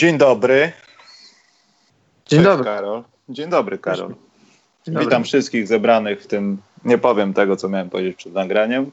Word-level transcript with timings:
Dzień 0.00 0.18
dobry. 0.18 0.72
Dzień 2.26 2.38
Cześć, 2.38 2.44
dobry. 2.44 2.64
Karol. 2.64 3.02
Dzień 3.28 3.50
dobry, 3.50 3.78
Karol. 3.78 4.08
Dzień 4.08 4.94
dobry. 4.94 5.04
Witam 5.04 5.24
wszystkich 5.24 5.66
zebranych 5.66 6.22
w 6.22 6.26
tym, 6.26 6.58
nie 6.84 6.98
powiem 6.98 7.34
tego, 7.34 7.56
co 7.56 7.68
miałem 7.68 7.90
powiedzieć 7.90 8.16
przed 8.16 8.32
nagraniem, 8.32 8.90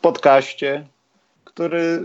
podcaście, 0.00 0.86
który 1.44 2.04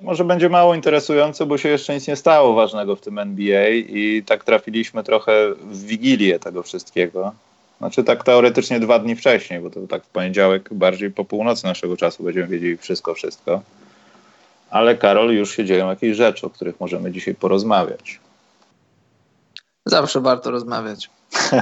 może 0.00 0.24
będzie 0.24 0.48
mało 0.48 0.74
interesujący, 0.74 1.46
bo 1.46 1.58
się 1.58 1.68
jeszcze 1.68 1.94
nic 1.94 2.08
nie 2.08 2.16
stało 2.16 2.54
ważnego 2.54 2.96
w 2.96 3.00
tym 3.00 3.18
NBA 3.18 3.68
i 3.68 4.22
tak 4.26 4.44
trafiliśmy 4.44 5.04
trochę 5.04 5.54
w 5.54 5.84
wigilię 5.84 6.38
tego 6.38 6.62
wszystkiego. 6.62 7.32
Znaczy 7.78 8.04
tak 8.04 8.24
teoretycznie 8.24 8.80
dwa 8.80 8.98
dni 8.98 9.16
wcześniej, 9.16 9.60
bo 9.60 9.70
to 9.70 9.86
tak 9.86 10.04
w 10.04 10.08
poniedziałek 10.08 10.74
bardziej 10.74 11.10
po 11.10 11.24
północy 11.24 11.66
naszego 11.66 11.96
czasu 11.96 12.22
będziemy 12.22 12.46
wiedzieli 12.46 12.76
wszystko, 12.76 13.14
wszystko. 13.14 13.62
Ale 14.70 14.96
Karol, 14.96 15.30
już 15.34 15.56
się 15.56 15.64
dzieją 15.64 15.88
jakieś 15.88 16.16
rzeczy, 16.16 16.46
o 16.46 16.50
których 16.50 16.80
możemy 16.80 17.12
dzisiaj 17.12 17.34
porozmawiać. 17.34 18.20
Zawsze 19.86 20.20
warto 20.20 20.50
rozmawiać. 20.50 21.10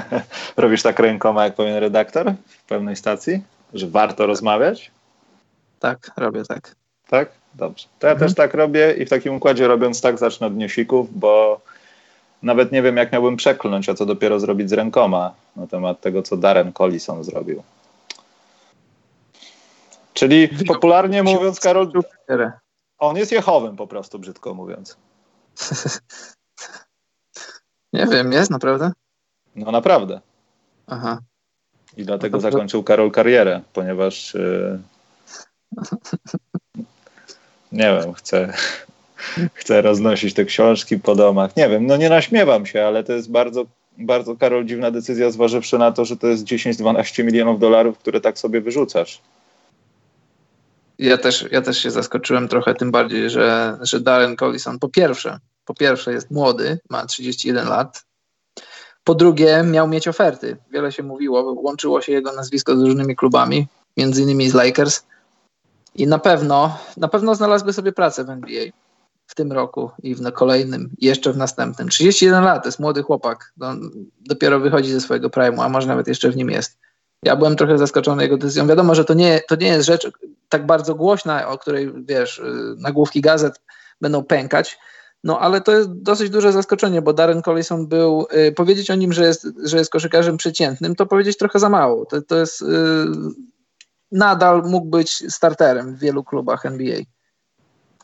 Robisz 0.57 0.83
tak 0.83 0.99
rękoma, 0.99 1.45
jak 1.45 1.55
powinien 1.55 1.79
redaktor 1.79 2.33
w 2.49 2.65
pewnej 2.65 2.97
stacji? 2.97 3.43
Że 3.75 3.87
warto 3.87 4.27
rozmawiać? 4.27 4.91
Tak, 5.81 6.11
robię 6.17 6.43
tak. 6.49 6.75
Tak? 7.09 7.29
Dobrze. 7.55 7.87
To 7.99 8.07
ja 8.07 8.13
Mhm. 8.13 8.29
też 8.29 8.37
tak 8.37 8.55
robię 8.55 8.93
i 8.99 9.07
w 9.07 9.11
takim 9.11 9.35
układzie 9.35 9.69
robiąc 9.69 10.01
tak 10.01 10.19
zacznę 10.19 10.47
od 10.47 10.57
newsików, 10.57 11.19
bo 11.19 11.61
nawet 12.43 12.73
nie 12.73 12.83
wiem, 12.83 12.97
jak 12.97 13.13
miałbym 13.13 13.37
przekląć, 13.37 13.89
a 13.89 13.95
co 13.95 14.07
dopiero 14.07 14.41
zrobić 14.41 14.71
z 14.71 14.73
rękoma 14.73 15.35
na 15.57 15.67
temat 15.67 16.01
tego, 16.01 16.23
co 16.23 16.37
Darren 16.37 16.73
Collison 16.73 17.25
zrobił. 17.25 17.63
Czyli 20.15 20.48
popularnie 20.67 21.23
mówiąc, 21.23 21.61
Karol. 21.61 21.93
On 23.03 23.17
jest 23.17 23.33
Jehowym 23.33 23.77
po 23.77 23.86
prostu, 23.86 24.19
brzydko 24.19 24.55
mówiąc. 24.55 24.97
Nie 27.92 28.06
wiem, 28.06 28.33
jest 28.33 28.50
naprawdę? 28.50 28.92
No 29.56 29.70
naprawdę. 29.70 30.20
Aha. 30.86 31.19
I 31.97 32.05
dlatego 32.05 32.36
No 32.36 32.41
zakończył 32.41 32.83
Karol 32.83 33.11
karierę, 33.11 33.61
ponieważ 33.73 34.34
yy, 34.34 34.78
nie 37.73 38.00
wiem, 38.00 38.12
chcę, 38.14 38.53
chcę 39.61 39.83
roznosić 39.83 40.34
te 40.34 40.45
książki 40.45 40.98
po 40.98 41.14
domach. 41.14 41.56
Nie 41.56 41.69
wiem, 41.69 41.86
no 41.86 41.97
nie 41.97 42.08
naśmiewam 42.08 42.67
się, 42.67 42.84
ale 42.84 43.05
to 43.05 43.12
jest 43.12 43.30
bardzo, 43.30 43.64
bardzo 43.98 44.36
Karol 44.36 44.64
dziwna 44.64 44.91
decyzja, 44.91 45.30
zważywszy 45.30 45.78
na 45.78 45.92
to, 45.92 46.05
że 46.05 46.17
to 46.17 46.27
jest 46.27 46.45
10-12 46.45 47.25
milionów 47.25 47.61
dolarów, 47.61 47.98
które 47.98 48.20
tak 48.20 48.39
sobie 48.39 48.61
wyrzucasz. 48.61 49.20
Ja 51.03 51.19
też, 51.19 51.47
ja 51.50 51.62
też 51.62 51.78
się 51.78 51.91
zaskoczyłem 51.91 52.48
trochę, 52.48 52.75
tym 52.75 52.91
bardziej, 52.91 53.31
że, 53.31 53.78
że 53.81 54.00
Darren 54.00 54.36
Collison 54.36 54.78
po 54.78 54.89
pierwsze, 54.89 55.39
po 55.64 55.75
pierwsze 55.75 56.12
jest 56.12 56.31
młody, 56.31 56.78
ma 56.91 57.06
31 57.06 57.69
lat. 57.69 58.05
Po 59.05 59.14
drugie, 59.14 59.62
miał 59.62 59.89
mieć 59.89 60.08
oferty. 60.08 60.56
Wiele 60.70 60.92
się 60.92 61.03
mówiło, 61.03 61.52
łączyło 61.52 62.01
się 62.01 62.12
jego 62.12 62.33
nazwisko 62.33 62.77
z 62.77 62.83
różnymi 62.83 63.17
klubami, 63.17 63.67
między 63.96 64.23
innymi 64.23 64.51
z 64.51 64.55
Lakers. 64.55 65.02
I 65.95 66.07
na 66.07 66.18
pewno, 66.18 66.79
na 66.96 67.08
pewno 67.08 67.35
znalazłby 67.35 67.73
sobie 67.73 67.92
pracę 67.92 68.24
w 68.24 68.30
NBA 68.30 68.64
w 69.27 69.35
tym 69.35 69.52
roku 69.52 69.91
i 70.02 70.14
w 70.14 70.33
kolejnym, 70.33 70.91
i 70.98 71.07
jeszcze 71.07 71.33
w 71.33 71.36
następnym. 71.36 71.89
31 71.89 72.45
lat, 72.45 72.62
to 72.62 72.68
jest 72.68 72.80
młody 72.80 73.02
chłopak. 73.02 73.52
On 73.61 73.91
dopiero 74.20 74.61
wychodzi 74.61 74.92
ze 74.92 75.01
swojego 75.01 75.29
prime'u, 75.29 75.62
a 75.64 75.68
może 75.68 75.89
nawet 75.89 76.08
jeszcze 76.08 76.30
w 76.30 76.36
nim 76.36 76.51
jest. 76.51 76.79
Ja 77.23 77.36
byłem 77.36 77.57
trochę 77.57 77.79
zaskoczony 77.79 78.23
jego 78.23 78.36
decyzją. 78.36 78.67
Wiadomo, 78.67 78.95
że 78.95 79.05
to 79.05 79.14
nie, 79.14 79.41
to 79.48 79.57
nie 79.57 79.67
jest 79.67 79.86
rzecz 79.86 80.11
tak 80.52 80.67
bardzo 80.67 80.95
głośna, 80.95 81.48
o 81.48 81.58
której, 81.58 81.92
wiesz, 82.05 82.39
y, 82.39 82.74
nagłówki 82.79 83.20
gazet 83.20 83.61
będą 84.01 84.24
pękać, 84.24 84.79
no 85.24 85.40
ale 85.40 85.61
to 85.61 85.73
jest 85.73 85.92
dosyć 85.92 86.30
duże 86.30 86.52
zaskoczenie, 86.52 87.02
bo 87.02 87.13
Darren 87.13 87.42
Collison 87.42 87.86
był, 87.86 88.27
y, 88.48 88.52
powiedzieć 88.52 88.91
o 88.91 88.95
nim, 88.95 89.12
że 89.12 89.24
jest, 89.24 89.48
że 89.64 89.79
jest 89.79 89.91
koszykarzem 89.91 90.36
przeciętnym, 90.36 90.95
to 90.95 91.07
powiedzieć 91.07 91.36
trochę 91.36 91.58
za 91.58 91.68
mało. 91.68 92.07
To, 92.07 92.23
to 92.23 92.36
jest, 92.36 92.62
y, 92.62 92.67
nadal 94.12 94.62
mógł 94.62 94.86
być 94.86 95.33
starterem 95.35 95.96
w 95.96 95.98
wielu 95.98 96.24
klubach 96.24 96.67
NBA. 96.67 96.98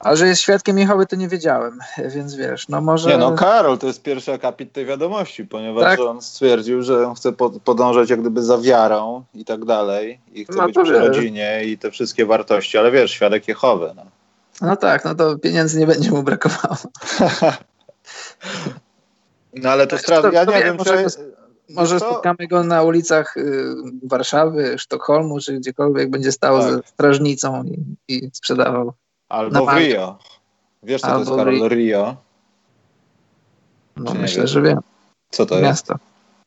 A 0.00 0.16
że 0.16 0.26
jest 0.28 0.40
świadkiem 0.42 0.78
Jehowy, 0.78 1.06
to 1.06 1.16
nie 1.16 1.28
wiedziałem, 1.28 1.78
więc 2.14 2.34
wiesz, 2.34 2.68
no 2.68 2.80
może... 2.80 3.10
Nie 3.10 3.18
no, 3.18 3.32
Karol 3.32 3.78
to 3.78 3.86
jest 3.86 4.02
pierwszy 4.02 4.32
akapit 4.32 4.72
tej 4.72 4.86
wiadomości, 4.86 5.44
ponieważ 5.46 5.84
Tak. 5.84 6.00
on 6.00 6.22
stwierdził, 6.22 6.82
że 6.82 7.06
on 7.08 7.14
chce 7.14 7.32
pod, 7.32 7.62
podążać 7.62 8.10
jak 8.10 8.20
gdyby 8.20 8.42
za 8.42 8.58
wiarą 8.58 9.24
i 9.34 9.44
tak 9.44 9.64
dalej 9.64 10.20
i 10.32 10.44
chce 10.44 10.56
No 10.56 10.66
być 10.66 10.74
to 10.74 10.82
przy 10.82 10.98
rodzinie 10.98 11.64
i 11.64 11.78
te 11.78 11.90
wszystkie 11.90 12.26
wartości, 12.26 12.78
ale 12.78 12.90
wiesz, 12.90 13.10
świadek 13.10 13.48
Jehowy, 13.48 13.92
no. 13.96 14.02
No 14.60 14.76
tak, 14.76 15.04
no 15.04 15.14
to 15.14 15.38
pieniędzy 15.38 15.78
nie 15.78 15.86
będzie 15.86 16.10
mu 16.10 16.22
brakowało. 16.22 16.76
No 19.54 19.70
ale 19.70 19.86
to 19.86 19.96
To- 19.96 20.02
sprawdza, 20.02 20.32
ja 20.32 20.46
to 20.46 20.52
nie 20.52 20.64
wiem, 20.64 20.76
może 20.76 21.04
czy... 21.10 21.34
Może 21.74 22.00
co? 22.00 22.10
spotkamy 22.10 22.46
go 22.50 22.64
na 22.64 22.82
ulicach 22.82 23.36
y, 23.36 23.74
Warszawy, 24.02 24.78
Sztokholmu, 24.78 25.40
czy 25.40 25.52
gdziekolwiek 25.52 26.10
będzie 26.10 26.32
stał 26.32 26.60
Tak. 26.60 26.70
ze 26.72 26.80
strażnicą 26.82 27.64
i, 27.64 27.84
i 28.08 28.30
sprzedawał. 28.32 28.92
Albo 29.28 29.66
w. 29.66 29.76
Rio. 29.76 30.18
Wiesz, 30.82 31.00
co 31.00 31.08
to 31.08 31.18
jest, 31.18 31.30
Albo 31.30 31.44
Karol? 31.44 31.68
Rio. 31.68 32.16
No, 33.96 34.14
myślę, 34.14 34.42
wiesz? 34.42 34.50
że 34.50 34.62
wiem. 34.62 34.78
Co 35.30 35.46
to 35.46 35.54
jest? 35.54 35.64
Miasto. 35.64 35.94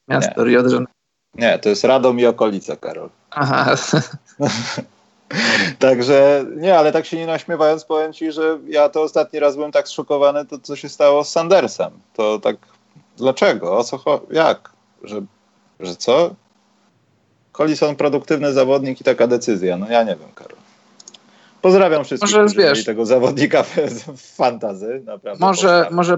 Miasto 0.08 0.44
Rio 0.44 0.64
de 0.64 0.70
Janeiro. 0.70 0.92
Nie, 1.36 1.60
to 1.60 1.70
jest 1.70 1.84
Radom 1.84 2.20
i 2.20 2.26
okolica, 2.26 2.76
Karol. 2.76 3.10
Aha, 3.30 3.76
Także, 5.80 6.46
nie, 6.56 6.78
ale 6.78 6.92
tak 6.92 7.06
się 7.06 7.18
nie 7.18 7.28
naśmiewając, 7.28 7.86
powiem 7.86 8.14
ci, 8.14 8.32
że 8.32 8.60
ja 8.68 8.90
to 8.90 9.02
ostatni 9.02 9.40
raz 9.40 9.56
byłem 9.56 9.72
tak 9.72 9.88
zszokowany, 9.88 10.46
to 10.46 10.60
co 10.60 10.76
się 10.76 10.90
stało 10.90 11.24
z 11.24 11.32
Sandersem. 11.32 11.92
To 12.14 12.40
tak, 12.40 12.56
dlaczego? 13.18 13.78
O 13.78 13.84
co 13.84 14.22
Jak? 14.32 14.70
Że, 15.04 15.22
że 15.80 15.96
co? 15.96 16.36
Collison 17.52 17.96
produktywny 17.96 18.54
zawodnik 18.54 19.02
i 19.02 19.04
taka 19.04 19.28
decyzja. 19.28 19.78
No 19.78 19.90
ja 19.90 20.04
nie 20.04 20.16
wiem, 20.16 20.30
Karol. 20.36 20.61
Pozdrawiam 21.62 22.04
wszystkich, 22.04 22.36
Może 22.36 22.56
wiesz- 22.56 22.86
tego 22.86 23.06
zawodnika 23.06 23.64
w, 23.64 23.76
w 24.18 24.36
fantazy. 24.36 25.02
Naprawdę 25.06 25.46
może, 25.46 25.62
pozdrawiam. 25.62 25.94
może 25.94 26.18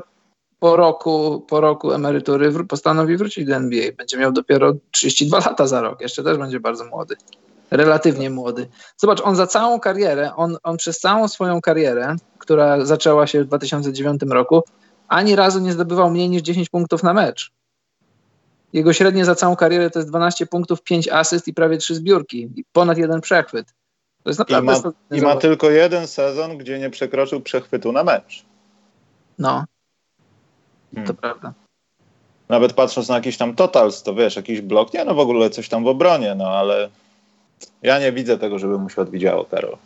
po 0.59 0.75
roku, 0.75 1.45
po 1.49 1.61
roku 1.61 1.93
emerytury 1.93 2.63
postanowi 2.63 3.17
wrócić 3.17 3.45
do 3.45 3.55
NBA. 3.55 3.91
Będzie 3.97 4.17
miał 4.17 4.31
dopiero 4.31 4.73
32 4.91 5.37
lata 5.39 5.67
za 5.67 5.81
rok. 5.81 6.01
Jeszcze 6.01 6.23
też 6.23 6.37
będzie 6.37 6.59
bardzo 6.59 6.85
młody. 6.85 7.15
Relatywnie 7.71 8.29
młody. 8.29 8.67
Zobacz, 8.97 9.21
on 9.21 9.35
za 9.35 9.47
całą 9.47 9.79
karierę, 9.79 10.35
on, 10.35 10.57
on 10.63 10.77
przez 10.77 10.99
całą 10.99 11.27
swoją 11.27 11.61
karierę, 11.61 12.15
która 12.37 12.85
zaczęła 12.85 13.27
się 13.27 13.43
w 13.43 13.47
2009 13.47 14.21
roku, 14.29 14.63
ani 15.07 15.35
razu 15.35 15.59
nie 15.59 15.71
zdobywał 15.73 16.09
mniej 16.11 16.29
niż 16.29 16.41
10 16.41 16.69
punktów 16.69 17.03
na 17.03 17.13
mecz. 17.13 17.51
Jego 18.73 18.93
średnie 18.93 19.25
za 19.25 19.35
całą 19.35 19.55
karierę 19.55 19.89
to 19.89 19.99
jest 19.99 20.09
12 20.09 20.45
punktów, 20.45 20.83
5 20.83 21.07
asyst 21.07 21.47
i 21.47 21.53
prawie 21.53 21.77
3 21.77 21.95
zbiórki. 21.95 22.65
Ponad 22.73 22.97
jeden 22.97 23.21
przechwyt. 23.21 23.73
To 24.23 24.29
jest 24.29 24.39
I 24.39 24.41
naprawdę 24.41 24.71
ma, 24.71 24.81
solidny 24.81 25.17
I 25.17 25.21
ma 25.21 25.35
tylko 25.35 25.69
jeden 25.69 26.07
sezon, 26.07 26.57
gdzie 26.57 26.79
nie 26.79 26.89
przekroczył 26.89 27.41
przechwytu 27.41 27.91
na 27.91 28.03
mecz. 28.03 28.43
No, 29.39 29.65
Hmm. 30.95 31.07
to 31.07 31.13
prawda. 31.13 31.53
Nawet 32.49 32.73
patrząc 32.73 33.09
na 33.09 33.15
jakiś 33.15 33.37
tam 33.37 33.55
totals, 33.55 34.03
to 34.03 34.13
wiesz, 34.13 34.35
jakiś 34.35 34.61
blok, 34.61 34.93
nie 34.93 35.05
no 35.05 35.13
w 35.13 35.19
ogóle 35.19 35.49
coś 35.49 35.69
tam 35.69 35.83
w 35.83 35.87
obronie, 35.87 36.35
no 36.35 36.47
ale 36.47 36.89
ja 37.81 37.99
nie 37.99 38.11
widzę 38.11 38.37
tego, 38.37 38.59
żeby 38.59 38.77
mu 38.77 38.89
się 38.89 39.01
odwidziało, 39.01 39.45
Karol. 39.45 39.77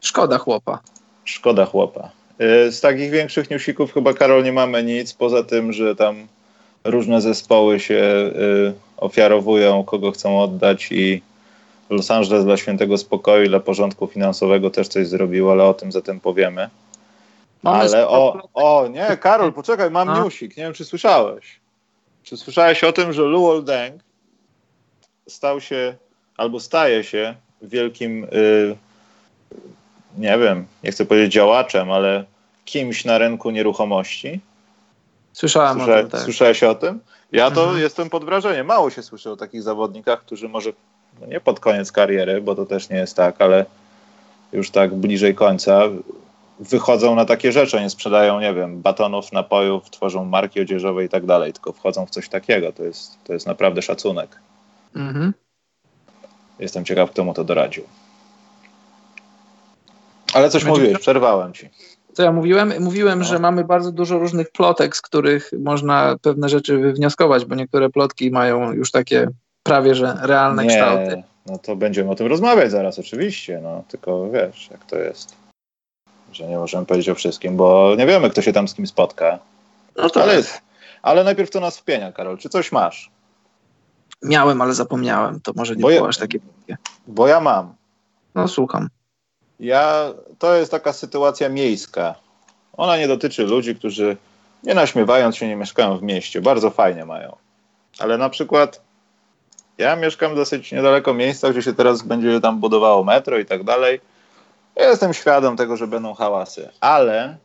Szkoda 0.00 0.38
chłopa. 0.38 0.78
Szkoda 1.24 1.66
chłopa. 1.66 2.10
Y, 2.40 2.72
Z 2.72 2.80
takich 2.80 3.10
większych 3.10 3.50
newsików 3.50 3.94
chyba, 3.94 4.14
Karol, 4.14 4.44
nie 4.44 4.52
mamy 4.52 4.84
nic, 4.84 5.12
poza 5.14 5.42
tym, 5.42 5.72
że 5.72 5.96
tam 5.96 6.26
różne 6.84 7.20
zespoły 7.20 7.80
się 7.80 7.94
y, 7.94 8.72
ofiarowują, 8.96 9.84
kogo 9.84 10.10
chcą 10.10 10.40
oddać 10.40 10.92
i 10.92 11.22
Los 11.90 12.10
Angeles 12.10 12.44
dla 12.44 12.56
świętego 12.56 12.98
spokoju 12.98 13.48
dla 13.48 13.60
porządku 13.60 14.06
finansowego 14.06 14.70
też 14.70 14.88
coś 14.88 15.06
zrobił, 15.06 15.50
ale 15.50 15.64
o 15.64 15.74
tym 15.74 15.92
zatem 15.92 16.20
powiemy. 16.20 16.68
Mamy 17.62 17.78
Ale 17.78 17.88
sporo 17.88 18.08
o, 18.54 18.80
o, 18.82 18.88
nie, 18.88 19.16
Karol, 19.16 19.52
poczekaj, 19.52 19.90
mam 19.90 20.08
No. 20.08 20.24
newsik, 20.24 20.56
nie 20.56 20.62
wiem, 20.62 20.72
czy 20.72 20.84
słyszałeś. 20.84 21.60
Czy 22.22 22.36
słyszałeś 22.36 22.84
o 22.84 22.92
tym, 22.92 23.12
że 23.12 23.22
Luol 23.22 23.64
Deng 23.64 24.02
stał 25.28 25.60
się, 25.60 25.94
albo 26.36 26.60
staje 26.60 27.04
się 27.04 27.34
wielkim, 27.62 28.24
y, 28.24 28.76
nie 30.18 30.38
wiem, 30.38 30.66
nie 30.84 30.90
chcę 30.92 31.04
powiedzieć 31.04 31.32
działaczem, 31.32 31.90
ale 31.92 32.24
kimś 32.64 33.04
na 33.04 33.18
rynku 33.18 33.50
nieruchomości. 33.50 34.40
Słyszałem 35.32 35.76
Słysza, 35.78 35.94
o 35.96 36.00
tym, 36.00 36.10
tak. 36.10 36.20
Słyszałeś 36.20 36.62
o 36.62 36.74
tym? 36.74 37.00
Ja 37.32 37.50
to 37.50 37.62
Mhm. 37.62 37.80
jestem 37.80 38.10
pod 38.10 38.24
wrażeniem. 38.24 38.66
Mało 38.66 38.90
się 38.90 39.02
słyszy 39.02 39.30
o 39.30 39.36
takich 39.36 39.62
zawodnikach, 39.62 40.20
którzy 40.20 40.48
może 40.48 40.72
no 41.20 41.26
nie 41.26 41.40
pod 41.40 41.60
koniec 41.60 41.92
kariery, 41.92 42.40
bo 42.40 42.54
to 42.54 42.66
też 42.66 42.90
nie 42.90 42.96
jest 42.96 43.16
tak, 43.16 43.40
ale 43.40 43.66
już 44.52 44.70
tak 44.70 44.94
bliżej 44.94 45.34
końca 45.34 45.80
wychodzą 46.60 47.14
na 47.14 47.24
takie 47.24 47.52
rzeczy, 47.52 47.80
nie 47.80 47.90
sprzedają, 47.90 48.40
nie 48.40 48.54
wiem, 48.54 48.82
batonów, 48.82 49.32
napojów, 49.32 49.90
tworzą 49.90 50.24
marki 50.24 50.60
odzieżowe 50.60 51.04
i 51.04 51.08
tak 51.08 51.26
dalej, 51.26 51.52
tylko 51.52 51.72
wchodzą 51.72 52.06
w 52.06 52.10
coś 52.10 52.28
takiego. 52.28 52.72
To 52.72 52.82
jest, 52.84 53.18
to 53.24 53.32
jest 53.32 53.46
naprawdę 53.46 53.82
szacunek. 53.82 54.38
Mhm. 54.96 55.34
Jestem 56.58 56.84
ciekaw, 56.84 57.10
kto 57.10 57.24
mu 57.24 57.34
to 57.34 57.44
doradził. 57.44 57.84
Ale 60.34 60.50
coś 60.50 60.62
Znaczy- 60.62 60.78
mówiłeś, 60.78 60.98
przerwałem 60.98 61.52
ci. 61.52 61.68
Co 62.12 62.22
ja 62.22 62.32
mówiłem? 62.32 62.72
Mówiłem, 62.80 63.18
No. 63.18 63.24
że 63.24 63.38
mamy 63.38 63.64
bardzo 63.64 63.92
dużo 63.92 64.18
różnych 64.18 64.50
plotek, 64.50 64.96
z 64.96 65.02
których 65.02 65.50
można 65.58 66.16
pewne 66.22 66.48
rzeczy 66.48 66.78
wywnioskować, 66.78 67.44
bo 67.44 67.54
niektóre 67.54 67.90
plotki 67.90 68.30
mają 68.30 68.72
już 68.72 68.90
takie 68.90 69.28
prawie 69.62 69.94
że 69.94 70.16
realne 70.22 70.66
kształty. 70.66 71.16
Nie, 71.16 71.22
no 71.46 71.58
to 71.58 71.76
będziemy 71.76 72.10
o 72.10 72.14
tym 72.14 72.26
rozmawiać 72.26 72.70
zaraz, 72.70 72.98
oczywiście, 72.98 73.60
no 73.62 73.84
tylko 73.88 74.30
wiesz, 74.30 74.68
jak 74.70 74.84
to 74.84 74.96
jest, 74.96 75.36
że 76.32 76.46
nie 76.48 76.56
możemy 76.56 76.86
powiedzieć 76.86 77.08
o 77.08 77.14
wszystkim, 77.14 77.56
bo 77.56 77.94
nie 77.98 78.06
wiemy, 78.06 78.30
kto 78.30 78.42
się 78.42 78.52
tam 78.52 78.68
z 78.68 78.74
kim 78.74 78.86
spotka, 78.86 79.38
No 79.96 80.10
to 80.10 80.22
ale, 80.22 80.34
jest, 80.34 80.60
ale 81.02 81.24
najpierw 81.24 81.50
to 81.50 81.60
nas 81.60 81.78
wpienia, 81.78 82.12
Karol, 82.12 82.38
czy 82.38 82.48
coś 82.48 82.72
masz? 82.72 83.10
miałem, 84.22 84.60
ale 84.62 84.74
zapomniałem. 84.74 85.40
To 85.40 85.52
może 85.56 85.76
nie 85.76 85.82
Bo 85.82 85.88
było 85.88 86.00
ja- 86.02 86.08
aż 86.08 86.18
takie. 86.18 86.38
Bo 87.06 87.26
ja 87.26 87.40
mam. 87.40 87.74
No 88.34 88.48
słucham. 88.48 88.88
Ja, 89.60 90.04
to 90.38 90.54
jest 90.54 90.70
taka 90.70 90.92
sytuacja 90.92 91.48
miejska. 91.48 92.14
Ona 92.76 92.96
nie 92.96 93.08
dotyczy 93.08 93.42
ludzi, 93.46 93.74
którzy 93.76 94.16
nie 94.62 94.74
naśmiewając 94.74 95.36
się 95.36 95.48
nie 95.48 95.56
mieszkają 95.56 95.98
w 95.98 96.02
mieście. 96.02 96.40
Bardzo 96.40 96.70
fajnie 96.70 97.04
mają. 97.04 97.36
Ale 97.98 98.18
na 98.18 98.30
przykład 98.30 98.80
ja 99.80 99.96
mieszkam 99.96 100.34
dosyć 100.34 100.72
niedaleko 100.72 101.14
miejsca, 101.14 101.50
gdzie 101.50 101.62
się 101.62 101.74
teraz 101.74 102.02
będzie 102.02 102.40
tam 102.40 102.60
budowało 102.60 103.04
metro 103.04 103.38
i 103.38 103.44
tak 103.46 103.64
dalej. 103.64 104.00
Ja 104.76 104.88
jestem 104.88 105.14
świadom 105.14 105.56
tego, 105.56 105.76
że 105.76 105.86
będą 105.86 106.14
hałasy, 106.14 106.68
ale 106.80 107.36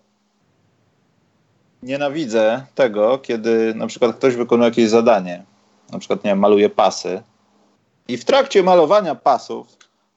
nienawidzę 1.84 2.66
tego, 2.76 3.18
kiedy 3.18 3.74
na 3.76 3.88
przykład 3.88 4.16
ktoś 4.16 4.36
wykonuje 4.36 4.70
jakieś 4.70 4.90
zadanie, 4.90 5.44
na 5.92 6.00
przykład 6.00 6.24
nie 6.24 6.32
wiem, 6.32 6.40
maluje 6.40 6.70
pasy 6.70 7.24
i 8.08 8.18
w 8.18 8.26
trakcie 8.26 8.64
malowania 8.64 9.16
pasów 9.16 9.68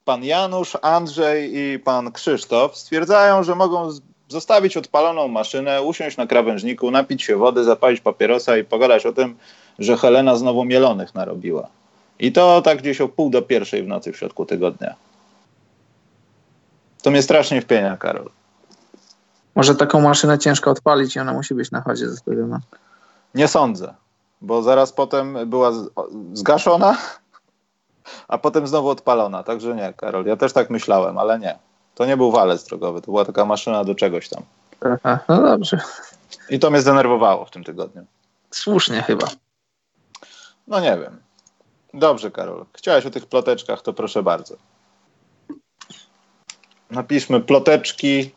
pan 0.05 0.25
Janusz, 0.25 0.77
Andrzej 0.83 1.59
i 1.59 1.79
pan 1.79 2.13
Krzysztof 2.13 2.77
stwierdzają, 2.77 3.43
że 3.43 3.55
mogą 3.55 3.91
zostawić 4.29 4.77
odpaloną 4.77 5.29
maszynę, 5.29 5.83
usiąść 5.83 6.17
na 6.17 6.27
krawężniku, 6.27 6.91
napić 6.91 7.23
się 7.23 7.37
wody, 7.37 7.65
zapalić 7.65 8.01
papierosa 8.01 8.57
i 8.57 8.65
pogadać 8.65 9.07
o 9.07 9.13
tym, 9.13 9.37
że 9.79 9.97
Helena 9.97 10.37
znowu 10.37 10.65
mielonych 10.65 11.15
narobiła. 11.15 11.69
I 12.19 12.33
to 12.33 12.63
tak 12.63 12.79
gdzieś 12.79 13.01
o 13.01 13.09
pół 13.09 13.31
do 13.31 13.43
pierwszej 13.43 13.83
w 13.83 13.87
nocy 13.87 14.13
w 14.13 14.17
środku 14.17 14.47
tygodnia. 14.47 14.95
To 17.03 17.11
mnie 17.11 17.23
strasznie 17.23 17.61
wpienia, 17.63 17.97
Karol. 17.97 18.31
Może 19.55 19.75
taką 19.75 20.01
maszynę 20.01 20.39
ciężko 20.39 20.71
odpalić 20.71 21.17
i 21.17 21.21
ona 21.21 21.33
musi 21.33 21.55
być 21.55 21.71
na 21.71 21.81
chodzie 21.81 22.09
zostawiona. 22.09 22.61
Nie 23.35 23.49
sądzę, 23.49 23.95
bo 24.41 24.63
zaraz 24.63 24.93
potem 24.93 25.39
była 25.47 25.73
zgaszona, 26.33 26.97
a 28.29 28.39
potem 28.39 28.67
znowu 28.67 28.89
odpalona. 28.89 29.43
Także 29.43 29.75
nie, 29.75 29.93
Karol. 29.93 30.27
Ja 30.27 30.37
też 30.37 30.53
tak 30.53 30.71
myślałem, 30.71 31.19
ale 31.19 31.39
nie. 31.39 31.59
To 31.95 32.07
nie 32.07 32.17
był 32.17 32.31
walec 32.31 32.65
drogowy, 32.65 33.01
to 33.01 33.05
była 33.05 33.25
taka 33.25 33.45
maszyna 33.45 33.85
do 33.85 33.95
czegoś 33.95 34.29
tam. 34.29 34.43
Aha, 34.81 35.19
no 35.29 35.43
dobrze. 35.43 35.81
I 36.51 36.59
to 36.59 36.71
mnie 36.71 36.81
zdenerwowało 36.81 37.45
w 37.45 37.51
tym 37.51 37.65
tygodniu. 37.65 38.05
Słusznie 38.51 39.03
chyba. 39.03 39.27
No 40.67 40.81
nie 40.81 40.99
wiem. 40.99 41.28
Dobrze, 41.95 42.31
Karol. 42.31 42.65
Chciałeś 42.73 43.07
o 43.07 43.11
tych 43.11 43.27
ploteczkach, 43.27 43.83
to 43.83 43.93
proszę 43.93 44.23
bardzo. 44.23 44.57
Napiszmy 46.91 47.41
ploteczki 47.41 48.31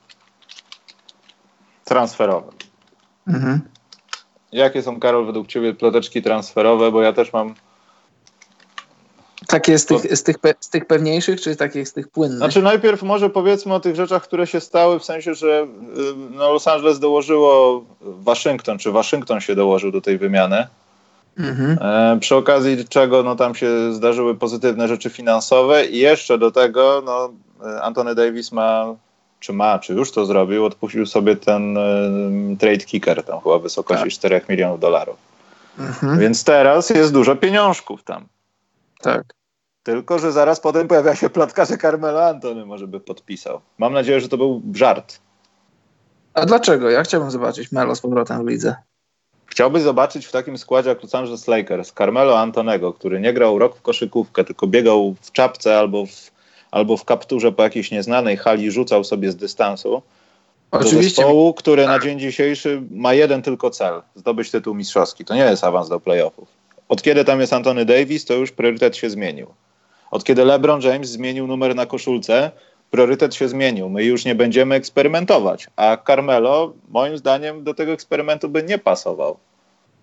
transferowe. 1.86 2.52
Mhm. 3.28 3.62
Jakie 4.52 4.82
są, 4.82 5.00
Karol, 5.00 5.26
według 5.26 5.48
Ciebie 5.48 5.74
ploteczki 5.74 6.22
transferowe? 6.22 6.92
Bo 6.92 7.02
ja 7.02 7.14
też 7.14 7.34
mam. 7.34 7.56
Takie 9.48 9.80
z 9.80 9.86
tych, 9.86 10.18
z, 10.18 10.24
tych 10.24 10.40
pe, 10.40 10.54
z 10.60 10.70
tych 10.70 10.86
pewniejszych, 10.86 11.42
czy 11.42 11.56
takich 11.56 11.88
z 11.88 11.94
tych 11.94 12.08
płynnych? 12.08 12.38
Znaczy, 12.38 12.62
najpierw 12.62 13.04
może 13.04 13.30
powiedzmy 13.30 13.74
o 13.74 13.80
tych 13.80 13.96
rzeczach, 13.96 14.24
które 14.24 14.48
się 14.48 14.60
stały, 14.60 15.00
w 15.00 15.06
sensie, 15.06 15.36
że 15.36 15.68
y, 15.98 16.16
no, 16.32 16.54
Los 16.54 16.68
Angeles 16.68 17.00
dołożyło 17.00 17.84
Waszyngton, 18.02 18.78
czy 18.78 18.92
Waszyngton 18.92 19.42
się 19.42 19.56
dołożył 19.56 19.92
do 19.92 20.02
tej 20.02 20.18
wymiany. 20.18 20.68
Mhm. 21.38 21.78
E, 21.82 22.20
przy 22.20 22.36
okazji 22.36 22.88
czego 22.88 23.24
no, 23.24 23.36
tam 23.36 23.56
się 23.56 23.94
zdarzyły 23.94 24.36
pozytywne 24.36 24.88
rzeczy 24.88 25.10
finansowe 25.10 25.86
i 25.86 25.98
jeszcze 25.98 26.38
do 26.38 26.52
tego 26.52 27.04
no, 27.06 27.34
e, 27.70 27.82
Anthony 27.82 28.16
Davis 28.16 28.52
ma, 28.52 28.96
czy 29.40 29.54
ma, 29.54 29.80
czy 29.80 29.94
już 29.94 30.12
to 30.12 30.26
zrobił, 30.26 30.66
odpuścił 30.66 31.06
sobie 31.06 31.36
ten 31.36 31.78
e, 31.78 31.82
trade 32.60 32.78
kicker 32.78 33.24
tam 33.24 33.42
chyba 33.42 33.60
w 33.60 33.62
wysokości 33.62 34.04
Tak. 34.04 34.14
4 34.14 34.42
milionów 34.50 34.80
dolarów. 34.80 35.18
Mhm. 35.80 36.20
Więc 36.20 36.44
teraz 36.44 36.90
jest 36.90 37.14
dużo 37.14 37.36
pieniążków 37.36 38.04
tam. 38.04 38.26
Tak. 39.02 39.24
Tylko, 39.84 40.20
że 40.20 40.32
zaraz 40.32 40.60
potem 40.60 40.88
pojawia 40.88 41.16
się 41.16 41.30
plotka, 41.30 41.66
że 41.66 41.78
Carmelo 41.78 42.26
Antony 42.26 42.66
może 42.66 42.88
by 42.88 43.00
podpisał. 43.00 43.62
Mam 43.78 43.94
nadzieję, 43.94 44.22
że 44.22 44.30
to 44.30 44.38
był 44.38 44.62
żart. 44.74 45.20
A 46.34 46.46
dlaczego? 46.46 46.90
Ja 46.90 47.04
chciałbym 47.04 47.32
zobaczyć 47.32 47.72
Melo 47.72 47.96
z 47.96 48.02
powrotem 48.02 48.46
w 48.46 48.48
lidze. 48.48 48.76
Chciałbyś 49.52 49.82
zobaczyć 49.82 50.26
w 50.26 50.32
takim 50.32 50.58
składzie 50.58 50.90
jak 50.90 51.04
Los 51.04 51.16
Angeles 51.16 51.48
Lakers 51.48 51.94
Carmelo 51.94 52.40
Antonego, 52.40 52.94
który 52.94 53.20
nie 53.20 53.34
grał 53.34 53.60
rok 53.60 53.78
w 53.78 53.82
koszykówkę, 53.82 54.44
tylko 54.44 54.68
biegał 54.68 55.16
w 55.22 55.32
czapce 55.32 55.80
albo 55.80 56.06
w, 56.06 56.32
albo 56.72 56.98
w 56.98 57.06
kapturze 57.06 57.52
po 57.52 57.64
jakiejś 57.64 57.92
nieznanej 57.92 58.38
hali 58.38 58.66
i 58.66 58.72
rzucał 58.72 59.04
sobie 59.04 59.32
z 59.32 59.36
dystansu. 59.36 60.02
Oczywiście. 60.72 61.04
zespołu, 61.04 61.54
który 61.54 61.86
na 61.86 62.00
dzień 62.00 62.20
dzisiejszy 62.20 62.82
ma 62.92 63.14
jeden 63.14 63.42
tylko 63.42 63.70
cel 63.70 64.02
zdobyć 64.16 64.52
tytuł 64.52 64.76
mistrzowski. 64.76 65.26
To 65.26 65.36
nie 65.36 65.42
jest 65.42 65.64
awans 65.64 65.90
do 65.90 66.00
playoffów. 66.00 66.48
Od 66.90 67.02
kiedy 67.02 67.26
tam 67.26 67.42
jest 67.42 67.54
Anthony 67.54 67.86
Davis, 67.86 68.26
to 68.26 68.34
już 68.34 68.52
priorytet 68.52 68.98
się 68.98 69.10
zmienił. 69.10 69.48
Od 70.12 70.24
kiedy 70.24 70.46
LeBron 70.46 70.82
James 70.82 71.10
zmienił 71.10 71.48
numer 71.48 71.76
na 71.76 71.86
koszulce, 71.86 72.52
priorytet 72.92 73.36
się 73.36 73.50
zmienił. 73.50 73.90
My 73.90 74.04
już 74.04 74.26
nie 74.26 74.36
będziemy 74.36 74.76
eksperymentować. 74.76 75.68
A 75.76 75.98
Carmelo, 76.08 76.74
moim 76.90 77.18
zdaniem, 77.18 77.64
do 77.64 77.74
tego 77.74 77.92
eksperymentu 77.92 78.50
by 78.50 78.64
nie 78.64 78.78
pasował. 78.78 79.38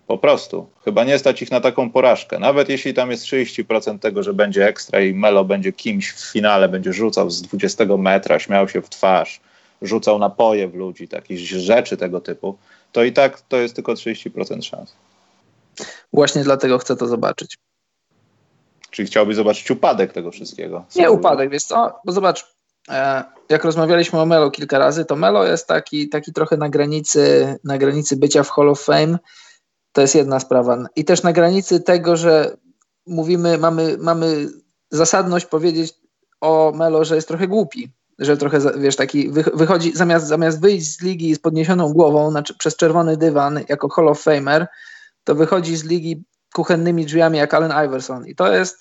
Po 0.06 0.18
prostu. 0.18 0.66
Chyba 0.84 1.04
nie 1.04 1.18
stać 1.18 1.42
ich 1.42 1.50
na 1.50 1.60
taką 1.60 1.90
porażkę. 1.90 2.38
Nawet 2.38 2.68
jeśli 2.68 2.94
tam 2.94 3.10
jest 3.10 3.24
30% 3.24 3.98
tego, 3.98 4.22
że 4.22 4.34
będzie 4.34 4.66
ekstra 4.66 5.00
i 5.00 5.14
Melo 5.14 5.44
będzie 5.44 5.72
kimś 5.72 6.12
w 6.12 6.32
finale, 6.32 6.68
będzie 6.68 6.92
rzucał 6.92 7.30
z 7.30 7.42
20 7.42 7.84
metra, 7.98 8.38
śmiał 8.38 8.68
się 8.68 8.82
w 8.82 8.88
twarz, 8.88 9.40
rzucał 9.82 10.18
napoje 10.18 10.68
w 10.68 10.74
ludzi, 10.74 11.08
takich 11.08 11.38
rzeczy 11.38 11.96
tego 11.96 12.20
typu, 12.20 12.58
to 12.92 13.04
i 13.04 13.12
tak 13.12 13.40
to 13.40 13.56
jest 13.56 13.74
tylko 13.74 13.92
30% 13.92 14.62
szans. 14.62 14.96
Właśnie 16.12 16.44
dlatego 16.44 16.78
chcę 16.78 16.96
to 16.96 17.06
zobaczyć. 17.06 17.58
Czyli 18.90 19.08
chciałbyś 19.08 19.36
zobaczyć 19.36 19.70
upadek 19.70 20.12
tego 20.12 20.30
wszystkiego. 20.30 20.84
Nie 20.96 21.10
upadek, 21.10 21.50
wiesz 21.50 21.64
co? 21.64 22.00
Bo 22.04 22.12
zobacz, 22.12 22.57
jak 23.48 23.64
rozmawialiśmy 23.64 24.20
o 24.20 24.26
Melo 24.26 24.50
kilka 24.50 24.78
razy, 24.78 25.04
to 25.04 25.16
Melo 25.16 25.44
jest 25.44 25.66
taki, 25.66 26.08
taki 26.08 26.32
trochę 26.32 26.56
na 26.56 26.68
granicy, 26.68 27.56
na 27.64 27.78
granicy 27.78 28.16
bycia 28.16 28.42
w 28.42 28.50
Hall 28.50 28.68
of 28.68 28.82
Fame. 28.82 29.18
To 29.92 30.00
jest 30.00 30.14
jedna 30.14 30.40
sprawa. 30.40 30.78
I 30.96 31.04
też 31.04 31.22
na 31.22 31.32
granicy 31.32 31.80
tego, 31.80 32.16
że 32.16 32.56
mówimy, 33.06 33.58
mamy, 33.58 33.96
mamy 33.98 34.48
zasadność 34.90 35.46
powiedzieć 35.46 35.94
o 36.40 36.72
Melo, 36.74 37.04
że 37.04 37.14
jest 37.14 37.28
trochę 37.28 37.48
głupi. 37.48 37.92
Że 38.18 38.36
trochę, 38.36 38.58
wiesz, 38.78 38.96
taki 38.96 39.30
wy- 39.30 39.50
wychodzi, 39.54 39.92
zamiast, 39.96 40.26
zamiast 40.26 40.60
wyjść 40.60 40.86
z 40.86 41.02
ligi 41.02 41.34
z 41.34 41.38
podniesioną 41.38 41.92
głową 41.92 42.30
znaczy 42.30 42.54
przez 42.58 42.76
czerwony 42.76 43.16
dywan 43.16 43.60
jako 43.68 43.88
Hall 43.88 44.08
of 44.08 44.22
Famer, 44.22 44.66
to 45.24 45.34
wychodzi 45.34 45.76
z 45.76 45.84
ligi 45.84 46.24
kuchennymi 46.54 47.06
drzwiami 47.06 47.38
jak 47.38 47.54
Allen 47.54 47.86
Iverson. 47.86 48.26
I 48.26 48.34
to 48.34 48.52
jest 48.52 48.78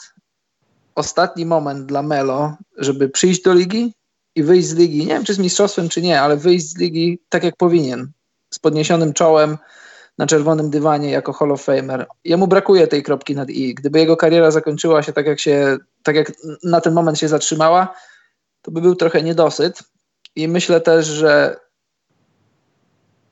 ostatni 0.97 1.45
moment 1.45 1.85
dla 1.85 2.01
Melo, 2.01 2.55
żeby 2.77 3.09
przyjść 3.09 3.41
do 3.41 3.53
ligi 3.53 3.93
i 4.35 4.43
wyjść 4.43 4.67
z 4.67 4.75
ligi. 4.75 4.99
Nie 4.99 5.13
wiem, 5.13 5.23
czy 5.23 5.33
z 5.33 5.39
mistrzostwem, 5.39 5.89
czy 5.89 6.01
nie, 6.01 6.21
ale 6.21 6.37
wyjść 6.37 6.69
z 6.69 6.77
ligi 6.77 7.19
tak 7.29 7.43
jak 7.43 7.55
powinien. 7.55 8.11
Z 8.53 8.59
podniesionym 8.59 9.13
czołem 9.13 9.57
na 10.17 10.27
czerwonym 10.27 10.69
dywanie 10.69 11.11
jako 11.11 11.33
Hall 11.33 11.51
of 11.51 11.63
Famer. 11.63 12.07
Jemu 12.23 12.47
brakuje 12.47 12.87
tej 12.87 13.03
kropki 13.03 13.35
nad 13.35 13.49
i. 13.49 13.75
Gdyby 13.75 13.99
jego 13.99 14.17
kariera 14.17 14.51
zakończyła 14.51 15.03
się 15.03 15.13
tak, 15.13 15.25
jak 15.25 15.39
się, 15.39 15.77
tak 16.03 16.15
jak 16.15 16.31
na 16.63 16.81
ten 16.81 16.93
moment 16.93 17.19
się 17.19 17.27
zatrzymała, 17.27 17.95
to 18.61 18.71
by 18.71 18.81
był 18.81 18.95
trochę 18.95 19.23
niedosyt. 19.23 19.79
I 20.35 20.47
myślę 20.47 20.81
też, 20.81 21.05
że 21.05 21.59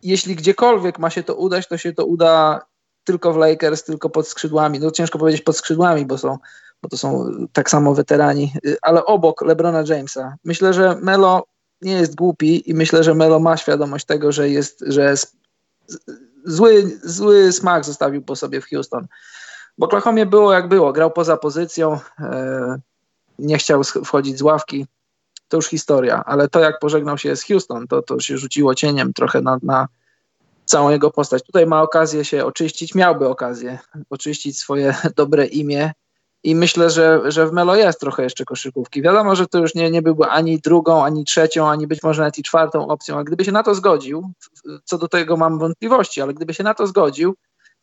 jeśli 0.04 0.36
gdziekolwiek 0.36 1.00
ma 1.00 1.10
się 1.10 1.24
to 1.24 1.36
udać, 1.36 1.68
to 1.68 1.78
się 1.78 1.94
to 1.94 2.06
uda 2.06 2.62
tylko 3.04 3.34
w 3.34 3.38
Lakers, 3.38 3.84
tylko 3.84 4.10
pod 4.10 4.28
skrzydłami. 4.28 4.80
No 4.80 4.92
ciężko 4.92 5.20
powiedzieć 5.20 5.42
pod 5.42 5.58
skrzydłami, 5.58 6.06
bo 6.06 6.18
są 6.18 6.38
bo 6.82 6.90
to 6.90 6.98
są 6.98 7.30
tak 7.54 7.70
samo 7.70 7.94
weterani, 7.94 8.54
y, 8.66 8.78
ale 8.82 9.06
obok 9.06 9.42
LeBrona 9.42 9.84
Jamesa. 9.88 10.36
Myślę, 10.44 10.74
że 10.74 10.96
Melo 11.02 11.44
nie 11.82 11.94
jest 11.94 12.16
głupi 12.16 12.70
i 12.70 12.74
myślę, 12.74 13.04
że 13.04 13.16
Melo 13.16 13.40
ma 13.40 13.58
świadomość 13.58 14.06
tego, 14.06 14.32
że 14.32 14.50
jest, 14.50 14.84
że 14.88 15.16
zły, 16.46 17.00
zły 17.04 17.52
smak 17.52 17.86
zostawił 17.86 18.22
po 18.22 18.36
sobie 18.36 18.62
w 18.62 18.70
Houston. 18.70 19.08
W 19.78 19.84
Oklahomie 19.84 20.26
było 20.26 20.54
jak 20.54 20.68
było, 20.68 20.94
grał 20.94 21.12
poza 21.12 21.38
pozycją, 21.38 22.00
e, 22.20 22.80
nie 23.40 23.58
chciał 23.58 23.84
wchodzić 23.84 24.38
z 24.38 24.42
ławki, 24.42 24.86
to 25.48 25.58
już 25.58 25.68
historia, 25.68 26.24
ale 26.26 26.48
to 26.48 26.60
jak 26.60 26.80
pożegnał 26.80 27.18
się 27.18 27.36
z 27.36 27.44
Houston, 27.44 27.88
to, 27.88 28.02
to 28.02 28.20
się 28.20 28.38
rzuciło 28.38 28.76
cieniem 28.76 29.14
trochę 29.14 29.42
na, 29.42 29.58
na 29.64 29.88
całą 30.66 30.90
jego 30.90 31.12
postać. 31.12 31.44
Tutaj 31.44 31.66
ma 31.66 31.82
okazję 31.82 32.26
się 32.26 32.46
oczyścić, 32.46 32.96
miałby 32.96 33.28
okazję 33.28 33.80
oczyścić 34.10 34.60
swoje 34.60 34.96
dobre 35.18 35.46
imię 35.46 35.92
i 36.46 36.56
myślę, 36.56 36.90
że, 36.90 37.22
że 37.32 37.48
w 37.48 37.52
Melo 37.52 37.76
jest 37.76 38.00
trochę 38.00 38.24
jeszcze 38.24 38.46
koszykówki. 38.46 39.02
Wiadomo, 39.02 39.36
że 39.36 39.48
to 39.48 39.60
już 39.60 39.76
nie, 39.76 39.92
nie 39.92 40.02
byłby 40.02 40.26
ani 40.26 40.60
drugą, 40.60 41.04
ani 41.04 41.26
trzecią, 41.26 41.70
ani 41.70 41.88
być 41.88 42.04
może 42.04 42.22
nawet 42.22 42.38
i 42.38 42.44
czwartą 42.44 42.88
opcją, 42.88 43.18
a 43.18 43.24
gdyby 43.24 43.46
się 43.46 43.52
na 43.52 43.64
to 43.64 43.76
zgodził, 43.76 44.32
co 44.84 44.98
do 44.98 45.08
tego 45.08 45.38
mam 45.38 45.60
wątpliwości, 45.60 46.22
ale 46.22 46.34
gdyby 46.34 46.54
się 46.54 46.64
na 46.64 46.74
to 46.74 46.88
zgodził, 46.88 47.36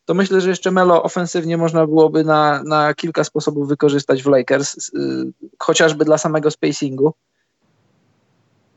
to 0.04 0.14
myślę, 0.14 0.40
że 0.40 0.48
jeszcze 0.48 0.70
Melo 0.70 1.02
ofensywnie 1.02 1.56
można 1.56 1.86
byłoby 1.86 2.24
na, 2.24 2.62
na 2.62 2.94
kilka 2.94 3.24
sposobów 3.24 3.68
wykorzystać 3.68 4.22
w 4.22 4.26
Lakers, 4.26 4.90
yy, 4.92 5.32
chociażby 5.58 6.04
dla 6.04 6.18
samego 6.18 6.50
spacingu. 6.50 7.14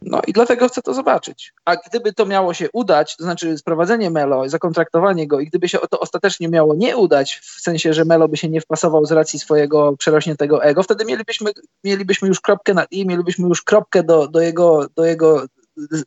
No 0.05 0.21
i 0.27 0.33
dlatego 0.33 0.67
chcę 0.67 0.81
to 0.81 0.93
zobaczyć. 0.93 1.53
A 1.65 1.75
gdyby 1.75 2.13
to 2.13 2.25
miało 2.25 2.53
się 2.53 2.67
udać, 2.73 3.17
to 3.17 3.23
znaczy 3.23 3.57
sprowadzenie 3.57 4.09
Melo, 4.09 4.49
zakontraktowanie 4.49 5.27
go 5.27 5.39
i 5.39 5.45
gdyby 5.45 5.69
się 5.69 5.77
to 5.89 5.99
ostatecznie 5.99 6.49
miało 6.49 6.75
nie 6.75 6.97
udać, 6.97 7.39
w 7.43 7.61
sensie, 7.61 7.93
że 7.93 8.05
Melo 8.05 8.27
by 8.27 8.37
się 8.37 8.49
nie 8.49 8.61
wpasował 8.61 9.05
z 9.05 9.11
racji 9.11 9.39
swojego 9.39 9.97
przerośniętego 9.97 10.63
ego, 10.63 10.83
wtedy 10.83 11.05
mielibyśmy, 11.05 11.51
mielibyśmy 11.83 12.27
już 12.27 12.41
kropkę 12.41 12.73
na 12.73 12.85
i, 12.91 13.05
mielibyśmy 13.05 13.47
już 13.47 13.61
kropkę 13.61 14.03
do, 14.03 14.27
do, 14.27 14.41
jego, 14.41 14.87
do 14.95 15.05
jego 15.05 15.45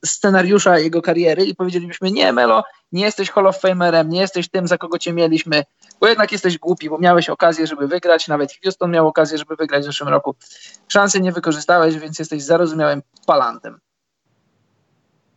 scenariusza 0.04 0.78
jego 0.78 1.02
kariery 1.02 1.44
i 1.44 1.54
powiedzielibyśmy, 1.54 2.10
nie 2.10 2.32
Melo, 2.32 2.64
nie 2.92 3.04
jesteś 3.04 3.30
Hall 3.30 3.46
of 3.46 3.60
Famerem, 3.60 4.08
nie 4.08 4.20
jesteś 4.20 4.48
tym, 4.48 4.68
za 4.68 4.78
kogo 4.78 4.98
cię 4.98 5.12
mieliśmy, 5.12 5.64
bo 6.00 6.08
jednak 6.08 6.32
jesteś 6.32 6.58
głupi, 6.58 6.90
bo 6.90 6.98
miałeś 6.98 7.30
okazję, 7.30 7.66
żeby 7.66 7.88
wygrać, 7.88 8.28
nawet 8.28 8.50
Houston 8.62 8.90
miał 8.90 9.08
okazję, 9.08 9.38
żeby 9.38 9.56
wygrać 9.56 9.82
w 9.82 9.86
zeszłym 9.86 10.08
roku. 10.08 10.34
Szansy 10.88 11.20
nie 11.20 11.32
wykorzystałeś, 11.32 11.96
więc 11.96 12.18
jesteś 12.18 12.42
zarozumiałym 12.42 13.02
palantem. 13.26 13.80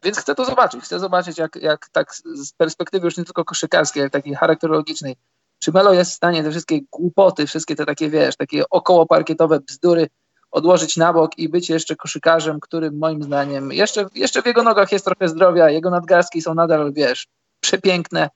Więc 0.03 0.17
chcę 0.17 0.36
to 0.36 0.46
zobaczyć. 0.46 0.84
Chcę 0.84 1.00
zobaczyć, 1.00 1.38
jak, 1.38 1.55
jak 1.55 1.89
tak 1.89 2.15
z 2.15 2.53
perspektywy 2.53 3.05
już 3.05 3.17
nie 3.17 3.25
tylko 3.25 3.46
koszykarskiej, 3.46 4.03
jak 4.03 4.12
takiej 4.12 4.36
charakterologicznej, 4.36 5.15
czy 5.60 5.72
Melo 5.72 5.93
jest 5.93 6.12
w 6.12 6.15
stanie 6.15 6.43
te 6.43 6.51
wszystkie 6.51 6.79
głupoty, 6.91 7.48
wszystkie 7.48 7.75
te 7.75 7.86
takie, 7.86 8.10
wiesz, 8.10 8.36
takie 8.36 8.70
okołoparkietowe 8.70 9.60
bzdury 9.60 10.08
odłożyć 10.51 10.98
na 10.98 11.13
bok 11.13 11.38
i 11.38 11.50
być 11.50 11.70
jeszcze 11.70 11.96
koszykarzem, 11.96 12.60
którym 12.60 12.98
moim 12.98 13.24
zdaniem 13.24 13.72
jeszcze, 13.72 14.05
jeszcze 14.15 14.41
w 14.41 14.46
jego 14.46 14.63
nogach 14.63 14.91
jest 14.91 15.05
trochę 15.05 15.27
zdrowia, 15.27 15.70
jego 15.70 15.89
nadgarstki 15.89 16.41
są 16.41 16.53
nadal, 16.53 16.93
wiesz, 16.93 17.27
przepiękne 17.60 18.29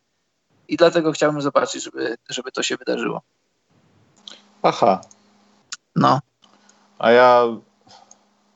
i 0.68 0.78
dlatego 0.78 1.12
chciałbym 1.12 1.42
zobaczyć, 1.42 1.84
żeby, 1.84 2.18
żeby 2.30 2.52
to 2.52 2.64
się 2.64 2.78
wydarzyło. 2.78 3.22
Aha. 4.62 5.02
No. 5.96 6.20
A 7.00 7.12
ja 7.12 7.44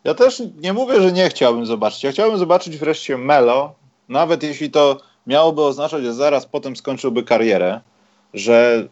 ja 0.04 0.14
też 0.14 0.44
nie 0.62 0.74
mówię, 0.74 1.02
że 1.02 1.12
nie 1.12 1.30
chciałbym 1.30 1.66
zobaczyć. 1.66 2.04
Ja 2.04 2.12
chciałbym 2.12 2.40
zobaczyć 2.40 2.78
wreszcie 2.78 3.18
Melo, 3.18 3.74
nawet 4.10 4.44
jeśli 4.44 4.72
to 4.72 5.02
miałoby 5.28 5.62
oznaczać, 5.62 6.04
że 6.04 6.14
zaraz 6.14 6.46
potem 6.46 6.76
skończyłby 6.76 7.24
karierę, 7.24 7.82
że 8.34 8.88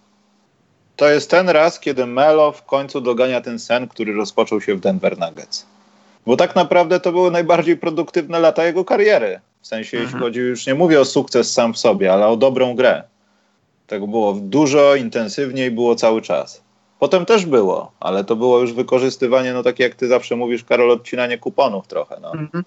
to 0.95 1.09
jest 1.09 1.29
ten 1.29 1.49
raz, 1.49 1.79
kiedy 1.79 2.05
Melo 2.05 2.51
w 2.51 2.63
końcu 2.63 3.01
dogania 3.01 3.41
ten 3.41 3.59
sen, 3.59 3.87
który 3.87 4.13
rozpoczął 4.13 4.61
się 4.61 4.75
w 4.75 4.79
Denver 4.79 5.19
Nuggets. 5.19 5.65
Bo 6.25 6.37
tak 6.37 6.55
naprawdę 6.55 6.99
to 6.99 7.11
były 7.11 7.31
najbardziej 7.31 7.77
produktywne 7.77 8.39
lata 8.39 8.65
jego 8.65 8.85
kariery. 8.85 9.39
W 9.61 9.67
sensie, 9.67 9.97
mhm. 9.97 10.03
jeśli 10.03 10.19
chodzi, 10.19 10.39
już 10.39 10.67
nie 10.67 10.75
mówię 10.75 10.99
o 10.99 11.05
sukces 11.05 11.53
sam 11.53 11.73
w 11.73 11.77
sobie, 11.77 12.13
ale 12.13 12.27
o 12.27 12.37
dobrą 12.37 12.75
grę. 12.75 13.03
Tego 13.87 14.07
było 14.07 14.33
dużo, 14.33 14.95
intensywniej 14.95 15.71
było 15.71 15.95
cały 15.95 16.21
czas. 16.21 16.66
Potem 16.99 17.25
też 17.25 17.45
było, 17.45 17.91
ale 17.99 18.23
to 18.23 18.35
było 18.35 18.59
już 18.59 18.73
wykorzystywanie, 18.73 19.53
no 19.53 19.63
takie 19.63 19.83
jak 19.83 19.95
ty 19.95 20.07
zawsze 20.07 20.35
mówisz, 20.35 20.63
Karol, 20.63 20.91
odcinanie 20.91 21.37
kuponów 21.37 21.87
trochę. 21.87 22.19
No. 22.21 22.31
Mhm. 22.31 22.63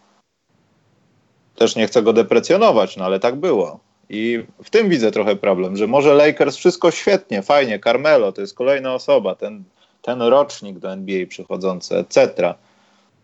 Też 1.57 1.77
nie 1.77 1.87
chcę 1.87 2.03
go 2.03 2.13
deprecjonować, 2.13 2.97
no 2.97 3.05
ale 3.05 3.21
tak 3.21 3.37
było. 3.37 3.81
I 4.09 4.45
w 4.65 4.71
tym 4.71 4.89
widzę 4.89 5.11
trochę 5.11 5.37
problem, 5.37 5.77
że 5.77 5.87
może 5.87 6.15
Lakers 6.15 6.57
wszystko 6.57 6.91
świetnie, 6.91 7.43
fajnie, 7.43 7.81
Carmelo 7.81 8.33
to 8.33 8.41
jest 8.41 8.55
kolejna 8.55 8.95
osoba, 8.95 9.35
ten, 9.35 9.65
ten 10.03 10.23
rocznik 10.23 10.79
do 10.79 10.93
NBA 10.93 11.27
przychodzący, 11.27 11.97
etc. 11.97 12.55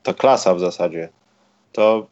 Ta 0.02 0.14
klasa 0.14 0.54
w 0.54 0.60
zasadzie. 0.60 1.08
To 1.72 2.06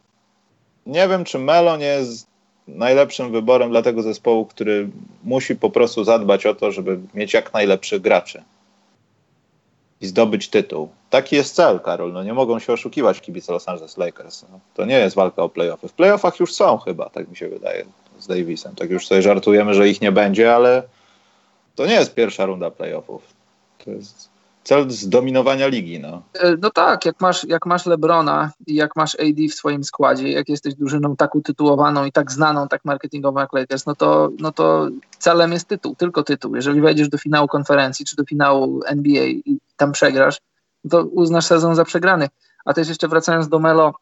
nie 0.85 1.07
wiem, 1.07 1.23
czy 1.23 1.39
Melo 1.39 1.77
nie 1.77 1.85
jest 1.85 2.27
najlepszym 2.67 3.31
wyborem 3.31 3.69
dla 3.69 3.81
tego 3.81 4.01
zespołu, 4.01 4.45
który 4.45 4.89
musi 5.23 5.55
po 5.55 5.69
prostu 5.69 6.03
zadbać 6.03 6.45
o 6.45 6.55
to, 6.55 6.71
żeby 6.71 6.99
mieć 7.13 7.33
jak 7.33 7.53
najlepszych 7.53 8.01
graczy 8.01 8.43
i 10.01 10.07
zdobyć 10.07 10.49
tytuł. 10.49 10.89
Taki 11.09 11.35
jest 11.35 11.55
cel, 11.55 11.79
Karol. 11.79 12.13
No 12.13 12.23
nie 12.23 12.33
mogą 12.33 12.59
się 12.59 12.73
oszukiwać 12.73 13.21
kibice 13.21 13.53
Los 13.53 13.69
Angeles 13.69 13.97
Lakers. 13.97 14.45
No, 14.51 14.59
to 14.73 14.85
nie 14.85 14.99
jest 14.99 15.15
walka 15.15 15.43
o 15.43 15.49
playoffy. 15.49 15.87
W 15.87 15.93
playoffach 15.93 16.39
już 16.39 16.53
są 16.53 16.77
chyba, 16.77 17.09
tak 17.09 17.29
mi 17.29 17.35
się 17.35 17.49
wydaje, 17.49 17.85
z 18.19 18.27
Davisem. 18.27 18.75
Tak 18.75 18.89
już 18.89 19.07
sobie 19.07 19.21
żartujemy, 19.21 19.73
że 19.73 19.89
ich 19.89 20.01
nie 20.01 20.11
będzie, 20.11 20.55
ale 20.55 20.83
to 21.75 21.85
nie 21.85 21.93
jest 21.93 22.13
pierwsza 22.13 22.45
runda 22.45 22.71
playoffów. 22.71 23.21
To 23.85 23.91
jest 23.91 24.34
cel 24.65 24.91
zdominowania 24.91 25.67
ligi. 25.67 25.99
No. 25.99 26.21
E, 26.33 26.57
no 26.61 26.69
tak, 26.69 27.05
jak 27.05 27.21
masz, 27.21 27.43
jak 27.43 27.65
masz 27.65 27.85
Lebrona 27.85 28.51
i 28.67 28.75
jak 28.75 28.95
masz 28.95 29.15
AD 29.15 29.51
w 29.51 29.53
swoim 29.53 29.83
składzie, 29.83 30.31
jak 30.31 30.49
jesteś 30.49 30.75
drużyną 30.75 31.15
tak 31.15 31.35
utytułowaną 31.35 32.05
i 32.05 32.11
tak 32.11 32.31
znaną, 32.31 32.67
tak 32.67 32.85
marketingową 32.85 33.39
jak 33.39 33.53
Lakers, 33.53 33.85
no 33.85 33.95
to, 33.95 34.29
no 34.39 34.51
to 34.51 34.89
celem 35.19 35.51
jest 35.51 35.67
tytuł, 35.67 35.95
tylko 35.95 36.23
tytuł. 36.23 36.55
Jeżeli 36.55 36.81
wejdziesz 36.81 37.09
do 37.09 37.17
finału 37.17 37.47
konferencji 37.47 38.05
czy 38.05 38.15
do 38.15 38.25
finału 38.25 38.81
NBA 38.85 39.25
i 39.25 39.59
tam 39.77 39.91
przegrasz, 39.91 40.37
to 40.89 41.03
uznasz 41.03 41.45
sezon 41.45 41.75
za 41.75 41.85
przegrany. 41.85 42.27
A 42.65 42.73
też 42.73 42.87
jeszcze 42.89 43.07
wracając 43.07 43.47
do 43.47 43.59
Melo, 43.59 43.93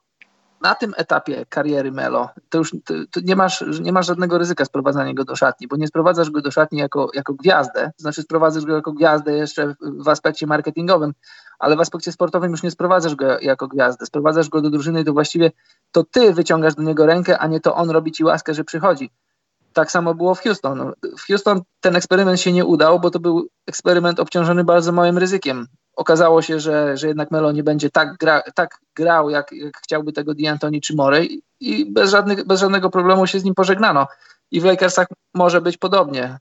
na 0.63 0.75
tym 0.75 0.93
etapie 0.98 1.46
kariery 1.50 1.91
Melo, 1.91 2.29
to 2.50 2.58
już 2.58 2.75
to, 3.12 3.20
nie, 3.24 3.36
masz, 3.36 3.63
nie 3.82 3.93
masz 3.93 4.08
żadnego 4.08 4.38
ryzyka 4.38 4.65
sprowadzania 4.65 5.13
go 5.13 5.25
do 5.25 5.36
szatni, 5.36 5.67
bo 5.67 5.75
nie 5.75 5.88
sprowadzasz 5.88 6.29
go 6.29 6.41
do 6.41 6.51
szatni 6.51 6.79
jako, 6.79 7.10
jako 7.13 7.34
gwiazdę, 7.34 7.91
to 7.98 8.01
znaczy 8.01 8.22
sprowadzasz 8.22 8.65
go 8.65 8.75
jako 8.75 8.91
gwiazdę 8.91 9.34
jeszcze 9.34 9.75
w, 9.82 10.08
aspekcie 10.10 10.48
marketingowym, 10.48 11.13
ale 11.60 11.75
w 11.75 11.82
aspekcie 11.82 12.12
sportowym 12.12 12.51
już 12.51 12.63
nie 12.63 12.72
sprowadzasz 12.72 13.15
go 13.15 13.39
jako 13.39 13.67
gwiazdę, 13.67 14.05
sprowadzasz 14.05 14.50
go 14.50 14.62
do 14.62 14.70
drużyny, 14.70 15.03
to 15.03 15.13
właściwie 15.13 15.51
to 15.91 16.03
ty 16.03 16.34
wyciągasz 16.34 16.75
do 16.75 16.84
niego 16.84 17.05
rękę, 17.05 17.39
a 17.39 17.48
nie 17.48 17.60
to 17.60 17.75
on 17.75 17.89
robi 17.89 18.12
ci 18.12 18.24
łaskę, 18.24 18.53
że 18.53 18.63
przychodzi. 18.63 19.10
Tak 19.74 19.91
samo 19.91 20.13
było 20.13 20.36
w 20.36 20.41
Houston. 20.41 20.93
W 21.17 21.27
Houston 21.27 21.62
ten 21.82 21.96
eksperyment 21.96 22.39
się 22.39 22.51
nie 22.51 22.65
udał, 22.65 23.00
bo 23.00 23.12
to 23.12 23.20
był 23.20 23.48
eksperyment 23.67 24.20
obciążony 24.20 24.63
bardzo 24.63 24.91
małym 24.91 25.17
ryzykiem 25.17 25.67
okazało 25.96 26.42
się, 26.42 26.60
że, 26.60 26.98
że 26.98 27.08
jednak 27.08 27.32
Melo 27.32 27.52
nie 27.52 27.64
będzie 27.64 27.90
tak, 27.90 28.18
gra, 28.18 28.42
tak 28.56 28.80
grał, 28.96 29.30
jak, 29.30 29.52
jak 29.52 29.78
chciałby 29.78 30.14
tego 30.14 30.32
D'Antoni 30.32 30.80
czy 30.82 30.96
Morey 30.96 31.42
i 31.60 31.92
bez, 31.92 32.12
żadnych, 32.12 32.48
bez 32.48 32.60
żadnego 32.60 32.90
problemu 32.90 33.28
się 33.28 33.40
z 33.40 33.44
nim 33.44 33.56
pożegnano. 33.56 34.08
I 34.52 34.62
w 34.62 34.66
Lakersach 34.66 35.08
może 35.34 35.62
być 35.62 35.78
podobnie. 35.78 36.38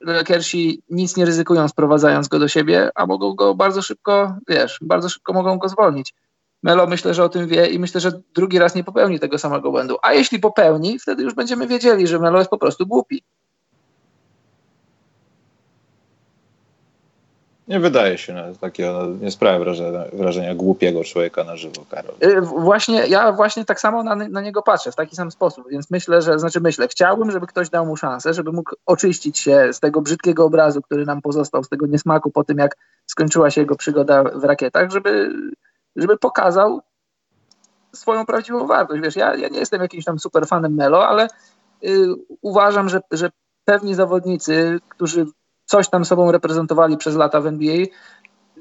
Lakersi 0.00 0.82
nic 0.90 1.16
nie 1.16 1.24
ryzykują 1.24 1.68
sprowadzając 1.68 2.28
go 2.28 2.38
do 2.38 2.48
siebie, 2.48 2.90
a 2.94 3.06
mogą 3.06 3.34
go 3.34 3.54
bardzo 3.54 3.82
szybko, 3.82 4.36
wiesz, 4.48 4.78
bardzo 4.82 5.08
szybko 5.08 5.32
mogą 5.32 5.58
go 5.58 5.68
zwolnić. 5.68 6.14
Melo 6.62 6.86
myślę, 6.86 7.14
że 7.14 7.24
o 7.24 7.28
tym 7.28 7.46
wie 7.46 7.66
i 7.66 7.78
myślę, 7.78 8.00
że 8.00 8.12
drugi 8.34 8.58
raz 8.58 8.74
nie 8.74 8.84
popełni 8.84 9.20
tego 9.20 9.38
samego 9.38 9.70
błędu. 9.70 9.96
A 10.02 10.12
jeśli 10.12 10.38
popełni, 10.38 10.98
wtedy 10.98 11.22
już 11.22 11.34
będziemy 11.34 11.66
wiedzieli, 11.66 12.06
że 12.06 12.18
Melo 12.18 12.38
jest 12.38 12.50
po 12.50 12.58
prostu 12.58 12.86
głupi. 12.86 13.22
Nie 17.68 17.80
wydaje 17.80 18.18
się 18.18 18.32
na 18.32 18.54
takiego, 18.60 19.06
nie 19.20 19.30
sprawia 19.30 19.58
wrażenia, 19.58 20.04
wrażenia 20.12 20.54
głupiego 20.54 21.04
człowieka 21.04 21.44
na 21.44 21.56
żywo, 21.56 21.84
Karol. 21.90 22.14
Y, 22.22 22.40
właśnie, 22.40 23.06
ja 23.06 23.32
właśnie 23.32 23.64
tak 23.64 23.80
samo 23.80 24.02
na, 24.02 24.14
na, 24.14 24.40
niego 24.40 24.62
patrzę, 24.62 24.92
w 24.92 24.96
taki 24.96 25.16
sam 25.16 25.30
sposób, 25.30 25.68
więc 25.70 25.90
myślę, 25.90 26.22
że, 26.22 26.38
znaczy 26.38 26.60
myślę, 26.60 26.88
chciałbym, 26.88 27.30
żeby 27.30 27.46
ktoś 27.46 27.70
dał 27.70 27.86
mu 27.86 27.96
szansę, 27.96 28.34
żeby 28.34 28.52
mógł 28.52 28.74
oczyścić 28.86 29.38
się 29.38 29.72
z 29.72 29.80
tego 29.80 30.00
brzydkiego 30.00 30.44
obrazu, 30.44 30.82
który 30.82 31.04
nam 31.04 31.22
pozostał, 31.22 31.64
z 31.64 31.68
tego 31.68 31.86
niesmaku 31.86 32.30
po 32.30 32.44
tym, 32.44 32.58
jak 32.58 32.76
skończyła 33.06 33.50
się 33.50 33.60
jego 33.60 33.76
przygoda 33.76 34.22
w 34.24 34.44
rakietach, 34.44 34.90
żeby, 34.90 35.32
żeby 35.96 36.16
pokazał 36.16 36.80
swoją 37.92 38.26
prawdziwą 38.26 38.66
wartość. 38.66 39.02
Wiesz, 39.02 39.16
ja, 39.16 39.34
ja 39.34 39.48
nie 39.48 39.58
jestem 39.58 39.82
jakimś 39.82 40.04
tam 40.04 40.18
super 40.18 40.46
fanem 40.46 40.74
Melo, 40.74 41.08
ale 41.08 41.28
y, 41.84 42.08
uważam, 42.42 42.88
że, 42.88 43.00
że 43.10 43.30
pewni 43.64 43.94
zawodnicy, 43.94 44.78
którzy 44.88 45.26
coś 45.68 45.88
tam 45.88 46.04
sobą 46.04 46.32
reprezentowali 46.32 46.96
przez 46.96 47.16
lata 47.16 47.40
w 47.40 47.46
NBA, 47.46 47.84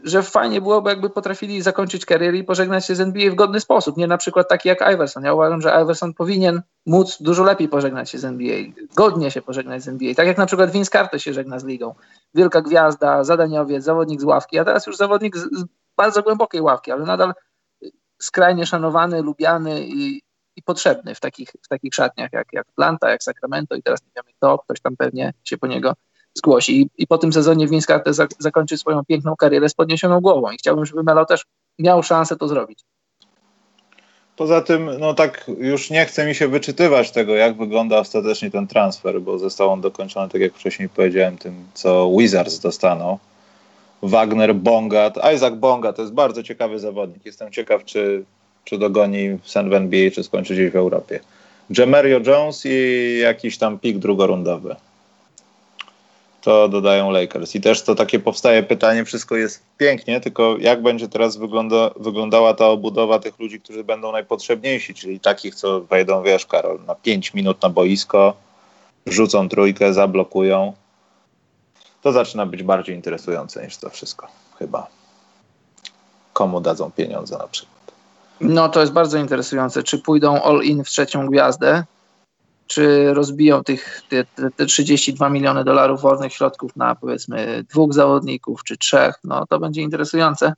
że 0.03 0.23
fajnie 0.23 0.61
byłoby, 0.61 0.89
jakby 0.89 1.09
potrafili 1.09 1.61
zakończyć 1.61 2.05
karierę 2.05 2.37
i 2.37 2.43
pożegnać 2.43 2.85
się 2.85 2.95
z 2.95 3.01
NBA 3.01 3.31
w 3.31 3.35
godny 3.35 3.59
sposób. 3.59 3.97
Nie 3.97 4.07
na 4.07 4.17
przykład 4.17 4.49
taki 4.49 4.69
jak 4.69 4.93
Iverson. 4.93 5.23
Ja 5.23 5.33
uważam, 5.33 5.61
że 5.61 5.79
Iverson 5.83 6.13
powinien 6.13 6.61
móc 6.85 7.21
dużo 7.21 7.43
lepiej 7.43 7.69
pożegnać 7.69 8.09
się 8.09 8.17
z 8.17 8.25
NBA, 8.25 8.57
godnie 8.95 9.31
się 9.31 9.41
pożegnać 9.41 9.83
z 9.83 9.87
NBA. 9.87 10.13
Tak 10.15 10.27
jak 10.27 10.37
na 10.37 10.45
przykład 10.45 10.71
Vince 10.71 10.91
Carter 10.91 11.21
się 11.21 11.33
żegna 11.33 11.59
z 11.59 11.65
ligą. 11.65 11.95
Wielka 12.33 12.61
gwiazda, 12.61 13.23
zadaniowiec, 13.23 13.83
zawodnik 13.83 14.21
z 14.21 14.23
ławki, 14.23 14.59
a 14.59 14.65
teraz 14.65 14.87
już 14.87 14.97
zawodnik 14.97 15.37
z, 15.37 15.47
bardzo 15.97 16.23
głębokiej 16.23 16.61
ławki, 16.61 16.91
ale 16.91 17.05
nadal 17.05 17.33
skrajnie 18.21 18.65
szanowany, 18.65 19.21
lubiany 19.21 19.81
i, 19.87 20.21
i 20.55 20.63
potrzebny 20.63 21.15
w 21.15 21.19
takich, 21.19 21.49
w 21.65 21.67
takich 21.67 21.93
szatniach 21.93 22.33
jak, 22.33 22.47
jak 22.53 22.67
Atlanta, 22.69 23.09
jak 23.09 23.23
Sacramento 23.23 23.75
i 23.75 23.83
teraz 23.83 24.01
nie 24.03 24.11
wiemy 24.15 24.33
kto, 24.37 24.57
ktoś 24.57 24.81
tam 24.81 24.97
pewnie 24.97 25.33
się 25.43 25.57
po 25.57 25.67
niego 25.67 25.93
zgłosi. 26.33 26.81
I, 26.81 26.89
i 26.97 27.07
po 27.07 27.17
tym 27.17 27.33
sezonie 27.33 27.67
za, 28.05 28.27
zakończy 28.39 28.77
swoją 28.77 29.05
piękną 29.05 29.35
karierę 29.35 29.69
z 29.69 29.73
podniesioną 29.73 30.21
głową 30.21 30.51
i 30.51 30.57
chciałbym, 30.57 30.85
żeby 30.85 31.03
Melo 31.03 31.25
też 31.25 31.45
miał 31.79 32.03
szansę 32.03 32.35
to 32.35 32.47
zrobić. 32.47 32.79
Poza 34.37 34.61
tym, 34.61 34.89
no 34.99 35.13
tak 35.13 35.51
już 35.59 35.89
nie 35.89 36.05
chce 36.05 36.27
mi 36.27 36.35
się 36.35 36.47
wyczytywać 36.47 37.11
tego, 37.11 37.35
jak 37.35 37.57
wygląda 37.57 37.99
ostatecznie 37.99 38.51
ten 38.51 38.67
transfer, 38.67 39.21
bo 39.21 39.39
został 39.39 39.69
on 39.69 39.81
dokończony, 39.81 40.29
tak 40.29 40.41
jak 40.41 40.53
wcześniej 40.53 40.89
powiedziałem, 40.89 41.37
tym, 41.37 41.65
co 41.73 42.11
Wizards 42.17 42.59
dostaną. 42.59 43.17
Wagner, 44.01 44.55
Bonga, 44.55 45.11
Isaac 45.35 45.53
Bonga 45.55 45.93
to 45.93 46.01
jest 46.01 46.13
bardzo 46.13 46.43
ciekawy 46.43 46.79
zawodnik. 46.79 47.25
Jestem 47.25 47.51
ciekaw, 47.51 47.85
czy, 47.85 48.23
czy 48.63 48.77
dogoni 48.77 49.37
w 49.69 49.73
NBA, 49.73 50.11
czy 50.11 50.23
skończy 50.23 50.53
gdzieś 50.53 50.71
w 50.71 50.75
Europie. 50.75 51.19
Jamario 51.77 52.19
Jones 52.25 52.65
i 52.65 53.17
jakiś 53.21 53.57
tam 53.57 53.79
pik 53.79 53.97
drugorundowy. 53.97 54.75
To 56.47 56.69
dodają 56.69 57.11
Lakers. 57.11 57.55
I 57.55 57.61
też 57.61 57.81
to 57.81 57.95
takie 57.95 58.19
powstaje 58.19 58.63
pytanie, 58.63 59.05
wszystko 59.05 59.35
jest 59.35 59.63
pięknie, 59.77 60.21
tylko 60.21 60.55
jak 60.59 60.81
będzie 60.81 61.07
teraz 61.07 61.37
wygląda, 61.37 61.89
wyglądała 61.95 62.53
ta 62.53 62.67
obudowa 62.67 63.19
tych 63.19 63.39
ludzi, 63.39 63.61
którzy 63.61 63.83
będą 63.83 64.11
najpotrzebniejsi, 64.11 64.93
czyli 64.93 65.19
takich, 65.19 65.55
co 65.55 65.81
wejdą, 65.81 66.23
wiesz, 66.23 66.45
Karol, 66.45 66.79
na 66.87 66.95
5 66.95 67.33
minut 67.33 67.61
na 67.61 67.69
boisko, 67.69 68.33
rzucą 69.05 69.49
trójkę, 69.49 69.93
zablokują 69.93 70.73
to 72.01 72.11
zaczyna 72.11 72.45
być 72.45 72.63
bardziej 72.63 72.95
interesujące 72.95 73.65
niż 73.65 73.77
to 73.77 73.89
wszystko, 73.89 74.27
chyba. 74.59 74.87
Komu 76.33 76.61
dadzą 76.61 76.91
pieniądze 76.91 77.37
na 77.37 77.47
przykład. 77.47 77.91
No 78.41 78.69
to 78.69 78.81
jest 78.81 78.93
bardzo 78.93 79.17
interesujące. 79.17 79.83
Czy 79.83 79.99
pójdą 79.99 80.41
all 80.41 80.63
in 80.63 80.83
w 80.83 80.87
trzecią 80.87 81.27
gwiazdę, 81.27 81.83
czy 82.67 83.13
rozbiją 83.13 83.63
tych 83.63 84.01
te, 84.09 84.51
te 84.51 84.65
32 84.65 85.29
miliony 85.29 85.63
dolarów 85.63 86.01
wolnych 86.01 86.33
środków 86.33 86.75
na 86.75 86.95
powiedzmy 86.95 87.63
dwóch 87.69 87.93
zawodników, 87.93 88.63
czy 88.63 88.77
trzech, 88.77 89.15
no 89.23 89.45
to 89.47 89.59
będzie 89.59 89.81
interesujące. 89.81 90.53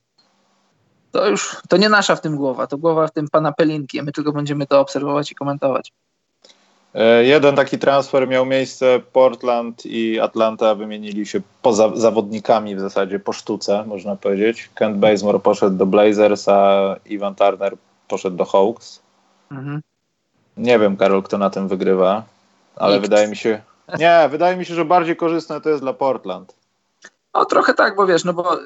To 1.12 1.28
już, 1.28 1.58
to 1.70 1.78
nie 1.78 1.90
nasza 1.90 2.16
w 2.16 2.22
tym 2.22 2.36
głowa, 2.36 2.68
to 2.68 2.78
głowa 2.78 3.08
w 3.08 3.12
tym 3.12 3.28
pana 3.28 3.52
Pelinki, 3.52 4.04
my 4.04 4.12
tylko 4.12 4.32
będziemy 4.32 4.68
to 4.68 4.80
obserwować 4.80 5.32
i 5.32 5.36
komentować. 5.36 5.92
E, 6.94 7.24
jeden 7.24 7.56
taki 7.56 7.80
transfer 7.80 8.28
miał 8.28 8.46
miejsce. 8.46 9.02
Portland 9.14 9.86
i 9.86 10.20
Atlanta 10.20 10.76
wymienili 10.76 11.26
się 11.26 11.42
poza 11.62 11.96
zawodnikami 11.96 12.76
w 12.76 12.80
zasadzie 12.80 13.20
po 13.20 13.34
sztuce, 13.34 13.84
można 13.88 14.16
powiedzieć. 14.16 14.70
Kent 14.76 14.98
Bazemore 14.98 15.40
poszedł 15.40 15.78
do 15.78 15.86
Blazers, 15.86 16.48
a 16.48 16.96
Ivan 17.06 17.36
Turner 17.36 17.78
poszedł 18.08 18.38
do 18.38 18.46
Hawks. 18.46 19.02
Mhm. 19.52 19.82
Nie 20.60 20.80
wiem, 20.80 20.98
Karol, 20.98 21.24
kto 21.24 21.38
na 21.38 21.50
tym 21.50 21.68
wygrywa, 21.68 22.24
ale 22.76 22.96
Nikt. 22.96 23.10
wydaje 23.10 23.28
mi 23.28 23.36
się. 23.36 23.62
Nie, 24.00 24.28
wydaje 24.32 24.58
mi 24.58 24.66
się, 24.66 24.74
że 24.74 24.86
bardziej 24.86 25.16
korzystne 25.16 25.62
to 25.62 25.70
jest 25.70 25.82
dla 25.82 25.94
Portland. 25.94 26.56
No 27.34 27.46
trochę 27.46 27.74
tak, 27.74 27.96
bo 27.96 28.08
wiesz, 28.08 28.26
no 28.26 28.34
bo 28.34 28.58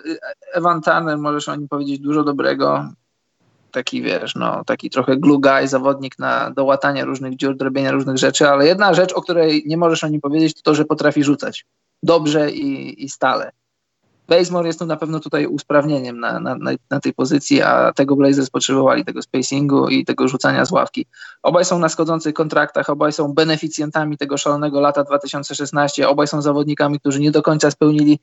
Evan 0.54 0.82
Turner 0.82 1.18
możesz 1.18 1.50
o 1.50 1.56
nim 1.56 1.68
powiedzieć 1.68 2.00
dużo 2.00 2.24
dobrego 2.24 2.86
taki 3.72 4.02
wiesz, 4.02 4.36
no 4.36 4.64
taki 4.66 4.90
trochę 4.90 5.18
glue 5.18 5.40
guy, 5.40 5.68
zawodnik 5.68 6.20
na, 6.20 6.52
do 6.52 6.64
łatania 6.64 7.06
różnych 7.06 7.36
dziur, 7.36 7.56
robienia 7.60 7.92
różnych 7.92 8.18
rzeczy, 8.18 8.50
ale 8.50 8.68
jedna 8.68 8.94
rzecz, 8.94 9.14
o 9.14 9.22
której 9.22 9.64
nie 9.66 9.78
możesz 9.78 10.04
o 10.04 10.08
nim 10.08 10.22
powiedzieć, 10.22 10.54
to 10.54 10.62
to, 10.62 10.76
że 10.76 10.86
potrafi 10.86 11.24
rzucać 11.24 11.66
dobrze 12.04 12.52
i, 12.52 13.04
i 13.04 13.10
stale. 13.10 13.52
Bazemore 14.38 14.68
jest 14.68 14.80
tu 14.80 14.86
na 14.86 14.98
pewno 14.98 15.20
tutaj 15.20 15.48
usprawnieniem 15.48 16.20
na, 16.20 16.40
na, 16.40 16.56
na, 16.90 17.00
tej 17.00 17.14
pozycji, 17.14 17.62
a 17.62 17.94
tego 17.94 18.16
Blazers 18.16 18.50
potrzebowali, 18.50 19.06
tego 19.06 19.22
spacingu 19.22 19.90
i 19.90 20.06
tego 20.06 20.28
rzucania 20.28 20.66
z 20.66 20.72
ławki. 20.72 21.06
Obaj 21.44 21.66
są 21.66 21.80
na 21.80 21.90
schodzących 21.90 22.34
kontraktach, 22.34 22.90
obaj 22.90 23.14
są 23.14 23.34
beneficjentami 23.34 24.18
tego 24.18 24.38
szalonego 24.38 24.82
lata 24.82 25.04
2016, 25.04 26.10
obaj 26.10 26.28
są 26.28 26.42
zawodnikami, 26.42 27.00
którzy 27.00 27.20
nie 27.20 27.32
do 27.32 27.42
końca 27.42 27.72
spełnili 27.72 28.20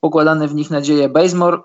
pokładane 0.00 0.48
w 0.48 0.54
nich 0.54 0.70
nadzieje. 0.70 1.08
Bazemore 1.08 1.58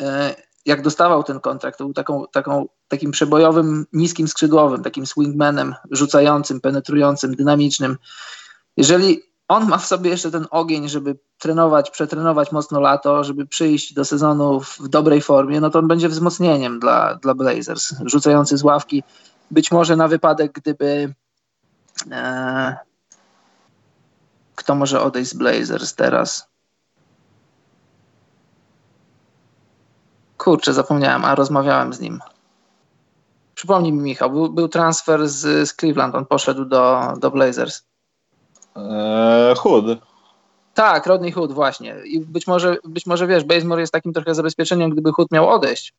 e, 0.00 0.34
jak 0.66 0.82
dostawał 0.82 1.22
ten 1.22 1.40
kontrakt, 1.40 1.78
to 1.78 1.84
był 1.84 1.94
taką, 1.94 2.24
taką, 2.32 2.66
takim 2.88 3.10
przebojowym, 3.10 3.86
niskim 3.92 4.28
skrzydłowym, 4.28 4.82
takim 4.82 5.06
swingmanem, 5.06 5.74
rzucającym, 5.90 6.60
penetrującym, 6.60 7.34
dynamicznym. 7.34 7.96
Jeżeli 8.76 9.22
on 9.48 9.68
ma 9.68 9.78
w 9.78 9.86
sobie 9.86 10.10
jeszcze 10.10 10.30
ten 10.30 10.46
ogień, 10.50 10.88
żeby 10.88 11.18
trenować, 11.38 11.90
przetrenować 11.90 12.52
mocno 12.52 12.80
lato, 12.80 13.24
żeby 13.24 13.46
przyjść 13.46 13.94
do 13.94 14.04
sezonu 14.04 14.60
w 14.60 14.88
dobrej 14.88 15.20
formie, 15.20 15.60
no 15.60 15.70
to 15.70 15.78
on 15.78 15.88
będzie 15.88 16.08
wzmocnieniem 16.08 16.80
dla, 16.80 17.14
dla 17.14 17.34
Blazers. 17.34 17.94
Rzucający 18.04 18.56
z 18.56 18.62
ławki, 18.62 19.02
być 19.50 19.72
może 19.72 19.96
na 19.96 20.08
wypadek, 20.08 20.52
gdyby 20.52 21.14
e, 22.10 22.76
kto 24.54 24.74
może 24.74 25.02
odejść 25.02 25.30
z 25.30 25.34
Blazers 25.34 25.94
teraz? 25.94 26.48
Kurczę, 30.38 30.72
zapomniałem, 30.72 31.24
a 31.24 31.34
rozmawiałem 31.34 31.92
z 31.92 32.00
nim. 32.00 32.20
Przypomnij 33.54 33.92
mi, 33.92 34.02
Michał, 34.02 34.30
był, 34.30 34.52
był 34.52 34.68
transfer 34.68 35.28
z, 35.28 35.68
z 35.68 35.76
Cleveland, 35.76 36.14
on 36.14 36.26
poszedł 36.26 36.64
do, 36.64 37.12
do 37.20 37.30
Blazers. 37.30 37.82
Eee, 38.76 39.54
Hood. 39.56 39.84
Tak, 40.74 41.06
Rodney 41.06 41.32
Hood, 41.32 41.52
właśnie. 41.52 41.94
I 42.04 42.20
być 42.20 42.46
może, 42.46 42.76
być 42.84 43.06
może 43.06 43.26
wiesz, 43.26 43.44
Bazemore 43.44 43.80
jest 43.80 43.92
takim 43.92 44.12
trochę 44.12 44.34
zabezpieczeniem, 44.34 44.90
gdyby 44.90 45.12
Hood 45.12 45.30
miał 45.32 45.48
odejść. 45.48 45.92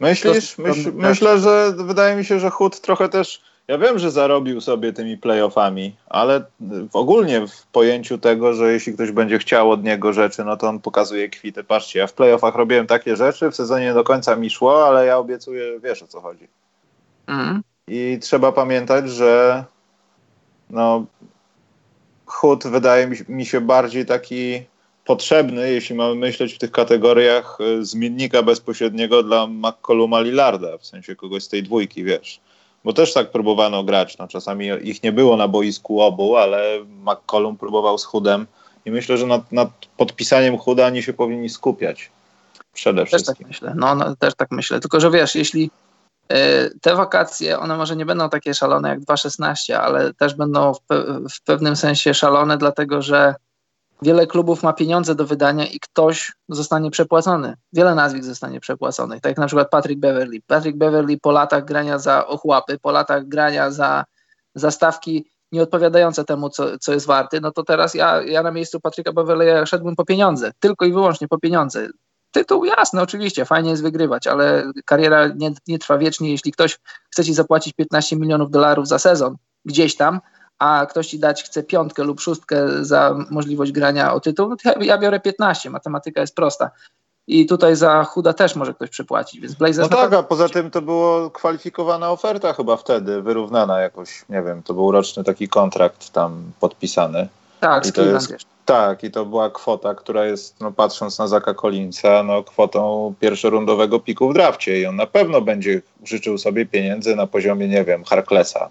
Myślisz? 0.00 0.58
Myśl, 0.58 0.92
myślę, 0.94 1.38
że 1.38 1.72
wydaje 1.76 2.16
mi 2.16 2.24
się, 2.24 2.40
że 2.40 2.50
Hood 2.50 2.80
trochę 2.80 3.08
też 3.08 3.42
ja 3.68 3.78
wiem, 3.78 3.98
że 3.98 4.10
zarobił 4.10 4.60
sobie 4.60 4.92
tymi 4.92 5.18
playoffami, 5.18 5.96
ale 6.08 6.44
ogólnie 6.92 7.46
w 7.46 7.66
pojęciu 7.66 8.18
tego, 8.18 8.54
że 8.54 8.72
jeśli 8.72 8.92
ktoś 8.94 9.12
będzie 9.12 9.38
chciał 9.38 9.70
od 9.70 9.84
niego 9.84 10.12
rzeczy, 10.12 10.44
no 10.44 10.56
to 10.56 10.68
on 10.68 10.80
pokazuje 10.80 11.28
kwity. 11.28 11.64
Patrzcie, 11.64 11.98
ja 11.98 12.06
w 12.06 12.12
playoffach 12.12 12.54
robiłem 12.54 12.86
takie 12.86 13.16
rzeczy, 13.16 13.50
w 13.50 13.56
sezonie 13.56 13.84
nie 13.84 13.94
do 13.94 14.04
końca 14.04 14.36
mi 14.36 14.50
szło, 14.50 14.86
ale 14.86 15.06
ja 15.06 15.18
obiecuję, 15.18 15.80
wiesz 15.80 16.02
o 16.02 16.06
co 16.06 16.20
chodzi. 16.20 16.48
Mm. 17.26 17.62
I 17.88 18.18
trzeba 18.22 18.52
pamiętać, 18.52 19.10
że 19.10 19.64
no, 20.70 21.04
chód 22.34 22.66
wydaje 22.66 23.10
mi 23.28 23.46
się 23.46 23.60
bardziej 23.60 24.06
taki 24.06 24.62
potrzebny, 25.04 25.70
jeśli 25.70 25.96
mamy 25.96 26.14
myśleć 26.14 26.54
w 26.54 26.58
tych 26.58 26.70
kategoriach 26.70 27.58
y, 27.60 27.84
zmiennika 27.84 28.42
bezpośredniego 28.42 29.22
dla 29.22 29.46
McColluma 29.46 30.20
Lillarda, 30.20 30.78
w 30.78 30.86
sensie 30.86 31.16
kogoś 31.16 31.44
z 31.44 31.48
tej 31.48 31.62
dwójki, 31.62 32.04
wiesz 32.04 32.40
bo 32.84 32.92
też 32.92 33.12
tak 33.12 33.30
próbowano 33.30 33.84
grać. 33.84 34.18
No, 34.18 34.28
czasami 34.28 34.68
ich 34.82 35.02
nie 35.02 35.12
było 35.12 35.36
na 35.36 35.48
boisku 35.48 36.00
obu, 36.00 36.36
ale 36.36 36.84
McCollum 36.84 37.56
próbował 37.56 37.98
z 37.98 38.04
Hudem 38.04 38.46
i 38.84 38.90
myślę, 38.90 39.16
że 39.16 39.26
nad, 39.26 39.52
nad 39.52 39.68
podpisaniem 39.96 40.58
Huda 40.58 40.86
oni 40.86 41.02
się 41.02 41.12
powinni 41.12 41.48
skupiać. 41.48 42.10
Przede 42.72 43.06
wszystkim. 43.06 43.34
Też 43.34 43.38
tak 43.38 43.48
myślę. 43.48 43.74
No, 43.76 43.94
no, 43.94 44.16
też 44.16 44.34
tak 44.34 44.50
myślę. 44.50 44.80
Tylko, 44.80 45.00
że 45.00 45.10
wiesz, 45.10 45.34
jeśli 45.34 45.70
te 46.80 46.96
wakacje, 46.96 47.58
one 47.58 47.76
może 47.76 47.96
nie 47.96 48.06
będą 48.06 48.28
takie 48.28 48.54
szalone 48.54 48.88
jak 48.88 49.00
2.16, 49.00 49.72
ale 49.72 50.14
też 50.14 50.34
będą 50.34 50.74
w, 50.74 50.80
pe 50.80 51.04
w 51.30 51.42
pewnym 51.44 51.76
sensie 51.76 52.14
szalone, 52.14 52.58
dlatego 52.58 53.02
że 53.02 53.34
wiele 54.02 54.26
klubów 54.26 54.62
ma 54.62 54.72
pieniądze 54.72 55.14
do 55.14 55.26
wydania 55.26 55.66
i 55.66 55.80
ktoś 55.80 56.32
zostanie 56.48 56.90
przepłacony. 56.90 57.54
Wiele 57.72 57.94
nazwisk 57.94 58.24
zostanie 58.24 58.60
przepłaconych, 58.60 59.20
tak 59.20 59.30
jak 59.30 59.38
na 59.38 59.46
przykład 59.46 59.70
Patrick 59.70 60.00
Beverly. 60.00 60.38
Patrick 60.46 60.78
Beverly 60.78 61.18
po 61.18 61.32
latach 61.32 61.64
grania 61.64 61.98
za 61.98 62.26
ochłapy, 62.26 62.78
po 62.78 62.90
latach 62.90 63.28
grania 63.28 63.70
za, 63.70 64.04
za 64.54 64.70
stawki 64.70 65.30
nieodpowiadające 65.52 66.24
temu, 66.24 66.50
co, 66.50 66.78
co 66.78 66.92
jest 66.92 67.06
warty, 67.06 67.40
no 67.40 67.50
to 67.50 67.62
teraz 67.62 67.94
ja, 67.94 68.22
ja 68.22 68.42
na 68.42 68.50
miejscu 68.50 68.80
Patryka 68.80 69.12
Beverly 69.12 69.66
szedłbym 69.66 69.96
po 69.96 70.04
pieniądze, 70.04 70.52
tylko 70.60 70.84
i 70.84 70.92
wyłącznie 70.92 71.28
po 71.28 71.38
pieniądze. 71.38 71.88
Tytuł 72.34 72.64
jasny, 72.64 73.02
oczywiście, 73.02 73.44
fajnie 73.44 73.70
jest 73.70 73.82
wygrywać, 73.82 74.26
ale 74.26 74.72
kariera 74.84 75.28
nie, 75.28 75.52
nie 75.66 75.78
trwa 75.78 75.98
wiecznie. 75.98 76.30
Jeśli 76.30 76.52
ktoś 76.52 76.78
chce 77.10 77.24
ci 77.24 77.34
zapłacić 77.34 77.72
15 77.72 78.16
milionów 78.16 78.50
dolarów 78.50 78.88
za 78.88 78.98
sezon 78.98 79.36
gdzieś 79.64 79.96
tam, 79.96 80.20
a 80.58 80.86
ktoś 80.90 81.06
ci 81.06 81.18
dać 81.18 81.42
chce 81.42 81.62
piątkę 81.62 82.04
lub 82.04 82.20
szóstkę 82.20 82.84
za 82.84 83.16
możliwość 83.30 83.72
grania 83.72 84.14
o 84.14 84.20
tytuł, 84.20 84.48
no 84.48 84.56
to 84.56 84.82
ja 84.82 84.98
biorę 84.98 85.20
15, 85.20 85.70
matematyka 85.70 86.20
jest 86.20 86.34
prosta. 86.34 86.70
I 87.26 87.46
tutaj 87.46 87.76
za 87.76 88.04
Huda 88.04 88.32
też 88.32 88.56
może 88.56 88.74
ktoś 88.74 88.90
przypłacić, 88.90 89.40
więc 89.40 89.54
Blazers... 89.54 89.90
No 89.90 89.96
tak, 89.96 90.12
a 90.12 90.22
poza 90.22 90.48
tym 90.48 90.70
to 90.70 90.82
było 90.82 91.30
kwalifikowana 91.30 92.10
oferta 92.10 92.52
chyba 92.52 92.76
wtedy, 92.76 93.22
wyrównana 93.22 93.80
jakoś, 93.80 94.24
nie 94.28 94.42
wiem, 94.42 94.62
to 94.62 94.74
był 94.74 94.92
roczny 94.92 95.24
taki 95.24 95.48
kontrakt 95.48 96.10
tam 96.10 96.52
podpisany. 96.60 97.28
Tak, 97.64 97.86
I 97.86 97.92
to 97.92 98.02
jest, 98.02 98.34
Tak, 98.64 99.04
i 99.04 99.10
to 99.10 99.26
była 99.26 99.50
kwota, 99.50 99.94
która 99.94 100.24
jest, 100.24 100.60
no 100.60 100.72
patrząc 100.72 101.18
na 101.18 101.28
Zaka 101.28 101.54
Collinsa, 101.54 102.22
no 102.22 102.42
kwotą 102.42 103.14
pierwszorundowego 103.20 104.00
piku 104.00 104.30
w 104.30 104.34
drafcie 104.34 104.80
i 104.80 104.86
on 104.86 104.96
na 104.96 105.06
pewno 105.06 105.40
będzie 105.40 105.82
życzył 106.04 106.38
sobie 106.38 106.66
pieniędzy 106.66 107.16
na 107.16 107.26
poziomie, 107.26 107.68
nie 107.68 107.84
wiem, 107.84 108.04
Harklesa 108.04 108.70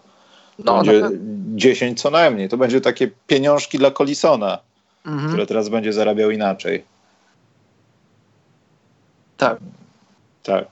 no, 0.59 0.83
będzie 0.83 1.09
10 1.55 2.01
co 2.01 2.09
najmniej. 2.09 2.49
To 2.49 2.57
będzie 2.57 2.81
takie 2.81 3.11
pieniążki 3.27 3.77
dla 3.77 3.91
Colisona, 3.91 4.57
mhm. 5.05 5.27
które 5.27 5.45
teraz 5.45 5.69
będzie 5.69 5.93
zarabiał 5.93 6.31
inaczej. 6.31 6.83
Tak. 9.37 9.57
Tak. 10.43 10.65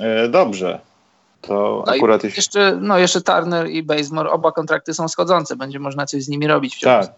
E, 0.00 0.28
dobrze. 0.28 0.80
To 1.40 1.84
no 1.86 1.92
akurat 1.92 2.24
jeszcze, 2.24 2.78
no 2.80 2.98
jeszcze 2.98 3.20
Turner 3.20 3.70
i 3.70 3.82
Bazemore, 3.82 4.30
oba 4.30 4.52
kontrakty 4.52 4.94
są 4.94 5.08
schodzące, 5.08 5.56
będzie 5.56 5.78
można 5.78 6.06
coś 6.06 6.22
z 6.22 6.28
nimi 6.28 6.46
robić. 6.46 6.80
Tak. 6.80 7.10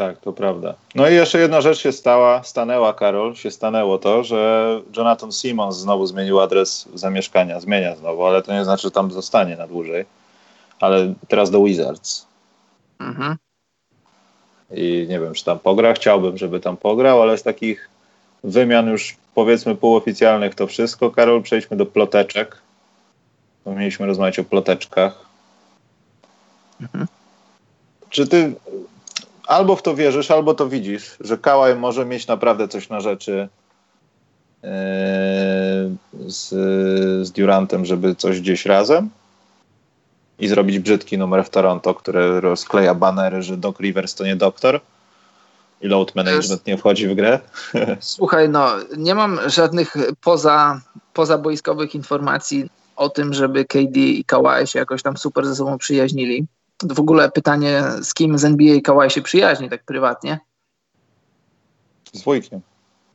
Tak, 0.00 0.18
to 0.20 0.32
prawda. 0.32 0.74
No 0.94 1.08
i 1.08 1.14
jeszcze 1.14 1.38
jedna 1.38 1.60
rzecz 1.60 1.78
się 1.78 1.92
stała, 1.92 2.42
stanęła 2.42 2.92
Karol, 2.92 3.34
się 3.34 3.50
stanęło 3.50 3.98
to, 3.98 4.24
że 4.24 4.80
Jonathan 4.96 5.32
Simmons 5.32 5.76
znowu 5.76 6.06
zmienił 6.06 6.40
adres 6.40 6.88
zamieszkania, 6.94 7.60
zmienia 7.60 7.96
znowu, 7.96 8.24
ale 8.24 8.42
to 8.42 8.52
nie 8.52 8.64
znaczy, 8.64 8.82
że 8.82 8.90
tam 8.90 9.10
zostanie 9.10 9.56
na 9.56 9.66
dłużej, 9.66 10.04
ale 10.80 11.14
teraz 11.28 11.50
do 11.50 11.64
Wizards. 11.64 12.26
Mhm. 13.00 13.36
I 14.70 15.06
nie 15.08 15.20
wiem, 15.20 15.34
czy 15.34 15.44
tam 15.44 15.58
pogra, 15.58 15.92
chciałbym, 15.92 16.38
żeby 16.38 16.60
tam 16.60 16.76
pograł, 16.76 17.22
ale 17.22 17.38
z 17.38 17.42
takich 17.42 17.88
wymian 18.44 18.88
już 18.88 19.16
powiedzmy 19.34 19.74
półoficjalnych 19.74 20.54
to 20.54 20.66
wszystko. 20.66 21.10
Karol, 21.10 21.42
przejdźmy 21.42 21.76
do 21.76 21.86
ploteczek. 21.86 22.56
Bo 23.64 23.74
mieliśmy 23.74 24.06
rozmawiać 24.06 24.38
o 24.38 24.44
ploteczkach. 24.44 25.24
Mhm. 26.80 27.06
Czy 28.10 28.26
ty 28.28 28.54
albo 29.50 29.76
w 29.76 29.82
to 29.82 29.94
wierzysz, 29.94 30.30
albo 30.30 30.54
to 30.54 30.68
widzisz, 30.68 31.16
że 31.20 31.38
Kałaj 31.38 31.76
może 31.76 32.06
mieć 32.06 32.26
naprawdę 32.26 32.68
coś 32.68 32.88
na 32.88 33.00
rzeczy 33.00 33.48
yy, 34.62 34.70
z, 36.30 36.48
z 37.26 37.30
Durantem, 37.32 37.84
żeby 37.84 38.14
coś 38.14 38.40
gdzieś 38.40 38.66
razem 38.66 39.10
i 40.38 40.48
zrobić 40.48 40.78
brzydki 40.78 41.18
numer 41.18 41.44
w 41.44 41.50
Toronto, 41.50 41.94
który 41.94 42.40
rozkleja 42.40 42.94
banery, 42.94 43.42
że 43.42 43.56
Doc 43.56 43.80
Rivers 43.80 44.14
to 44.14 44.24
nie 44.24 44.36
doktor 44.36 44.80
i 45.80 45.88
load 45.88 46.14
management 46.14 46.66
nie 46.66 46.78
wchodzi 46.78 47.08
w 47.08 47.14
grę. 47.14 47.40
Słuchaj, 48.00 48.48
no 48.48 48.68
nie 48.96 49.14
mam 49.14 49.40
żadnych 49.46 49.94
poza, 50.20 50.80
pozaboiskowych 51.12 51.94
informacji 51.94 52.70
o 52.96 53.08
tym, 53.08 53.34
żeby 53.34 53.64
KD 53.64 54.00
i 54.00 54.24
Kawhi 54.24 54.66
się 54.66 54.78
jakoś 54.78 55.02
tam 55.02 55.16
super 55.16 55.46
ze 55.46 55.56
sobą 55.56 55.78
przyjaźnili 55.78 56.46
w 56.88 57.00
ogóle 57.00 57.30
pytanie, 57.30 57.82
z 58.02 58.14
kim 58.14 58.38
z 58.38 58.44
NBA 58.44 58.80
Kawhi 58.80 59.10
się 59.10 59.22
przyjaźni 59.22 59.70
tak 59.70 59.84
prywatnie? 59.84 60.38
Z 62.12 62.22
wujkiem. 62.22 62.60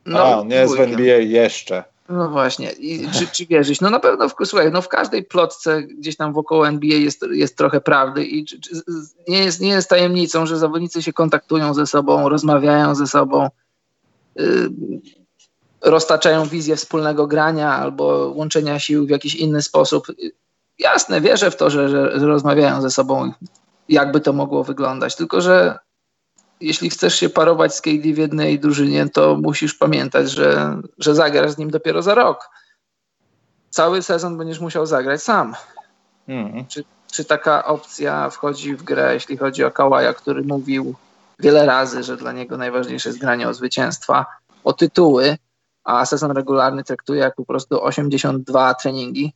No, 0.06 0.40
A, 0.40 0.44
nie 0.44 0.56
jest 0.56 0.76
w 0.76 0.80
NBA 0.80 1.16
jeszcze. 1.16 1.84
No 2.08 2.30
właśnie. 2.30 2.72
I 2.72 3.10
czy, 3.10 3.26
czy 3.26 3.46
wierzyć? 3.46 3.80
No 3.80 3.90
na 3.90 4.00
pewno, 4.00 4.28
w, 4.28 4.34
słuchaj, 4.44 4.72
no 4.72 4.82
w 4.82 4.88
każdej 4.88 5.24
plotce 5.24 5.82
gdzieś 5.82 6.16
tam 6.16 6.32
wokoło 6.32 6.68
NBA 6.68 6.98
jest, 6.98 7.24
jest 7.30 7.56
trochę 7.56 7.80
prawdy 7.80 8.24
i 8.24 8.44
czy, 8.44 8.60
czy, 8.60 8.70
nie, 9.28 9.38
jest, 9.38 9.60
nie 9.60 9.68
jest 9.68 9.88
tajemnicą, 9.88 10.46
że 10.46 10.58
zawodnicy 10.58 11.02
się 11.02 11.12
kontaktują 11.12 11.74
ze 11.74 11.86
sobą, 11.86 12.28
rozmawiają 12.28 12.94
ze 12.94 13.06
sobą, 13.06 13.48
yy, 14.36 14.70
roztaczają 15.80 16.44
wizję 16.44 16.76
wspólnego 16.76 17.26
grania 17.26 17.72
albo 17.72 18.32
łączenia 18.34 18.78
sił 18.78 19.06
w 19.06 19.10
jakiś 19.10 19.34
inny 19.34 19.62
sposób 19.62 20.06
jasne, 20.78 21.20
wierzę 21.20 21.50
w 21.50 21.56
to, 21.56 21.70
że, 21.70 21.88
że, 21.88 22.26
rozmawiają 22.26 22.82
ze 22.82 22.90
sobą, 22.90 23.32
jakby 23.88 24.20
to 24.20 24.32
mogło 24.32 24.64
wyglądać. 24.64 25.16
Tylko, 25.16 25.40
że 25.40 25.78
jeśli 26.60 26.90
chcesz 26.90 27.14
się 27.14 27.28
parować 27.28 27.74
z 27.74 27.80
KD 27.80 28.12
w 28.14 28.18
jednej 28.18 28.60
drużynie, 28.60 29.08
to 29.08 29.36
musisz 29.42 29.74
pamiętać, 29.74 30.30
że, 30.30 30.76
że 30.98 31.14
zagrasz 31.14 31.50
z 31.50 31.58
nim 31.58 31.70
dopiero 31.70 32.02
za 32.02 32.14
rok. 32.14 32.50
Cały 33.70 34.02
sezon 34.02 34.38
będziesz 34.38 34.60
musiał 34.60 34.86
zagrać 34.86 35.22
sam. 35.22 35.54
Mm. 36.28 36.66
Czy, 36.66 36.84
czy 37.12 37.24
taka 37.24 37.64
opcja 37.64 38.30
wchodzi 38.30 38.76
w 38.76 38.82
grę, 38.82 39.14
jeśli 39.14 39.36
chodzi 39.36 39.64
o 39.64 39.70
Kałaja, 39.70 40.14
który 40.14 40.42
mówił 40.42 40.94
wiele 41.38 41.66
razy, 41.66 42.02
że 42.02 42.16
dla 42.16 42.32
niego 42.32 42.56
najważniejsze 42.56 43.08
jest 43.08 43.20
granie 43.20 43.48
o 43.48 43.54
zwycięstwa, 43.54 44.26
o 44.64 44.72
tytuły, 44.72 45.38
a 45.84 46.06
sezon 46.06 46.30
regularny 46.30 46.84
traktuje 46.84 47.20
jak 47.20 47.34
po 47.34 47.44
prostu 47.44 47.84
82 47.84 48.74
treningi, 48.74 49.32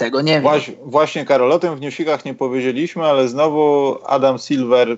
tego 0.00 0.20
nie 0.20 0.32
wiem. 0.32 0.42
Właśnie, 0.42 0.74
właśnie 0.84 1.24
Karol, 1.24 1.52
o 1.52 1.58
tym 1.58 1.76
w 1.76 1.80
newsikach 1.80 2.24
nie 2.24 2.34
powiedzieliśmy, 2.34 3.04
ale 3.04 3.28
znowu 3.28 3.96
Adam 4.06 4.38
Silver 4.38 4.88
y, 4.90 4.96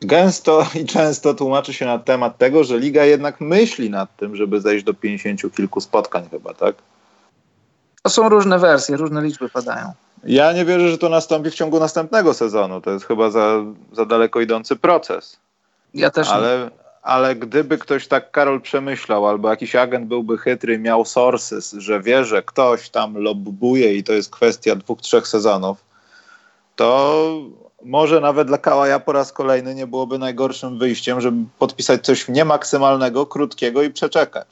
gęsto 0.00 0.66
i 0.80 0.84
często 0.84 1.34
tłumaczy 1.34 1.72
się 1.72 1.86
na 1.86 1.98
temat 1.98 2.38
tego, 2.38 2.64
że 2.64 2.78
liga 2.78 3.04
jednak 3.04 3.40
myśli 3.40 3.90
nad 3.90 4.16
tym, 4.16 4.36
żeby 4.36 4.60
zejść 4.60 4.84
do 4.84 4.94
50 4.94 5.54
kilku 5.56 5.80
spotkań 5.80 6.28
chyba, 6.30 6.54
tak? 6.54 6.74
To 8.02 8.10
są 8.10 8.28
różne 8.28 8.58
wersje, 8.58 8.96
różne 8.96 9.22
liczby 9.22 9.48
padają. 9.48 9.92
Ja 10.24 10.52
nie 10.52 10.64
wierzę, 10.64 10.88
że 10.88 10.98
to 10.98 11.08
nastąpi 11.08 11.50
w 11.50 11.54
ciągu 11.54 11.80
następnego 11.80 12.34
sezonu. 12.34 12.80
To 12.80 12.90
jest 12.90 13.06
chyba 13.06 13.30
za, 13.30 13.64
za 13.92 14.04
daleko 14.04 14.40
idący 14.40 14.76
proces. 14.76 15.38
Ja 15.94 16.10
też 16.10 16.28
ale, 16.28 16.58
nie 16.58 16.85
ale 17.06 17.36
gdyby 17.36 17.78
ktoś 17.78 18.08
tak 18.08 18.30
Karol 18.30 18.60
przemyślał, 18.60 19.26
albo 19.26 19.50
jakiś 19.50 19.76
agent 19.76 20.06
byłby 20.06 20.38
chytry, 20.38 20.78
miał 20.78 21.04
sources, 21.04 21.72
że 21.72 22.00
wie, 22.00 22.24
że 22.24 22.42
ktoś 22.42 22.88
tam 22.88 23.16
lobbuje 23.16 23.94
i 23.94 24.04
to 24.04 24.12
jest 24.12 24.30
kwestia 24.30 24.76
dwóch, 24.76 25.00
trzech 25.00 25.28
sezonów, 25.28 25.84
to 26.76 27.24
może 27.84 28.20
nawet 28.20 28.48
dla 28.48 28.58
Kałaja 28.58 29.00
po 29.00 29.12
raz 29.12 29.32
kolejny 29.32 29.74
nie 29.74 29.86
byłoby 29.86 30.18
najgorszym 30.18 30.78
wyjściem, 30.78 31.20
żeby 31.20 31.44
podpisać 31.58 32.04
coś 32.04 32.28
niemaksymalnego, 32.28 33.26
krótkiego 33.26 33.82
i 33.82 33.90
przeczekać. 33.90 34.48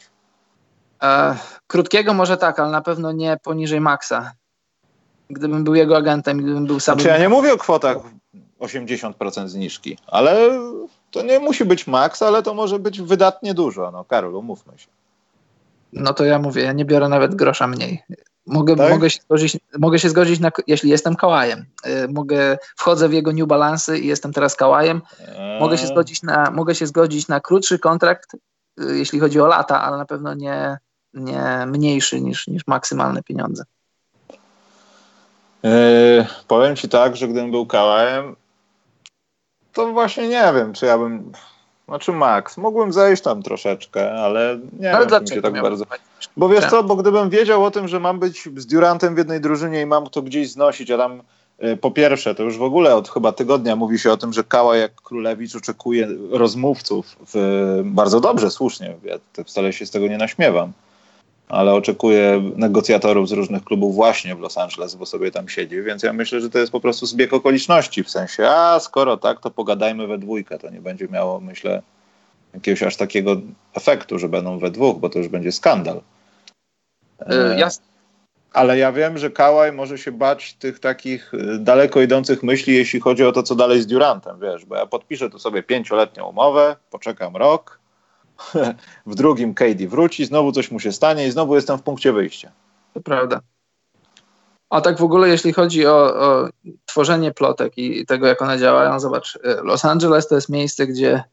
E, 1.03 1.37
krótkiego 1.67 2.15
może 2.15 2.37
tak, 2.37 2.59
ale 2.61 2.71
na 2.71 2.81
pewno 2.81 3.13
nie 3.13 3.37
poniżej 3.43 3.81
maksa. 3.81 4.33
Gdybym 5.31 5.65
był 5.65 5.75
jego 5.75 5.97
agentem, 5.97 6.39
gdybym 6.39 6.67
był 6.67 6.81
sam. 6.81 6.95
Znaczy 6.95 7.09
ja 7.09 7.19
nie 7.19 7.29
mówię 7.29 7.53
o 7.53 7.59
kwotach 7.59 7.97
80% 8.61 9.49
zniżki, 9.49 9.99
ale 10.07 10.51
to 11.15 11.23
nie 11.23 11.41
musi 11.41 11.65
być 11.65 11.87
maks, 11.87 12.23
ale 12.23 12.43
to 12.43 12.55
może 12.55 12.79
być 12.79 13.01
wydatnie 13.01 13.55
dużo. 13.55 13.91
No 13.91 14.05
Karol, 14.05 14.35
umówmy 14.35 14.73
się. 14.79 14.89
No 15.93 16.15
to 16.15 16.25
ja 16.25 16.39
mówię, 16.39 16.63
ja 16.63 16.73
nie 16.73 16.85
biorę 16.85 17.09
nawet 17.09 17.35
grosza 17.35 17.67
mniej. 17.67 18.03
Mogę, 18.47 18.77
tak? 18.77 18.91
mogę, 18.91 19.11
się, 19.11 19.21
zgodzić, 19.21 19.59
mogę 19.79 19.99
się 19.99 20.09
zgodzić, 20.09 20.41
na, 20.41 20.51
jeśli 20.67 20.91
jestem 20.91 21.17
kałajem. 21.17 21.65
Y, 21.87 22.09
mogę, 22.09 22.59
wchodzę 22.77 23.09
w 23.09 23.13
jego 23.13 23.33
New 23.33 23.47
Balance 23.47 23.99
i 23.99 24.07
jestem 24.07 24.33
teraz 24.33 24.57
kałajem. 24.57 25.03
Mogę 25.61 25.79
się, 25.79 25.87
zgodzić 25.87 26.23
na, 26.23 26.51
mogę 26.51 26.75
się 26.75 26.87
zgodzić 26.87 27.29
na 27.29 27.41
krótszy 27.41 27.79
kontrakt, 27.79 28.35
y, 28.35 28.39
jeśli 28.99 29.21
chodzi 29.21 29.41
o 29.41 29.47
lata, 29.47 29.83
ale 29.83 29.97
na 29.97 30.05
pewno 30.05 30.35
nie, 30.35 30.79
nie 31.15 31.67
mniejszy 31.67 32.21
niż, 32.21 32.47
niż 32.47 32.67
maksymalne 32.67 33.23
pieniądze. 33.23 33.65
Yy, 35.63 36.27
powiem 36.49 36.77
ci 36.77 36.89
tak, 36.89 37.17
że 37.17 37.29
gdybym 37.29 37.51
był 37.51 37.67
kałajem, 37.67 38.37
to 39.75 39.93
właśnie 39.93 40.29
nie 40.29 40.53
wiem, 40.55 40.73
czy 40.73 40.87
ja 40.87 40.99
bym. 40.99 41.33
Znaczy 41.89 42.13
Max, 42.13 42.57
mógłbym 42.57 42.93
zejść 42.93 43.23
tam 43.23 43.43
troszeczkę, 43.43 44.13
ale 44.13 44.59
nie 44.81 44.97
ale 44.97 45.07
wiem, 45.07 45.27
się 45.27 45.43
tak 45.43 45.63
bardzo. 45.63 45.85
Bo 46.37 46.49
wiesz 46.49 46.67
co, 46.67 46.85
bo 46.85 46.97
gdybym 46.97 47.31
wiedział 47.31 47.65
o 47.65 47.71
tym, 47.71 47.89
że 47.89 48.01
mam 48.01 48.19
być 48.19 48.49
z 48.57 48.67
Durantem 48.67 49.15
w 49.15 49.19
jednej 49.19 49.41
drużynie 49.41 49.81
i 49.81 49.87
mam 49.87 50.07
to 50.11 50.23
gdzieś 50.23 50.51
znosić, 50.51 50.91
a 50.91 50.99
tam 50.99 51.23
y, 51.65 51.77
po 51.77 51.91
pierwsze, 51.91 52.35
to 52.35 52.43
już 52.43 52.59
w 52.59 52.63
ogóle 52.63 52.95
od 52.95 53.09
chyba 53.09 53.33
tygodnia 53.33 53.77
mówi 53.77 53.99
się 53.99 54.13
o 54.13 54.17
tym, 54.17 54.33
że 54.33 54.45
Kała 54.45 54.77
jak 54.77 54.95
Królewicz 54.95 55.57
oczekuje 55.57 56.09
rozmówców. 56.31 57.17
W, 57.35 57.83
bardzo 57.85 58.21
dobrze, 58.21 58.51
słusznie. 58.51 58.95
Ja 59.05 59.45
wcale 59.45 59.73
się 59.73 59.87
z 59.87 59.91
tego 59.91 60.09
nie 60.09 60.19
naśmiewam 60.19 60.73
ale 61.49 61.75
oczekuję 61.75 62.43
negocjatorów 62.57 63.29
z 63.29 63.33
różnych 63.33 63.65
klubów 63.65 63.95
właśnie 63.95 64.35
w 64.35 64.41
Los 64.41 64.59
Angeles, 64.59 64.95
bo 64.95 65.07
sobie 65.07 65.31
tam 65.31 65.49
siedzi, 65.49 65.83
więc 65.83 66.03
ja 66.03 66.13
myślę, 66.13 66.41
że 66.41 66.51
to 66.51 66.59
jest 66.59 66.73
po 66.73 66.81
prostu 66.81 67.07
zbieg 67.07 67.33
okoliczności, 67.33 68.05
w 68.05 68.11
sensie, 68.11 68.49
a 68.49 68.81
skoro 68.81 69.17
tak, 69.17 69.41
to 69.41 69.51
pogadajmy 69.51 70.07
we 70.07 70.19
dwójkę, 70.19 70.59
to 70.59 70.71
nie 70.71 70.81
będzie 70.81 71.09
miało, 71.09 71.41
myślę, 71.41 71.83
jakiegoś 72.55 72.83
aż 72.83 72.97
takiego 72.97 73.37
efektu, 73.75 74.19
że 74.19 74.29
będą 74.29 74.59
we 74.59 74.71
dwóch, 74.71 74.99
bo 74.99 75.09
to 75.09 75.19
już 75.19 75.29
będzie 75.29 75.53
skandal. 75.53 76.01
Yy, 77.29 77.59
jasne. 77.59 77.85
Ale 78.53 78.79
ja 78.79 78.93
wiem, 78.93 79.19
że 79.19 79.31
Kałaj 79.31 79.73
może 79.73 79.99
się 79.99 80.13
bać 80.13 80.55
tych 80.55 80.79
takich 80.81 81.35
y, 81.35 81.59
daleko 81.59 82.01
idących 82.01 82.43
myśli, 82.43 82.75
jeśli 82.75 83.01
chodzi 83.01 83.25
o 83.25 83.33
to, 83.33 83.43
co 83.43 83.55
dalej 83.55 83.83
z 83.83 83.87
Durantem, 83.87 84.41
wiesz, 84.41 84.65
bo 84.65 84.77
ja 84.77 84.87
podpiszę 84.87 85.31
tu 85.31 85.39
sobie 85.39 85.63
pięcioletnią 85.63 86.29
umowę, 86.29 86.77
poczekam 86.91 87.37
rok, 87.37 87.79
w 89.07 89.15
drugim 89.15 89.55
KD 89.55 89.89
wróci, 89.89 90.25
znowu 90.25 90.53
coś 90.53 90.71
mu 90.71 90.81
się 90.81 90.93
stanie 90.93 91.27
i 91.27 91.31
znowu 91.31 91.55
jestem 91.55 91.79
w 91.79 91.83
punkcie 91.83 92.13
wyjścia. 92.13 92.51
To 92.95 93.01
prawda. 93.01 93.41
A 94.71 94.81
tak 94.81 94.99
w 94.99 95.03
ogóle, 95.03 95.29
jeśli 95.29 95.53
chodzi 95.53 95.87
o, 95.87 96.15
o, 96.15 96.49
tworzenie 96.87 97.33
plotek 97.33 97.79
i 97.79 98.07
tego, 98.07 98.27
jak 98.27 98.43
one 98.43 98.59
działają, 98.59 99.01
zobacz, 99.01 99.37
y, 99.37 99.41
Los 99.63 99.85
Angeles 99.85 100.29
to 100.29 100.35
jest 100.35 100.49
miejsce, 100.49 100.87
gdzie 100.87 101.25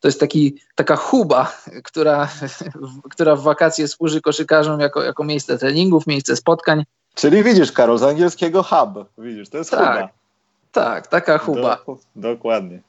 to 0.00 0.08
jest 0.08 0.20
taki, 0.20 0.56
taka 0.74 0.96
huba, 0.96 1.52
która, 1.84 2.28
która 3.12 3.36
w 3.36 3.42
wakacje 3.42 3.88
służy 3.88 4.20
koszykarzom 4.20 4.80
jako, 4.80 5.02
jako 5.02 5.24
miejsce 5.24 5.58
treningów, 5.58 6.06
miejsce 6.06 6.36
spotkań. 6.36 6.84
Czyli 7.14 7.42
widzisz, 7.42 7.72
Karol, 7.72 7.98
z 7.98 8.02
angielskiego 8.02 8.62
hub, 8.62 9.08
widzisz, 9.18 9.48
to 9.48 9.58
jest 9.58 9.70
tak, 9.70 9.94
huba. 9.94 10.08
Tak, 10.72 11.06
taka 11.06 11.38
huba. 11.38 11.78
Do, 11.86 11.98
dokładnie. 12.16 12.80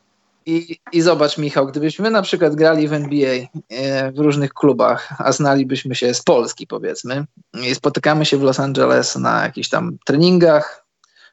I, 0.47 0.79
I 0.91 1.01
zobacz, 1.01 1.37
Michał, 1.37 1.67
gdybyśmy 1.67 2.11
na 2.11 2.21
przykład 2.21 2.55
grali 2.55 2.87
w 2.87 2.93
NBA 2.93 3.35
e, 3.69 4.11
w 4.11 4.19
różnych 4.19 4.53
klubach, 4.53 5.09
a 5.17 5.31
znalibyśmy 5.31 5.95
się 5.95 6.13
z 6.13 6.21
Polski, 6.21 6.67
powiedzmy, 6.67 7.25
i 7.53 7.75
spotykamy 7.75 8.25
się 8.25 8.37
w 8.37 8.43
Los 8.43 8.59
Angeles 8.59 9.15
na 9.15 9.43
jakichś 9.43 9.69
tam 9.69 9.97
treningach, 10.05 10.85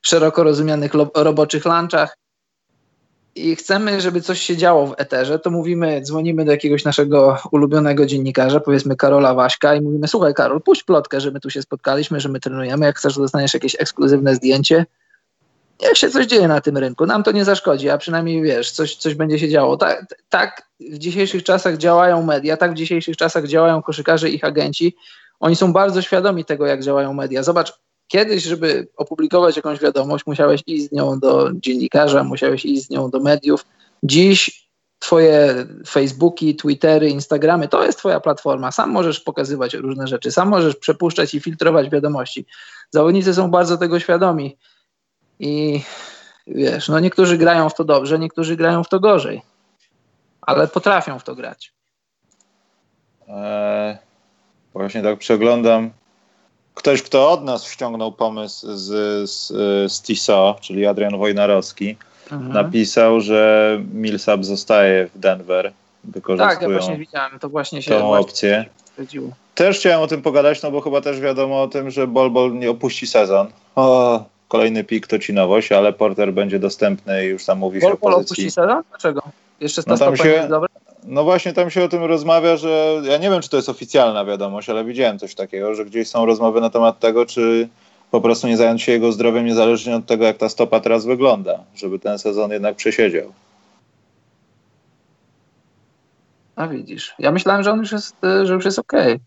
szeroko 0.02 0.42
rozumianych 0.42 0.92
roboczych 1.14 1.64
lunchach, 1.64 2.16
i 3.34 3.56
chcemy, 3.56 4.00
żeby 4.00 4.20
coś 4.20 4.40
się 4.40 4.56
działo 4.56 4.86
w 4.86 4.94
eterze, 4.96 5.38
to 5.38 5.50
mówimy, 5.50 6.00
dzwonimy 6.02 6.44
do 6.44 6.52
jakiegoś 6.52 6.84
naszego 6.84 7.38
ulubionego 7.50 8.06
dziennikarza, 8.06 8.60
powiedzmy 8.60 8.96
Karola 8.96 9.34
Waśka 9.34 9.74
i 9.74 9.80
mówimy, 9.80 10.08
słuchaj 10.08 10.34
Karol, 10.34 10.62
puść 10.62 10.82
plotkę, 10.82 11.20
że 11.20 11.30
my 11.30 11.40
tu 11.40 11.50
się 11.50 11.62
spotkaliśmy, 11.62 12.20
że 12.20 12.28
my 12.28 12.40
trenujemy, 12.40 12.86
jak 12.86 12.98
chcesz, 12.98 13.16
dostaniesz 13.16 13.54
jakieś 13.54 13.76
ekskluzywne 13.80 14.34
zdjęcie. 14.34 14.86
Jak 15.84 15.96
się 15.96 16.10
coś 16.10 16.26
dzieje 16.26 16.48
na 16.48 16.60
tym 16.60 16.78
rynku, 16.78 17.06
nam 17.06 17.22
to 17.22 17.32
nie 17.32 17.44
zaszkodzi, 17.44 17.90
a 17.90 17.98
przynajmniej 17.98 18.42
wiesz, 18.42 18.70
coś, 18.70 18.96
coś 18.96 19.14
będzie 19.14 19.38
się 19.38 19.48
działo. 19.48 19.76
Tak, 19.76 20.06
tak 20.28 20.68
w 20.80 20.98
dzisiejszych 20.98 21.42
czasach 21.42 21.76
działają 21.76 22.22
media, 22.22 22.56
tak 22.56 22.72
w 22.72 22.74
dzisiejszych 22.74 23.16
czasach 23.16 23.46
działają 23.46 23.82
koszykarze 23.82 24.30
i 24.30 24.34
ich 24.34 24.44
agenci. 24.44 24.96
Oni 25.40 25.56
są 25.56 25.72
bardzo 25.72 26.02
świadomi 26.02 26.44
tego, 26.44 26.66
jak 26.66 26.82
działają 26.82 27.14
media. 27.14 27.42
Zobacz, 27.42 27.72
Kiedyś, 28.08 28.44
żeby 28.44 28.88
opublikować 28.96 29.56
jakąś 29.56 29.80
wiadomość, 29.80 30.26
musiałeś 30.26 30.62
iść 30.66 30.88
z 30.88 30.92
nią 30.92 31.18
do 31.18 31.50
dziennikarza, 31.54 32.24
musiałeś 32.24 32.64
iść 32.64 32.86
z 32.86 32.90
nią 32.90 33.10
do 33.10 33.20
mediów. 33.20 33.66
Dziś 34.02 34.68
Twoje 34.98 35.66
Facebooki, 35.88 36.56
Twittery, 36.56 37.08
Instagramy 37.08 37.68
to 37.68 37.84
jest 37.84 37.98
Twoja 37.98 38.20
platforma. 38.20 38.72
Sam 38.72 38.90
możesz 38.90 39.20
pokazywać 39.20 39.74
różne 39.74 40.06
rzeczy, 40.06 40.32
sam 40.32 40.48
możesz 40.48 40.76
przepuszczać 40.76 41.34
i 41.34 41.40
filtrować 41.40 41.90
wiadomości. 41.90 42.46
Zawodnicy 42.90 43.34
są 43.34 43.50
bardzo 43.50 43.76
tego 43.76 44.00
świadomi 44.00 44.56
i 45.44 45.82
wiesz, 46.46 46.88
no 46.88 47.00
niektórzy 47.00 47.38
grają 47.38 47.68
w 47.68 47.74
to 47.74 47.84
dobrze, 47.84 48.18
niektórzy 48.18 48.56
grają 48.56 48.84
w 48.84 48.88
to 48.88 49.00
gorzej, 49.00 49.42
ale 50.42 50.68
potrafią 50.68 51.18
w 51.18 51.24
to 51.24 51.34
grać. 51.34 51.72
Eee, 53.28 53.96
właśnie 54.72 55.02
tak 55.02 55.18
przeglądam 55.18 55.90
ktoś, 56.74 57.02
kto 57.02 57.30
od 57.30 57.44
nas 57.44 57.64
ściągnął 57.64 58.12
pomysł 58.12 58.66
z, 58.72 59.30
z, 59.30 59.46
z 59.92 60.02
TISO, 60.02 60.56
czyli 60.60 60.86
Adrian 60.86 61.18
Wojnarowski, 61.18 61.96
mhm. 62.32 62.52
napisał, 62.52 63.20
że 63.20 63.78
Millsap 63.92 64.44
zostaje 64.44 65.08
w 65.14 65.18
Denver. 65.18 65.72
Tak, 66.38 66.62
ja 66.62 66.68
właśnie 66.68 66.96
widziałem, 66.96 67.38
to 67.38 67.48
właśnie 67.48 67.82
się 67.82 67.90
tą 67.90 68.14
opcję. 68.14 68.64
Też 69.54 69.78
chciałem 69.78 70.00
o 70.00 70.06
tym 70.06 70.22
pogadać, 70.22 70.62
no 70.62 70.70
bo 70.70 70.80
chyba 70.80 71.00
też 71.00 71.20
wiadomo 71.20 71.62
o 71.62 71.68
tym, 71.68 71.90
że 71.90 72.06
Bol 72.06 72.30
Bol 72.30 72.58
nie 72.58 72.70
opuści 72.70 73.06
sezon. 73.06 73.46
O, 73.76 74.24
kolejny 74.48 74.84
pik 74.84 75.06
to 75.06 75.18
ci 75.18 75.32
nowość, 75.32 75.72
ale 75.72 75.92
Porter 75.92 76.32
będzie 76.32 76.58
dostępny 76.58 77.24
i 77.26 77.28
już 77.28 77.44
tam 77.44 77.58
mówi 77.58 77.80
się 77.80 77.92
o 77.92 77.96
pozycji. 77.96 78.48
Dlaczego? 78.90 79.22
Jeszcze 79.60 79.82
no 79.86 79.98
tam 79.98 80.16
się, 80.16 80.48
no 81.04 81.24
właśnie 81.24 81.52
tam 81.52 81.70
się 81.70 81.84
o 81.84 81.88
tym 81.88 82.04
rozmawia, 82.04 82.56
że 82.56 83.02
ja 83.04 83.16
nie 83.16 83.30
wiem, 83.30 83.42
czy 83.42 83.48
to 83.48 83.56
jest 83.56 83.68
oficjalna 83.68 84.24
wiadomość, 84.24 84.70
ale 84.70 84.84
widziałem 84.84 85.18
coś 85.18 85.34
takiego, 85.34 85.74
że 85.74 85.84
gdzieś 85.84 86.08
są 86.08 86.26
rozmowy 86.26 86.60
na 86.60 86.70
temat 86.70 86.98
tego, 86.98 87.26
czy 87.26 87.68
po 88.10 88.20
prostu 88.20 88.46
nie 88.46 88.56
zająć 88.56 88.82
się 88.82 88.92
jego 88.92 89.12
zdrowiem 89.12 89.46
niezależnie 89.46 89.96
od 89.96 90.06
tego, 90.06 90.24
jak 90.24 90.36
ta 90.36 90.48
stopa 90.48 90.80
teraz 90.80 91.06
wygląda, 91.06 91.58
żeby 91.76 91.98
ten 91.98 92.18
sezon 92.18 92.50
jednak 92.50 92.76
przesiedział. 92.76 93.32
A 96.56 96.68
widzisz, 96.68 97.14
ja 97.18 97.32
myślałem, 97.32 97.62
że 97.62 97.72
on 97.72 97.78
już 97.78 97.92
jest, 97.92 98.16
że 98.44 98.54
już 98.54 98.64
jest 98.64 98.78
okej. 98.78 99.12
Okay. 99.12 99.20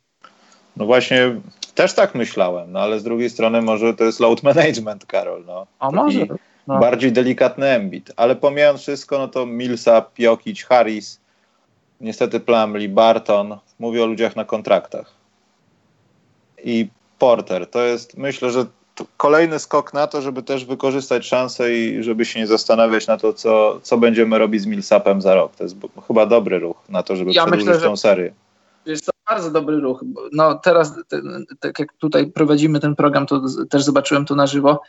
No 0.78 0.86
właśnie, 0.86 1.36
też 1.78 1.94
tak 1.94 2.16
myślałem, 2.16 2.72
no 2.72 2.80
ale 2.80 3.00
z 3.00 3.04
drugiej 3.04 3.30
strony 3.30 3.62
może 3.62 3.94
to 3.94 4.04
jest 4.04 4.20
load 4.20 4.44
management, 4.44 5.06
Karol. 5.06 5.44
No. 5.46 5.68
A 5.80 5.92
może. 5.92 6.26
No. 6.68 6.80
Bardziej 6.80 7.12
delikatny 7.12 7.68
embit, 7.68 8.12
ale 8.16 8.36
pomijając 8.36 8.82
wszystko, 8.82 9.18
no 9.18 9.28
to 9.28 9.46
Millsap, 9.46 10.20
Jokic, 10.20 10.64
Harris, 10.64 11.20
niestety 12.02 12.40
Plumlee, 12.40 12.90
Barton, 12.90 13.58
mówię 13.80 14.04
o 14.04 14.06
ludziach 14.06 14.36
na 14.36 14.46
kontraktach. 14.46 15.12
I 16.64 16.88
Porter, 17.20 17.68
to 17.68 17.82
jest 17.82 18.18
myślę, 18.18 18.52
że 18.52 18.66
kolejny 19.18 19.60
skok 19.60 19.94
na 19.94 20.08
to, 20.08 20.22
żeby 20.22 20.44
też 20.44 20.66
wykorzystać 20.66 21.26
szansę 21.26 21.74
i 21.74 22.04
żeby 22.04 22.26
się 22.26 22.40
nie 22.40 22.48
zastanawiać 22.48 23.08
na 23.08 23.18
to, 23.18 23.34
co, 23.34 23.80
co 23.84 23.98
będziemy 23.98 24.38
robić 24.38 24.62
z 24.62 24.66
Millsapem 24.66 25.22
za 25.22 25.36
rok. 25.36 25.56
To 25.56 25.64
jest 25.64 25.76
chyba 26.08 26.26
dobry 26.26 26.60
ruch 26.60 26.78
na 26.90 27.04
to, 27.04 27.16
żeby 27.16 27.32
ja 27.32 27.46
przedłużyć 27.46 27.68
myślę, 27.68 27.82
tą 27.82 27.98
serię. 27.98 28.34
Jest 28.86 29.06
to 29.06 29.12
bardzo 29.30 29.52
dobry 29.52 29.80
ruch. 29.80 30.04
No 30.32 30.56
teraz, 30.56 30.94
tak 31.60 31.80
jak 31.80 31.94
tutaj 31.94 32.32
prowadzimy 32.32 32.80
ten 32.80 32.96
program, 32.96 33.26
to 33.26 33.42
też 33.70 33.84
zobaczyłem 33.84 34.26
to 34.26 34.36
na 34.36 34.48
żywo 34.48 34.82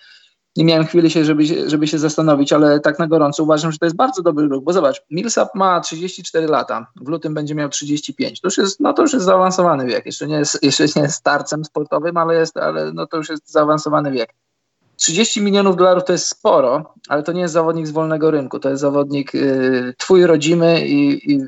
nie 0.59 0.65
miałem 0.65 0.87
chwili 0.87 1.11
się 1.11 1.25
żeby, 1.25 1.47
się, 1.47 1.71
żeby 1.71 1.87
się 1.87 1.99
zastanowić, 1.99 2.53
ale 2.53 2.81
tak 2.81 2.99
na 2.99 3.07
gorąco 3.07 3.43
uważam, 3.43 3.73
że 3.73 3.79
to 3.79 3.87
jest 3.87 3.97
bardzo 3.97 4.23
dobry 4.23 4.47
ruch, 4.47 4.65
bo 4.65 4.73
zobacz, 4.73 5.03
Millsap 5.11 5.55
ma 5.55 5.81
34 5.81 6.47
lata, 6.47 6.87
w 6.97 7.09
lutym 7.09 7.35
będzie 7.35 7.55
miał 7.55 7.69
35, 7.69 8.41
to 8.41 8.47
już 8.47 8.59
jest, 8.59 8.81
no 8.81 8.93
to 8.93 9.03
już 9.03 9.13
jest 9.13 9.27
zaawansowany 9.27 9.87
wiek, 9.87 10.07
jeszcze 10.07 10.27
nie 10.27 10.37
jest, 10.37 10.63
jeszcze 10.63 10.85
nie 10.97 11.03
jest 11.03 11.15
starcem 11.15 11.65
sportowym, 11.65 12.17
ale, 12.17 12.35
jest, 12.35 12.57
ale 12.57 12.93
no 12.93 13.07
to 13.07 13.17
już 13.17 13.29
jest 13.29 13.53
zaawansowany 13.53 14.11
wiek. 14.11 14.35
30 14.97 15.43
milionów 15.43 15.77
dolarów 15.77 16.05
to 16.05 16.13
jest 16.13 16.27
sporo, 16.27 16.95
ale 17.09 17.23
to 17.23 17.33
nie 17.33 17.41
jest 17.41 17.55
zawodnik 17.55 17.87
z 17.87 17.91
wolnego 17.91 18.31
rynku, 18.31 18.59
to 18.59 18.69
jest 18.69 18.81
zawodnik 18.81 19.35
y, 19.35 19.95
twój 19.99 20.27
rodzimy 20.27 20.87
i, 20.87 21.33
i 21.33 21.41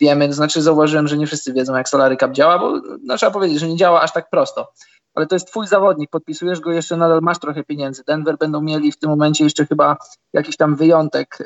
wiemy, 0.00 0.28
to 0.28 0.34
znaczy 0.34 0.62
zauważyłem, 0.62 1.08
że 1.08 1.18
nie 1.18 1.26
wszyscy 1.26 1.52
wiedzą 1.52 1.76
jak 1.76 1.88
Salary 1.88 2.16
Cup 2.16 2.32
działa, 2.32 2.58
bo 2.58 2.80
no, 3.02 3.16
trzeba 3.16 3.32
powiedzieć, 3.32 3.60
że 3.60 3.68
nie 3.68 3.76
działa 3.76 4.00
aż 4.00 4.12
tak 4.12 4.30
prosto 4.30 4.72
ale 5.16 5.26
to 5.26 5.34
jest 5.34 5.48
twój 5.48 5.66
zawodnik, 5.66 6.10
podpisujesz 6.10 6.60
go 6.60 6.72
jeszcze, 6.72 6.96
nadal 6.96 7.20
masz 7.22 7.38
trochę 7.38 7.64
pieniędzy. 7.64 8.02
Denver 8.06 8.38
będą 8.38 8.60
mieli 8.60 8.92
w 8.92 8.98
tym 8.98 9.10
momencie 9.10 9.44
jeszcze 9.44 9.66
chyba 9.66 9.96
jakiś 10.32 10.56
tam 10.56 10.76
wyjątek, 10.76 11.38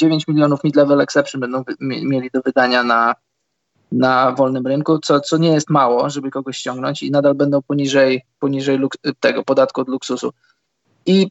9 0.00 0.24
e, 0.28 0.32
milionów 0.32 0.60
mid-level 0.64 1.02
exception 1.02 1.40
będą 1.40 1.64
mieli 1.80 2.30
do 2.34 2.40
wydania 2.40 2.82
na, 2.82 3.14
na 3.92 4.32
wolnym 4.32 4.66
rynku, 4.66 4.98
co, 4.98 5.20
co 5.20 5.36
nie 5.36 5.48
jest 5.48 5.70
mało, 5.70 6.10
żeby 6.10 6.30
kogoś 6.30 6.56
ściągnąć 6.56 7.02
i 7.02 7.10
nadal 7.10 7.34
będą 7.34 7.62
poniżej, 7.62 8.24
poniżej 8.38 8.80
tego 9.20 9.44
podatku 9.44 9.80
od 9.80 9.88
luksusu. 9.88 10.32
I 11.06 11.28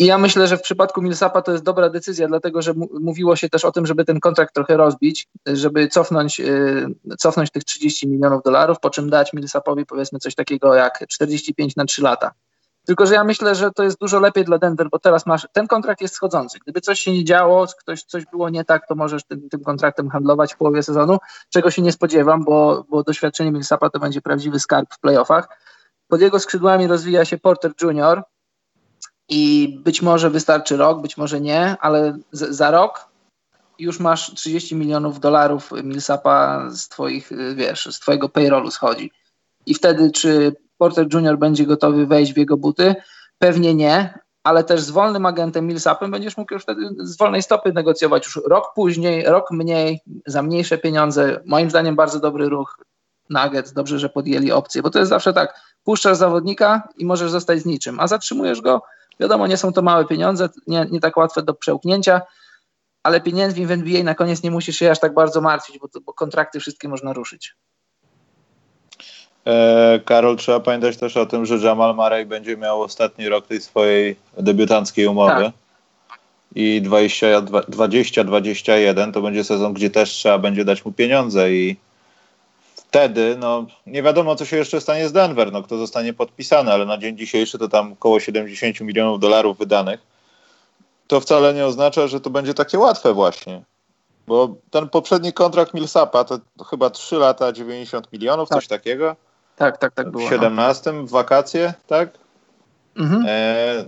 i 0.00 0.06
ja 0.06 0.18
myślę, 0.18 0.46
że 0.46 0.56
w 0.56 0.62
przypadku 0.62 1.02
Millsapa 1.02 1.42
to 1.42 1.52
jest 1.52 1.64
dobra 1.64 1.90
decyzja, 1.90 2.28
dlatego 2.28 2.62
że 2.62 2.72
mówiło 3.00 3.36
się 3.36 3.48
też 3.48 3.64
o 3.64 3.72
tym, 3.72 3.86
żeby 3.86 4.04
ten 4.04 4.20
kontrakt 4.20 4.54
trochę 4.54 4.76
rozbić, 4.76 5.28
żeby 5.46 5.88
cofnąć, 5.88 6.40
y, 6.40 7.16
cofnąć 7.18 7.50
tych 7.50 7.64
30 7.64 8.08
milionów 8.08 8.42
dolarów, 8.42 8.80
po 8.80 8.90
czym 8.90 9.10
dać 9.10 9.32
Millsapowi 9.32 9.86
powiedzmy 9.86 10.18
coś 10.18 10.34
takiego 10.34 10.74
jak 10.74 11.06
45 11.08 11.76
na 11.76 11.84
3 11.84 12.02
lata. 12.02 12.30
Tylko, 12.86 13.06
że 13.06 13.14
ja 13.14 13.24
myślę, 13.24 13.54
że 13.54 13.70
to 13.70 13.82
jest 13.82 13.98
dużo 14.00 14.20
lepiej 14.20 14.44
dla 14.44 14.58
Denver, 14.58 14.88
bo 14.90 14.98
teraz 14.98 15.26
masz, 15.26 15.48
ten 15.52 15.66
kontrakt 15.66 16.00
jest 16.00 16.14
schodzący. 16.14 16.58
Gdyby 16.58 16.80
coś 16.80 17.00
się 17.00 17.12
nie 17.12 17.24
działo, 17.24 17.66
ktoś, 17.80 18.02
coś 18.02 18.26
było 18.26 18.50
nie 18.50 18.64
tak, 18.64 18.86
to 18.86 18.94
możesz 18.94 19.24
tym, 19.24 19.48
tym 19.48 19.64
kontraktem 19.64 20.10
handlować 20.10 20.54
w 20.54 20.56
połowie 20.56 20.82
sezonu, 20.82 21.18
czego 21.48 21.70
się 21.70 21.82
nie 21.82 21.92
spodziewam, 21.92 22.44
bo, 22.44 22.84
bo 22.90 23.02
doświadczenie 23.02 23.52
Millsapa 23.52 23.90
to 23.90 23.98
będzie 23.98 24.22
prawdziwy 24.22 24.60
skarb 24.60 24.94
w 24.94 25.00
playoffach. 25.00 25.48
Pod 26.08 26.20
jego 26.20 26.38
skrzydłami 26.38 26.86
rozwija 26.86 27.24
się 27.24 27.38
Porter 27.38 27.72
Jr., 27.82 28.22
i 29.30 29.68
być 29.84 30.02
może 30.02 30.30
wystarczy 30.30 30.76
rok, 30.76 31.02
być 31.02 31.16
może 31.16 31.40
nie, 31.40 31.76
ale 31.80 32.18
z, 32.32 32.56
za 32.56 32.70
rok 32.70 33.08
już 33.78 34.00
masz 34.00 34.34
30 34.34 34.76
milionów 34.76 35.20
dolarów 35.20 35.70
Millsapa 35.84 36.66
z 36.70 36.88
twoich, 36.88 37.30
wiesz, 37.54 37.88
z 37.90 38.00
twojego 38.00 38.28
payrollu 38.28 38.70
schodzi. 38.70 39.12
I 39.66 39.74
wtedy 39.74 40.10
czy 40.10 40.56
Porter 40.78 41.06
Junior 41.12 41.38
będzie 41.38 41.66
gotowy 41.66 42.06
wejść 42.06 42.32
w 42.32 42.36
jego 42.36 42.56
buty? 42.56 42.94
Pewnie 43.38 43.74
nie, 43.74 44.18
ale 44.44 44.64
też 44.64 44.80
z 44.80 44.90
wolnym 44.90 45.26
agentem 45.26 45.66
Millsapem 45.66 46.10
będziesz 46.10 46.36
mógł 46.36 46.54
już 46.54 46.62
wtedy 46.62 46.88
z 46.98 47.16
wolnej 47.16 47.42
stopy 47.42 47.72
negocjować 47.72 48.24
już 48.24 48.40
rok 48.46 48.72
później, 48.74 49.24
rok 49.24 49.50
mniej, 49.50 50.00
za 50.26 50.42
mniejsze 50.42 50.78
pieniądze. 50.78 51.40
Moim 51.46 51.70
zdaniem 51.70 51.96
bardzo 51.96 52.20
dobry 52.20 52.48
ruch 52.48 52.78
Nuggets, 53.30 53.72
dobrze, 53.72 53.98
że 53.98 54.08
podjęli 54.08 54.52
opcję, 54.52 54.82
bo 54.82 54.90
to 54.90 54.98
jest 54.98 55.08
zawsze 55.08 55.32
tak, 55.32 55.60
puszczasz 55.84 56.16
zawodnika 56.16 56.88
i 56.96 57.06
możesz 57.06 57.30
zostać 57.30 57.60
z 57.60 57.66
niczym, 57.66 58.00
a 58.00 58.06
zatrzymujesz 58.06 58.60
go, 58.60 58.82
Wiadomo, 59.20 59.46
nie 59.46 59.56
są 59.56 59.72
to 59.72 59.82
małe 59.82 60.04
pieniądze, 60.04 60.48
nie, 60.66 60.86
nie 60.90 61.00
tak 61.00 61.16
łatwe 61.16 61.42
do 61.42 61.54
przełknięcia, 61.54 62.20
ale 63.02 63.20
pieniędzmi 63.20 63.66
w 63.66 63.70
NBA 63.70 64.02
na 64.02 64.14
koniec 64.14 64.42
nie 64.42 64.50
musisz 64.50 64.76
się 64.76 64.90
aż 64.90 65.00
tak 65.00 65.14
bardzo 65.14 65.40
martwić, 65.40 65.78
bo, 65.78 65.88
bo 66.00 66.12
kontrakty 66.12 66.60
wszystkie 66.60 66.88
można 66.88 67.12
ruszyć. 67.12 67.54
E, 69.46 70.00
Karol, 70.04 70.36
trzeba 70.36 70.60
pamiętać 70.60 70.96
też 70.96 71.16
o 71.16 71.26
tym, 71.26 71.46
że 71.46 71.56
Jamal 71.56 71.94
Murray 71.94 72.26
będzie 72.26 72.56
miał 72.56 72.82
ostatni 72.82 73.28
rok 73.28 73.46
tej 73.46 73.60
swojej 73.60 74.16
debiutanckiej 74.38 75.06
umowy. 75.06 75.44
Tak. 75.44 75.52
I 76.54 76.82
20-21 76.82 79.12
to 79.12 79.22
będzie 79.22 79.44
sezon, 79.44 79.72
gdzie 79.72 79.90
też 79.90 80.10
trzeba 80.10 80.38
będzie 80.38 80.64
dać 80.64 80.84
mu 80.84 80.92
pieniądze 80.92 81.52
i 81.52 81.76
wtedy, 82.90 83.36
no 83.38 83.66
nie 83.86 84.02
wiadomo, 84.02 84.36
co 84.36 84.44
się 84.44 84.56
jeszcze 84.56 84.80
stanie 84.80 85.08
z 85.08 85.12
Denver, 85.12 85.52
no 85.52 85.62
kto 85.62 85.78
zostanie 85.78 86.12
podpisany, 86.12 86.72
ale 86.72 86.86
na 86.86 86.98
dzień 86.98 87.16
dzisiejszy 87.18 87.58
to 87.58 87.68
tam 87.68 87.92
około 87.92 88.20
70 88.20 88.80
milionów 88.80 89.20
dolarów 89.20 89.58
wydanych. 89.58 90.00
To 91.06 91.20
wcale 91.20 91.54
nie 91.54 91.66
oznacza, 91.66 92.06
że 92.06 92.20
to 92.20 92.30
będzie 92.30 92.54
takie 92.54 92.78
łatwe 92.78 93.14
właśnie. 93.14 93.62
Bo 94.26 94.54
ten 94.70 94.88
poprzedni 94.88 95.32
kontrakt 95.32 95.74
Millsapa 95.74 96.24
to 96.24 96.38
chyba 96.70 96.90
3 96.90 97.16
lata 97.16 97.52
90 97.52 98.12
milionów, 98.12 98.48
tak. 98.48 98.58
coś 98.58 98.66
takiego. 98.66 99.16
Tak, 99.56 99.78
tak, 99.78 99.94
tak 99.94 100.10
było. 100.10 100.26
W 100.26 100.30
17 100.30 100.92
no. 100.92 101.02
w 101.02 101.10
wakacje, 101.10 101.74
tak? 101.86 102.18
Mhm. 102.96 103.24
E, 103.28 103.84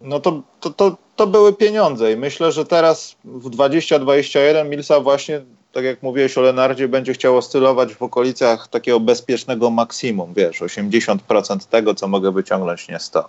no 0.00 0.20
to, 0.20 0.42
to, 0.60 0.70
to, 0.70 0.96
to 1.16 1.26
były 1.26 1.52
pieniądze 1.52 2.12
i 2.12 2.16
myślę, 2.16 2.52
że 2.52 2.64
teraz 2.64 3.16
w 3.24 3.50
2021 3.50 4.70
Millsap 4.70 5.02
właśnie 5.02 5.40
tak 5.74 5.84
jak 5.84 6.02
mówiłeś 6.02 6.38
o 6.38 6.40
Lenardzie, 6.40 6.88
będzie 6.88 7.12
chciał 7.12 7.36
oscylować 7.36 7.94
w 7.94 8.02
okolicach 8.02 8.68
takiego 8.68 9.00
bezpiecznego 9.00 9.70
maksimum, 9.70 10.34
wiesz, 10.34 10.62
80% 10.62 11.66
tego, 11.70 11.94
co 11.94 12.08
mogę 12.08 12.32
wyciągnąć, 12.32 12.88
nie 12.88 12.98
100. 12.98 13.28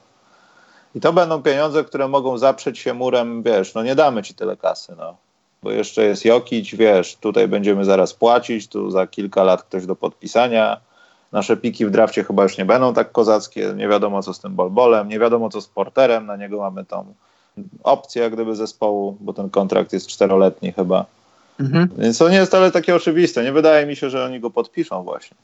I 0.95 1.01
to 1.01 1.13
będą 1.13 1.41
pieniądze, 1.41 1.83
które 1.83 2.07
mogą 2.07 2.37
zaprzeć 2.37 2.79
się 2.79 2.93
murem, 2.93 3.43
wiesz, 3.43 3.73
no 3.73 3.83
nie 3.83 3.95
damy 3.95 4.23
ci 4.23 4.33
tyle 4.33 4.57
kasy, 4.57 4.93
no. 4.97 5.15
Bo 5.63 5.71
jeszcze 5.71 6.03
jest 6.03 6.25
Jokić, 6.25 6.75
wiesz, 6.75 7.15
tutaj 7.15 7.47
będziemy 7.47 7.85
zaraz 7.85 8.13
płacić, 8.13 8.67
tu 8.67 8.91
za 8.91 9.07
kilka 9.07 9.43
lat 9.43 9.63
ktoś 9.63 9.85
do 9.85 9.95
podpisania. 9.95 10.77
Nasze 11.31 11.57
piki 11.57 11.85
w 11.85 11.89
drafcie 11.89 12.23
chyba 12.23 12.43
już 12.43 12.57
nie 12.57 12.65
będą 12.65 12.93
tak 12.93 13.11
kozackie, 13.11 13.73
nie 13.75 13.87
wiadomo 13.87 14.23
co 14.23 14.33
z 14.33 14.39
tym 14.39 14.55
bolbolem, 14.55 15.07
nie 15.07 15.19
wiadomo 15.19 15.49
co 15.49 15.61
z 15.61 15.67
porterem, 15.67 16.25
na 16.25 16.35
niego 16.35 16.59
mamy 16.59 16.85
tą 16.85 17.13
opcję 17.83 18.23
jak 18.23 18.33
gdyby 18.33 18.55
zespołu, 18.55 19.17
bo 19.19 19.33
ten 19.33 19.49
kontrakt 19.49 19.93
jest 19.93 20.07
czteroletni 20.07 20.71
chyba. 20.71 21.05
Mhm. 21.59 21.89
Więc 21.97 22.17
to 22.17 22.29
nie 22.29 22.37
jest 22.37 22.53
ale 22.53 22.71
takie 22.71 22.95
oczywiste. 22.95 23.43
Nie 23.43 23.51
wydaje 23.51 23.85
mi 23.85 23.95
się, 23.95 24.09
że 24.09 24.25
oni 24.25 24.39
go 24.39 24.49
podpiszą 24.49 25.03
właśnie. 25.03 25.37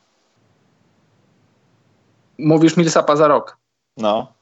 Mówisz 2.38 2.78
Millsapa 2.78 3.16
za 3.16 3.28
rok. 3.28 3.58
No. 3.98 4.34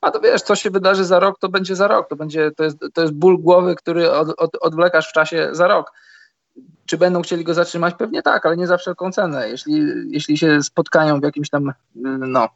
A 0.00 0.10
to 0.10 0.20
wiesz, 0.20 0.42
co 0.42 0.54
się 0.54 0.70
wydarzy 0.70 1.04
za 1.04 1.20
rok, 1.20 1.38
to 1.38 1.48
będzie 1.48 1.76
za 1.76 1.88
rok. 1.88 2.08
To, 2.08 2.16
będzie, 2.16 2.50
to, 2.50 2.64
jest, 2.64 2.78
to 2.94 3.02
jest 3.02 3.14
ból 3.14 3.38
głowy, 3.38 3.74
który 3.74 4.10
od, 4.10 4.28
od, 4.40 4.56
odwlekasz 4.60 5.08
w 5.08 5.12
czasie 5.12 5.48
za 5.52 5.68
rok. 5.68 5.92
Czy 6.86 6.98
będą 6.98 7.22
chcieli 7.22 7.44
go 7.44 7.54
zatrzymać? 7.54 7.94
Pewnie 7.94 8.22
tak, 8.22 8.46
ale 8.46 8.56
nie 8.56 8.66
za 8.66 8.76
wszelką 8.76 9.12
cenę. 9.12 9.48
Jeśli, 9.48 9.84
jeśli 10.10 10.38
się 10.38 10.62
spotkają 10.62 11.20
w 11.20 11.22
jakimś 11.22 11.50
tam 11.50 11.72
no, 11.94 12.48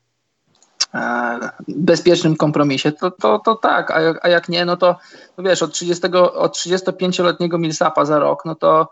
bezpiecznym 1.69 2.37
kompromisie, 2.37 2.93
to, 2.93 3.11
to, 3.11 3.39
to 3.39 3.55
tak, 3.55 3.91
a 3.91 4.15
a 4.23 4.29
jak 4.29 4.49
nie, 4.49 4.65
no 4.65 4.77
to 4.77 4.97
no 5.39 5.45
wiesz, 5.45 5.63
od, 5.63 5.73
30, 5.73 6.07
od 6.17 6.57
35-letniego 6.57 7.59
Millsapa 7.59 8.05
za 8.05 8.19
rok, 8.19 8.45
no 8.45 8.55
to 8.55 8.89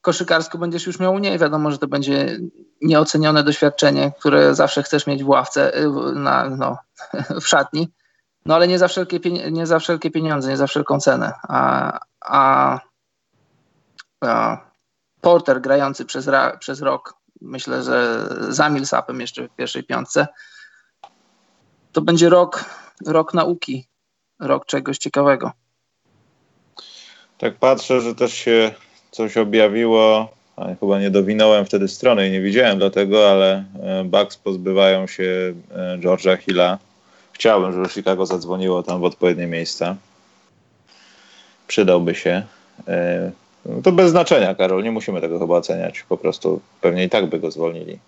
koszykarsko 0.00 0.58
będziesz 0.58 0.86
już 0.86 0.98
miał 0.98 1.14
mniej. 1.14 1.38
Wiadomo, 1.38 1.70
że 1.70 1.78
to 1.78 1.86
będzie 1.86 2.38
nieocenione 2.82 3.44
doświadczenie, 3.44 4.12
które 4.20 4.54
zawsze 4.54 4.82
chcesz 4.82 5.06
mieć 5.06 5.24
w 5.24 5.28
ławce, 5.28 5.78
y, 5.78 5.90
na, 6.14 6.50
no, 6.50 6.78
w 7.42 7.48
szatni. 7.48 7.88
No 8.46 8.54
ale 8.54 8.68
nie 8.68 8.78
za, 8.78 8.88
wszelkie, 8.88 9.20
nie 9.50 9.66
za 9.66 9.78
wszelkie 9.78 10.10
pieniądze, 10.10 10.48
nie 10.50 10.56
za 10.56 10.66
wszelką 10.66 11.00
cenę. 11.00 11.32
A, 11.42 11.98
a, 12.20 12.78
a 14.20 14.58
Porter 15.20 15.60
grający 15.60 16.04
przez, 16.04 16.28
ra, 16.28 16.56
przez 16.56 16.82
rok, 16.82 17.14
myślę, 17.40 17.82
że 17.82 18.28
za 18.48 18.68
Millsapem 18.68 19.20
jeszcze 19.20 19.48
w 19.48 19.54
pierwszej 19.54 19.84
piątce, 19.84 20.26
to 21.92 22.00
będzie 22.00 22.28
rok, 22.28 22.64
rok 23.06 23.34
nauki, 23.34 23.86
rok 24.40 24.66
czegoś 24.66 24.98
ciekawego. 24.98 25.52
Tak 27.38 27.54
patrzę, 27.56 28.00
że 28.00 28.14
też 28.14 28.34
się 28.34 28.74
coś 29.10 29.36
objawiło. 29.36 30.28
Chyba 30.80 31.00
nie 31.00 31.10
dowinąłem 31.10 31.64
wtedy 31.64 31.88
strony 31.88 32.28
i 32.28 32.30
nie 32.30 32.40
widziałem 32.40 32.78
dlatego, 32.78 33.30
ale 33.30 33.64
e, 33.82 34.04
Bucks 34.04 34.36
pozbywają 34.36 35.06
się 35.06 35.54
e, 35.70 35.98
George'a 35.98 36.38
Hilla. 36.38 36.78
Chciałbym, 37.32 37.72
żeby 37.72 37.88
Chicago 37.88 38.26
zadzwoniło 38.26 38.82
tam 38.82 39.00
w 39.00 39.04
odpowiednie 39.04 39.46
miejsca. 39.46 39.96
Przydałby 41.66 42.14
się. 42.14 42.42
E, 42.88 43.30
no 43.66 43.82
to 43.82 43.92
bez 43.92 44.10
znaczenia, 44.10 44.54
Karol. 44.54 44.82
Nie 44.82 44.90
musimy 44.90 45.20
tego 45.20 45.38
chyba 45.38 45.54
oceniać. 45.54 46.02
Po 46.08 46.16
prostu 46.16 46.60
pewnie 46.80 47.04
i 47.04 47.08
tak 47.08 47.26
by 47.26 47.38
go 47.38 47.50
zwolnili. 47.50 47.98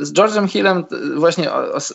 Z 0.00 0.12
George'em 0.12 0.48
Hillem, 0.48 0.84
właśnie 1.16 1.50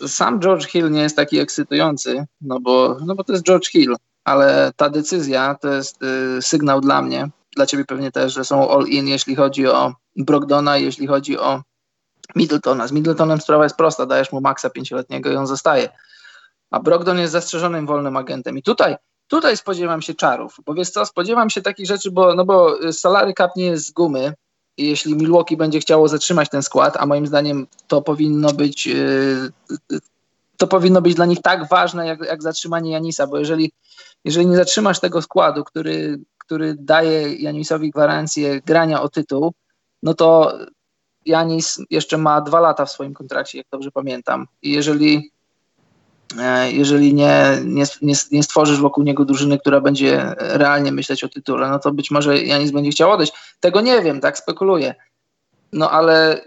sam 0.07 0.39
George 0.39 0.65
Hill 0.65 0.91
nie 0.91 1.01
jest 1.01 1.15
taki 1.15 1.39
ekscytujący, 1.39 2.25
no 2.41 2.59
bo, 2.59 2.97
no 3.05 3.15
bo 3.15 3.23
to 3.23 3.33
jest 3.33 3.45
George 3.45 3.67
Hill, 3.67 3.95
ale 4.23 4.71
ta 4.75 4.89
decyzja 4.89 5.55
to 5.61 5.73
jest 5.73 6.03
y, 6.03 6.41
sygnał 6.41 6.81
dla 6.81 7.01
mnie, 7.01 7.29
dla 7.55 7.65
ciebie 7.65 7.85
pewnie 7.85 8.11
też, 8.11 8.33
że 8.33 8.45
są 8.45 8.69
all 8.69 8.87
in, 8.87 9.07
jeśli 9.07 9.35
chodzi 9.35 9.67
o 9.67 9.93
Brogdona, 10.15 10.77
jeśli 10.77 11.07
chodzi 11.07 11.39
o 11.39 11.61
Middletona. 12.35 12.87
Z 12.87 12.91
Middletonem 12.91 13.41
sprawa 13.41 13.63
jest 13.63 13.75
prosta, 13.75 14.05
dajesz 14.05 14.31
mu 14.31 14.41
maksa 14.41 14.69
pięcioletniego 14.69 15.31
i 15.31 15.35
on 15.35 15.47
zostaje. 15.47 15.89
A 16.71 16.79
Brogdon 16.79 17.19
jest 17.19 17.31
zastrzeżonym 17.31 17.85
wolnym 17.85 18.17
agentem. 18.17 18.57
I 18.57 18.63
tutaj, 18.63 18.95
tutaj 19.27 19.57
spodziewam 19.57 20.01
się 20.01 20.13
czarów, 20.13 20.57
bo 20.65 20.73
wiesz 20.73 20.89
co, 20.89 21.05
spodziewam 21.05 21.49
się 21.49 21.61
takich 21.61 21.87
rzeczy, 21.87 22.11
bo, 22.11 22.35
no 22.35 22.45
bo 22.45 22.77
salary 22.91 23.33
cap 23.33 23.51
nie 23.55 23.65
jest 23.65 23.87
z 23.87 23.91
gumy, 23.91 24.33
jeśli 24.77 25.15
Milwaukee 25.15 25.57
będzie 25.57 25.79
chciało 25.79 26.07
zatrzymać 26.07 26.49
ten 26.49 26.63
skład, 26.63 26.97
a 26.97 27.05
moim 27.05 27.27
zdaniem 27.27 27.67
to 27.87 28.01
powinno 28.01 28.53
być 28.53 28.87
yy, 28.87 29.51
to 30.57 30.67
powinno 30.67 31.01
być 31.01 31.15
dla 31.15 31.25
nich 31.25 31.41
tak 31.41 31.69
ważne, 31.69 32.07
jak, 32.07 32.19
jak 32.19 32.43
zatrzymanie 32.43 32.91
Janisa, 32.91 33.27
bo 33.27 33.37
jeżeli, 33.37 33.71
jeżeli 34.25 34.47
nie 34.47 34.55
zatrzymasz 34.55 34.99
tego 34.99 35.21
składu, 35.21 35.63
który 35.63 36.19
który 36.45 36.75
daje 36.79 37.35
Janisowi 37.35 37.91
gwarancję 37.91 38.61
grania 38.61 39.01
o 39.01 39.09
tytuł, 39.09 39.53
no 40.03 40.13
to 40.13 40.57
Janis 41.25 41.81
jeszcze 41.89 42.17
ma 42.17 42.41
dwa 42.41 42.59
lata 42.59 42.85
w 42.85 42.91
swoim 42.91 43.13
kontrakcie, 43.13 43.57
jak 43.57 43.67
dobrze 43.71 43.91
pamiętam. 43.91 44.47
I 44.61 44.71
jeżeli, 44.71 45.15
e, 45.15 45.21
jeżeli 46.71 47.13
nie, 47.13 47.57
nie, 47.65 47.83
nie, 48.01 48.13
nie 48.31 48.43
stworzysz 48.43 48.79
wokół 48.79 49.03
niego 49.03 49.25
drużyny, 49.25 49.59
która 49.59 49.81
będzie 49.81 50.35
realnie 50.37 50.91
myśleć 50.91 51.23
o 51.23 51.29
tytule, 51.29 51.69
no 51.69 51.79
to 51.79 51.91
być 51.91 52.11
może 52.11 52.41
Janis 52.41 52.71
będzie 52.71 52.91
chciał 52.91 53.11
odejść. 53.11 53.33
Tego 53.59 53.81
nie 53.81 54.01
wiem, 54.01 54.21
tak 54.21 54.37
spekuluję. 54.37 54.95
No 55.73 55.91
ale 55.91 56.41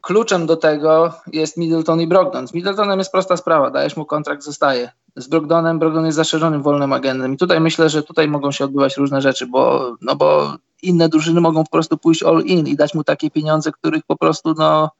kluczem 0.00 0.46
do 0.46 0.56
tego 0.56 1.12
jest 1.32 1.56
Middleton 1.56 2.00
i 2.00 2.06
Brogdon. 2.06 2.48
Z 2.48 2.54
Middletonem 2.54 2.98
jest 2.98 3.12
prosta 3.12 3.36
sprawa, 3.36 3.70
dajesz 3.70 3.96
mu 3.96 4.04
kontrakt, 4.04 4.42
zostaje 4.42 4.90
z 5.16 5.28
Brogdonem. 5.28 5.78
Brogdon 5.78 6.06
jest 6.06 6.16
zaszerzonym 6.16 6.62
wolnym 6.62 6.92
agentem 6.92 7.34
i 7.34 7.36
tutaj 7.36 7.60
myślę, 7.60 7.88
że 7.88 8.02
tutaj 8.02 8.28
mogą 8.28 8.52
się 8.52 8.64
odbywać 8.64 8.96
różne 8.96 9.20
rzeczy, 9.20 9.46
bo, 9.46 9.94
no 10.00 10.16
bo 10.16 10.56
inne 10.82 11.08
drużyny 11.08 11.40
mogą 11.40 11.64
po 11.64 11.70
prostu 11.70 11.98
pójść 11.98 12.22
all 12.22 12.42
in 12.42 12.66
i 12.66 12.76
dać 12.76 12.94
mu 12.94 13.04
takie 13.04 13.30
pieniądze, 13.30 13.72
których 13.72 14.02
po 14.06 14.16
prostu 14.16 14.54
no 14.58 14.90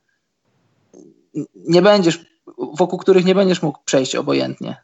nie 1.55 1.83
będziesz, 1.83 2.25
wokół 2.59 2.99
których 2.99 3.25
nie 3.25 3.35
będziesz 3.35 3.62
mógł 3.62 3.79
przejść 3.85 4.16
obojętnie. 4.16 4.77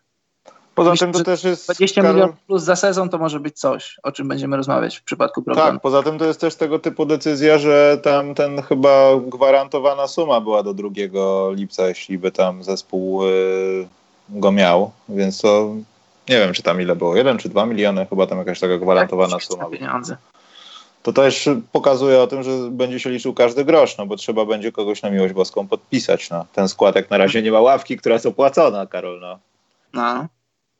Poza 0.74 0.90
Myślę, 0.90 1.06
tym 1.06 1.12
to 1.12 1.24
też 1.24 1.44
jest... 1.44 1.66
20 1.66 2.02
Karol... 2.02 2.14
milionów 2.14 2.37
plus 2.46 2.62
za 2.62 2.76
sezon 2.76 3.08
to 3.08 3.18
może 3.18 3.40
być 3.40 3.58
coś, 3.58 3.96
o 4.02 4.12
czym 4.12 4.28
będziemy 4.28 4.56
rozmawiać 4.56 4.96
w 4.96 5.04
przypadku 5.04 5.42
Brogdona. 5.42 5.70
Tak, 5.72 5.80
poza 5.80 6.02
tym 6.02 6.18
to 6.18 6.24
jest 6.24 6.40
też 6.40 6.56
tego 6.56 6.78
typu 6.78 7.06
decyzja, 7.06 7.58
że 7.58 7.98
tam 8.02 8.34
ten 8.34 8.62
chyba 8.62 9.10
gwarantowana 9.26 10.06
suma 10.06 10.40
była 10.40 10.62
do 10.62 10.74
2 10.74 10.88
lipca, 11.50 11.88
jeśli 11.88 12.18
by 12.18 12.32
tam 12.32 12.62
zespół... 12.62 13.24
Yy 13.24 13.88
go 14.28 14.52
miał, 14.52 14.90
więc 15.08 15.40
to 15.40 15.74
nie 16.28 16.38
wiem, 16.38 16.52
czy 16.52 16.62
tam 16.62 16.80
ile 16.80 16.96
było, 16.96 17.16
jeden 17.16 17.38
czy 17.38 17.48
dwa 17.48 17.66
miliony, 17.66 18.06
chyba 18.10 18.26
tam 18.26 18.38
jakaś 18.38 18.60
taka 18.60 18.78
gwarantowana 18.78 19.37
tak, 19.37 19.42
suma. 19.42 19.64
Pieniądze. 19.64 20.16
To 21.04 21.12
też 21.12 21.48
pokazuje 21.72 22.20
o 22.20 22.26
tym, 22.26 22.42
że 22.42 22.50
będzie 22.70 23.00
się 23.00 23.10
liczył 23.10 23.34
każdy 23.34 23.64
grosz, 23.64 23.98
no 23.98 24.06
bo 24.06 24.16
trzeba 24.16 24.44
będzie 24.44 24.72
kogoś 24.72 25.02
na 25.02 25.10
miłość 25.10 25.34
boską 25.34 25.68
podpisać. 25.68 26.30
No. 26.30 26.46
Ten 26.52 26.68
składek 26.68 27.10
na 27.10 27.18
razie 27.18 27.42
nie 27.42 27.52
ma 27.52 27.60
ławki, 27.60 27.96
która 27.96 28.12
jest 28.12 28.26
opłacona, 28.26 28.86
Karol. 28.86 29.20
No. 29.20 29.38
no. 29.92 30.26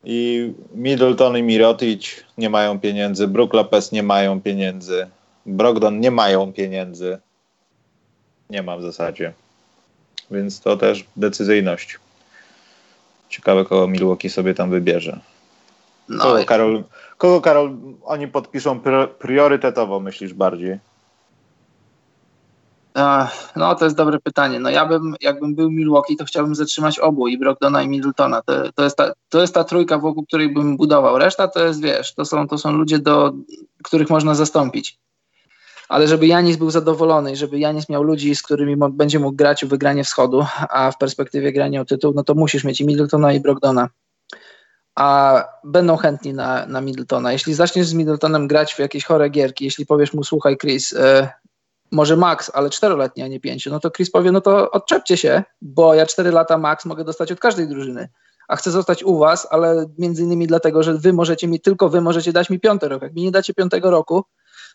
I 0.05 0.53
Middleton 0.75 1.37
i 1.37 1.43
Mirotic 1.43 2.25
nie 2.39 2.51
mają 2.51 2.81
pieniędzy, 2.81 3.29
Brook 3.29 3.55
Lopez 3.55 3.93
nie 3.93 4.03
mają 4.03 4.41
pieniędzy, 4.41 5.07
Brogdon 5.47 6.01
nie 6.01 6.11
mają 6.11 6.53
pieniędzy. 6.53 7.19
Nie 8.51 8.63
ma 8.63 8.77
w 8.77 8.83
zasadzie. 8.83 9.33
Więc 10.31 10.61
to 10.61 10.77
też 10.77 11.05
decyzyjność. 11.17 11.99
Ciekawe, 13.29 13.65
kogo 13.65 13.89
Milwaukee 13.89 14.31
sobie 14.31 14.55
tam 14.55 14.71
wybierze. 14.71 15.21
No 16.09 16.25
kogo, 16.25 16.39
i... 16.39 16.45
Karol, 16.45 16.85
kogo, 17.19 17.41
Karol, 17.41 17.77
oni 18.05 18.29
podpiszą 18.29 18.81
priorytetowo, 19.19 20.01
myślisz 20.01 20.35
bardziej? 20.35 20.79
No, 23.57 23.75
to 23.75 23.85
jest 23.85 23.97
dobre 23.97 24.19
pytanie. 24.21 24.61
No 24.61 24.71
ja 24.71 24.87
bym, 24.87 25.15
jakbym 25.21 25.55
był 25.55 25.71
Milwaukee, 25.71 26.17
to 26.17 26.25
chciałbym 26.25 26.55
zatrzymać 26.55 26.99
obu, 26.99 27.29
i 27.29 27.39
Brogdona, 27.39 27.83
i 27.83 27.89
Middletona. 27.89 28.43
To, 28.43 28.73
to, 28.73 28.85
jest 28.85 28.97
ta, 28.97 29.13
to 29.29 29.41
jest 29.41 29.55
ta 29.55 29.65
trójka, 29.65 29.99
wokół 29.99 30.27
której 30.27 30.55
bym 30.55 30.77
budował. 30.77 31.19
Reszta 31.19 31.49
to 31.49 31.65
jest, 31.65 31.83
wiesz, 31.83 32.15
to 32.15 32.25
są, 32.25 32.49
to 32.49 32.59
są 32.59 32.73
ludzie, 32.73 32.99
do 32.99 33.33
których 33.83 34.11
można 34.11 34.35
zastąpić 34.35 34.99
ale 35.89 36.09
żeby 36.09 36.27
Janis 36.27 36.57
był 36.57 36.71
zadowolony 36.71 37.33
i 37.33 37.37
żeby 37.37 37.59
Janis 37.59 37.89
miał 37.89 38.03
ludzi, 38.03 38.35
z 38.35 38.43
którymi 38.43 38.77
będzie 38.91 39.19
mógł 39.19 39.37
grać 39.37 39.65
o 39.65 39.67
wygranie 39.67 40.05
wschodu, 40.05 40.47
a 40.71 40.91
w 40.91 40.99
perspektywie 40.99 41.53
grania 41.53 41.81
o 41.81 41.85
tytuł, 41.85 42.13
no 42.17 42.25
to 42.25 42.35
musisz 42.35 42.65
mieć 42.65 42.81
i 42.81 42.87
Middletona 42.87 43.33
i 43.33 43.41
Brogdona. 43.41 43.89
A 44.95 45.45
będą 45.65 45.97
chętni 45.97 46.35
na, 46.35 46.67
na 46.67 46.81
Middletona. 46.81 47.33
Jeśli 47.33 47.55
zaczniesz 47.55 47.87
z 47.87 47.95
Middletonem 47.95 48.49
grać 48.49 48.75
w 48.75 48.79
jakieś 48.79 49.05
chore 49.05 49.29
gierki, 49.29 49.65
jeśli 49.65 49.87
powiesz 49.87 50.15
mu, 50.15 50.25
słuchaj 50.25 50.57
Chris, 50.57 50.93
y, 50.93 51.29
może 51.91 52.17
max, 52.17 52.51
ale 52.55 52.71
czteroletni, 52.71 53.23
a 53.23 53.29
nie 53.29 53.41
pięciu, 53.41 53.71
no 53.71 53.81
to 53.81 53.91
Chris 53.91 54.11
powie, 54.11 54.33
no 54.33 54.41
to 54.41 54.71
odczepcie 54.71 55.17
się, 55.17 55.43
bo 55.63 55.95
ja 55.95 56.07
cztery 56.07 56.31
lata 56.31 56.59
max 56.59 56.85
mogę 56.85 57.05
dostać 57.05 57.33
od 57.33 57.41
każdej 57.41 57.69
drużyny 57.69 58.09
a 58.49 58.57
chcę 58.57 58.71
zostać 58.71 59.03
u 59.03 59.19
was, 59.19 59.49
ale 59.51 59.87
między 59.99 60.23
innymi 60.23 60.47
dlatego, 60.47 60.83
że 60.83 60.95
wy 60.95 61.13
możecie 61.13 61.49
mi, 61.49 61.61
tylko 61.61 61.89
wy 61.89 62.01
możecie 62.01 62.33
dać 62.33 62.51
mi 62.51 62.61
piąty 62.61 62.89
rok. 62.89 63.03
Jak 63.03 63.15
mi 63.15 63.23
nie 63.23 63.31
dacie 63.31 63.55
piątego 63.55 63.91
roku, 63.91 64.25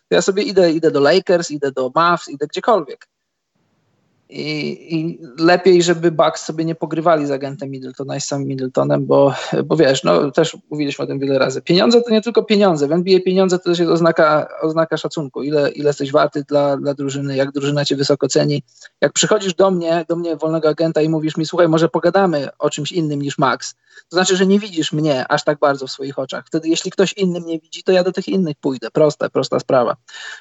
to 0.08 0.14
ja 0.14 0.22
sobie 0.22 0.42
idę, 0.42 0.72
idę 0.72 0.90
do 0.90 1.00
Lakers, 1.00 1.50
idę 1.50 1.72
do 1.72 1.90
Mavs, 1.94 2.28
idę 2.28 2.46
gdziekolwiek. 2.46 3.08
I, 4.30 4.96
I, 4.96 5.18
lepiej, 5.38 5.82
żeby 5.82 6.10
Bucks 6.10 6.44
sobie 6.44 6.64
nie 6.64 6.74
pogrywali 6.74 7.26
z 7.26 7.30
agentem 7.30 7.70
Middletona 7.70 8.16
i 8.16 8.20
samym 8.20 8.48
Middletonem, 8.48 9.06
bo, 9.06 9.34
bo 9.64 9.76
wiesz, 9.76 10.04
no 10.04 10.30
też 10.30 10.56
mówiliśmy 10.70 11.04
o 11.04 11.08
tym 11.08 11.18
wiele 11.18 11.38
razy. 11.38 11.62
Pieniądze 11.62 12.02
to 12.02 12.10
nie 12.10 12.22
tylko 12.22 12.42
pieniądze. 12.42 12.88
W 12.88 12.92
NBA 12.92 13.20
pieniądze 13.20 13.58
to 13.58 13.64
też 13.64 13.78
jest 13.78 13.90
oznaka, 13.90 14.48
oznaka 14.62 14.96
szacunku. 14.96 15.42
Ile, 15.42 15.70
ile 15.70 15.88
jesteś 15.88 16.12
warty 16.12 16.44
dla, 16.44 16.76
dla 16.76 16.94
drużyny, 16.94 17.36
jak 17.36 17.52
drużyna 17.52 17.84
cię 17.84 17.96
wysoko 17.96 18.28
ceni. 18.28 18.62
Jak 19.00 19.12
przychodzisz 19.12 19.54
do 19.54 19.70
mnie, 19.70 20.04
do 20.08 20.16
mnie 20.16 20.36
wolnego 20.36 20.68
agenta 20.68 21.02
i 21.02 21.08
mówisz 21.08 21.36
mi, 21.36 21.46
słuchaj, 21.46 21.68
może 21.68 21.88
pogadamy 21.88 22.48
o 22.58 22.70
czymś 22.70 22.92
innym 22.92 23.22
niż 23.22 23.38
Max, 23.38 23.74
to 24.08 24.16
znaczy, 24.16 24.36
że 24.36 24.46
nie 24.46 24.58
widzisz 24.58 24.92
mnie 24.92 25.28
aż 25.28 25.44
tak 25.44 25.58
bardzo 25.58 25.86
w 25.86 25.90
swoich 25.90 26.18
oczach. 26.18 26.46
Wtedy 26.46 26.68
jeśli 26.68 26.90
ktoś 26.90 27.12
inny 27.12 27.40
mnie 27.40 27.58
widzi, 27.60 27.82
to 27.82 27.92
ja 27.92 28.04
do 28.04 28.12
tych 28.12 28.28
innych 28.28 28.56
pójdę. 28.60 28.90
Prosta, 28.90 29.30
prosta 29.30 29.60
sprawa. 29.60 29.96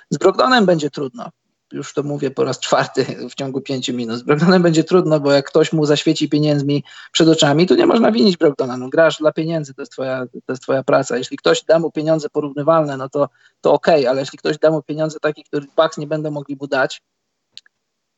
Z 0.09 0.17
Brogdonem 0.17 0.65
będzie 0.65 0.89
trudno 0.89 1.29
już 1.71 1.93
to 1.93 2.03
mówię 2.03 2.31
po 2.31 2.43
raz 2.43 2.59
czwarty 2.59 3.05
w 3.29 3.35
ciągu 3.35 3.61
pięciu 3.61 3.93
minut. 3.93 4.17
Z 4.17 4.21
Brogdonem 4.21 4.61
będzie 4.61 4.83
trudno, 4.83 5.19
bo 5.19 5.31
jak 5.31 5.47
ktoś 5.47 5.73
mu 5.73 5.85
zaświeci 5.85 6.29
pieniędzmi 6.29 6.83
przed 7.11 7.27
oczami, 7.27 7.67
to 7.67 7.75
nie 7.75 7.85
można 7.85 8.11
winić 8.11 8.37
Brogdona. 8.37 8.77
No, 8.77 8.89
grasz 8.89 9.17
dla 9.17 9.31
pieniędzy, 9.31 9.73
to 9.73 9.81
jest, 9.81 9.91
twoja, 9.91 10.25
to 10.45 10.53
jest 10.53 10.63
twoja 10.63 10.83
praca. 10.83 11.17
Jeśli 11.17 11.37
ktoś 11.37 11.63
da 11.63 11.79
mu 11.79 11.91
pieniądze 11.91 12.29
porównywalne, 12.29 12.97
no 12.97 13.09
to, 13.09 13.29
to 13.61 13.73
okej, 13.73 13.99
okay, 13.99 14.09
ale 14.09 14.19
jeśli 14.19 14.37
ktoś 14.37 14.57
da 14.57 14.71
mu 14.71 14.81
pieniądze 14.81 15.19
takie, 15.19 15.43
których 15.43 15.69
Bucks 15.75 15.97
nie 15.97 16.07
będą 16.07 16.31
mogli 16.31 16.57
mu 16.61 16.67
dać, 16.67 17.01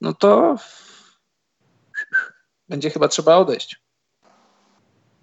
no 0.01 0.13
to 0.13 0.55
będzie 2.69 2.89
chyba 2.89 3.07
trzeba 3.07 3.35
odejść. 3.35 3.81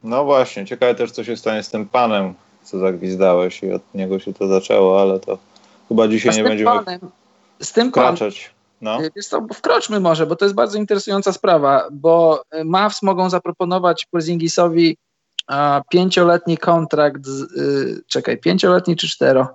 No 0.02 0.24
właśnie, 0.24 0.66
ciekawe 0.66 0.94
też, 0.94 1.10
co 1.10 1.24
się 1.24 1.36
stanie 1.36 1.62
z 1.62 1.70
tym 1.70 1.88
panem, 1.88 2.34
co 2.62 2.78
zagwizdałeś 2.78 3.62
i 3.62 3.72
od 3.72 3.94
niego 3.94 4.18
się 4.18 4.34
to 4.34 4.48
zaczęło, 4.48 5.02
ale 5.02 5.20
to 5.20 5.38
chyba 5.88 6.08
dzisiaj 6.08 6.36
nie 6.36 6.44
będziemy... 6.44 6.70
Panem, 6.84 7.10
z 7.61 7.72
tym 7.72 7.90
wkraczać. 7.90 8.54
No. 8.80 8.98
Co, 9.22 9.46
wkroczmy 9.54 10.00
może, 10.00 10.26
bo 10.26 10.36
to 10.36 10.44
jest 10.44 10.54
bardzo 10.54 10.78
interesująca 10.78 11.32
sprawa, 11.32 11.88
bo 11.92 12.42
y, 12.54 12.64
Mavs 12.64 13.02
mogą 13.02 13.30
zaproponować 13.30 14.06
Porzingisowi 14.06 14.96
a, 15.46 15.82
pięcioletni 15.90 16.59
kontrakt, 16.59 17.26
z, 17.26 17.42
y, 17.42 18.02
czekaj, 18.06 18.38
pięcioletni 18.38 18.96
czy 18.96 19.09
cztero? 19.09 19.48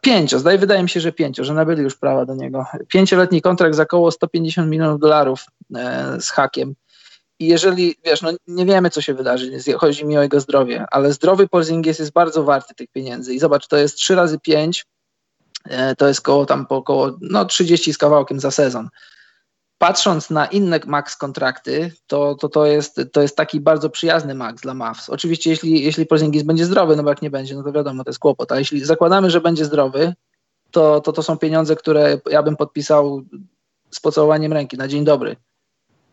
Pięcio, 0.00 0.38
zdaje, 0.38 0.58
wydaje 0.58 0.82
mi 0.82 0.88
się, 0.88 1.00
że 1.00 1.12
pięcio, 1.12 1.44
że 1.44 1.54
nabyli 1.54 1.82
już 1.82 1.96
prawa 1.96 2.24
do 2.24 2.34
niego. 2.34 2.66
Pięcioletni 2.88 3.42
kontrakt 3.42 3.74
za 3.74 3.82
około 3.82 4.10
150 4.10 4.70
milionów 4.70 5.00
dolarów 5.00 5.44
e, 5.76 6.16
z 6.20 6.30
hakiem. 6.30 6.74
I 7.38 7.46
jeżeli, 7.46 7.94
wiesz, 8.04 8.22
no 8.22 8.30
nie 8.46 8.66
wiemy, 8.66 8.90
co 8.90 9.00
się 9.00 9.14
wydarzy, 9.14 9.50
chodzi 9.78 10.04
mi 10.06 10.18
o 10.18 10.22
jego 10.22 10.40
zdrowie, 10.40 10.86
ale 10.90 11.12
zdrowy 11.12 11.48
Porzingis 11.48 11.98
jest 11.98 12.12
bardzo 12.12 12.44
warty 12.44 12.74
tych 12.74 12.88
pieniędzy. 12.88 13.34
I 13.34 13.38
zobacz, 13.38 13.66
to 13.66 13.76
jest 13.76 13.96
3 13.96 14.14
razy 14.14 14.38
5, 14.38 14.84
E, 14.84 14.93
to 15.98 16.08
jest 16.08 16.20
koło 16.20 16.46
tam 16.46 16.66
po 16.66 16.76
około 16.76 17.18
no, 17.20 17.44
30 17.44 17.92
z 17.92 17.98
kawałkiem 17.98 18.40
za 18.40 18.50
sezon. 18.50 18.88
Patrząc 19.78 20.30
na 20.30 20.46
inne 20.46 20.80
max 20.86 21.16
kontrakty, 21.16 21.92
to, 22.06 22.34
to, 22.34 22.48
to, 22.48 22.66
jest, 22.66 23.00
to 23.12 23.22
jest 23.22 23.36
taki 23.36 23.60
bardzo 23.60 23.90
przyjazny 23.90 24.34
max 24.34 24.62
dla 24.62 24.74
Mavs. 24.74 25.10
Oczywiście, 25.10 25.50
jeśli, 25.50 25.84
jeśli 25.84 26.06
Porzingis 26.06 26.42
będzie 26.42 26.64
zdrowy, 26.64 26.96
no 26.96 27.02
bo 27.02 27.08
jak 27.08 27.22
nie 27.22 27.30
będzie, 27.30 27.54
no 27.54 27.62
to 27.62 27.72
wiadomo, 27.72 28.04
to 28.04 28.10
jest 28.10 28.18
kłopot. 28.18 28.52
A 28.52 28.58
jeśli 28.58 28.84
zakładamy, 28.84 29.30
że 29.30 29.40
będzie 29.40 29.64
zdrowy, 29.64 30.14
to, 30.70 31.00
to, 31.00 31.12
to 31.12 31.22
są 31.22 31.38
pieniądze, 31.38 31.76
które 31.76 32.20
ja 32.30 32.42
bym 32.42 32.56
podpisał 32.56 33.22
z 33.90 34.00
pocałowaniem 34.00 34.52
ręki 34.52 34.76
na 34.76 34.88
dzień 34.88 35.04
dobry, 35.04 35.36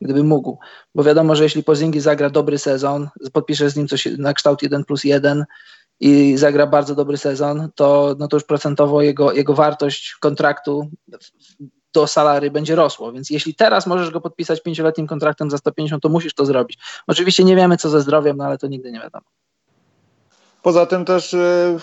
gdyby 0.02 0.24
mógł. 0.24 0.58
Bo 0.96 1.04
wiadomo, 1.04 1.36
że 1.36 1.44
jeśli 1.44 1.64
Porzingis 1.64 2.04
zagra 2.04 2.30
dobry 2.30 2.58
sezon, 2.58 3.10
podpiszesz 3.34 3.72
z 3.72 3.76
nim 3.76 3.88
coś 3.88 4.06
na 4.18 4.34
kształt 4.34 4.62
1 4.64 4.86
plus 4.86 5.04
1, 5.04 5.46
i 6.02 6.38
zagra 6.38 6.68
bardzo 6.68 6.96
dobry 6.96 7.18
sezon, 7.18 7.70
to, 7.76 8.16
no 8.20 8.28
to 8.28 8.36
już 8.36 8.44
procentowo 8.44 9.02
jego, 9.02 9.32
jego 9.32 9.54
wartość 9.54 10.16
kontraktu 10.20 10.90
do 11.94 12.08
salary 12.08 12.52
będzie 12.52 12.76
rosło. 12.76 13.12
Więc 13.12 13.30
jeśli 13.30 13.56
teraz 13.56 13.88
możesz 13.88 14.12
go 14.12 14.22
podpisać 14.22 14.62
pięcioletnim 14.62 15.08
kontraktem 15.08 15.52
za 15.52 15.58
150, 15.58 16.04
to 16.04 16.10
musisz 16.10 16.34
to 16.34 16.46
zrobić. 16.46 16.80
Oczywiście 17.08 17.44
nie 17.44 17.56
wiemy, 17.56 17.78
co 17.78 17.90
ze 17.90 18.02
zdrowiem, 18.02 18.38
no 18.38 18.44
ale 18.44 18.58
to 18.58 18.68
nigdy 18.68 18.92
nie 18.92 19.00
wiadomo. 19.00 19.26
Poza 20.62 20.86
tym 20.86 21.06
też, 21.06 21.34
y, 21.34 21.80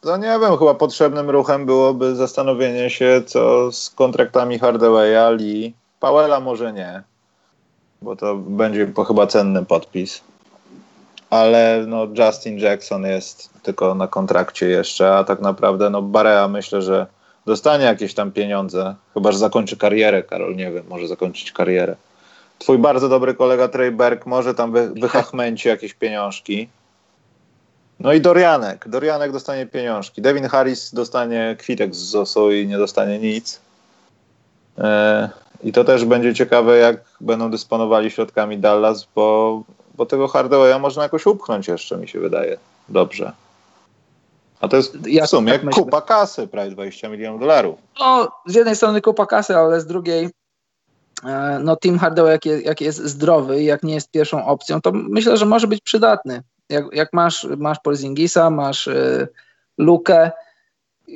to 0.00 0.16
nie 0.16 0.38
wiem, 0.40 0.58
chyba 0.58 0.74
potrzebnym 0.74 1.30
ruchem 1.30 1.66
byłoby 1.66 2.14
zastanowienie 2.14 2.90
się, 2.90 3.22
co 3.26 3.72
z 3.72 3.90
kontraktami 3.90 4.58
Hardawaya, 4.58 5.30
Lee, 5.30 5.74
Powella 6.00 6.40
może 6.40 6.72
nie, 6.72 7.02
bo 8.02 8.16
to 8.16 8.36
będzie 8.36 8.92
chyba 9.06 9.26
cenny 9.26 9.64
podpis 9.64 10.22
ale 11.36 11.84
no 11.86 12.08
Justin 12.18 12.58
Jackson 12.58 13.04
jest 13.04 13.50
tylko 13.62 13.94
na 13.94 14.08
kontrakcie 14.08 14.68
jeszcze, 14.68 15.16
a 15.16 15.24
tak 15.24 15.40
naprawdę 15.40 15.90
no 15.90 16.02
Barea 16.02 16.48
myślę, 16.48 16.82
że 16.82 17.06
dostanie 17.46 17.84
jakieś 17.84 18.14
tam 18.14 18.32
pieniądze, 18.32 18.94
chyba 19.14 19.32
że 19.32 19.38
zakończy 19.38 19.76
karierę, 19.76 20.22
Karol, 20.22 20.56
nie 20.56 20.70
wiem, 20.70 20.84
może 20.88 21.08
zakończyć 21.08 21.52
karierę. 21.52 21.96
Twój 22.58 22.78
bardzo 22.78 23.08
dobry 23.08 23.34
kolega 23.34 23.68
Trey 23.68 23.90
Berg 23.90 24.26
może 24.26 24.54
tam 24.54 24.72
wy, 24.72 24.90
wychachmęci 24.90 25.68
jakieś 25.68 25.94
pieniążki. 25.94 26.68
No 28.00 28.12
i 28.12 28.20
Dorianek. 28.20 28.88
Dorianek 28.88 29.32
dostanie 29.32 29.66
pieniążki. 29.66 30.22
Devin 30.22 30.48
Harris 30.48 30.94
dostanie 30.94 31.56
kwitek 31.58 31.94
z 31.94 31.98
ZOSO 31.98 32.50
i 32.50 32.66
nie 32.66 32.78
dostanie 32.78 33.18
nic. 33.18 33.60
E, 34.78 35.28
I 35.62 35.72
to 35.72 35.84
też 35.84 36.04
będzie 36.04 36.34
ciekawe, 36.34 36.78
jak 36.78 36.96
będą 37.20 37.50
dysponowali 37.50 38.10
środkami 38.10 38.58
Dallas, 38.58 39.08
bo 39.14 39.62
bo 39.96 40.06
tego 40.06 40.28
Hardawaya 40.28 40.78
można 40.78 41.02
jakoś 41.02 41.26
upchnąć 41.26 41.68
jeszcze, 41.68 41.96
mi 41.96 42.08
się 42.08 42.20
wydaje. 42.20 42.58
Dobrze. 42.88 43.32
A 44.60 44.68
to 44.68 44.76
jest 44.76 45.06
ja 45.06 45.26
w 45.26 45.30
sumie 45.30 45.58
tak 45.58 45.70
kupa 45.70 46.00
kasy, 46.00 46.48
prawie 46.48 46.70
20 46.70 47.08
milionów 47.08 47.40
dolarów. 47.40 47.78
No, 48.00 48.28
z 48.46 48.54
jednej 48.54 48.76
strony 48.76 49.00
kupa 49.00 49.26
kasy, 49.26 49.56
ale 49.56 49.80
z 49.80 49.86
drugiej 49.86 50.30
e, 51.24 51.60
no 51.62 51.76
Tim 51.76 51.98
Hardaway 51.98 52.32
jak, 52.32 52.46
jest, 52.46 52.64
jak 52.64 52.80
jest 52.80 52.98
zdrowy 52.98 53.62
jak 53.62 53.82
nie 53.82 53.94
jest 53.94 54.10
pierwszą 54.10 54.46
opcją, 54.46 54.80
to 54.80 54.92
myślę, 54.92 55.36
że 55.36 55.46
może 55.46 55.66
być 55.66 55.80
przydatny. 55.80 56.42
Jak, 56.68 56.84
jak 56.92 57.12
masz, 57.12 57.46
masz 57.56 57.78
Porzingisa, 57.78 58.50
masz 58.50 58.86
y, 58.86 59.28
Lukę, 59.78 60.30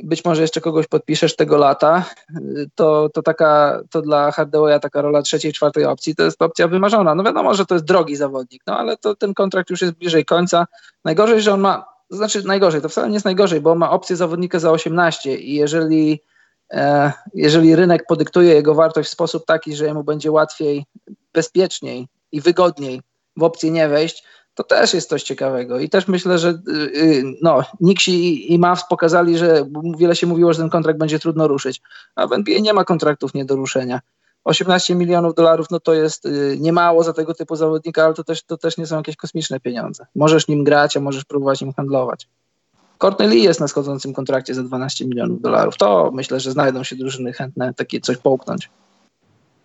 być 0.05 0.25
może 0.25 0.43
jeszcze 0.43 0.61
kogoś 0.61 0.87
podpiszesz 0.87 1.37
tego 1.37 1.57
lata, 1.57 2.05
to, 2.75 3.09
to, 3.09 3.23
taka, 3.23 3.81
to 3.91 4.03
dla 4.03 4.33
Hardawaya 4.33 4.79
taka 4.81 5.03
rola 5.03 5.23
trzeciej, 5.23 5.53
czwartej 5.53 5.85
opcji 5.85 6.15
to 6.15 6.23
jest 6.23 6.43
opcja 6.43 6.69
wymarzona. 6.69 7.15
No 7.15 7.23
wiadomo, 7.23 7.55
że 7.55 7.67
to 7.67 7.75
jest 7.75 7.85
drogi 7.85 8.17
zawodnik, 8.17 8.63
no 8.67 8.79
ale 8.79 8.97
to 8.97 9.15
ten 9.15 9.35
kontrakt 9.35 9.71
już 9.71 9.83
jest 9.83 9.95
bliżej 9.95 10.25
końca. 10.25 10.67
Najgorzej, 11.05 11.41
że 11.41 11.55
on 11.55 11.61
ma, 11.61 11.85
znaczy 12.11 12.47
najgorzej, 12.47 12.83
to 12.83 12.89
wcale 12.89 13.09
nie 13.09 13.15
jest 13.15 13.25
najgorzej, 13.25 13.61
bo 13.61 13.71
on 13.71 13.79
ma 13.79 13.91
opcję 13.91 14.17
zawodnika 14.17 14.59
za 14.59 14.71
18 14.71 15.37
i 15.37 15.55
jeżeli, 15.55 16.23
e, 16.71 17.13
jeżeli 17.35 17.77
rynek 17.77 18.07
podyktuje 18.09 18.55
jego 18.55 18.75
wartość 18.75 19.09
w 19.09 19.13
sposób 19.13 19.47
taki, 19.47 19.77
że 19.77 19.95
mu 19.95 20.05
będzie 20.05 20.31
łatwiej, 20.31 20.85
bezpieczniej 21.33 22.09
i 22.33 22.41
wygodniej 22.41 23.03
w 23.37 23.43
opcję 23.43 23.71
nie 23.71 23.89
wejść, 23.89 24.25
to 24.61 24.65
też 24.65 24.95
jest 24.95 25.09
coś 25.09 25.23
ciekawego. 25.23 25.81
I 25.81 25.89
też 25.89 26.09
myślę, 26.09 26.39
że 26.39 26.49
y, 26.49 26.73
y, 26.97 27.23
no, 27.43 27.63
Nixi 27.81 28.53
i 28.55 28.59
Mavs 28.59 28.85
pokazali, 28.89 29.39
że 29.39 29.67
wiele 29.99 30.17
się 30.17 30.27
mówiło, 30.27 30.53
że 30.53 30.59
ten 30.59 30.71
kontrakt 30.71 30.99
będzie 30.99 31.19
trudno 31.19 31.49
ruszyć, 31.49 31.81
a 32.15 32.27
w 32.27 32.33
NBA 32.33 32.61
nie 32.61 32.73
ma 32.73 32.85
kontraktów 32.85 33.35
nie 33.35 33.45
do 33.45 33.57
ruszenia. 33.57 34.01
18 34.45 34.95
milionów 34.95 35.35
dolarów, 35.35 35.71
no 35.71 35.81
to 35.81 35.95
jest 35.95 36.27
y, 36.27 36.57
niemało 36.61 37.03
za 37.03 37.13
tego 37.13 37.35
typu 37.35 37.57
zawodnika, 37.57 38.05
ale 38.05 38.15
to 38.15 38.25
też, 38.25 38.43
to 38.43 38.57
też 38.57 38.79
nie 38.79 38.87
są 38.87 38.97
jakieś 38.97 39.17
kosmiczne 39.17 39.61
pieniądze. 39.61 40.07
Możesz 40.15 40.49
nim 40.49 40.65
grać, 40.65 40.97
a 40.97 41.01
możesz 41.01 41.25
próbować 41.25 41.61
nim 41.61 41.73
handlować. 41.73 42.29
Courtney 42.99 43.29
Lee 43.29 43.43
jest 43.43 43.61
na 43.61 43.69
schodzącym 43.69 44.13
kontrakcie 44.13 44.55
za 44.55 44.63
12 44.63 45.07
milionów 45.07 45.43
dolarów. 45.43 45.77
To 45.77 46.11
myślę, 46.15 46.41
że 46.41 46.53
znajdą 46.53 46.85
się 46.85 46.97
drużyny 46.97 47.33
chętne 47.33 47.75
takie 47.75 48.01
coś 48.01 48.17
połknąć. 48.17 48.71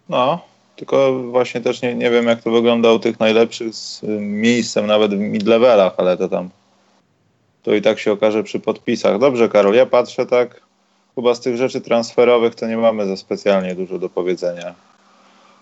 No, 0.10 0.39
tylko 0.76 1.19
właśnie 1.19 1.61
też 1.61 1.82
nie, 1.82 1.95
nie 1.95 2.11
wiem, 2.11 2.28
jak 2.28 2.41
to 2.41 2.51
wygląda 2.51 2.91
u 2.91 2.99
tych 2.99 3.19
najlepszych 3.19 3.76
z 3.76 4.03
y, 4.03 4.07
miejscem, 4.19 4.88
nawet 4.88 5.11
w 5.11 5.19
mid-levelach, 5.19 5.91
ale 5.97 6.17
to 6.17 6.30
tam 6.30 6.49
to 7.65 7.73
i 7.73 7.82
tak 7.82 7.99
się 7.99 8.11
okaże 8.11 8.43
przy 8.43 8.59
podpisach. 8.59 9.19
Dobrze, 9.19 9.49
Karol, 9.49 9.73
ja 9.73 9.86
patrzę 9.86 10.26
tak, 10.26 10.61
chyba 11.15 11.36
z 11.36 11.39
tych 11.39 11.57
rzeczy 11.57 11.82
transferowych 11.82 12.55
to 12.55 12.67
nie 12.67 12.78
mamy 12.78 13.07
za 13.07 13.17
specjalnie 13.17 13.76
dużo 13.76 13.99
do 13.99 14.09
powiedzenia. 14.09 14.76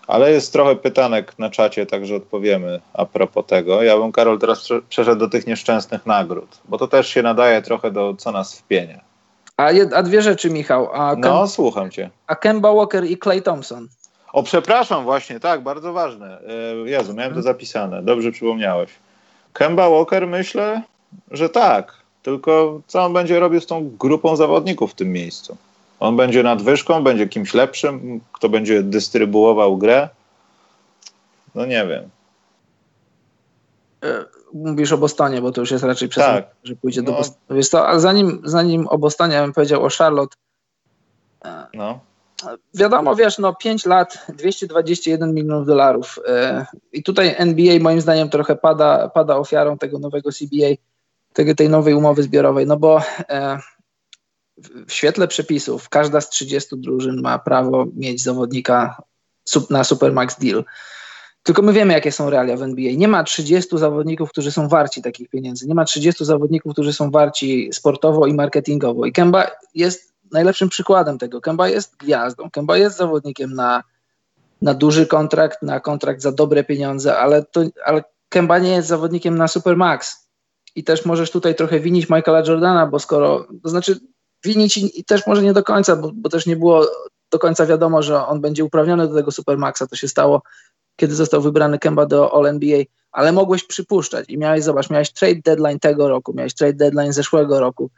Ale 0.06 0.32
jest 0.32 0.52
trochę 0.52 0.76
pytanek 0.76 1.38
na 1.38 1.50
czacie, 1.50 1.86
także 1.86 2.16
odpowiemy 2.16 2.80
a 2.92 3.06
propos 3.06 3.46
tego. 3.46 3.82
Ja 3.82 3.98
bym, 3.98 4.12
Karol, 4.12 4.38
teraz 4.38 4.68
przeszedł 4.88 5.20
do 5.20 5.28
tych 5.28 5.46
nieszczęsnych 5.46 6.06
nagród, 6.06 6.60
bo 6.68 6.78
to 6.78 6.88
też 6.88 7.08
się 7.08 7.22
nadaje 7.22 7.62
trochę 7.62 7.90
do 7.90 8.14
co 8.18 8.32
nas 8.32 8.58
wpienie. 8.58 9.00
A, 9.56 9.72
jed, 9.72 9.92
a 9.92 10.02
dwie 10.02 10.22
rzeczy, 10.22 10.50
Michał. 10.50 10.88
A 10.92 11.16
no, 11.16 11.48
słucham 11.48 11.90
cię. 11.90 12.10
A 12.26 12.36
Kemba 12.36 12.74
Walker 12.74 13.04
i 13.04 13.18
Clay 13.18 13.42
Thompson. 13.42 13.88
O, 14.34 14.42
przepraszam, 14.42 15.04
właśnie, 15.04 15.40
tak, 15.40 15.62
bardzo 15.62 15.92
ważne. 15.92 16.38
E, 16.40 16.90
Jezu, 16.90 17.14
miałem 17.14 17.34
to 17.34 17.42
zapisane. 17.42 18.02
Dobrze 18.02 18.32
przypomniałeś. 18.32 18.90
Kemba 19.52 19.90
Walker 19.90 20.26
myślę, 20.26 20.82
że 21.30 21.48
tak. 21.48 21.96
Tylko 22.22 22.80
co 22.86 23.04
on 23.04 23.12
będzie 23.12 23.40
robił 23.40 23.60
z 23.60 23.66
tą 23.66 23.90
grupą 23.96 24.36
zawodników 24.36 24.92
w 24.92 24.94
tym 24.94 25.12
miejscu? 25.12 25.56
On 26.00 26.16
będzie 26.16 26.42
nadwyżką, 26.42 27.04
będzie 27.04 27.28
kimś 27.28 27.54
lepszym, 27.54 28.20
kto 28.32 28.48
będzie 28.48 28.82
dystrybuował 28.82 29.76
grę? 29.76 30.08
No 31.54 31.66
nie 31.66 31.86
wiem. 31.86 32.10
E, 34.04 34.24
mówisz 34.54 34.92
o 34.92 34.98
Bostonie, 34.98 35.40
bo 35.40 35.52
to 35.52 35.60
już 35.60 35.70
jest 35.70 35.84
raczej 35.84 36.08
przesąd, 36.08 36.34
tak. 36.34 36.54
że 36.64 36.76
pójdzie 36.76 37.02
no. 37.02 37.10
do 37.10 37.16
Bostonu. 37.16 37.40
Wiesz 37.50 37.68
co, 37.68 37.88
a 37.88 37.98
zanim, 37.98 38.42
zanim 38.44 38.88
o 38.88 38.98
Bostonie, 38.98 39.34
ja 39.34 39.42
bym 39.42 39.52
powiedział 39.52 39.84
o 39.84 39.88
Charlotte. 39.98 40.36
No 41.74 42.13
wiadomo, 42.74 43.16
wiesz, 43.16 43.38
no 43.38 43.54
5 43.54 43.86
lat, 43.86 44.26
221 44.28 45.34
milionów 45.34 45.66
dolarów. 45.66 46.18
E, 46.28 46.66
I 46.92 47.02
tutaj 47.02 47.34
NBA 47.38 47.78
moim 47.80 48.00
zdaniem 48.00 48.30
trochę 48.30 48.56
pada, 48.56 49.08
pada 49.08 49.36
ofiarą 49.36 49.78
tego 49.78 49.98
nowego 49.98 50.30
CBA, 50.32 50.74
tego, 51.32 51.54
tej 51.54 51.68
nowej 51.68 51.94
umowy 51.94 52.22
zbiorowej, 52.22 52.66
no 52.66 52.76
bo 52.76 53.00
e, 53.28 53.58
w 54.86 54.92
świetle 54.92 55.28
przepisów 55.28 55.88
każda 55.88 56.20
z 56.20 56.30
30 56.30 56.76
drużyn 56.78 57.20
ma 57.20 57.38
prawo 57.38 57.86
mieć 57.96 58.22
zawodnika 58.22 59.02
na 59.70 59.84
Supermax 59.84 60.38
Deal. 60.38 60.64
Tylko 61.42 61.62
my 61.62 61.72
wiemy, 61.72 61.92
jakie 61.92 62.12
są 62.12 62.30
realia 62.30 62.56
w 62.56 62.62
NBA. 62.62 62.92
Nie 62.96 63.08
ma 63.08 63.24
30 63.24 63.78
zawodników, 63.78 64.30
którzy 64.30 64.52
są 64.52 64.68
warci 64.68 65.02
takich 65.02 65.28
pieniędzy. 65.28 65.66
Nie 65.66 65.74
ma 65.74 65.84
30 65.84 66.24
zawodników, 66.24 66.72
którzy 66.72 66.92
są 66.92 67.10
warci 67.10 67.70
sportowo 67.72 68.26
i 68.26 68.34
marketingowo. 68.34 69.06
I 69.06 69.12
Kemba 69.12 69.50
jest 69.74 70.13
najlepszym 70.34 70.68
przykładem 70.68 71.18
tego. 71.18 71.40
Kemba 71.40 71.68
jest 71.68 71.96
gwiazdą. 71.96 72.50
Kemba 72.50 72.76
jest 72.76 72.96
zawodnikiem 72.96 73.54
na, 73.54 73.82
na 74.62 74.74
duży 74.74 75.06
kontrakt, 75.06 75.62
na 75.62 75.80
kontrakt 75.80 76.22
za 76.22 76.32
dobre 76.32 76.64
pieniądze, 76.64 77.18
ale, 77.18 77.42
to, 77.42 77.60
ale 77.84 78.04
Kemba 78.28 78.58
nie 78.58 78.70
jest 78.70 78.88
zawodnikiem 78.88 79.38
na 79.38 79.48
Supermax. 79.48 80.28
I 80.76 80.84
też 80.84 81.04
możesz 81.04 81.30
tutaj 81.30 81.54
trochę 81.54 81.80
winić 81.80 82.08
Michaela 82.10 82.42
Jordana, 82.46 82.86
bo 82.86 82.98
skoro, 82.98 83.46
to 83.62 83.68
znaczy 83.68 84.00
winić 84.44 84.76
i 84.76 85.04
też 85.04 85.26
może 85.26 85.42
nie 85.42 85.52
do 85.52 85.62
końca, 85.62 85.96
bo, 85.96 86.10
bo 86.14 86.28
też 86.28 86.46
nie 86.46 86.56
było 86.56 86.86
do 87.30 87.38
końca 87.38 87.66
wiadomo, 87.66 88.02
że 88.02 88.26
on 88.26 88.40
będzie 88.40 88.64
uprawniony 88.64 89.08
do 89.08 89.14
tego 89.14 89.30
Supermaxa. 89.30 89.86
To 89.90 89.96
się 89.96 90.08
stało, 90.08 90.42
kiedy 90.96 91.14
został 91.14 91.42
wybrany 91.42 91.78
Kemba 91.78 92.06
do 92.06 92.34
All-NBA, 92.34 92.84
ale 93.12 93.32
mogłeś 93.32 93.64
przypuszczać 93.64 94.28
i 94.28 94.38
miałeś, 94.38 94.64
zobacz, 94.64 94.90
miałeś 94.90 95.12
trade 95.12 95.40
deadline 95.44 95.78
tego 95.78 96.08
roku, 96.08 96.34
miałeś 96.34 96.54
trade 96.54 96.72
deadline 96.72 97.12
zeszłego 97.12 97.60
roku. 97.60 97.90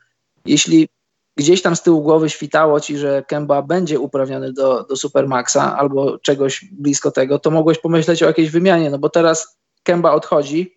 Jeśli 0.45 0.89
gdzieś 1.37 1.63
tam 1.63 1.77
z 1.77 1.83
tyłu 1.83 2.03
głowy 2.03 2.31
świtało 2.31 2.81
ci, 2.81 2.99
że 2.99 3.25
Kemba 3.29 3.63
będzie 3.63 4.01
uprawniony 4.01 4.53
do, 4.53 4.85
do 4.85 4.97
Supermaxa 4.97 5.77
albo 5.77 6.19
czegoś 6.19 6.65
blisko 6.73 7.11
tego, 7.11 7.39
to 7.39 7.51
mogłeś 7.51 7.79
pomyśleć 7.79 8.23
o 8.23 8.27
jakiejś 8.27 8.51
wymianie, 8.51 8.91
no 8.91 8.99
bo 8.99 9.09
teraz 9.09 9.59
Kemba 9.83 10.13
odchodzi, 10.13 10.77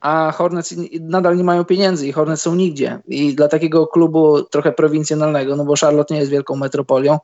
a 0.00 0.32
Hornets 0.32 0.74
nadal 1.00 1.36
nie 1.36 1.44
mają 1.44 1.64
pieniędzy 1.64 2.06
i 2.06 2.12
Hornets 2.12 2.42
są 2.42 2.54
nigdzie. 2.54 2.98
I 3.06 3.34
dla 3.34 3.48
takiego 3.48 3.86
klubu 3.86 4.42
trochę 4.42 4.72
prowincjonalnego, 4.72 5.56
no 5.56 5.64
bo 5.64 5.74
Charlotte 5.80 6.14
nie 6.14 6.20
jest 6.20 6.32
wielką 6.32 6.56
metropolią, 6.56 7.18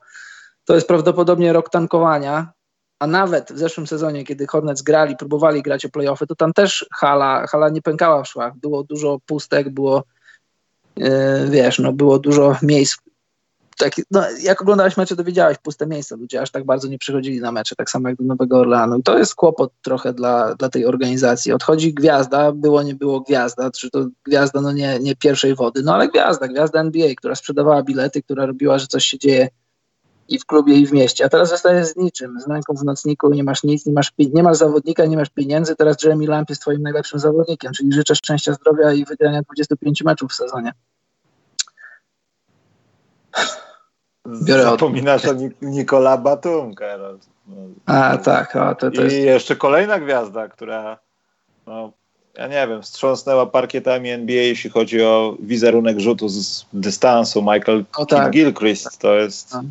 to 0.65 0.75
jest 0.75 0.87
prawdopodobnie 0.87 1.53
rok 1.53 1.69
tankowania, 1.69 2.53
a 2.99 3.07
nawet 3.07 3.51
w 3.51 3.57
zeszłym 3.57 3.87
sezonie, 3.87 4.23
kiedy 4.23 4.47
Hornets 4.47 4.81
grali, 4.81 5.17
próbowali 5.17 5.61
grać 5.61 5.85
o 5.85 5.89
playoffy, 5.89 6.27
to 6.27 6.35
tam 6.35 6.53
też 6.53 6.85
hala, 6.93 7.47
hala 7.47 7.69
nie 7.69 7.81
pękała 7.81 8.23
w 8.23 8.27
szwach. 8.27 8.57
Było 8.57 8.83
dużo 8.83 9.17
pustek, 9.25 9.69
było 9.69 10.03
wiesz, 11.49 11.79
no 11.79 11.93
było 11.93 12.19
dużo 12.19 12.55
miejsc. 12.61 12.97
Tak, 13.77 13.93
no, 14.11 14.23
jak 14.43 14.61
oglądałeś 14.61 14.97
mecze, 14.97 15.15
to 15.15 15.23
widziałeś 15.23 15.57
puste 15.57 15.87
miejsca. 15.87 16.15
Ludzie 16.15 16.41
aż 16.41 16.51
tak 16.51 16.65
bardzo 16.65 16.87
nie 16.87 16.97
przychodzili 16.97 17.41
na 17.41 17.51
mecze, 17.51 17.75
tak 17.75 17.89
samo 17.89 18.09
jak 18.09 18.17
do 18.17 18.23
Nowego 18.23 18.59
Orleanu. 18.59 18.97
I 18.97 19.03
to 19.03 19.17
jest 19.17 19.35
kłopot 19.35 19.71
trochę 19.81 20.13
dla, 20.13 20.55
dla 20.55 20.69
tej 20.69 20.85
organizacji. 20.85 21.51
Odchodzi 21.51 21.93
gwiazda, 21.93 22.51
było, 22.51 22.83
nie 22.83 22.95
było 22.95 23.21
gwiazda, 23.21 23.71
czy 23.71 23.89
to 23.89 24.05
gwiazda, 24.25 24.61
no 24.61 24.71
nie, 24.71 24.99
nie 24.99 25.15
pierwszej 25.15 25.55
wody, 25.55 25.81
no 25.83 25.95
ale 25.95 26.07
gwiazda, 26.07 26.47
gwiazda 26.47 26.79
NBA, 26.79 27.15
która 27.17 27.35
sprzedawała 27.35 27.83
bilety, 27.83 28.21
która 28.23 28.45
robiła, 28.45 28.79
że 28.79 28.87
coś 28.87 29.05
się 29.05 29.19
dzieje 29.19 29.49
i 30.29 30.39
w 30.39 30.45
klubie, 30.45 30.73
i 30.73 30.87
w 30.87 30.91
mieście. 30.91 31.25
A 31.25 31.29
teraz 31.29 31.49
zostajesz 31.49 31.87
z 31.87 31.95
niczym, 31.95 32.41
z 32.41 32.47
ręką 32.47 32.73
w 32.73 32.83
nocniku, 32.83 33.29
nie 33.29 33.43
masz 33.43 33.63
nic, 33.63 33.85
nie 33.85 33.93
masz, 33.93 34.11
nie 34.17 34.43
masz 34.43 34.57
zawodnika, 34.57 35.05
nie 35.05 35.17
masz 35.17 35.29
pieniędzy. 35.29 35.75
Teraz 35.75 36.03
Jeremy 36.03 36.27
Lamp 36.27 36.49
jest 36.49 36.61
twoim 36.61 36.81
najlepszym 36.81 37.19
zawodnikiem, 37.19 37.73
czyli 37.73 37.93
życzę 37.93 38.15
szczęścia, 38.15 38.53
zdrowia 38.53 38.93
i 38.93 39.05
wygrania 39.05 39.41
25 39.41 40.03
meczów 40.03 40.31
w 40.31 40.35
sezonie. 40.35 40.71
Biorę 44.43 44.63
Zapominasz 44.63 45.25
od... 45.25 45.37
o 45.37 45.41
Nikola 45.61 46.17
Batum, 46.17 46.75
Karol. 46.75 47.19
No, 47.47 47.55
A, 47.85 48.17
tak. 48.17 48.55
O, 48.55 48.75
to, 48.75 48.91
to 48.91 49.01
I 49.01 49.03
jest... 49.03 49.15
jeszcze 49.15 49.55
kolejna 49.55 49.99
gwiazda, 49.99 50.47
która 50.47 50.97
no, 51.67 51.91
ja 52.37 52.47
nie 52.47 52.67
wiem, 52.67 52.81
wstrząsnęła 52.81 53.45
parkietami 53.45 54.09
NBA, 54.09 54.41
jeśli 54.41 54.69
chodzi 54.69 55.03
o 55.03 55.37
wizerunek 55.39 55.99
rzutu 55.99 56.29
z 56.29 56.65
dystansu. 56.73 57.41
Michael 57.41 57.85
o, 57.97 58.05
tak. 58.05 58.31
Gilchrist 58.31 58.97
to 58.97 59.15
jest... 59.15 59.51
Tak. 59.51 59.61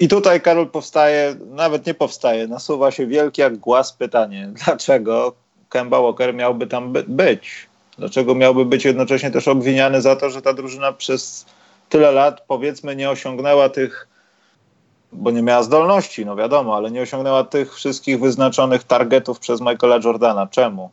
I 0.00 0.08
tutaj, 0.08 0.40
Karol, 0.40 0.68
powstaje, 0.68 1.36
nawet 1.50 1.86
nie 1.86 1.94
powstaje, 1.94 2.48
nasuwa 2.48 2.90
się 2.90 3.06
wielki 3.06 3.40
jak 3.40 3.56
głaz 3.56 3.92
pytanie, 3.92 4.50
dlaczego 4.64 5.34
Kemba 5.68 6.00
Walker 6.00 6.34
miałby 6.34 6.66
tam 6.66 6.92
by 6.92 7.04
być? 7.08 7.66
Dlaczego 7.98 8.34
miałby 8.34 8.64
być 8.64 8.84
jednocześnie 8.84 9.30
też 9.30 9.48
obwiniany 9.48 10.02
za 10.02 10.16
to, 10.16 10.30
że 10.30 10.42
ta 10.42 10.52
drużyna 10.52 10.92
przez 10.92 11.46
tyle 11.88 12.12
lat, 12.12 12.44
powiedzmy, 12.48 12.96
nie 12.96 13.10
osiągnęła 13.10 13.68
tych, 13.68 14.08
bo 15.12 15.30
nie 15.30 15.42
miała 15.42 15.62
zdolności, 15.62 16.26
no 16.26 16.36
wiadomo, 16.36 16.76
ale 16.76 16.90
nie 16.90 17.02
osiągnęła 17.02 17.44
tych 17.44 17.74
wszystkich 17.74 18.20
wyznaczonych 18.20 18.84
targetów 18.84 19.38
przez 19.38 19.60
Michaela 19.60 19.98
Jordana. 20.04 20.46
Czemu? 20.46 20.90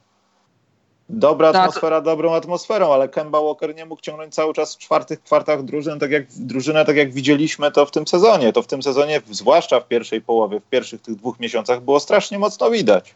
Dobra 1.09 1.53
tak. 1.53 1.61
atmosfera 1.61 2.01
dobrą 2.01 2.33
atmosferą, 2.33 2.93
ale 2.93 3.09
Kemba 3.09 3.41
Walker 3.41 3.75
nie 3.75 3.85
mógł 3.85 4.01
ciągnąć 4.01 4.35
cały 4.35 4.53
czas 4.53 4.75
w 4.75 4.77
czwartych 4.77 5.23
kwartach 5.23 5.63
drużyn, 5.63 5.99
tak 5.99 6.11
jak, 6.11 6.23
drużynę, 6.29 6.85
tak 6.85 6.95
jak 6.95 7.13
widzieliśmy 7.13 7.71
to 7.71 7.85
w 7.85 7.91
tym 7.91 8.07
sezonie. 8.07 8.53
To 8.53 8.61
w 8.61 8.67
tym 8.67 8.83
sezonie, 8.83 9.21
zwłaszcza 9.31 9.79
w 9.79 9.87
pierwszej 9.87 10.21
połowie, 10.21 10.59
w 10.59 10.69
pierwszych 10.69 11.01
tych 11.01 11.15
dwóch 11.15 11.39
miesiącach 11.39 11.81
było 11.81 11.99
strasznie 11.99 12.39
mocno 12.39 12.71
widać. 12.71 13.15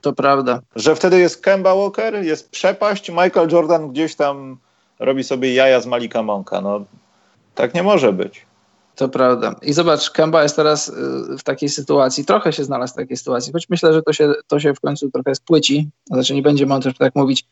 To 0.00 0.12
prawda. 0.12 0.60
Że 0.76 0.96
wtedy 0.96 1.18
jest 1.18 1.42
Kemba 1.42 1.74
Walker, 1.74 2.24
jest 2.24 2.50
przepaść, 2.50 3.10
Michael 3.10 3.48
Jordan 3.52 3.88
gdzieś 3.88 4.14
tam 4.14 4.56
robi 4.98 5.24
sobie 5.24 5.54
jaja 5.54 5.80
z 5.80 5.86
Malika 5.86 6.22
Monka. 6.22 6.60
No, 6.60 6.84
tak 7.54 7.74
nie 7.74 7.82
może 7.82 8.12
być. 8.12 8.46
To 8.96 9.08
prawda. 9.08 9.54
I 9.62 9.72
zobacz, 9.72 10.10
Kemba 10.10 10.42
jest 10.42 10.56
teraz 10.56 10.88
y, 10.88 10.92
w 11.38 11.42
takiej 11.42 11.68
sytuacji, 11.68 12.24
trochę 12.24 12.52
się 12.52 12.64
znalazł 12.64 12.92
w 12.92 12.96
takiej 12.96 13.16
sytuacji, 13.16 13.52
choć 13.52 13.68
myślę, 13.68 13.92
że 13.92 14.02
to 14.02 14.12
się, 14.12 14.32
to 14.46 14.60
się 14.60 14.74
w 14.74 14.80
końcu 14.80 15.10
trochę 15.10 15.34
spłyci, 15.34 15.90
znaczy 16.06 16.34
nie 16.34 16.42
będzie 16.42 16.66
mądrze 16.66 16.92
tak 16.92 17.14
mówić, 17.14 17.46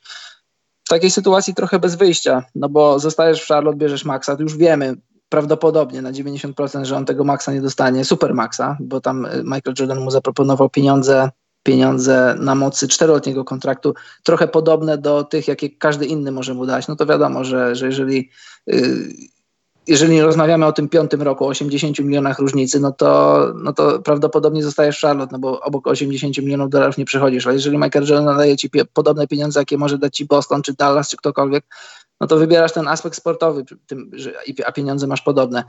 w 0.85 0.89
takiej 0.89 1.11
sytuacji 1.11 1.55
trochę 1.55 1.79
bez 1.79 1.95
wyjścia, 1.95 2.45
no 2.55 2.69
bo 2.69 2.99
zostajesz 2.99 3.43
w 3.43 3.47
Charlotte, 3.47 3.79
bierzesz 3.79 4.05
Maxa, 4.05 4.37
to 4.37 4.43
już 4.43 4.57
wiemy 4.57 4.95
prawdopodobnie 5.29 6.03
na 6.03 6.13
90%, 6.13 6.85
że 6.85 6.97
on 6.97 7.05
tego 7.05 7.25
Maxa 7.25 7.53
nie 7.53 7.61
dostanie, 7.61 8.05
super 8.05 8.35
Maxa, 8.35 8.77
bo 8.81 9.01
tam 9.01 9.27
y, 9.27 9.43
Michael 9.45 9.75
Jordan 9.79 10.01
mu 10.01 10.11
zaproponował 10.11 10.71
pieniądze 10.71 11.31
pieniądze 11.63 12.37
na 12.39 12.55
mocy 12.55 12.89
czteroletniego 12.89 13.45
kontraktu, 13.45 13.95
trochę 14.23 14.49
podobne 14.49 14.99
do 14.99 15.25
tych, 15.25 15.49
jakie 15.49 15.71
każdy 15.71 16.07
inny 16.07 16.33
może 16.33 16.55
mu 16.55 16.67
dać, 16.67 16.89
no 16.89 16.97
to 16.97 17.07
wiadomo, 17.07 17.45
że, 17.45 17.75
że 17.75 17.87
jeżeli 17.87 18.31
yy, 18.67 19.09
jeżeli 19.89 20.21
rozmawiamy 20.21 20.67
o 20.67 20.73
tym 20.73 20.89
piątym 20.89 21.23
roku, 21.23 21.45
o 21.45 21.49
80 21.49 21.99
milionach 21.99 22.39
różnicy, 22.39 22.81
no 22.81 22.93
to, 22.93 23.39
no 23.55 23.73
to 23.73 23.99
prawdopodobnie 23.99 24.63
zostajesz 24.63 25.01
Charlotte, 25.01 25.33
no 25.33 25.39
bo 25.39 25.61
obok 25.61 25.87
80 25.87 26.39
milionów 26.39 26.71
dolarów 26.71 26.99
nie 26.99 27.05
przychodzisz. 27.05 27.47
Ale 27.47 27.55
jeżeli 27.55 27.79
Michael 27.79 28.07
Jordan 28.07 28.37
daje 28.37 28.57
ci 28.57 28.71
podobne 28.93 29.27
pieniądze, 29.27 29.61
jakie 29.61 29.79
może 29.79 29.99
dać 29.99 30.17
ci 30.17 30.25
Boston, 30.25 30.63
czy 30.63 30.75
Dallas, 30.75 31.11
czy 31.11 31.17
ktokolwiek, 31.17 31.65
no 32.21 32.27
to 32.27 32.37
wybierasz 32.37 32.73
ten 32.73 32.89
aspekt 32.89 33.17
sportowy, 33.17 33.65
tym, 33.87 34.11
że, 34.13 34.33
a 34.67 34.73
pieniądze 34.73 35.07
masz 35.07 35.23
podobne. 35.23 35.65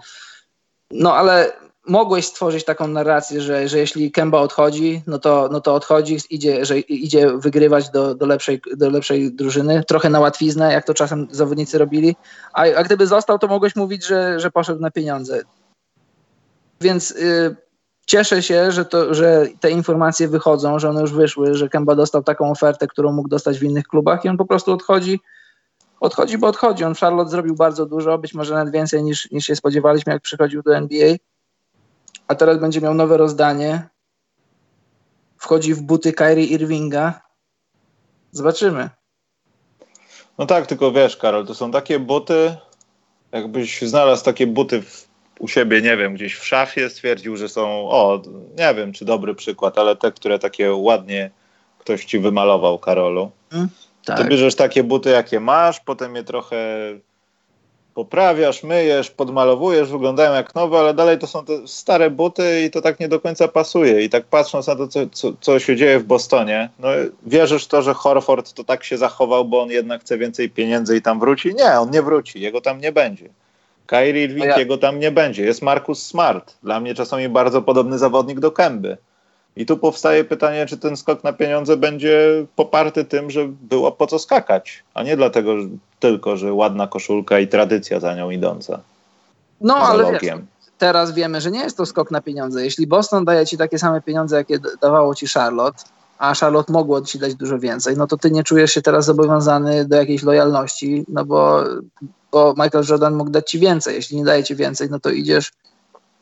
No 0.91 1.15
ale 1.15 1.51
mogłeś 1.89 2.25
stworzyć 2.25 2.65
taką 2.65 2.87
narrację, 2.87 3.41
że, 3.41 3.67
że 3.67 3.77
jeśli 3.77 4.11
Kemba 4.11 4.39
odchodzi, 4.39 5.01
no 5.07 5.19
to, 5.19 5.49
no 5.51 5.61
to 5.61 5.75
odchodzi, 5.75 6.17
idzie, 6.29 6.65
że 6.65 6.79
idzie 6.79 7.37
wygrywać 7.37 7.89
do, 7.89 8.15
do, 8.15 8.25
lepszej, 8.25 8.61
do 8.77 8.89
lepszej 8.89 9.35
drużyny, 9.35 9.83
trochę 9.87 10.09
na 10.09 10.19
łatwiznę, 10.19 10.73
jak 10.73 10.85
to 10.85 10.93
czasem 10.93 11.27
zawodnicy 11.31 11.77
robili, 11.77 12.15
a, 12.53 12.61
a 12.61 12.83
gdyby 12.83 13.07
został, 13.07 13.39
to 13.39 13.47
mogłeś 13.47 13.75
mówić, 13.75 14.05
że, 14.05 14.39
że 14.39 14.51
poszedł 14.51 14.81
na 14.81 14.91
pieniądze. 14.91 15.41
Więc 16.81 17.11
y, 17.11 17.55
cieszę 18.05 18.43
się, 18.43 18.71
że, 18.71 18.85
to, 18.85 19.13
że 19.13 19.47
te 19.59 19.71
informacje 19.71 20.27
wychodzą, 20.27 20.79
że 20.79 20.89
one 20.89 21.01
już 21.01 21.13
wyszły, 21.13 21.55
że 21.55 21.69
Kemba 21.69 21.95
dostał 21.95 22.23
taką 22.23 22.51
ofertę, 22.51 22.87
którą 22.87 23.11
mógł 23.11 23.29
dostać 23.29 23.59
w 23.59 23.63
innych 23.63 23.87
klubach 23.87 24.25
i 24.25 24.29
on 24.29 24.37
po 24.37 24.45
prostu 24.45 24.73
odchodzi 24.73 25.19
odchodzi, 25.99 26.37
bo 26.37 26.47
odchodzi. 26.47 26.83
On 26.83 26.95
w 26.95 26.99
Charlotte 26.99 27.31
zrobił 27.31 27.55
bardzo 27.55 27.85
dużo, 27.85 28.17
być 28.17 28.33
może 28.33 28.53
nawet 28.53 28.73
więcej 28.73 29.03
niż, 29.03 29.31
niż 29.31 29.45
się 29.45 29.55
spodziewaliśmy, 29.55 30.13
jak 30.13 30.21
przychodził 30.21 30.61
do 30.61 30.75
NBA 30.75 31.15
a 32.29 32.35
teraz 32.35 32.59
będzie 32.59 32.81
miał 32.81 32.93
nowe 32.93 33.17
rozdanie. 33.17 33.89
Wchodzi 35.37 35.73
w 35.73 35.81
buty 35.81 36.13
Kyrie 36.13 36.45
Irvinga. 36.45 37.21
Zobaczymy. 38.31 38.89
No 40.37 40.45
tak, 40.45 40.67
tylko 40.67 40.91
wiesz, 40.91 41.17
Karol, 41.17 41.47
to 41.47 41.55
są 41.55 41.71
takie 41.71 41.99
buty, 41.99 42.55
jakbyś 43.31 43.81
znalazł 43.81 44.25
takie 44.25 44.47
buty 44.47 44.81
w, 44.81 45.07
u 45.39 45.47
siebie, 45.47 45.81
nie 45.81 45.97
wiem, 45.97 46.13
gdzieś 46.13 46.35
w 46.35 46.45
szafie, 46.45 46.89
stwierdził, 46.89 47.37
że 47.37 47.49
są, 47.49 47.89
o, 47.89 48.21
nie 48.57 48.73
wiem, 48.75 48.93
czy 48.93 49.05
dobry 49.05 49.35
przykład, 49.35 49.77
ale 49.77 49.95
te, 49.95 50.11
które 50.11 50.39
takie 50.39 50.73
ładnie 50.73 51.31
ktoś 51.79 52.05
ci 52.05 52.19
wymalował, 52.19 52.79
Karolu. 52.79 53.31
Hmm, 53.51 53.69
tak. 54.05 54.17
To 54.17 54.25
bierzesz 54.25 54.55
takie 54.55 54.83
buty, 54.83 55.09
jakie 55.09 55.39
masz, 55.39 55.79
potem 55.79 56.15
je 56.15 56.23
trochę 56.23 56.57
poprawiasz, 57.99 58.63
myjesz, 58.63 59.11
podmalowujesz, 59.11 59.91
wyglądają 59.91 60.33
jak 60.33 60.55
nowe, 60.55 60.79
ale 60.79 60.93
dalej 60.93 61.17
to 61.17 61.27
są 61.27 61.45
te 61.45 61.67
stare 61.67 62.09
buty 62.09 62.61
i 62.65 62.71
to 62.71 62.81
tak 62.81 62.99
nie 62.99 63.07
do 63.07 63.19
końca 63.19 63.47
pasuje. 63.47 64.03
I 64.03 64.09
tak 64.09 64.25
patrząc 64.25 64.67
na 64.67 64.75
to, 64.75 64.87
co, 64.87 64.99
co, 65.11 65.33
co 65.41 65.59
się 65.59 65.75
dzieje 65.75 65.99
w 65.99 66.03
Bostonie, 66.03 66.69
no 66.79 66.89
wierzysz 67.25 67.65
w 67.65 67.67
to, 67.67 67.81
że 67.81 67.93
Horford 67.93 68.53
to 68.53 68.63
tak 68.63 68.83
się 68.83 68.97
zachował, 68.97 69.45
bo 69.45 69.61
on 69.61 69.69
jednak 69.69 70.01
chce 70.01 70.17
więcej 70.17 70.49
pieniędzy 70.49 70.97
i 70.97 71.01
tam 71.01 71.19
wróci? 71.19 71.55
Nie, 71.55 71.79
on 71.79 71.91
nie 71.91 72.01
wróci, 72.01 72.41
jego 72.41 72.61
tam 72.61 72.81
nie 72.81 72.91
będzie. 72.91 73.29
Kyrie 73.85 74.23
Irvingiego 74.23 74.77
tam 74.77 74.99
nie 74.99 75.11
będzie. 75.11 75.43
Jest 75.43 75.61
Marcus 75.61 76.05
Smart. 76.05 76.53
Dla 76.63 76.79
mnie 76.79 76.95
czasami 76.95 77.29
bardzo 77.29 77.61
podobny 77.61 77.97
zawodnik 77.97 78.39
do 78.39 78.51
Kęby. 78.51 78.97
I 79.55 79.65
tu 79.65 79.77
powstaje 79.77 80.23
pytanie, 80.23 80.65
czy 80.65 80.77
ten 80.77 80.97
skok 80.97 81.23
na 81.23 81.33
pieniądze 81.33 81.77
będzie 81.77 82.45
poparty 82.55 83.05
tym, 83.05 83.31
że 83.31 83.47
było 83.47 83.91
po 83.91 84.07
co 84.07 84.19
skakać, 84.19 84.83
a 84.93 85.03
nie 85.03 85.17
dlatego 85.17 85.61
że, 85.61 85.67
tylko, 85.99 86.37
że 86.37 86.53
ładna 86.53 86.87
koszulka 86.87 87.39
i 87.39 87.47
tradycja 87.47 87.99
za 87.99 88.15
nią 88.15 88.29
idąca. 88.29 88.79
No, 89.61 89.75
ale 89.75 90.11
wiesz, 90.11 90.33
teraz 90.77 91.11
wiemy, 91.11 91.41
że 91.41 91.51
nie 91.51 91.59
jest 91.59 91.77
to 91.77 91.85
skok 91.85 92.11
na 92.11 92.21
pieniądze. 92.21 92.63
Jeśli 92.63 92.87
Boston 92.87 93.25
daje 93.25 93.45
ci 93.45 93.57
takie 93.57 93.79
same 93.79 94.01
pieniądze, 94.01 94.35
jakie 94.35 94.59
dawało 94.81 95.15
ci 95.15 95.27
Charlotte, 95.27 95.83
a 96.17 96.33
Charlotte 96.33 96.73
mogło 96.73 97.01
ci 97.01 97.19
dać 97.19 97.35
dużo 97.35 97.59
więcej, 97.59 97.97
no 97.97 98.07
to 98.07 98.17
ty 98.17 98.31
nie 98.31 98.43
czujesz 98.43 98.71
się 98.71 98.81
teraz 98.81 99.05
zobowiązany 99.05 99.85
do 99.85 99.95
jakiejś 99.95 100.23
lojalności, 100.23 101.05
no 101.07 101.25
bo, 101.25 101.63
bo 102.31 102.53
Michael 102.57 102.85
Jordan 102.89 103.15
mógł 103.15 103.29
dać 103.29 103.51
ci 103.51 103.59
więcej. 103.59 103.95
Jeśli 103.95 104.17
nie 104.17 104.25
daje 104.25 104.43
ci 104.43 104.55
więcej, 104.55 104.87
no 104.91 104.99
to 104.99 105.09
idziesz 105.09 105.51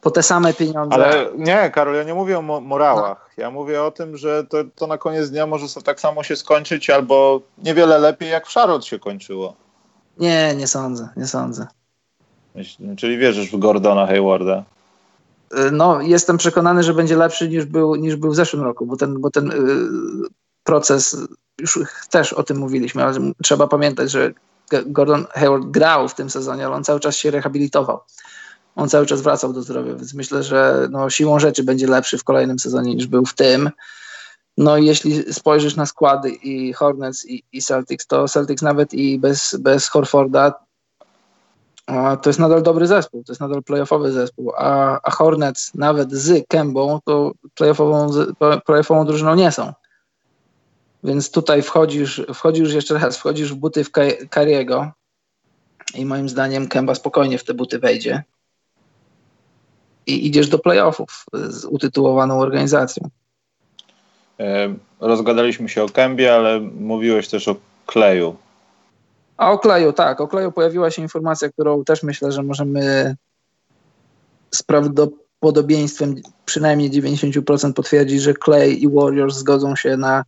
po 0.01 0.11
te 0.11 0.23
same 0.23 0.53
pieniądze. 0.53 0.95
Ale 0.95 1.25
nie, 1.37 1.71
Karol, 1.73 1.95
ja 1.95 2.03
nie 2.03 2.13
mówię 2.13 2.39
o 2.39 2.41
mo 2.41 2.61
morałach. 2.61 3.31
No. 3.37 3.43
Ja 3.43 3.51
mówię 3.51 3.83
o 3.83 3.91
tym, 3.91 4.17
że 4.17 4.43
to, 4.43 4.57
to 4.75 4.87
na 4.87 4.97
koniec 4.97 5.29
dnia 5.29 5.47
może 5.47 5.65
tak 5.83 5.99
samo 5.99 6.23
się 6.23 6.35
skończyć, 6.35 6.89
albo 6.89 7.41
niewiele 7.57 7.99
lepiej, 7.99 8.29
jak 8.29 8.47
w 8.47 8.53
Charlotte 8.53 8.85
się 8.85 8.99
kończyło. 8.99 9.55
Nie, 10.19 10.55
nie 10.55 10.67
sądzę, 10.67 11.09
nie 11.17 11.27
sądzę. 11.27 11.67
Czyli 12.97 13.17
wierzysz 13.17 13.51
w 13.51 13.59
Gordona 13.59 14.07
Haywarda? 14.07 14.63
Y, 15.53 15.71
no, 15.71 16.01
jestem 16.01 16.37
przekonany, 16.37 16.83
że 16.83 16.93
będzie 16.93 17.15
lepszy 17.15 17.49
niż 17.49 17.65
był, 17.65 17.95
niż 17.95 18.15
był 18.15 18.31
w 18.31 18.35
zeszłym 18.35 18.63
roku, 18.63 18.85
bo 18.85 18.97
ten, 18.97 19.21
bo 19.21 19.31
ten 19.31 19.47
yy, 19.47 20.29
proces, 20.63 21.17
już 21.59 21.79
też 22.09 22.33
o 22.33 22.43
tym 22.43 22.57
mówiliśmy, 22.57 23.03
ale 23.03 23.19
trzeba 23.43 23.67
pamiętać, 23.67 24.11
że 24.11 24.33
Gordon 24.85 25.25
Hayward 25.31 25.65
grał 25.65 26.09
w 26.09 26.15
tym 26.15 26.29
sezonie, 26.29 26.65
ale 26.65 26.75
on 26.75 26.83
cały 26.83 26.99
czas 26.99 27.15
się 27.15 27.31
rehabilitował. 27.31 27.99
On 28.75 28.89
cały 28.89 29.05
czas 29.05 29.21
wracał 29.21 29.53
do 29.53 29.61
zdrowia, 29.61 29.93
więc 29.93 30.13
myślę, 30.13 30.43
że 30.43 30.87
no, 30.91 31.09
siłą 31.09 31.39
rzeczy 31.39 31.63
będzie 31.63 31.87
lepszy 31.87 32.17
w 32.17 32.23
kolejnym 32.23 32.59
sezonie 32.59 32.95
niż 32.95 33.07
był 33.07 33.25
w 33.25 33.33
tym. 33.33 33.69
No 34.57 34.77
jeśli 34.77 35.33
spojrzysz 35.33 35.75
na 35.75 35.85
składy 35.85 36.29
i 36.29 36.73
Hornets 36.73 37.25
i, 37.25 37.43
i 37.51 37.61
Celtics, 37.61 38.07
to 38.07 38.27
Celtics 38.27 38.61
nawet 38.61 38.93
i 38.93 39.19
bez, 39.19 39.55
bez 39.59 39.87
Horforda 39.87 40.53
to 42.21 42.29
jest 42.29 42.39
nadal 42.39 42.63
dobry 42.63 42.87
zespół, 42.87 43.23
to 43.23 43.31
jest 43.31 43.41
nadal 43.41 43.63
playoffowy 43.63 44.11
zespół, 44.11 44.51
a, 44.57 44.99
a 45.03 45.11
Hornets 45.11 45.75
nawet 45.75 46.11
z 46.11 46.47
Kembą 46.47 46.99
to 47.05 47.31
playoffową, 47.55 48.09
playoffową 48.65 49.05
drużyną 49.05 49.35
nie 49.35 49.51
są. 49.51 49.73
Więc 51.03 51.31
tutaj 51.31 51.61
wchodzisz, 51.61 52.21
wchodzisz 52.33 52.73
jeszcze 52.73 52.99
raz, 52.99 53.17
wchodzisz 53.17 53.53
w 53.53 53.55
buty 53.55 53.83
w 53.83 53.91
Kariego 54.29 54.91
i 55.93 56.05
moim 56.05 56.29
zdaniem 56.29 56.67
Kemba 56.67 56.95
spokojnie 56.95 57.37
w 57.37 57.43
te 57.43 57.53
buty 57.53 57.79
wejdzie 57.79 58.23
i 60.07 60.27
idziesz 60.27 60.49
do 60.49 60.59
playoffów 60.59 61.25
z 61.33 61.65
utytułowaną 61.65 62.39
organizacją. 62.39 63.09
Rozgadaliśmy 64.99 65.69
się 65.69 65.83
o 65.83 65.89
Kębie, 65.89 66.35
ale 66.35 66.59
mówiłeś 66.59 67.27
też 67.27 67.47
o 67.47 67.55
Kleju. 67.85 68.35
A 69.37 69.51
o 69.51 69.59
Kleju, 69.59 69.93
tak. 69.93 70.21
O 70.21 70.27
Kleju 70.27 70.51
pojawiła 70.51 70.91
się 70.91 71.01
informacja, 71.01 71.49
którą 71.49 71.83
też 71.83 72.03
myślę, 72.03 72.31
że 72.31 72.43
możemy 72.43 73.15
z 74.55 74.63
prawdopodobieństwem 74.63 76.15
przynajmniej 76.45 76.91
90% 76.91 77.73
potwierdzić, 77.73 78.21
że 78.21 78.33
Clay 78.45 78.69
i 78.69 78.89
Warriors 78.89 79.35
zgodzą 79.35 79.75
się 79.75 79.97
na 79.97 80.23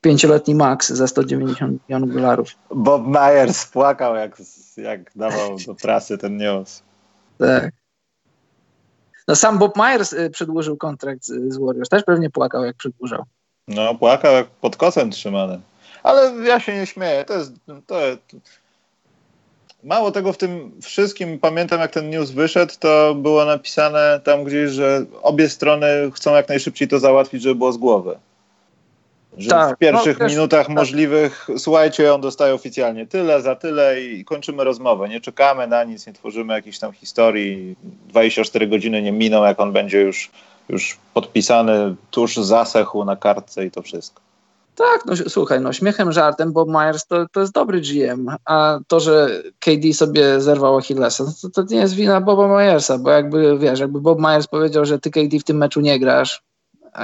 pięcioletni 0.00 0.54
max 0.54 0.88
za 0.88 1.06
190 1.06 1.88
milionów 1.88 2.14
dolarów. 2.14 2.48
Bob 2.74 3.06
Myers 3.06 3.66
płakał, 3.66 4.14
jak, 4.14 4.42
jak 4.76 5.10
dawał 5.16 5.56
do 5.66 5.74
prasy 5.74 6.18
ten 6.18 6.36
news. 6.36 6.82
Tak. 7.38 7.81
No 9.28 9.36
sam 9.36 9.58
Bob 9.58 9.76
Myers 9.76 10.12
y, 10.12 10.30
przedłużył 10.30 10.76
kontrakt 10.76 11.24
z, 11.24 11.58
Warriors. 11.58 11.88
Też 11.88 12.02
pewnie 12.04 12.30
płakał, 12.30 12.64
jak 12.64 12.76
przedłużał. 12.76 13.24
No, 13.68 13.94
płakał 13.94 14.32
jak 14.32 14.46
pod 14.46 14.76
kosem 14.76 15.10
trzymany. 15.10 15.60
Ale 16.02 16.32
ja 16.46 16.60
się 16.60 16.74
nie 16.74 16.86
śmieję. 16.86 17.24
To 17.24 17.34
jest. 17.34 17.52
To, 17.86 18.00
mało 19.84 20.10
tego 20.10 20.32
w 20.32 20.38
tym 20.38 20.72
wszystkim, 20.82 21.38
pamiętam 21.38 21.80
jak 21.80 21.90
ten 21.90 22.10
news 22.10 22.30
wyszedł, 22.30 22.72
to 22.78 23.14
było 23.14 23.44
napisane 23.44 24.20
tam 24.24 24.44
gdzieś, 24.44 24.70
że 24.70 25.04
obie 25.22 25.48
strony 25.48 25.86
chcą 26.14 26.34
jak 26.34 26.48
najszybciej 26.48 26.88
to 26.88 26.98
załatwić, 26.98 27.42
żeby 27.42 27.54
było 27.54 27.72
z 27.72 27.76
głowy. 27.76 28.18
Że 29.38 29.50
tak, 29.50 29.76
w 29.76 29.78
pierwszych 29.78 30.18
no, 30.18 30.28
minutach 30.28 30.66
tak. 30.66 30.76
możliwych, 30.76 31.48
słuchajcie, 31.58 32.14
on 32.14 32.20
dostaje 32.20 32.54
oficjalnie 32.54 33.06
tyle 33.06 33.42
za 33.42 33.56
tyle 33.56 34.00
i 34.00 34.24
kończymy 34.24 34.64
rozmowę. 34.64 35.08
Nie 35.08 35.20
czekamy 35.20 35.66
na 35.66 35.84
nic, 35.84 36.06
nie 36.06 36.12
tworzymy 36.12 36.54
jakichś 36.54 36.78
tam 36.78 36.92
historii. 36.92 37.76
24 38.08 38.66
godziny 38.66 39.02
nie 39.02 39.12
miną, 39.12 39.44
jak 39.44 39.60
on 39.60 39.72
będzie 39.72 40.00
już, 40.00 40.30
już 40.68 40.98
podpisany, 41.14 41.94
tuż 42.10 42.36
zasechł 42.36 43.04
na 43.04 43.16
kartce 43.16 43.66
i 43.66 43.70
to 43.70 43.82
wszystko. 43.82 44.20
Tak, 44.74 45.04
no 45.06 45.14
słuchaj, 45.28 45.60
no 45.60 45.72
śmiechem, 45.72 46.12
żartem 46.12 46.52
Bob 46.52 46.68
Myers 46.68 47.06
to, 47.06 47.26
to 47.32 47.40
jest 47.40 47.52
dobry 47.52 47.80
GM, 47.80 48.30
a 48.44 48.78
to, 48.88 49.00
że 49.00 49.42
KD 49.60 49.92
sobie 49.94 50.40
zerwał 50.40 50.76
Achillesa, 50.76 51.24
to, 51.42 51.50
to 51.50 51.62
nie 51.74 51.76
jest 51.76 51.94
wina 51.94 52.20
Boba 52.20 52.48
Myersa, 52.48 52.98
bo 52.98 53.10
jakby, 53.10 53.58
wiesz, 53.58 53.80
jakby 53.80 54.00
Bob 54.00 54.18
Myers 54.18 54.46
powiedział, 54.46 54.84
że 54.84 54.98
ty 54.98 55.10
KD 55.10 55.38
w 55.38 55.44
tym 55.44 55.56
meczu 55.56 55.80
nie 55.80 55.98
grasz, 55.98 56.42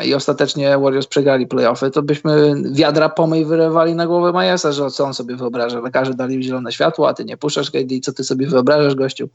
i 0.04 0.14
ostatecznie 0.14 0.78
Warriors 0.78 1.06
przegrali 1.06 1.46
playoffy, 1.46 1.90
to 1.90 2.02
byśmy 2.02 2.54
wiadra 2.72 3.08
pomyj 3.08 3.44
wyrywali 3.44 3.94
na 3.94 4.06
głowę 4.06 4.32
Majesa, 4.32 4.72
że 4.72 4.90
co 4.90 5.04
on 5.04 5.14
sobie 5.14 5.36
wyobraża. 5.36 5.80
Lekarze 5.80 6.14
dali 6.14 6.42
zielone 6.42 6.72
światło, 6.72 7.08
a 7.08 7.14
ty 7.14 7.24
nie 7.24 7.36
puszczasz 7.36 7.70
KD, 7.70 8.00
co 8.02 8.12
ty 8.12 8.24
sobie 8.24 8.46
wyobrażasz, 8.46 8.94
gościu? 8.94 9.28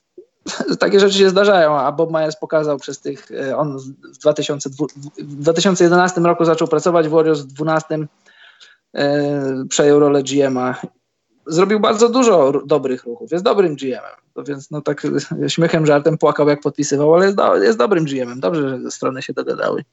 Takie 0.80 1.00
rzeczy 1.00 1.18
się 1.18 1.30
zdarzają, 1.30 1.78
a 1.78 1.92
Bob 1.92 2.10
Myers 2.10 2.36
pokazał 2.36 2.78
przez 2.78 3.00
tych, 3.00 3.30
e, 3.30 3.56
on 3.56 3.78
w, 4.14 4.18
2002, 4.18 4.86
w 5.18 5.34
2011 5.34 6.20
roku 6.20 6.44
zaczął 6.44 6.68
pracować 6.68 7.08
w 7.08 7.10
Warriors, 7.10 7.40
w 7.40 7.52
2012 7.52 8.06
e, 8.94 9.64
przejął 9.68 10.00
rolę 10.00 10.22
GM-a 10.22 10.74
zrobił 11.50 11.80
bardzo 11.80 12.08
dużo 12.08 12.52
dobrych 12.66 13.04
ruchów. 13.04 13.32
Jest 13.32 13.44
dobrym 13.44 13.76
GM-em. 13.76 14.16
To 14.34 14.44
więc 14.44 14.70
no 14.70 14.80
tak 14.80 15.06
śmiechem, 15.48 15.86
żartem 15.86 16.18
płakał 16.18 16.48
jak 16.48 16.60
podpisywał, 16.60 17.14
ale 17.14 17.24
jest, 17.24 17.36
do, 17.36 17.56
jest 17.56 17.78
dobrym 17.78 18.04
GM-em. 18.04 18.40
Dobrze, 18.40 18.78
że 18.82 18.90
strony 18.90 19.22
się 19.22 19.32
dogadały. 19.32 19.84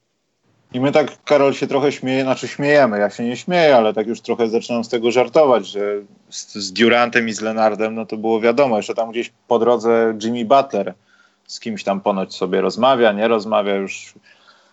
I 0.72 0.80
my 0.80 0.92
tak, 0.92 1.24
Karol, 1.24 1.54
się 1.54 1.66
trochę 1.66 1.92
śmieje, 1.92 2.22
znaczy 2.22 2.48
śmiejemy, 2.48 2.98
ja 2.98 3.10
się 3.10 3.24
nie 3.24 3.36
śmieję, 3.36 3.76
ale 3.76 3.94
tak 3.94 4.06
już 4.06 4.20
trochę 4.20 4.48
zaczynam 4.48 4.84
z 4.84 4.88
tego 4.88 5.10
żartować, 5.10 5.66
że 5.66 5.80
z, 6.30 6.54
z 6.54 6.72
Durantem 6.72 7.28
i 7.28 7.32
z 7.32 7.40
Lenardem, 7.40 7.94
no 7.94 8.06
to 8.06 8.16
było 8.16 8.40
wiadomo, 8.40 8.76
jeszcze 8.76 8.94
tam 8.94 9.10
gdzieś 9.10 9.32
po 9.48 9.58
drodze 9.58 10.14
Jimmy 10.22 10.44
Butler 10.44 10.94
z 11.46 11.60
kimś 11.60 11.84
tam 11.84 12.00
ponoć 12.00 12.36
sobie 12.36 12.60
rozmawia, 12.60 13.12
nie 13.12 13.28
rozmawia 13.28 13.74
już, 13.74 14.14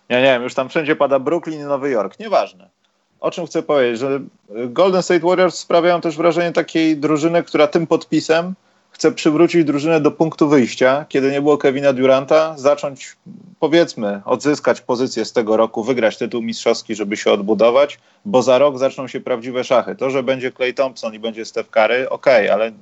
ja 0.08 0.18
nie 0.18 0.26
wiem, 0.26 0.42
już 0.42 0.54
tam 0.54 0.68
wszędzie 0.68 0.96
pada 0.96 1.18
Brooklyn 1.18 1.60
i 1.60 1.64
Nowy 1.64 1.90
Jork, 1.90 2.18
nieważne 2.18 2.75
o 3.20 3.30
czym 3.30 3.46
chcę 3.46 3.62
powiedzieć, 3.62 4.00
że 4.00 4.20
Golden 4.48 5.02
State 5.02 5.26
Warriors 5.26 5.58
sprawiają 5.58 6.00
też 6.00 6.16
wrażenie 6.16 6.52
takiej 6.52 6.96
drużyny, 6.96 7.42
która 7.42 7.66
tym 7.66 7.86
podpisem 7.86 8.54
chce 8.90 9.12
przywrócić 9.12 9.64
drużynę 9.64 10.00
do 10.00 10.10
punktu 10.10 10.48
wyjścia, 10.48 11.04
kiedy 11.08 11.32
nie 11.32 11.40
było 11.40 11.58
Kevina 11.58 11.92
Duranta, 11.92 12.54
zacząć, 12.58 13.16
powiedzmy, 13.60 14.22
odzyskać 14.24 14.80
pozycję 14.80 15.24
z 15.24 15.32
tego 15.32 15.56
roku, 15.56 15.84
wygrać 15.84 16.18
tytuł 16.18 16.42
mistrzowski, 16.42 16.94
żeby 16.94 17.16
się 17.16 17.32
odbudować, 17.32 17.98
bo 18.24 18.42
za 18.42 18.58
rok 18.58 18.78
zaczną 18.78 19.08
się 19.08 19.20
prawdziwe 19.20 19.64
szachy. 19.64 19.96
To, 19.96 20.10
że 20.10 20.22
będzie 20.22 20.52
Clay 20.52 20.74
Thompson 20.74 21.14
i 21.14 21.18
będzie 21.18 21.44
Steph 21.44 21.70
Curry, 21.70 22.10
okej, 22.10 22.46
okay, 22.46 22.52
ale 22.52 22.72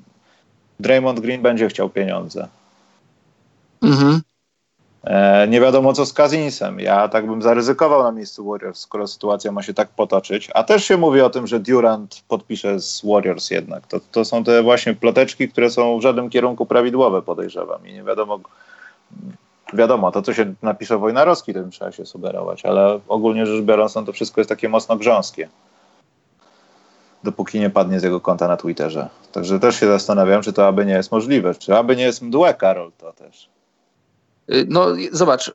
Draymond 0.80 1.20
Green 1.20 1.43
będzie 1.43 1.68
chciał 1.68 1.91
pieniądze. 1.91 2.49
Mhm. 3.82 4.20
E, 5.05 5.48
nie 5.48 5.61
wiadomo 5.61 5.92
co 5.92 6.07
z 6.07 6.12
Kazinsem. 6.12 6.80
Ja 6.80 7.09
tak 7.09 7.26
bym 7.26 7.42
zaryzykował 7.42 8.02
na 8.02 8.12
miejscu 8.12 8.50
Warriors, 8.50 8.80
skoro 8.80 9.07
sytuacja 9.07 9.52
ma 9.52 9.62
się 9.62 9.74
tak 9.74 9.88
potoczyć. 9.88 10.50
A 10.55 10.62
też 10.62 10.84
się 10.84 10.96
mówi 10.96 11.20
o 11.20 11.30
tym, 11.30 11.46
że 11.46 11.61
Durant 11.61 12.22
podpisze 12.28 12.80
z 12.80 13.02
Warriors 13.05 13.50
jednak. 13.50 13.86
To, 13.86 14.00
to 14.12 14.24
są 14.24 14.44
te 14.44 14.62
właśnie 14.62 14.94
ploteczki, 14.94 15.48
które 15.48 15.70
są 15.70 15.98
w 15.98 16.02
żadnym 16.02 16.30
kierunku 16.30 16.66
prawidłowe, 16.66 17.22
podejrzewam. 17.22 17.86
I 17.86 17.92
nie 17.92 18.02
wiadomo, 18.02 18.40
wiadomo, 19.72 20.12
to 20.12 20.22
co 20.22 20.34
się 20.34 20.55
napisze 20.62 20.98
Wojnarowski, 20.98 21.55
tym 21.55 21.70
trzeba 21.70 21.92
się 21.92 22.07
sugerować, 22.07 22.64
ale 22.64 23.00
ogólnie 23.09 23.46
rzecz 23.46 23.64
biorąc, 23.64 23.94
no 23.94 24.02
to 24.02 24.12
wszystko 24.12 24.40
jest 24.40 24.48
takie 24.48 24.68
mocno 24.68 24.96
grząskie. 24.96 25.48
Dopóki 27.24 27.61
nie 27.61 27.70
padnie 27.70 28.00
z 28.00 28.02
jego 28.02 28.20
konta 28.20 28.48
na 28.48 28.57
Twitterze. 28.57 29.09
Także 29.32 29.61
też 29.61 29.80
się 29.80 29.86
zastanawiam, 29.86 30.42
czy 30.42 30.52
to 30.52 30.66
aby 30.66 30.86
nie 30.86 30.92
jest 30.92 31.12
możliwe. 31.12 31.55
Czy 31.55 31.76
aby 31.76 31.96
nie 31.96 32.02
jest 32.02 32.22
mdłe, 32.22 32.55
Karol, 32.55 32.92
to 32.98 33.12
też. 33.12 33.53
Y, 34.53 34.66
no 34.68 34.86
zobacz, 35.12 35.49
y, 35.49 35.53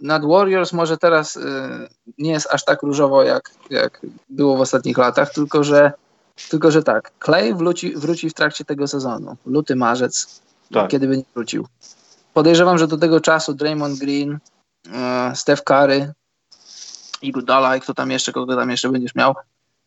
nad 0.00 0.24
Warriors 0.24 0.72
może 0.72 0.96
teraz 0.96 1.36
y, 1.36 1.40
nie 2.18 2.30
jest 2.30 2.48
aż 2.50 2.64
tak 2.64 2.82
różowo, 2.82 3.22
jak, 3.22 3.50
jak 3.70 4.00
było 4.28 4.56
w 4.56 4.60
ostatnich 4.60 4.98
latach, 4.98 5.32
tylko 5.32 5.64
że, 5.64 5.92
tylko 6.50 6.70
że 6.70 6.82
tak, 6.82 7.12
Clay 7.24 7.54
wróci, 7.54 7.96
wróci 7.96 8.30
w 8.30 8.34
trakcie 8.34 8.64
tego 8.64 8.88
sezonu, 8.88 9.36
luty, 9.46 9.76
marzec, 9.76 10.42
tak. 10.72 10.90
kiedy 10.90 11.08
by 11.08 11.16
nie 11.16 11.24
wrócił. 11.34 11.66
Podejrzewam, 12.34 12.78
że 12.78 12.88
do 12.88 12.96
tego 12.96 13.20
czasu 13.20 13.54
Draymond 13.54 13.98
Green, 13.98 14.38
Steph 15.34 15.62
Curry, 15.62 16.12
Igudala 17.22 17.76
i 17.76 17.80
kto 17.80 17.94
tam 17.94 18.10
jeszcze, 18.10 18.32
kogo 18.32 18.56
tam 18.56 18.70
jeszcze 18.70 18.88
będziesz 18.88 19.14
miał, 19.14 19.34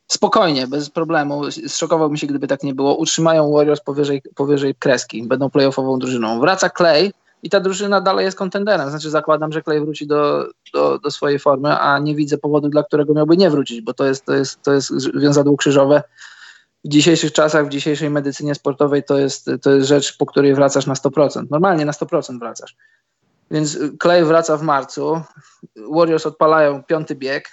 spokojnie, 0.07 0.67
bez 0.67 0.89
problemu. 0.89 1.51
Zszokowałbym 1.67 2.17
się, 2.17 2.27
gdyby 2.27 2.47
tak 2.47 2.63
nie 2.63 2.75
było. 2.75 2.95
Utrzymają 2.95 3.51
Warriors 3.51 3.81
powyżej, 3.81 4.21
powyżej 4.36 4.75
kreski. 4.75 5.23
Będą 5.23 5.49
playoffową 5.49 5.99
drużyną. 5.99 6.39
Wraca 6.39 6.69
Clay 6.69 7.11
i 7.45 7.49
ta 7.49 7.59
drużyna 7.59 8.01
dalej 8.01 8.25
jest 8.25 8.37
kontenderem. 8.37 8.89
Znaczy 8.89 9.09
zakładam, 9.09 9.51
że 9.51 9.61
Clay 9.61 9.81
wróci 9.81 10.07
do, 10.07 10.47
do, 10.73 10.99
do 10.99 11.11
swojej 11.11 11.39
formy, 11.39 11.79
a 11.79 11.99
nie 11.99 12.15
widzę 12.15 12.37
powodu, 12.37 12.69
dla 12.69 12.83
którego 12.83 13.13
miałby 13.13 13.37
nie 13.37 13.49
wrócić, 13.49 13.81
bo 13.81 13.93
to 13.93 14.05
jest, 14.05 14.25
to 14.25 14.33
jest, 14.33 14.61
to 14.61 14.73
jest 14.73 14.91
wiązadło 15.19 15.57
krzyżowe. 15.57 16.03
W 16.85 16.89
dzisiejszych 16.89 17.31
czasach, 17.31 17.65
w 17.65 17.69
dzisiejszej 17.69 18.09
medycynie 18.09 18.55
sportowej 18.55 19.03
to 19.03 19.17
jest, 19.17 19.49
to 19.61 19.71
jest 19.71 19.87
rzecz, 19.87 20.17
po 20.17 20.25
której 20.25 20.55
wracasz 20.55 20.85
na 20.85 20.93
100%. 20.93 21.45
Normalnie 21.49 21.85
na 21.85 21.91
100% 21.91 22.39
wracasz. 22.39 22.75
Więc 23.51 23.79
Clay 24.01 24.25
wraca 24.25 24.57
w 24.57 24.61
marcu, 24.61 25.21
Warriors 25.75 26.25
odpalają 26.25 26.83
piąty 26.83 27.15
bieg 27.15 27.49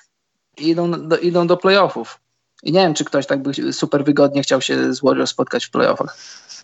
i 0.58 0.68
idą 0.68 1.08
do, 1.08 1.18
idą 1.18 1.46
do 1.46 1.56
playoffów. 1.56 2.20
I 2.62 2.72
nie 2.72 2.80
wiem, 2.80 2.94
czy 2.94 3.04
ktoś 3.04 3.26
tak 3.26 3.42
by 3.42 3.72
super 3.72 4.04
wygodnie 4.04 4.42
chciał 4.42 4.60
się 4.60 4.94
z 4.94 5.00
Warriors 5.00 5.30
spotkać 5.30 5.64
w 5.64 5.70
playoffach. 5.70 6.16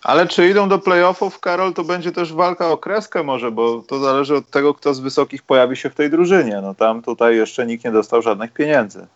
Ale 0.03 0.27
czy 0.27 0.49
idą 0.49 0.69
do 0.69 0.79
playoffów, 0.79 1.39
Karol, 1.39 1.73
to 1.73 1.83
będzie 1.83 2.11
też 2.11 2.33
walka 2.33 2.67
o 2.69 2.77
kreskę 2.77 3.23
może, 3.23 3.51
bo 3.51 3.83
to 3.87 3.99
zależy 3.99 4.35
od 4.35 4.49
tego, 4.49 4.73
kto 4.73 4.93
z 4.93 4.99
wysokich 4.99 5.43
pojawi 5.43 5.77
się 5.77 5.89
w 5.89 5.95
tej 5.95 6.09
drużynie. 6.09 6.61
No 6.61 6.75
tam 6.75 7.01
tutaj 7.01 7.35
jeszcze 7.35 7.65
nikt 7.65 7.85
nie 7.85 7.91
dostał 7.91 8.21
żadnych 8.21 8.53
pieniędzy. 8.53 9.07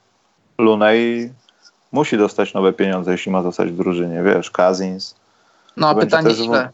Lunej 0.58 1.32
musi 1.92 2.18
dostać 2.18 2.54
nowe 2.54 2.74
pieniądze, 2.74 3.12
jeśli 3.12 3.32
ma 3.32 3.44
zostać 3.44 3.72
w 3.72 3.78
drużynie, 3.78 4.24
wiesz, 4.24 4.52
Kazins. 4.52 5.16
No, 5.78 5.96
pytanie 5.96 6.34
ile? 6.34 6.70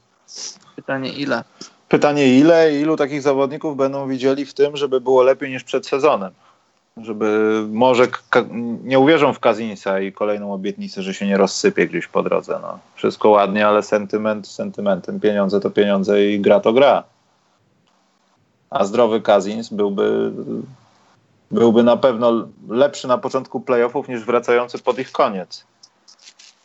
Pytanie 0.75 1.09
ile? 1.09 1.43
Pytanie 1.89 2.37
ile 2.37 2.73
i 2.73 2.81
ilu 2.81 2.97
takich 2.97 3.21
zawodników 3.21 3.77
będą 3.77 4.07
widzieli 4.07 4.45
w 4.45 4.53
tym, 4.53 4.77
żeby 4.77 5.01
było 5.01 5.23
lepiej 5.23 5.49
niż 5.49 5.63
przed 5.63 5.87
sezonem 5.87 6.31
żeby 7.05 7.61
może 7.71 8.07
nie 8.83 8.99
uwierzą 8.99 9.33
w 9.33 9.39
Kazinsa 9.39 9.99
i 9.99 10.11
kolejną 10.11 10.53
obietnicę, 10.53 11.03
że 11.03 11.13
się 11.13 11.27
nie 11.27 11.37
rozsypie 11.37 11.87
gdzieś 11.87 12.07
po 12.07 12.23
drodze. 12.23 12.59
No. 12.61 12.79
Wszystko 12.95 13.29
ładnie, 13.29 13.67
ale 13.67 13.83
sentyment 13.83 14.47
sentymentem. 14.47 15.19
Pieniądze 15.19 15.59
to 15.59 15.69
pieniądze 15.69 16.25
i 16.25 16.39
gra 16.39 16.59
to 16.59 16.73
gra. 16.73 17.03
A 18.69 18.85
zdrowy 18.85 19.21
Kazins 19.21 19.69
byłby, 19.69 20.31
byłby 21.51 21.83
na 21.83 21.97
pewno 21.97 22.47
lepszy 22.69 23.07
na 23.07 23.17
początku 23.17 23.59
playoffów 23.59 24.07
niż 24.07 24.25
wracający 24.25 24.79
pod 24.79 24.99
ich 24.99 25.11
koniec. 25.11 25.63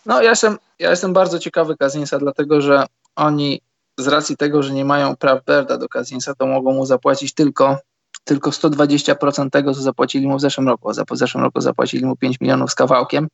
No 0.06 0.22
ja 0.22 0.30
jestem, 0.30 0.58
ja 0.78 0.90
jestem 0.90 1.12
bardzo 1.12 1.38
ciekawy 1.38 1.76
Kazinsa, 1.76 2.18
dlatego 2.18 2.60
że 2.60 2.86
oni 3.16 3.60
z 3.98 4.08
racji 4.08 4.36
tego, 4.36 4.62
że 4.62 4.72
nie 4.72 4.84
mają 4.84 5.16
praw 5.16 5.44
Berda 5.44 5.78
do 5.78 5.88
Kazinsa, 5.88 6.34
to 6.34 6.46
mogą 6.46 6.72
mu 6.72 6.86
zapłacić 6.86 7.34
tylko 7.34 7.78
tylko 8.24 8.50
120% 8.50 9.50
tego, 9.50 9.74
co 9.74 9.80
zapłacili 9.80 10.28
mu 10.28 10.36
w 10.36 10.40
zeszłym 10.40 10.68
roku. 10.68 10.90
W 11.10 11.16
zeszłym 11.16 11.44
roku 11.44 11.60
zapłacili 11.60 12.06
mu 12.06 12.16
5 12.16 12.40
milionów 12.40 12.70
z 12.70 12.74
kawałkiem. 12.74 13.28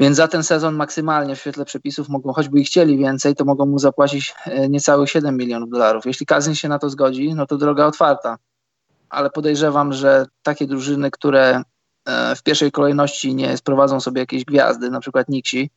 Więc 0.00 0.16
za 0.16 0.28
ten 0.28 0.42
sezon 0.42 0.74
maksymalnie 0.74 1.36
w 1.36 1.40
świetle 1.40 1.64
przepisów 1.64 2.08
mogą, 2.08 2.32
choćby 2.32 2.60
i 2.60 2.64
chcieli 2.64 2.98
więcej, 2.98 3.34
to 3.34 3.44
mogą 3.44 3.66
mu 3.66 3.78
zapłacić 3.78 4.34
e, 4.46 4.68
niecałych 4.68 5.10
7 5.10 5.36
milionów 5.36 5.70
dolarów. 5.70 6.06
Jeśli 6.06 6.26
Kazyn 6.26 6.54
się 6.54 6.68
na 6.68 6.78
to 6.78 6.90
zgodzi, 6.90 7.34
no 7.34 7.46
to 7.46 7.56
droga 7.56 7.86
otwarta. 7.86 8.38
Ale 9.10 9.30
podejrzewam, 9.30 9.92
że 9.92 10.26
takie 10.42 10.66
drużyny, 10.66 11.10
które 11.10 11.62
e, 12.04 12.36
w 12.36 12.42
pierwszej 12.42 12.72
kolejności 12.72 13.34
nie 13.34 13.56
sprowadzą 13.56 14.00
sobie 14.00 14.20
jakieś 14.20 14.44
gwiazdy, 14.44 14.90
na 14.90 15.00
przykład 15.00 15.28
Nixi, 15.28 15.70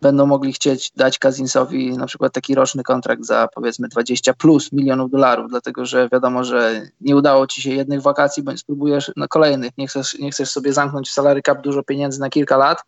będą 0.00 0.26
mogli 0.26 0.52
chcieć 0.52 0.90
dać 0.96 1.18
Kazinsowi 1.18 1.98
na 1.98 2.06
przykład 2.06 2.32
taki 2.32 2.54
roczny 2.54 2.82
kontrakt 2.82 3.24
za 3.24 3.48
powiedzmy 3.54 3.88
20 3.88 4.34
plus 4.34 4.72
milionów 4.72 5.10
dolarów, 5.10 5.50
dlatego 5.50 5.86
że 5.86 6.08
wiadomo, 6.12 6.44
że 6.44 6.82
nie 7.00 7.16
udało 7.16 7.46
ci 7.46 7.62
się 7.62 7.70
jednych 7.70 8.02
wakacji, 8.02 8.42
bądź 8.42 8.60
spróbujesz 8.60 9.12
na 9.16 9.28
kolejnych, 9.28 9.70
nie 9.78 9.86
chcesz, 9.86 10.18
nie 10.18 10.30
chcesz 10.30 10.50
sobie 10.50 10.72
zamknąć 10.72 11.08
w 11.08 11.12
salary 11.12 11.42
cap 11.42 11.62
dużo 11.62 11.82
pieniędzy 11.82 12.20
na 12.20 12.30
kilka 12.30 12.56
lat, 12.56 12.82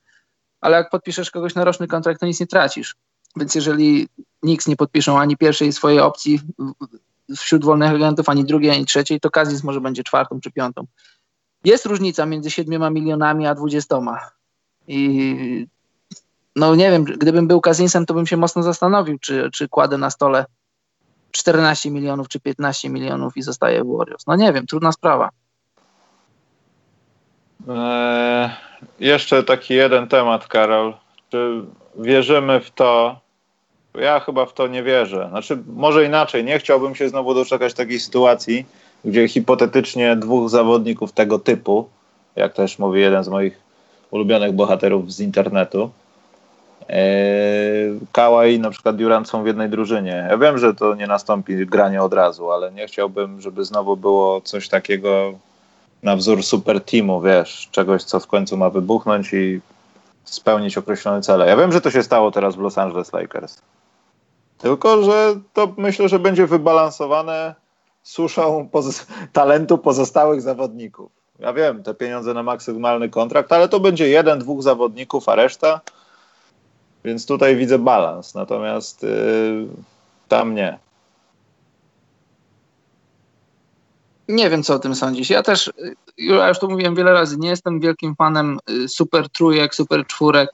ale 0.61 0.77
jak 0.77 0.91
podpiszesz 0.91 1.31
kogoś 1.31 1.55
na 1.55 1.65
roczny 1.65 1.87
kontrakt, 1.87 2.21
to 2.21 2.27
nic 2.27 2.41
nie 2.41 2.47
tracisz. 2.47 2.97
Więc 3.37 3.55
jeżeli 3.55 4.09
nikt 4.43 4.69
nie 4.69 4.77
podpiszą 4.77 5.19
ani 5.19 5.37
pierwszej 5.37 5.73
swojej 5.73 6.01
opcji 6.01 6.41
wśród 7.37 7.65
wolnych 7.65 7.91
agentów, 7.91 8.29
ani 8.29 8.45
drugiej, 8.45 8.71
ani 8.71 8.87
trzeciej, 8.87 9.21
to 9.21 9.31
Kazins 9.31 9.65
może 9.65 9.81
będzie 9.81 10.05
czwartą 10.05 10.41
czy 10.41 10.51
piątą. 10.51 10.87
Jest 11.65 11.87
różnica 11.87 12.27
między 12.27 12.51
7 12.51 12.95
milionami 12.95 13.47
a 13.47 13.55
20. 13.55 13.97
I 14.89 15.67
no 16.57 16.75
nie 16.75 16.91
wiem, 16.91 17.05
gdybym 17.05 17.47
był 17.47 17.61
Kazinsem, 17.61 18.07
to 18.07 18.15
bym 18.15 18.27
się 18.27 18.37
mocno 18.37 18.63
zastanowił, 18.63 19.19
czy, 19.19 19.51
czy 19.53 19.69
kładę 19.69 19.99
na 19.99 20.11
stole 20.11 20.45
14 21.31 21.91
milionów 21.91 22.29
czy 22.29 22.41
15 22.41 22.91
milionów 22.91 23.37
i 23.37 23.43
zostaje 23.43 23.85
w 23.85 23.97
Warriors. 23.97 24.27
No 24.27 24.37
nie 24.37 24.53
wiem, 24.53 24.67
trudna 24.67 24.93
sprawa. 24.93 25.31
Eee, 27.69 28.51
jeszcze 29.01 29.43
taki 29.43 29.75
jeden 29.75 30.09
temat, 30.09 30.47
Karol. 30.47 30.95
Czy 31.31 31.63
wierzymy 31.99 32.61
w 32.61 32.71
to? 32.71 33.21
Ja 33.95 34.21
chyba 34.21 34.47
w 34.47 34.53
to 34.53 34.67
nie 34.67 34.83
wierzę. 34.83 35.27
Znaczy, 35.31 35.59
może 35.67 36.05
inaczej, 36.05 36.45
nie 36.45 36.59
chciałbym 36.59 36.95
się 36.95 37.09
znowu 37.09 37.35
doczekać 37.35 37.75
takiej 37.75 38.01
sytuacji, 38.01 38.67
gdzie 39.05 39.29
hipotetycznie 39.29 40.17
dwóch 40.17 40.51
zawodników 40.51 41.13
tego 41.13 41.39
typu, 41.39 41.89
jak 42.37 42.55
też 42.55 42.79
mówi 42.79 43.01
jeden 43.01 43.25
z 43.25 43.29
moich 43.29 43.61
ulubionych 44.11 44.53
bohaterów 44.53 45.13
z 45.13 45.21
internetu, 45.21 45.91
Eee, 46.89 48.01
Kałaj 48.13 48.55
i 48.55 48.61
na 48.61 48.71
przykład 48.71 48.97
Durant 48.97 49.29
są 49.29 49.43
w 49.43 49.47
jednej 49.47 49.69
drużynie. 49.69 50.27
Ja 50.31 50.39
wiem, 50.39 50.59
że 50.59 50.75
to 50.75 50.95
nie 50.95 51.07
nastąpi 51.07 51.67
granie 51.67 52.03
od 52.03 52.13
razu, 52.13 52.51
ale 52.51 52.73
nie 52.73 52.87
chciałbym, 52.87 53.41
żeby 53.41 53.65
znowu 53.65 53.97
było 53.97 54.41
coś 54.41 54.69
takiego 54.69 55.33
na 56.03 56.17
wzór 56.17 56.43
super 56.43 56.81
teamu, 56.81 57.21
wiesz, 57.21 57.69
czegoś, 57.71 58.05
co 58.05 58.21
w 58.21 58.27
końcu 58.27 58.57
ma 58.57 58.71
wybuchnąć 58.71 59.33
i 59.33 59.61
spełnić 60.25 60.79
określone 60.79 61.23
cele. 61.23 61.47
Ja 61.49 61.57
wiem, 61.57 61.73
że 61.73 61.81
to 61.81 61.91
się 61.91 62.03
stało 62.03 62.31
teraz 62.31 62.57
w 62.57 62.59
Los 62.59 62.79
Angeles 62.79 63.13
Lakers. 63.13 63.63
Tylko, 64.59 65.03
że 65.03 65.35
to 65.53 65.75
myślę, 65.77 66.09
że 66.09 66.19
będzie 66.19 66.47
wybalansowane 66.47 67.55
suszą 68.03 68.69
poz 68.73 69.07
talentu 69.33 69.79
pozostałych 69.79 70.43
zawodników. 70.43 71.11
Ja 71.39 71.53
wiem, 71.53 71.83
te 71.83 71.95
pieniądze 71.95 72.35
na 72.35 72.43
maksymalny 72.43 73.09
kontrakt, 73.09 73.53
ale 73.53 73.69
to 73.69 73.81
będzie 73.81 74.09
jeden, 74.09 74.39
dwóch 74.39 74.63
zawodników, 74.63 75.29
a 75.29 75.35
reszta 75.35 75.81
więc 77.05 77.27
tutaj 77.27 77.57
widzę 77.57 77.79
balans, 77.79 78.35
natomiast 78.35 79.03
yy, 79.03 79.69
tam 80.29 80.55
nie. 80.55 80.79
Nie 84.29 84.51
wiem, 84.51 84.63
co 84.63 84.75
o 84.75 84.79
tym 84.79 84.95
sądzisz. 84.95 85.31
Ja 85.31 85.43
też, 85.43 85.73
ja 86.19 86.49
już 86.49 86.59
to 86.59 86.69
mówiłem 86.69 86.95
wiele 86.95 87.13
razy, 87.13 87.37
nie 87.39 87.49
jestem 87.49 87.81
wielkim 87.81 88.17
fanem 88.17 88.59
y, 88.71 88.89
super 88.89 89.29
trójek, 89.29 89.75
super 89.75 90.07
czwórek. 90.07 90.51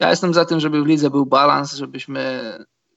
Ja 0.00 0.10
jestem 0.10 0.34
za 0.34 0.44
tym, 0.44 0.60
żeby 0.60 0.82
w 0.82 0.86
lidze 0.86 1.10
był 1.10 1.26
balans, 1.26 1.72
żebyśmy 1.72 2.40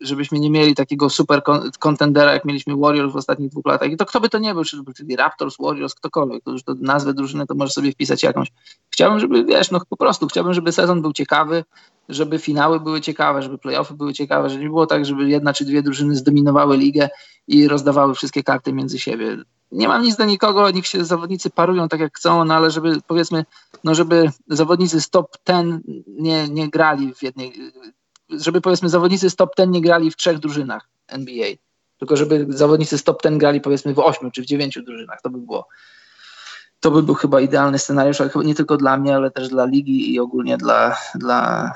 żebyśmy 0.01 0.39
nie 0.39 0.49
mieli 0.49 0.75
takiego 0.75 1.09
super 1.09 1.41
kontendera, 1.79 2.33
jak 2.33 2.45
mieliśmy 2.45 2.77
Warriors 2.77 3.13
w 3.13 3.15
ostatnich 3.15 3.49
dwóch 3.49 3.65
latach. 3.65 3.91
I 3.91 3.97
to 3.97 4.05
kto 4.05 4.19
by 4.19 4.29
to 4.29 4.39
nie 4.39 4.53
był, 4.53 4.63
czy 4.63 4.77
to 4.77 4.83
byli 4.83 5.15
Raptors, 5.15 5.55
Warriors, 5.59 5.95
ktokolwiek, 5.95 6.43
to 6.43 6.51
już 6.51 6.63
to 6.63 6.73
nazwę 6.79 7.13
drużyny 7.13 7.45
to 7.47 7.55
może 7.55 7.71
sobie 7.71 7.91
wpisać 7.91 8.23
jakąś. 8.23 8.51
Chciałbym, 8.89 9.19
żeby, 9.19 9.45
wiesz, 9.45 9.71
no 9.71 9.81
po 9.89 9.97
prostu 9.97 10.27
chciałbym, 10.27 10.53
żeby 10.53 10.71
sezon 10.71 11.01
był 11.01 11.13
ciekawy, 11.13 11.63
żeby 12.11 12.39
finały 12.39 12.79
były 12.79 13.01
ciekawe, 13.01 13.41
żeby 13.41 13.57
playoffy 13.57 13.93
były 13.93 14.13
ciekawe, 14.13 14.49
żeby 14.49 14.63
nie 14.63 14.69
było 14.69 14.87
tak, 14.87 15.05
żeby 15.05 15.29
jedna 15.29 15.53
czy 15.53 15.65
dwie 15.65 15.83
drużyny 15.83 16.15
zdominowały 16.15 16.77
ligę 16.77 17.09
i 17.47 17.67
rozdawały 17.67 18.15
wszystkie 18.15 18.43
karty 18.43 18.73
między 18.73 18.99
siebie. 18.99 19.37
Nie 19.71 19.87
mam 19.87 20.01
nic 20.01 20.15
do 20.15 20.25
nikogo, 20.25 20.71
niech 20.71 20.87
się 20.87 21.05
zawodnicy 21.05 21.49
parują 21.49 21.89
tak 21.89 21.99
jak 21.99 22.17
chcą, 22.17 22.45
no 22.45 22.53
ale 22.53 22.71
żeby 22.71 22.97
powiedzmy, 23.07 23.45
no 23.83 23.95
żeby 23.95 24.31
zawodnicy 24.47 25.01
z 25.01 25.09
top 25.09 25.37
ten 25.43 25.81
nie, 26.07 26.49
nie 26.49 26.69
grali 26.69 27.13
w 27.13 27.23
jednej, 27.23 27.53
żeby 28.29 28.61
powiedzmy 28.61 28.89
zawodnicy 28.89 29.29
z 29.29 29.35
top 29.35 29.55
ten 29.55 29.71
nie 29.71 29.81
grali 29.81 30.11
w 30.11 30.15
trzech 30.15 30.39
drużynach 30.39 30.89
NBA, 31.07 31.47
tylko 31.97 32.17
żeby 32.17 32.45
zawodnicy 32.49 32.97
z 32.97 33.03
top 33.03 33.21
ten 33.21 33.37
grali 33.37 33.61
powiedzmy 33.61 33.93
w 33.93 33.99
ośmiu 33.99 34.31
czy 34.31 34.41
w 34.41 34.45
dziewięciu 34.45 34.81
drużynach, 34.81 35.21
to 35.21 35.29
by 35.29 35.37
było 35.37 35.67
to 36.81 36.91
by 36.91 37.03
był 37.03 37.15
chyba 37.15 37.41
idealny 37.41 37.79
scenariusz, 37.79 38.21
ale 38.21 38.29
nie 38.35 38.55
tylko 38.55 38.77
dla 38.77 38.97
mnie, 38.97 39.15
ale 39.15 39.31
też 39.31 39.49
dla 39.49 39.65
ligi 39.65 40.13
i 40.13 40.19
ogólnie 40.19 40.57
dla, 40.57 40.97
dla 41.15 41.71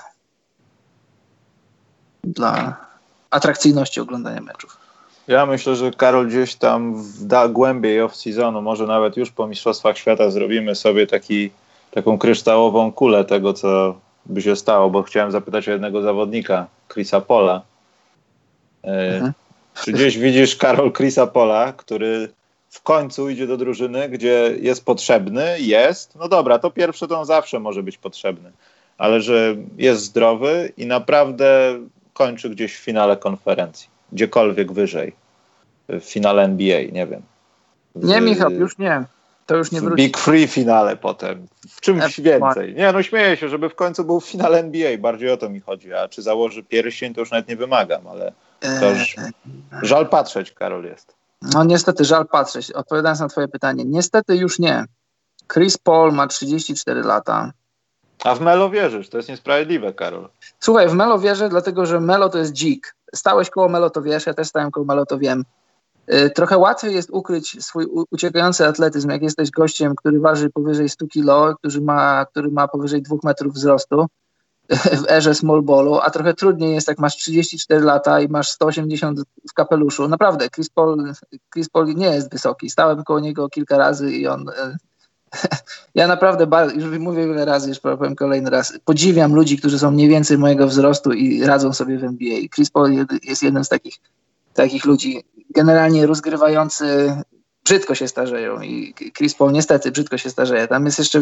dla 2.25 2.77
atrakcyjności 3.31 3.99
oglądania 3.99 4.41
meczów. 4.41 4.77
Ja 5.27 5.45
myślę, 5.45 5.75
że 5.75 5.91
Karol 5.91 6.27
gdzieś 6.27 6.55
tam 6.55 7.03
w 7.03 7.25
da, 7.25 7.47
głębiej 7.47 8.01
off-seasonu, 8.01 8.61
może 8.61 8.87
nawet 8.87 9.17
już 9.17 9.31
po 9.31 9.47
Mistrzostwach 9.47 9.97
Świata 9.97 10.29
zrobimy 10.29 10.75
sobie 10.75 11.07
taki, 11.07 11.51
taką 11.91 12.17
kryształową 12.17 12.91
kulę 12.91 13.25
tego, 13.25 13.53
co 13.53 13.95
by 14.25 14.41
się 14.41 14.55
stało, 14.55 14.89
bo 14.89 15.03
chciałem 15.03 15.31
zapytać 15.31 15.67
o 15.67 15.71
jednego 15.71 16.01
zawodnika, 16.01 16.67
Chrisa 16.93 17.21
Pola. 17.21 17.61
E, 18.83 19.15
mhm. 19.15 19.33
Czy 19.83 19.91
gdzieś 19.91 20.17
widzisz, 20.17 20.55
Karol, 20.55 20.91
Chrisa 20.91 21.27
Pola, 21.27 21.73
który 21.73 22.29
w 22.69 22.81
końcu 22.81 23.29
idzie 23.29 23.47
do 23.47 23.57
drużyny, 23.57 24.09
gdzie 24.09 24.55
jest 24.61 24.85
potrzebny, 24.85 25.59
jest, 25.59 26.15
no 26.15 26.27
dobra, 26.27 26.59
to 26.59 26.71
pierwsze 26.71 27.07
to 27.07 27.19
on 27.19 27.25
zawsze 27.25 27.59
może 27.59 27.83
być 27.83 27.97
potrzebny, 27.97 28.51
ale 28.97 29.21
że 29.21 29.55
jest 29.77 30.03
zdrowy 30.03 30.73
i 30.77 30.85
naprawdę 30.85 31.79
kończy 32.15 32.49
gdzieś 32.49 32.75
w 32.75 32.79
finale 32.79 33.17
konferencji, 33.17 33.89
gdziekolwiek 34.11 34.71
wyżej, 34.71 35.15
w 35.89 36.03
finale 36.03 36.43
NBA, 36.43 36.81
nie 36.91 37.07
wiem. 37.07 37.21
Nie, 37.95 38.21
Michał, 38.21 38.51
już 38.51 38.77
nie. 38.77 39.03
To 39.45 39.55
już 39.55 39.71
nie 39.71 39.81
wróci. 39.81 40.03
Big 40.03 40.17
Free 40.17 40.47
finale 40.47 40.97
potem. 40.97 41.47
W 41.69 41.81
czymś 41.81 42.19
więcej. 42.19 42.75
Nie, 42.75 42.91
no 42.91 43.03
śmieję 43.03 43.37
się, 43.37 43.49
żeby 43.49 43.69
w 43.69 43.75
końcu 43.75 44.03
był 44.03 44.21
finał 44.21 44.53
NBA. 44.53 44.97
Bardziej 44.97 45.31
o 45.31 45.37
to 45.37 45.49
mi 45.49 45.59
chodzi. 45.59 45.93
A 45.93 46.07
czy 46.07 46.21
założy 46.21 46.63
pierścień, 46.63 47.13
to 47.13 47.19
już 47.19 47.31
nawet 47.31 47.47
nie 47.47 47.55
wymagam, 47.55 48.07
ale 48.07 48.33
to 48.79 48.89
już 48.89 49.15
żal 49.81 50.09
patrzeć, 50.09 50.51
Karol 50.51 50.83
jest. 50.83 51.15
No 51.41 51.63
niestety, 51.63 52.05
żal 52.05 52.27
patrzeć. 52.27 52.71
Odpowiadając 52.71 53.19
na 53.19 53.27
twoje 53.27 53.47
pytanie. 53.47 53.85
Niestety 53.85 54.35
już 54.35 54.59
nie. 54.59 54.85
Chris 55.53 55.77
Paul 55.77 56.11
ma 56.11 56.27
34 56.27 57.01
lata. 57.01 57.51
A 58.23 58.35
w 58.35 58.41
Melo 58.41 58.69
wierzysz, 58.69 59.09
to 59.09 59.17
jest 59.17 59.29
niesprawiedliwe, 59.29 59.93
Karol. 59.93 60.29
Słuchaj, 60.59 60.89
w 60.89 60.93
Melo 60.93 61.19
wierzę, 61.19 61.49
dlatego 61.49 61.85
że 61.85 61.99
Melo 61.99 62.29
to 62.29 62.37
jest 62.37 62.53
dzik. 62.53 62.95
Stałeś 63.15 63.49
koło 63.49 63.69
Melo, 63.69 63.89
to 63.89 64.01
wiesz, 64.01 64.25
ja 64.25 64.33
też 64.33 64.47
stałem 64.47 64.71
koło 64.71 64.85
Melo, 64.85 65.05
to 65.05 65.17
wiem. 65.17 65.45
Y, 66.13 66.29
trochę 66.29 66.57
łatwiej 66.57 66.95
jest 66.95 67.09
ukryć 67.09 67.63
swój 67.65 67.85
uciekający 68.11 68.67
atletyzm, 68.67 69.09
jak 69.09 69.21
jesteś 69.21 69.51
gościem, 69.51 69.95
który 69.95 70.19
waży 70.19 70.49
powyżej 70.49 70.89
100 70.89 71.05
kg, 71.07 71.57
który 71.57 71.81
ma, 71.81 72.25
który 72.25 72.51
ma 72.51 72.67
powyżej 72.67 73.01
2 73.01 73.15
metrów 73.23 73.53
wzrostu 73.53 74.07
w 74.69 75.09
erze 75.09 75.35
small 75.35 75.61
ballu, 75.61 75.99
a 75.99 76.09
trochę 76.09 76.33
trudniej 76.33 76.73
jest, 76.73 76.87
jak 76.87 76.99
masz 76.99 77.15
34 77.15 77.81
lata 77.81 78.19
i 78.19 78.27
masz 78.27 78.49
180 78.49 79.19
w 79.49 79.53
kapeluszu. 79.53 80.07
Naprawdę, 80.07 80.49
Chris 80.49 80.69
Paul, 80.69 81.13
Chris 81.53 81.69
Paul 81.69 81.95
nie 81.95 82.05
jest 82.05 82.31
wysoki. 82.31 82.69
Stałem 82.69 83.03
koło 83.03 83.19
niego 83.19 83.49
kilka 83.49 83.77
razy 83.77 84.11
i 84.11 84.27
on... 84.27 84.45
Ja 85.95 86.07
naprawdę, 86.07 86.47
już 86.75 86.99
mówię 86.99 87.27
wiele 87.27 87.45
razy, 87.45 87.69
już 87.69 87.79
powiem 87.79 88.15
kolejny 88.15 88.49
raz, 88.49 88.73
podziwiam 88.85 89.35
ludzi, 89.35 89.57
którzy 89.57 89.79
są 89.79 89.91
mniej 89.91 90.09
więcej 90.09 90.37
mojego 90.37 90.67
wzrostu 90.67 91.13
i 91.13 91.43
radzą 91.43 91.73
sobie 91.73 91.97
w 91.97 92.03
NBA. 92.03 92.37
Chris 92.55 92.69
Paul 92.69 92.91
jest 93.23 93.43
jednym 93.43 93.63
z 93.63 93.69
takich, 93.69 93.95
takich 94.53 94.85
ludzi 94.85 95.23
generalnie 95.49 96.07
rozgrywający 96.07 97.15
brzydko 97.63 97.95
się 97.95 98.07
starzeją 98.07 98.61
i 98.61 98.93
Chris 99.17 99.35
Paul 99.35 99.51
niestety 99.51 99.91
brzydko 99.91 100.17
się 100.17 100.29
starzeje. 100.29 100.67
Tam 100.67 100.85
jest 100.85 100.99
jeszcze 100.99 101.21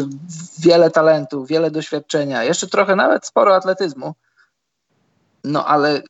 wiele 0.58 0.90
talentu, 0.90 1.44
wiele 1.44 1.70
doświadczenia, 1.70 2.44
jeszcze 2.44 2.66
trochę 2.66 2.96
nawet 2.96 3.26
sporo 3.26 3.56
atletyzmu. 3.56 4.14
No 5.44 5.66
ale 5.66 6.02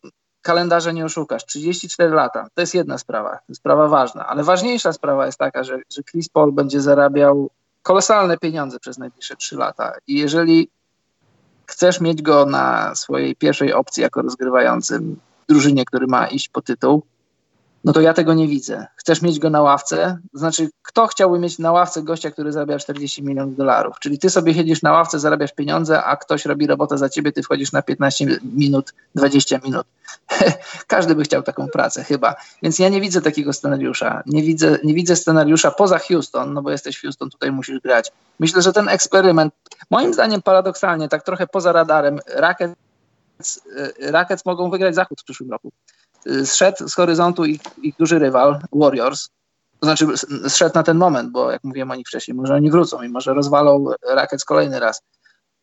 kalendarza 0.43 0.93
nie 0.93 1.05
oszukasz. 1.05 1.45
34 1.45 2.15
lata, 2.15 2.49
to 2.55 2.61
jest 2.61 2.75
jedna 2.75 2.99
sprawa, 2.99 3.39
sprawa 3.53 3.89
ważna, 3.89 4.27
ale 4.27 4.43
ważniejsza 4.43 4.93
sprawa 4.93 5.27
jest 5.27 5.39
taka, 5.39 5.65
że, 5.65 5.79
że 5.93 6.03
Chris 6.03 6.29
Paul 6.29 6.53
będzie 6.53 6.81
zarabiał 6.81 7.51
kolosalne 7.85 8.39
pieniądze 8.39 8.81
przez 8.81 8.99
najbliższe 8.99 9.37
3 9.37 9.57
lata. 9.57 9.93
I 10.07 10.19
jeżeli 10.19 10.69
chcesz 11.67 12.01
mieć 12.01 12.23
go 12.23 12.47
na 12.47 12.95
swojej 12.95 13.37
pierwszej 13.37 13.73
opcji 13.73 14.03
jako 14.03 14.23
rozgrywającym 14.23 15.17
w 15.45 15.47
drużynie, 15.49 15.85
który 15.85 16.07
ma 16.07 16.27
iść 16.27 16.49
po 16.49 16.63
tytuł, 16.63 17.03
no 17.85 17.93
to 17.93 18.01
ja 18.01 18.15
tego 18.15 18.35
nie 18.35 18.49
widzę. 18.49 18.87
Chcesz 18.97 19.23
mieć 19.23 19.39
go 19.39 19.51
na 19.51 19.63
ławce? 19.63 20.19
Znaczy, 20.35 20.69
kto 20.83 21.07
chciałby 21.07 21.39
mieć 21.39 21.59
na 21.59 21.73
ławce 21.73 22.03
gościa, 22.03 22.31
który 22.31 22.53
zarabia 22.53 22.79
40 22.79 23.23
milionów 23.23 23.57
dolarów? 23.57 23.99
Czyli 24.01 24.19
ty 24.19 24.31
sobie 24.31 24.55
siedzisz 24.55 24.83
na 24.83 24.93
ławce, 24.93 25.19
zarabiasz 25.19 25.53
pieniądze, 25.53 26.05
a 26.05 26.17
ktoś 26.17 26.45
robi 26.45 26.67
robotę 26.67 26.99
za 26.99 27.09
ciebie, 27.09 27.33
ty 27.33 27.43
wchodzisz 27.43 27.73
na 27.73 27.83
15 27.83 28.27
minut, 28.43 28.95
20 29.15 29.61
minut. 29.65 29.87
Każdy 30.87 31.15
by 31.15 31.23
chciał 31.23 31.43
taką 31.43 31.69
pracę, 31.69 32.05
chyba. 32.05 32.35
Więc 32.63 32.79
ja 32.79 32.89
nie 32.89 33.01
widzę 33.01 33.23
takiego 33.23 33.53
scenariusza. 33.53 34.23
Nie 34.27 34.43
widzę, 34.43 34.79
nie 34.85 34.95
widzę 34.95 35.17
scenariusza 35.17 35.71
poza 35.71 35.99
Houston, 35.99 36.53
no 36.53 36.63
bo 36.63 36.71
jesteś 36.71 37.01
Houston, 37.01 37.31
tutaj 37.31 37.53
musisz 37.53 37.81
grać. 37.81 38.13
Myślę, 38.41 38.63
że 38.63 38.73
ten 38.73 38.89
eksperyment, 38.89 39.55
moim 39.91 40.15
zdaniem 40.15 40.43
paradoksalnie, 40.43 41.09
tak 41.09 41.23
trochę 41.23 41.47
poza 41.47 41.73
radarem, 41.73 42.19
Rockets, 42.35 42.75
y, 44.01 44.11
Rockets 44.13 44.45
mogą 44.47 44.71
wygrać 44.71 44.95
zachód 44.95 45.21
w 45.21 45.25
przyszłym 45.25 45.51
roku 45.51 45.73
zszedł 46.45 46.89
z 46.89 46.95
horyzontu 46.95 47.45
ich, 47.45 47.61
duży 47.99 48.19
rywal, 48.19 48.61
Warriors. 48.73 49.29
To 49.81 49.87
znaczy 49.87 50.07
zszedł 50.49 50.75
na 50.75 50.83
ten 50.83 50.97
moment, 50.97 51.31
bo 51.31 51.51
jak 51.51 51.65
mówiłem 51.65 51.91
o 51.91 51.95
nich 51.95 52.07
wcześniej, 52.07 52.35
może 52.35 52.55
oni 52.55 52.71
wrócą 52.71 53.03
i 53.03 53.09
może 53.09 53.35
rozwalą 53.35 53.87
Rackets 54.09 54.45
kolejny 54.45 54.81
raz. 54.81 55.03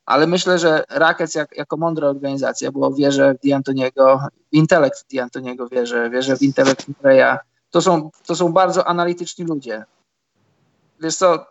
Ale 0.06 0.28
myślę, 0.28 0.60
że 0.60 0.84
Rackets 0.90 1.36
jak, 1.36 1.58
jako 1.58 1.78
mądra 1.78 2.08
organizacja, 2.08 2.72
bo 2.72 2.94
wierzę 2.94 3.34
w 3.34 3.46
D'Antoniego, 3.46 4.28
w 4.52 4.56
intelekt 4.56 5.06
D'Antoniego 5.14 5.70
wierzę, 5.72 6.10
wierzę 6.10 6.38
w 6.38 6.42
intelekt 6.42 6.86
Murray'a. 6.90 7.38
To 7.70 7.82
są, 7.82 8.10
to 8.26 8.36
są 8.36 8.54
bardzo 8.54 8.88
analityczni 8.88 9.46
ludzie. 9.46 9.86
Wiesz 11.02 11.16
co, 11.16 11.46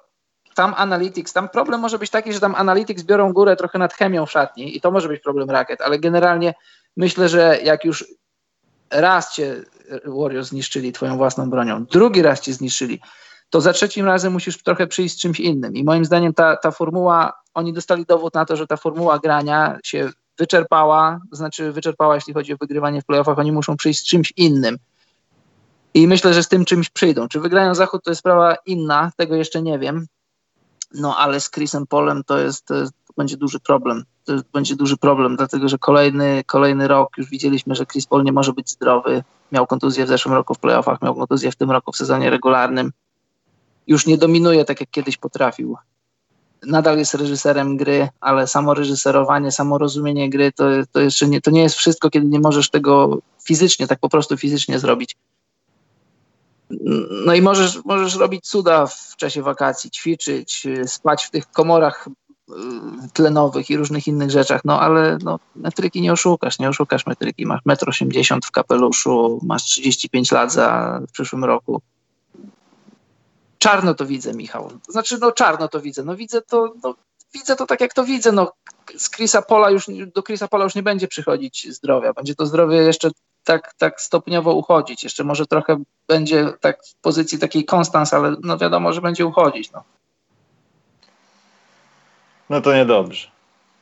tam 0.55 0.75
Analytics, 0.77 1.33
tam 1.33 1.49
problem 1.49 1.81
może 1.81 1.99
być 1.99 2.11
taki, 2.11 2.33
że 2.33 2.41
tam 2.41 2.55
Analytics 2.55 3.03
biorą 3.03 3.33
górę 3.33 3.57
trochę 3.57 3.79
nad 3.79 3.95
chemią 3.95 4.27
w 4.27 4.31
szatni 4.31 4.77
i 4.77 4.81
to 4.81 4.91
może 4.91 5.09
być 5.09 5.23
problem 5.23 5.51
Racket, 5.51 5.81
ale 5.81 5.99
generalnie 5.99 6.55
myślę, 6.97 7.29
że 7.29 7.59
jak 7.63 7.85
już 7.85 8.05
raz 8.91 9.35
cię 9.35 9.57
Warriors 10.05 10.49
zniszczyli 10.49 10.93
twoją 10.93 11.17
własną 11.17 11.51
bronią, 11.51 11.85
drugi 11.85 12.23
raz 12.23 12.41
cię 12.41 12.53
zniszczyli, 12.53 13.01
to 13.51 13.61
za 13.61 13.73
trzecim 13.73 14.07
razem 14.07 14.33
musisz 14.33 14.63
trochę 14.63 14.87
przyjść 14.87 15.15
z 15.15 15.19
czymś 15.19 15.41
innym. 15.41 15.75
I 15.75 15.85
moim 15.85 16.05
zdaniem 16.05 16.35
ta, 16.35 16.57
ta 16.57 16.71
formuła, 16.71 17.33
oni 17.55 17.73
dostali 17.73 18.07
dowód 18.07 18.35
na 18.35 18.45
to, 18.45 18.57
że 18.57 18.67
ta 18.67 18.77
formuła 18.77 19.19
grania 19.19 19.79
się 19.85 20.11
wyczerpała, 20.39 21.21
znaczy 21.33 21.73
wyczerpała, 21.73 22.15
jeśli 22.15 22.35
chodzi 22.35 22.53
o 22.53 22.57
wygrywanie 22.61 23.03
w 23.03 23.05
playoffach, 23.05 23.39
oni 23.39 23.53
muszą 23.53 23.77
przyjść 23.77 24.01
z 24.01 24.05
czymś 24.05 24.33
innym. 24.37 24.79
I 25.95 26.07
myślę, 26.07 26.35
że 26.35 26.43
z 26.43 26.49
tym 26.49 26.65
czymś 26.65 26.91
przyjdą. 26.91 27.29
Czy 27.29 27.41
wygrają 27.41 27.75
Zachód, 27.75 28.05
to 28.05 28.11
jest 28.11 28.19
sprawa 28.19 28.57
inna, 28.67 29.13
tego 29.17 29.37
jeszcze 29.37 29.63
nie 29.63 29.79
wiem. 29.79 30.07
No 30.95 31.17
ale 31.17 31.41
z 31.41 31.51
Chrisem 31.51 31.87
Polem 31.87 32.25
to 32.25 32.39
jest, 32.39 32.67
to 32.67 32.75
jest 32.75 32.93
to 33.07 33.15
będzie 33.17 33.37
duży 33.37 33.61
problem. 33.61 34.05
To 34.25 34.33
będzie 34.53 34.77
duży 34.77 34.97
problem, 34.97 35.37
dlatego 35.37 35.69
że 35.69 35.79
kolejny, 35.79 36.45
kolejny 36.47 36.89
rok 36.89 37.19
już 37.19 37.31
widzieliśmy, 37.31 37.75
że 37.75 37.87
Chris 37.87 38.07
Paul 38.07 38.25
nie 38.25 38.33
może 38.33 38.53
być 38.53 38.71
zdrowy. 38.71 39.23
Miał 39.53 39.67
kontuzję 39.67 40.05
w 40.05 40.09
zeszłym 40.09 40.35
roku 40.35 40.55
w 40.55 40.59
playoffach, 40.59 41.03
miał 41.03 41.15
kontuzję 41.15 41.53
w 41.53 41.57
tym 41.57 41.71
roku 41.71 41.93
w 41.93 41.97
sezonie 41.97 42.31
regularnym. 42.31 42.93
Już 43.87 44.07
nie 44.07 44.19
dominuje 44.19 44.65
tak, 44.65 44.81
jak 44.81 44.91
kiedyś 44.91 45.17
potrafił. 45.17 45.77
Nadal 46.67 46.99
jest 46.99 47.15
reżyserem 47.15 47.77
gry, 47.77 48.09
ale 48.21 48.47
samo 48.47 48.75
reżyserowanie, 48.75 49.53
samo 49.53 49.79
rozumienie 49.79 50.31
gry 50.31 50.53
to, 50.53 50.65
to 50.93 51.01
jeszcze 51.01 51.29
nie, 51.29 51.41
to 51.41 51.51
nie 51.51 51.63
jest 51.63 51.75
wszystko, 51.75 52.11
kiedy 52.11 52.27
nie 52.27 52.41
możesz 52.41 52.71
tego 52.71 53.19
fizycznie, 53.45 53.87
tak 53.87 53.99
po 53.99 54.09
prostu 54.09 54.37
fizycznie 54.37 54.79
zrobić. 54.79 55.17
No 57.27 57.35
i 57.35 57.43
możesz, 57.43 57.85
możesz 57.85 58.17
robić 58.17 58.49
cuda 58.49 58.87
w 58.87 59.17
czasie 59.17 59.43
wakacji, 59.43 59.91
ćwiczyć, 59.91 60.67
spać 60.87 61.25
w 61.25 61.31
tych 61.31 61.51
komorach 61.51 62.09
Y, 62.51 63.09
tlenowych 63.13 63.71
i 63.71 63.77
różnych 63.77 64.07
innych 64.07 64.31
rzeczach, 64.31 64.61
no 64.65 64.81
ale 64.81 65.19
no, 65.23 65.39
metryki 65.57 66.01
nie 66.01 66.13
oszukasz, 66.13 66.59
nie 66.59 66.69
oszukasz 66.69 67.07
metryki. 67.07 67.47
Masz 67.47 67.61
1,80 67.69 68.35
m 68.35 68.41
w 68.43 68.51
kapeluszu, 68.51 69.41
masz 69.43 69.63
35 69.63 70.33
lat 70.33 70.53
za 70.53 71.01
w 71.09 71.13
przyszłym 71.13 71.45
roku. 71.45 71.83
Czarno 73.59 73.95
to 73.95 74.07
widzę, 74.07 74.35
Michał. 74.35 74.71
Znaczy, 74.89 75.19
no 75.21 75.33
czarno 75.33 75.69
to 75.69 75.81
widzę. 75.81 76.05
No 76.05 76.17
widzę 76.17 76.43
to, 76.43 76.75
no, 76.83 76.95
widzę 77.35 77.57
to 77.57 77.67
tak, 77.67 77.81
jak 77.81 77.95
to 77.95 78.05
widzę. 78.05 78.33
No, 78.33 78.53
z 78.97 79.11
Chrisa 79.11 79.43
Pola 79.43 79.71
już, 79.71 79.87
do 80.15 80.23
Chrisa 80.23 80.49
Pola 80.49 80.65
już 80.65 80.75
nie 80.75 80.83
będzie 80.83 81.09
przychodzić 81.09 81.67
zdrowia. 81.75 82.13
Będzie 82.13 82.35
to 82.35 82.47
zdrowie 82.47 82.77
jeszcze 82.77 83.11
tak, 83.45 83.75
tak 83.75 84.01
stopniowo 84.01 84.53
uchodzić. 84.55 85.05
Jeszcze 85.05 85.25
może 85.25 85.47
trochę 85.47 85.77
będzie 86.09 86.47
tak 86.61 86.87
w 86.87 86.95
pozycji 86.95 87.39
takiej 87.39 87.65
konstans, 87.65 88.15
ale 88.15 88.37
no 88.43 88.59
wiadomo, 88.59 88.93
że 88.93 89.01
będzie 89.01 89.27
uchodzić. 89.27 89.73
No. 89.73 89.83
No 92.51 92.61
to 92.61 92.75
niedobrze. 92.75 93.29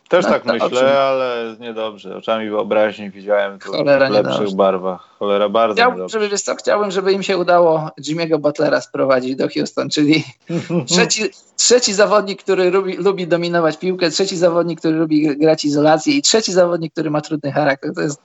Też 0.08 0.24
no, 0.24 0.30
tak 0.30 0.44
myślę, 0.44 0.66
oczywiście. 0.66 1.02
ale 1.02 1.56
niedobrze. 1.60 2.16
Oczami 2.16 2.50
wyobraźni 2.50 3.10
widziałem 3.10 3.58
to 3.58 3.70
Cholera 3.70 4.08
w 4.08 4.10
lepszych 4.10 4.32
niedobrze. 4.32 4.56
barwach. 4.56 5.00
Cholera 5.18 5.48
bardzo 5.48 5.74
Chciałbym, 5.74 6.08
żeby, 6.08 6.28
wiesz 6.28 6.42
co, 6.42 6.54
chciałbym, 6.54 6.90
żeby 6.90 7.12
im 7.12 7.22
się 7.22 7.38
udało 7.38 7.90
Jimmy'ego 8.00 8.38
Butlera 8.38 8.80
sprowadzić 8.80 9.36
do 9.36 9.48
Houston, 9.48 9.90
czyli 9.90 10.24
trzeci, 10.86 11.22
trzeci 11.56 11.94
zawodnik, 11.94 12.42
który 12.42 12.70
lubi, 12.70 12.96
lubi 12.96 13.26
dominować 13.26 13.78
piłkę, 13.78 14.10
trzeci 14.10 14.36
zawodnik, 14.36 14.78
który 14.78 14.96
lubi 14.96 15.36
grać 15.36 15.64
izolację 15.64 16.14
i 16.14 16.22
trzeci 16.22 16.52
zawodnik, 16.52 16.92
który 16.92 17.10
ma 17.10 17.20
trudny 17.20 17.52
charakter. 17.52 17.94
To 17.94 18.00
jest, 18.00 18.20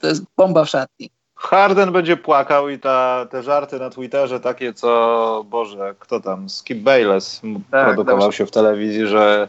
to 0.00 0.06
jest 0.06 0.22
bomba 0.36 0.64
w 0.64 0.68
szatni. 0.68 1.10
Harden 1.34 1.92
będzie 1.92 2.16
płakał 2.16 2.68
i 2.68 2.78
ta, 2.78 3.26
te 3.30 3.42
żarty 3.42 3.78
na 3.78 3.90
Twitterze 3.90 4.40
takie, 4.40 4.74
co, 4.74 5.44
Boże, 5.50 5.94
kto 5.98 6.20
tam, 6.20 6.48
Skip 6.50 6.78
Bayless 6.78 7.40
tak, 7.70 7.84
produkował 7.84 8.20
dobrze. 8.20 8.38
się 8.38 8.46
w 8.46 8.50
telewizji, 8.50 9.06
że 9.06 9.48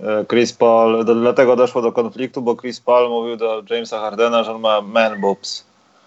E, 0.00 0.24
Chris 0.24 0.52
Paul, 0.52 1.04
do, 1.04 1.14
dlatego 1.14 1.56
doszło 1.56 1.82
do 1.82 1.92
konfliktu, 1.92 2.42
bo 2.42 2.56
Chris 2.56 2.80
Paul 2.80 3.08
mówił 3.08 3.36
do 3.36 3.62
Jamesa 3.70 4.00
Hardena, 4.00 4.44
że 4.44 4.54
on 4.54 4.60
ma 4.60 4.80
man 4.80 5.20
boobs. 5.20 5.64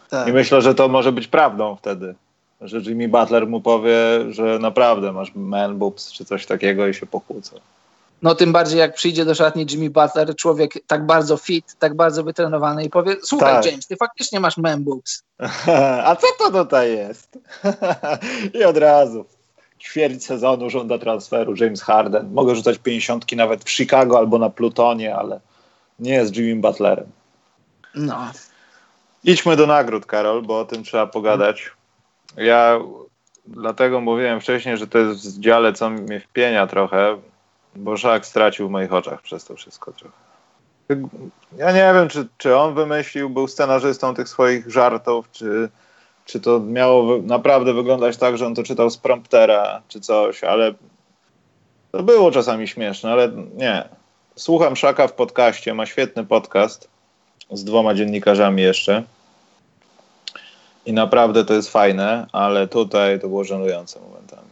Tak. 0.09 0.27
I 0.27 0.33
myślę, 0.33 0.61
że 0.61 0.75
to 0.75 0.87
może 0.87 1.11
być 1.11 1.27
prawdą 1.27 1.75
wtedy. 1.75 2.15
Że 2.61 2.77
Jimmy 2.77 3.07
Butler 3.07 3.47
mu 3.47 3.61
powie, 3.61 3.97
że 4.29 4.59
naprawdę 4.59 5.11
masz 5.11 5.35
man 5.35 5.77
boobs 5.77 6.11
czy 6.11 6.25
coś 6.25 6.45
takiego 6.45 6.87
i 6.87 6.93
się 6.93 7.05
pokłócą. 7.05 7.55
No 8.21 8.35
tym 8.35 8.51
bardziej 8.51 8.79
jak 8.79 8.93
przyjdzie 8.93 9.25
do 9.25 9.35
szatni 9.35 9.65
Jimmy 9.69 9.89
Butler, 9.89 10.35
człowiek 10.35 10.73
tak 10.87 11.05
bardzo 11.05 11.37
fit, 11.37 11.75
tak 11.79 11.95
bardzo 11.95 12.23
wytrenowany 12.23 12.83
i 12.83 12.89
powie, 12.89 13.15
słuchaj 13.23 13.53
tak. 13.53 13.65
James, 13.65 13.87
ty 13.87 13.95
faktycznie 13.95 14.39
masz 14.39 14.57
man 14.57 14.83
boobs. 14.83 15.23
A 16.05 16.15
co 16.15 16.27
to 16.39 16.51
tutaj 16.51 16.97
jest? 16.97 17.39
I 18.59 18.63
od 18.63 18.77
razu 18.77 19.25
ćwierć 19.79 20.25
sezonu 20.25 20.69
żąda 20.69 20.97
transferu 20.97 21.55
James 21.55 21.81
Harden. 21.81 22.33
Mogę 22.33 22.55
rzucać 22.55 22.77
pięćdziesiątki 22.77 23.35
nawet 23.35 23.63
w 23.63 23.69
Chicago 23.69 24.17
albo 24.17 24.37
na 24.37 24.49
Plutonie, 24.49 25.15
ale 25.15 25.39
nie 25.99 26.13
jest 26.13 26.35
Jimmy 26.37 26.61
Butlerem. 26.61 27.11
No. 27.95 28.31
Idźmy 29.23 29.55
do 29.55 29.67
nagród, 29.67 30.05
Karol, 30.05 30.41
bo 30.41 30.59
o 30.59 30.65
tym 30.65 30.83
trzeba 30.83 31.07
pogadać. 31.07 31.71
Ja 32.37 32.79
dlatego 33.47 34.01
mówiłem 34.01 34.41
wcześniej, 34.41 34.77
że 34.77 34.87
to 34.87 34.97
jest 34.97 35.37
w 35.37 35.39
dziale, 35.39 35.73
co 35.73 35.89
mnie 35.89 36.19
wpienia 36.19 36.67
trochę, 36.67 37.17
bo 37.75 37.97
Szak 37.97 38.25
stracił 38.25 38.67
w 38.67 38.71
moich 38.71 38.93
oczach 38.93 39.21
przez 39.21 39.45
to 39.45 39.55
wszystko 39.55 39.91
trochę. 39.91 40.15
Ja 41.57 41.71
nie 41.71 41.93
wiem, 41.93 42.09
czy, 42.09 42.27
czy 42.37 42.57
on 42.57 42.73
wymyślił, 42.73 43.29
był 43.29 43.47
scenarzystą 43.47 44.13
tych 44.13 44.29
swoich 44.29 44.69
żartów, 44.69 45.31
czy, 45.31 45.69
czy 46.25 46.39
to 46.39 46.59
miało 46.59 47.17
naprawdę 47.21 47.73
wyglądać 47.73 48.17
tak, 48.17 48.37
że 48.37 48.47
on 48.47 48.55
to 48.55 48.63
czytał 48.63 48.89
z 48.89 48.97
promptera, 48.97 49.81
czy 49.87 49.99
coś, 49.99 50.43
ale 50.43 50.73
to 51.91 52.03
było 52.03 52.31
czasami 52.31 52.67
śmieszne, 52.67 53.11
ale 53.11 53.31
nie. 53.55 53.89
Słucham 54.35 54.75
Szaka 54.75 55.07
w 55.07 55.13
podcaście, 55.13 55.73
ma 55.73 55.85
świetny 55.85 56.25
podcast 56.25 56.89
z 57.51 57.63
dwoma 57.63 57.93
dziennikarzami 57.93 58.61
jeszcze. 58.61 59.03
I 60.85 60.93
naprawdę 60.93 61.45
to 61.45 61.53
jest 61.53 61.69
fajne, 61.69 62.27
ale 62.31 62.67
tutaj 62.67 63.19
to 63.19 63.27
było 63.27 63.43
żenujące 63.43 63.99
momentami. 63.99 64.50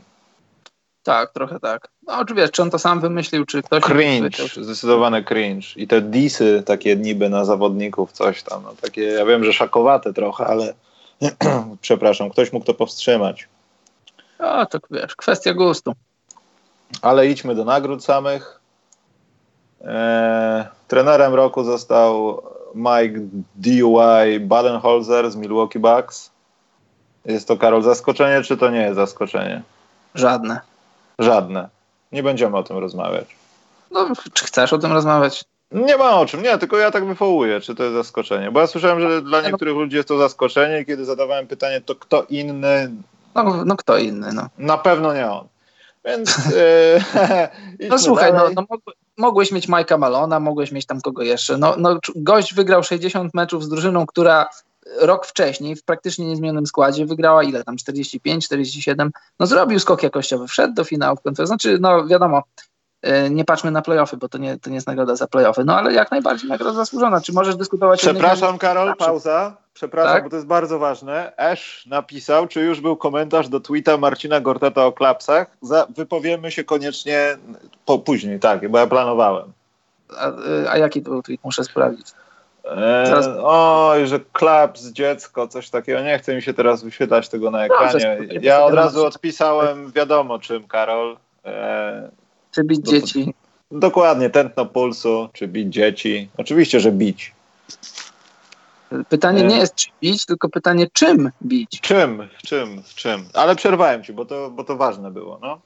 Tak, 1.09 1.33
trochę 1.33 1.59
tak. 1.59 1.87
No 2.07 2.19
oczywiście, 2.19 2.49
czy 2.49 2.61
on 2.61 2.69
to 2.69 2.79
sam 2.79 2.99
wymyślił, 2.99 3.45
czy 3.45 3.63
ktoś... 3.63 3.83
Cringe, 3.83 4.47
zdecydowany 4.61 5.23
cringe. 5.23 5.67
I 5.75 5.87
te 5.87 6.01
disy 6.01 6.63
takie 6.65 6.95
niby 6.95 7.29
na 7.29 7.45
zawodników, 7.45 8.11
coś 8.11 8.43
tam. 8.43 8.63
No, 8.63 8.73
takie, 8.81 9.03
ja 9.03 9.25
wiem, 9.25 9.43
że 9.43 9.53
szakowate 9.53 10.13
trochę, 10.13 10.45
ale 10.47 10.73
przepraszam, 11.81 12.29
ktoś 12.29 12.53
mógł 12.53 12.65
to 12.65 12.73
powstrzymać. 12.73 13.47
O, 14.39 14.65
to 14.65 14.79
wiesz, 14.91 15.15
kwestia 15.15 15.53
gustu. 15.53 15.93
Ale 17.01 17.27
idźmy 17.27 17.55
do 17.55 17.65
nagród 17.65 18.03
samych. 18.03 18.59
Eee, 19.81 20.65
trenerem 20.87 21.33
roku 21.33 21.63
został 21.63 22.41
Mike 22.75 23.19
DUI 23.55 24.39
Badenholzer 24.39 25.31
z 25.31 25.35
Milwaukee 25.35 25.79
Bucks. 25.79 26.31
Jest 27.25 27.47
to, 27.47 27.57
Karol, 27.57 27.83
zaskoczenie, 27.83 28.43
czy 28.43 28.57
to 28.57 28.69
nie 28.69 28.81
jest 28.81 28.95
zaskoczenie? 28.95 29.61
Żadne. 30.15 30.68
Żadne. 31.19 31.69
Nie 32.11 32.23
będziemy 32.23 32.57
o 32.57 32.63
tym 32.63 32.77
rozmawiać. 32.77 33.35
No, 33.91 34.07
czy 34.33 34.45
chcesz 34.45 34.73
o 34.73 34.77
tym 34.77 34.91
rozmawiać? 34.91 35.45
Nie 35.71 35.97
ma 35.97 36.19
o 36.19 36.25
czym, 36.25 36.43
nie, 36.43 36.57
tylko 36.57 36.77
ja 36.77 36.91
tak 36.91 37.05
wywołuję, 37.05 37.59
czy 37.61 37.75
to 37.75 37.83
jest 37.83 37.95
zaskoczenie. 37.95 38.51
Bo 38.51 38.59
ja 38.59 38.67
słyszałem, 38.67 39.01
że 39.01 39.21
dla 39.21 39.41
niektórych 39.41 39.75
ludzi 39.75 39.95
jest 39.95 40.07
to 40.07 40.17
zaskoczenie 40.17 40.81
i 40.81 40.85
kiedy 40.85 41.05
zadawałem 41.05 41.47
pytanie, 41.47 41.81
to 41.81 41.95
kto 41.95 42.23
inny. 42.29 42.91
No, 43.35 43.65
no 43.65 43.75
kto 43.75 43.97
inny, 43.97 44.33
no. 44.33 44.49
Na 44.57 44.77
pewno 44.77 45.13
nie 45.13 45.31
on. 45.31 45.47
Więc. 46.05 46.37
Yy, 47.79 47.87
no 47.89 47.99
słuchaj, 47.99 48.33
no, 48.33 48.49
no, 48.55 48.77
mogłeś 49.17 49.51
mieć 49.51 49.67
Majka 49.67 49.97
Malona, 49.97 50.39
mogłeś 50.39 50.71
mieć 50.71 50.85
tam 50.85 51.01
kogo 51.01 51.23
jeszcze. 51.23 51.57
No, 51.57 51.75
no, 51.77 51.99
gość 52.15 52.53
wygrał 52.53 52.83
60 52.83 53.33
meczów 53.33 53.63
z 53.63 53.69
drużyną, 53.69 54.05
która 54.05 54.47
rok 55.01 55.25
wcześniej 55.25 55.75
w 55.75 55.83
praktycznie 55.83 56.25
niezmienionym 56.25 56.65
składzie 56.65 57.05
wygrała 57.05 57.43
ile 57.43 57.63
tam 57.63 57.77
45, 57.77 58.45
47. 58.45 59.11
No 59.39 59.47
zrobił 59.47 59.79
skok 59.79 60.03
jakościowy, 60.03 60.47
wszedł 60.47 60.73
do 60.73 60.83
finału 60.83 61.15
konferencji. 61.15 61.47
Znaczy, 61.47 61.77
no 61.81 62.07
wiadomo, 62.07 62.43
e, 63.01 63.29
nie 63.29 63.45
patrzmy 63.45 63.71
na 63.71 63.81
playoffy, 63.81 64.17
bo 64.17 64.29
to 64.29 64.37
nie, 64.37 64.57
to 64.57 64.69
nie 64.69 64.75
jest 64.75 64.87
nagroda 64.87 65.15
za 65.15 65.27
playoffy, 65.27 65.63
no 65.63 65.77
ale 65.77 65.93
jak 65.93 66.11
najbardziej 66.11 66.49
nagroda 66.49 66.73
zasłużona. 66.73 67.21
Czy 67.21 67.33
możesz 67.33 67.55
dyskutować 67.55 67.99
Przepraszam, 67.99 68.57
Karol, 68.57 68.95
pauza. 68.95 69.57
Przepraszam, 69.73 70.13
tak? 70.13 70.23
bo 70.23 70.29
to 70.29 70.35
jest 70.35 70.47
bardzo 70.47 70.79
ważne. 70.79 71.33
Ash 71.37 71.85
napisał, 71.85 72.47
czy 72.47 72.61
już 72.61 72.81
był 72.81 72.97
komentarz 72.97 73.49
do 73.49 73.59
tweeta 73.59 73.97
Marcina 73.97 74.41
Gortata 74.41 74.85
o 74.85 74.91
klapsach. 74.91 75.57
Za, 75.61 75.87
wypowiemy 75.95 76.51
się 76.51 76.63
koniecznie 76.63 77.37
po, 77.85 77.99
później, 77.99 78.39
tak, 78.39 78.71
bo 78.71 78.77
ja 78.77 78.87
planowałem. 78.87 79.53
A, 80.17 80.31
a 80.71 80.77
jaki 80.77 81.01
to 81.01 81.09
był 81.09 81.23
tweet? 81.23 81.43
Muszę 81.43 81.63
sprawdzić. 81.63 82.07
Teraz... 82.75 83.29
oj, 83.43 84.07
że 84.07 84.19
klaps, 84.33 84.85
dziecko, 84.85 85.47
coś 85.47 85.69
takiego. 85.69 86.01
Nie 86.01 86.19
chce 86.19 86.35
mi 86.35 86.41
się 86.41 86.53
teraz 86.53 86.83
wyświetlać 86.83 87.29
tego 87.29 87.51
na 87.51 87.65
ekranie. 87.65 88.19
Ja 88.41 88.63
od 88.63 88.73
razu 88.73 89.05
odpisałem 89.05 89.91
wiadomo 89.91 90.39
czym, 90.39 90.67
Karol. 90.67 91.17
E, 91.45 92.11
czy 92.51 92.63
bić 92.63 92.79
do, 92.79 92.91
dzieci? 92.91 93.33
Dokładnie, 93.71 94.29
tętno 94.29 94.65
pulsu, 94.65 95.29
czy 95.33 95.47
bić 95.47 95.73
dzieci. 95.73 96.29
Oczywiście, 96.37 96.79
że 96.79 96.91
bić. 96.91 97.33
Pytanie 99.09 99.41
e... 99.41 99.43
nie 99.43 99.57
jest 99.57 99.75
czy 99.75 99.89
bić, 100.01 100.25
tylko 100.25 100.49
pytanie 100.49 100.87
czym 100.93 101.31
bić. 101.41 101.79
Czym, 101.81 102.27
czym, 102.45 102.83
czym. 102.95 103.25
Ale 103.33 103.55
przerwałem 103.55 104.03
ci, 104.03 104.13
bo 104.13 104.25
to, 104.25 104.49
bo 104.49 104.63
to 104.63 104.75
ważne 104.75 105.11
było, 105.11 105.39
no. 105.41 105.59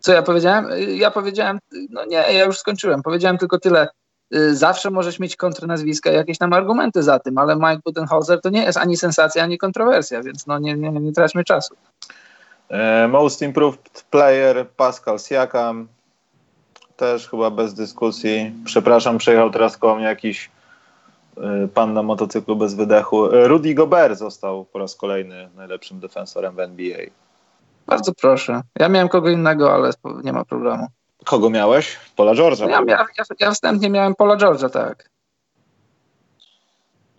Co 0.00 0.12
ja 0.12 0.22
powiedziałem? 0.22 0.66
Ja 0.88 1.10
powiedziałem, 1.10 1.58
no 1.90 2.04
nie, 2.04 2.16
ja 2.16 2.44
już 2.44 2.58
skończyłem. 2.58 3.02
Powiedziałem 3.02 3.38
tylko 3.38 3.58
tyle 3.58 3.88
zawsze 4.52 4.90
możesz 4.90 5.18
mieć 5.18 5.36
kontrnazwiska, 5.36 6.10
jakieś 6.10 6.38
tam 6.38 6.52
argumenty 6.52 7.02
za 7.02 7.18
tym, 7.18 7.38
ale 7.38 7.56
Mike 7.56 7.80
Budenholzer 7.84 8.40
to 8.40 8.50
nie 8.50 8.62
jest 8.62 8.78
ani 8.78 8.96
sensacja, 8.96 9.42
ani 9.42 9.58
kontrowersja, 9.58 10.22
więc 10.22 10.46
no 10.46 10.58
nie, 10.58 10.74
nie, 10.74 10.90
nie 10.90 11.12
traćmy 11.12 11.44
czasu. 11.44 11.74
E, 12.70 13.08
most 13.08 13.42
Improved 13.42 14.04
Player 14.10 14.68
Pascal 14.76 15.18
Siakam 15.18 15.88
też 16.96 17.28
chyba 17.28 17.50
bez 17.50 17.74
dyskusji. 17.74 18.52
Przepraszam, 18.64 19.18
przejechał 19.18 19.50
teraz 19.50 19.76
koło 19.76 19.96
mnie 19.96 20.04
jakiś 20.04 20.50
y, 21.38 21.68
pan 21.68 21.92
na 21.92 22.02
motocyklu 22.02 22.56
bez 22.56 22.74
wydechu. 22.74 23.26
E, 23.26 23.48
Rudy 23.48 23.74
Gobert 23.74 24.18
został 24.18 24.64
po 24.64 24.78
raz 24.78 24.96
kolejny 24.96 25.48
najlepszym 25.56 26.00
defensorem 26.00 26.54
w 26.54 26.60
NBA. 26.60 26.98
Bardzo 27.86 28.12
proszę. 28.14 28.62
Ja 28.78 28.88
miałem 28.88 29.08
kogo 29.08 29.30
innego, 29.30 29.74
ale 29.74 29.90
nie 30.24 30.32
ma 30.32 30.44
problemu. 30.44 30.86
Kogo 31.26 31.50
miałeś? 31.50 31.96
Pola 32.16 32.34
George'a. 32.34 32.68
Ja, 32.68 32.82
ja, 32.86 33.06
ja 33.40 33.50
wstępnie 33.50 33.90
miałem 33.90 34.14
Pola 34.14 34.36
George'a, 34.36 34.70
tak. 34.70 35.10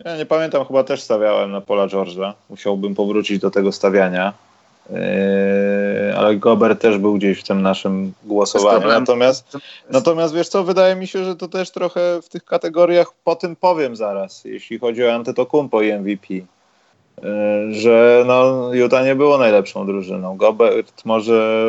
Ja 0.04 0.16
nie 0.16 0.26
pamiętam, 0.26 0.64
chyba 0.64 0.84
też 0.84 1.02
stawiałem 1.02 1.52
na 1.52 1.60
Pola 1.60 1.86
George'a. 1.86 2.32
Musiałbym 2.50 2.94
powrócić 2.94 3.38
do 3.38 3.50
tego 3.50 3.72
stawiania. 3.72 4.32
Yy, 4.90 4.98
ale 6.16 6.36
Gobert 6.36 6.80
też 6.80 6.98
był 6.98 7.14
gdzieś 7.14 7.40
w 7.40 7.46
tym 7.46 7.62
naszym 7.62 8.12
głosowaniu. 8.24 8.88
Natomiast, 8.88 9.56
natomiast 9.90 10.34
wiesz 10.34 10.48
co, 10.48 10.64
wydaje 10.64 10.96
mi 10.96 11.06
się, 11.06 11.24
że 11.24 11.36
to 11.36 11.48
też 11.48 11.70
trochę 11.70 12.22
w 12.22 12.28
tych 12.28 12.44
kategoriach 12.44 13.12
po 13.24 13.36
tym 13.36 13.56
powiem 13.56 13.96
zaraz, 13.96 14.44
jeśli 14.44 14.78
chodzi 14.78 15.04
o 15.04 15.14
Antetokumpo 15.14 15.82
i 15.82 15.92
MVP. 15.92 16.26
Y, 17.24 17.74
że 17.74 18.24
no, 18.26 18.68
Utah 18.72 19.04
nie 19.04 19.14
było 19.14 19.38
najlepszą 19.38 19.86
drużyną. 19.86 20.36
Gobert 20.36 21.04
może 21.04 21.62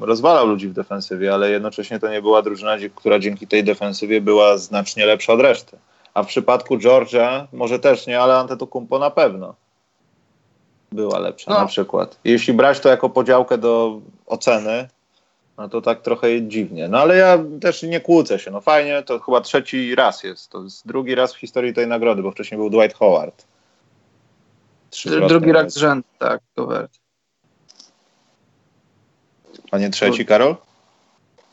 rozwalał 0.00 0.46
ludzi 0.46 0.68
w 0.68 0.72
defensywie, 0.72 1.34
ale 1.34 1.50
jednocześnie 1.50 1.98
to 1.98 2.10
nie 2.10 2.22
była 2.22 2.42
drużyna, 2.42 2.76
która 2.94 3.18
dzięki 3.18 3.46
tej 3.46 3.64
defensywie 3.64 4.20
była 4.20 4.58
znacznie 4.58 5.06
lepsza 5.06 5.32
od 5.32 5.40
reszty. 5.40 5.78
A 6.14 6.22
w 6.22 6.26
przypadku 6.26 6.78
Georgia 6.78 7.46
może 7.52 7.78
też 7.78 8.06
nie, 8.06 8.20
ale 8.20 8.36
Antetokounmpo 8.36 8.98
na 8.98 9.10
pewno 9.10 9.54
była 10.92 11.18
lepsza 11.18 11.50
no. 11.50 11.58
na 11.58 11.66
przykład. 11.66 12.18
Jeśli 12.24 12.54
brać 12.54 12.80
to 12.80 12.88
jako 12.88 13.10
podziałkę 13.10 13.58
do 13.58 14.00
oceny, 14.26 14.88
no 15.58 15.68
to 15.68 15.80
tak 15.80 16.02
trochę 16.02 16.42
dziwnie. 16.42 16.88
No 16.88 16.98
ale 16.98 17.16
ja 17.16 17.38
też 17.60 17.82
nie 17.82 18.00
kłócę 18.00 18.38
się. 18.38 18.50
No 18.50 18.60
fajnie, 18.60 19.02
to 19.02 19.20
chyba 19.20 19.40
trzeci 19.40 19.94
raz 19.94 20.24
jest. 20.24 20.50
To 20.50 20.62
jest 20.62 20.86
drugi 20.86 21.14
raz 21.14 21.34
w 21.34 21.38
historii 21.38 21.74
tej 21.74 21.86
nagrody, 21.86 22.22
bo 22.22 22.30
wcześniej 22.30 22.58
był 22.58 22.70
Dwight 22.70 22.98
Howard. 22.98 23.45
Drugi 25.04 25.52
rak 25.52 25.70
z 25.70 25.76
rzędu, 25.76 26.08
tak, 26.18 26.40
Gobert. 26.56 26.92
A 29.72 29.78
nie 29.78 29.90
trzeci, 29.90 30.26
Karol? 30.26 30.56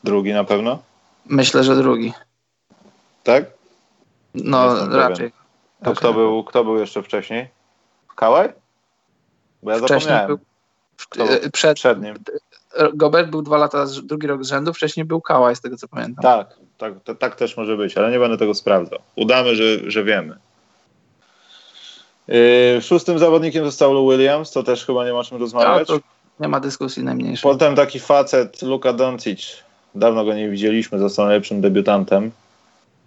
Drugi 0.04 0.32
na 0.32 0.44
pewno? 0.44 0.78
Myślę, 1.26 1.64
że 1.64 1.76
drugi. 1.76 2.12
Tak? 3.22 3.44
No, 4.34 4.88
raczej. 4.88 5.32
To 5.82 5.94
kto 5.94 6.12
był, 6.12 6.44
kto 6.44 6.64
był 6.64 6.78
jeszcze 6.78 7.02
wcześniej? 7.02 7.48
Kałaj? 8.16 8.52
Bo 9.62 9.70
ja 9.70 9.78
wcześniej 9.78 10.00
zapomniałem. 10.00 10.26
Był, 10.26 10.38
w, 10.96 11.50
przed, 11.50 11.76
przed 11.76 12.02
nim. 12.02 12.14
Gobert 12.94 13.30
był 13.30 13.42
dwa 13.42 13.56
lata, 13.56 13.84
drugi 14.02 14.26
rok 14.26 14.44
z 14.44 14.48
rzędu, 14.48 14.72
wcześniej 14.72 15.06
był 15.06 15.20
Kałaj, 15.20 15.56
z 15.56 15.60
tego 15.60 15.76
co 15.76 15.88
pamiętam. 15.88 16.22
Tak, 16.22 16.56
tak, 16.78 16.94
to, 17.04 17.14
tak 17.14 17.36
też 17.36 17.56
może 17.56 17.76
być, 17.76 17.98
ale 17.98 18.10
nie 18.10 18.18
będę 18.18 18.38
tego 18.38 18.54
sprawdzał. 18.54 18.98
Udamy, 19.16 19.56
że, 19.56 19.90
że 19.90 20.04
wiemy. 20.04 20.38
Yy, 22.28 22.82
szóstym 22.82 23.18
zawodnikiem 23.18 23.64
został 23.64 23.92
Lou 23.92 24.10
Williams, 24.10 24.50
to 24.50 24.62
też 24.62 24.86
chyba 24.86 25.04
nie 25.04 25.12
ma 25.12 25.24
czym 25.24 25.38
rozmawiać. 25.38 25.88
Ja, 25.88 25.96
nie 26.40 26.48
ma 26.48 26.60
dyskusji 26.60 27.04
najmniejszej. 27.04 27.52
Potem 27.52 27.76
taki 27.76 28.00
facet, 28.00 28.62
Luka 28.62 28.92
Doncic, 28.92 29.62
dawno 29.94 30.24
go 30.24 30.34
nie 30.34 30.48
widzieliśmy, 30.48 30.98
został 30.98 31.24
najlepszym 31.24 31.60
debiutantem. 31.60 32.30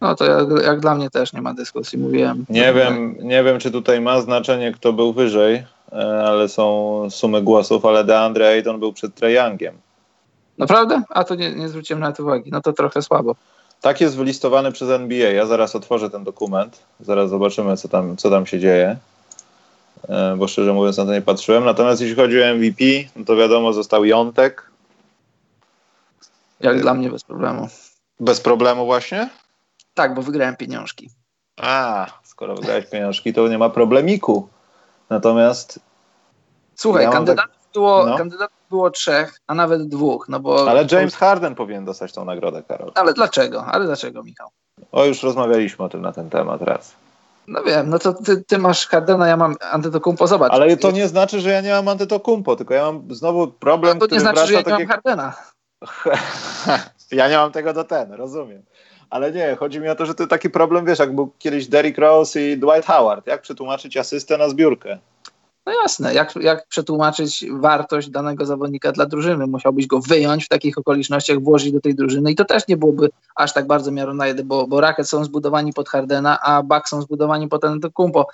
No 0.01 0.15
to 0.15 0.26
jak, 0.26 0.63
jak, 0.63 0.80
dla 0.80 0.95
mnie 0.95 1.09
też 1.09 1.34
nie 1.34 1.41
ma 1.41 1.53
dyskusji, 1.53 1.99
mówiłem. 1.99 2.45
Nie 2.49 2.74
wiem, 2.74 3.15
nie 3.20 3.43
wiem, 3.43 3.59
czy 3.59 3.72
tutaj 3.72 4.01
ma 4.01 4.22
znaczenie, 4.22 4.72
kto 4.72 4.93
był 4.93 5.13
wyżej, 5.13 5.63
e, 5.91 6.24
ale 6.24 6.49
są 6.49 7.07
sumy 7.09 7.41
głosów, 7.41 7.86
ale 7.86 8.03
DeAndre 8.03 8.47
Ayton 8.47 8.80
był 8.80 8.93
przed 8.93 9.15
Trae 9.15 9.32
Youngiem. 9.32 9.76
Naprawdę? 10.57 11.01
A 11.09 11.24
to 11.24 11.36
nie, 11.36 11.55
nie 11.55 11.70
zwróciłem 11.70 11.99
na 11.99 12.11
to 12.11 12.24
uwagi. 12.24 12.51
No 12.51 12.61
to 12.61 12.74
trochę 12.74 13.01
słabo. 13.01 13.36
Tak 13.82 14.01
jest 14.01 14.17
wylistowany 14.17 14.71
przez 14.71 14.89
NBA. 14.89 15.32
Ja 15.32 15.45
zaraz 15.45 15.75
otworzę 15.75 16.09
ten 16.09 16.23
dokument. 16.23 16.84
Zaraz 16.99 17.30
zobaczymy, 17.30 17.78
co 17.78 17.88
tam, 17.88 18.17
co 18.17 18.30
tam 18.30 18.45
się 18.45 18.59
dzieje. 18.59 18.97
E, 20.09 20.36
bo 20.38 20.47
szczerze 20.47 20.73
mówiąc 20.73 20.97
na 20.97 21.05
to 21.05 21.13
nie 21.13 21.21
patrzyłem. 21.21 21.65
Natomiast 21.65 22.01
jeśli 22.01 22.15
chodzi 22.15 22.43
o 22.43 22.55
MVP, 22.55 22.84
no 23.15 23.25
to 23.25 23.36
wiadomo, 23.36 23.73
został 23.73 24.05
Jątek. 24.05 24.71
Jak 26.59 26.82
dla 26.82 26.93
mnie 26.93 27.09
bez 27.09 27.23
problemu. 27.23 27.67
Bez 28.19 28.41
problemu 28.41 28.86
właśnie? 28.86 29.30
Tak, 29.93 30.13
bo 30.13 30.21
wygrałem 30.21 30.55
pieniążki. 30.55 31.09
A, 31.57 32.07
skoro 32.23 32.55
wygrałeś 32.55 32.86
pieniążki, 32.86 33.34
to 33.34 33.47
nie 33.47 33.57
ma 33.57 33.69
problemiku. 33.69 34.49
Natomiast. 35.09 35.80
Słuchaj, 36.75 37.03
ja 37.03 37.11
kandydatów, 37.11 37.53
tak... 37.53 37.73
było, 37.73 38.05
no. 38.05 38.17
kandydatów 38.17 38.57
było 38.70 38.89
trzech, 38.89 39.39
a 39.47 39.55
nawet 39.55 39.88
dwóch. 39.88 40.30
No 40.30 40.39
bo, 40.39 40.70
ale 40.70 40.86
James 40.91 41.15
Harden 41.15 41.55
powinien 41.55 41.86
dostać 41.86 42.13
tą 42.13 42.26
nagrodę, 42.26 42.63
Karol. 42.63 42.91
Ale 42.95 43.13
dlaczego? 43.13 43.65
Ale 43.65 43.86
dlaczego, 43.86 44.24
Michał? 44.24 44.49
O, 44.91 45.05
już 45.05 45.24
rozmawialiśmy 45.24 45.86
o 45.86 45.89
tym 45.89 46.01
na 46.01 46.11
ten 46.11 46.30
temat 46.30 46.61
raz. 46.61 46.95
No 47.47 47.63
wiem, 47.63 47.89
no 47.89 47.99
to 47.99 48.13
ty, 48.13 48.43
ty 48.43 48.57
masz 48.57 48.88
Hardena, 48.88 49.28
ja 49.28 49.38
mam 49.38 49.55
Antetokumpo, 49.72 50.28
zobacz. 50.28 50.53
Ale 50.53 50.78
to 50.78 50.91
nie 50.91 51.07
znaczy, 51.07 51.39
że 51.41 51.49
ja 51.49 51.61
nie 51.61 51.72
mam 51.72 51.88
Antetokumpo, 51.88 52.55
tylko 52.55 52.74
ja 52.74 52.86
mam 52.86 53.15
znowu 53.15 53.47
problem, 53.47 53.97
no 53.97 54.07
to 54.07 54.15
nie 54.15 54.22
znaczy, 54.22 54.47
że 54.47 54.53
ja 54.53 54.61
nie 54.61 54.72
mam. 54.72 54.88
Hardena. 54.88 55.34
ja 57.11 57.30
nie 57.30 57.38
mam 57.38 57.51
tego 57.51 57.74
do 57.74 57.84
ten, 57.84 58.13
rozumiem. 58.13 58.63
Ale 59.09 59.32
nie, 59.32 59.55
chodzi 59.55 59.80
mi 59.80 59.89
o 59.89 59.95
to, 59.95 60.05
że 60.05 60.15
to 60.15 60.28
taki 60.28 60.49
problem, 60.49 60.86
wiesz, 60.86 60.99
jak 60.99 61.15
był 61.15 61.32
kiedyś 61.39 61.68
Derrick 61.68 61.97
Rose 61.97 62.41
i 62.41 62.57
Dwight 62.57 62.86
Howard. 62.86 63.28
Jak 63.28 63.41
przetłumaczyć 63.41 63.97
asystę 63.97 64.38
na 64.38 64.49
zbiórkę? 64.49 64.97
No 65.68 65.74
jasne, 65.74 66.13
jak, 66.13 66.36
jak 66.36 66.68
przetłumaczyć 66.68 67.45
wartość 67.51 68.09
danego 68.09 68.45
zawodnika 68.45 68.91
dla 68.91 69.05
drużyny? 69.05 69.47
Musiałbyś 69.47 69.88
go 69.88 69.99
wyjąć 69.99 70.45
w 70.45 70.47
takich 70.47 70.78
okolicznościach, 70.78 71.39
włożyć 71.39 71.72
do 71.72 71.82
tej 71.82 71.95
drużyny 71.95 72.32
i 72.32 72.36
to 72.36 72.45
też 72.45 72.68
nie 72.68 72.78
byłoby 72.78 73.09
aż 73.36 73.53
tak 73.53 73.68
bardzo 73.68 73.91
jeden, 73.91 74.47
bo, 74.47 74.68
bo 74.68 74.82
Rockets 74.82 75.09
są 75.09 75.24
zbudowani 75.24 75.74
pod 75.74 75.89
Hardena, 75.89 76.39
a 76.41 76.63
Bucks 76.63 76.89
są 76.89 77.01
zbudowani 77.01 77.47
pod 77.47 77.61
Kumpo. 77.93 78.28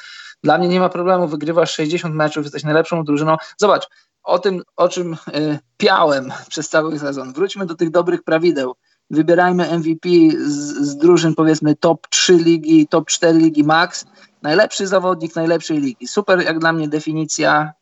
Dla 0.43 0.57
mnie 0.57 0.67
nie 0.67 0.79
ma 0.79 0.89
problemu, 0.89 1.27
wygrywasz 1.27 1.71
60 1.71 2.15
meczów, 2.15 2.43
jesteś 2.43 2.63
najlepszą 2.63 3.03
drużyną. 3.03 3.37
Zobacz, 3.57 3.87
o 4.23 4.39
tym, 4.39 4.61
o 4.75 4.89
czym 4.89 5.13
y, 5.13 5.59
piałem 5.77 6.31
przez 6.49 6.69
cały 6.69 6.99
sezon. 6.99 7.33
Wróćmy 7.33 7.65
do 7.65 7.75
tych 7.75 7.89
dobrych 7.89 8.23
prawideł 8.23 8.75
wybierajmy 9.13 9.77
MVP 9.79 10.09
z, 10.45 10.57
z 10.87 10.97
drużyn 10.97 11.35
powiedzmy 11.35 11.75
top 11.75 12.07
3 12.07 12.33
ligi, 12.33 12.87
top 12.87 13.07
4 13.07 13.39
ligi 13.39 13.63
max, 13.63 14.05
najlepszy 14.41 14.87
zawodnik 14.87 15.35
najlepszej 15.35 15.77
ligi. 15.77 16.07
Super 16.07 16.43
jak 16.43 16.59
dla 16.59 16.73
mnie 16.73 16.87
definicja 16.87 17.73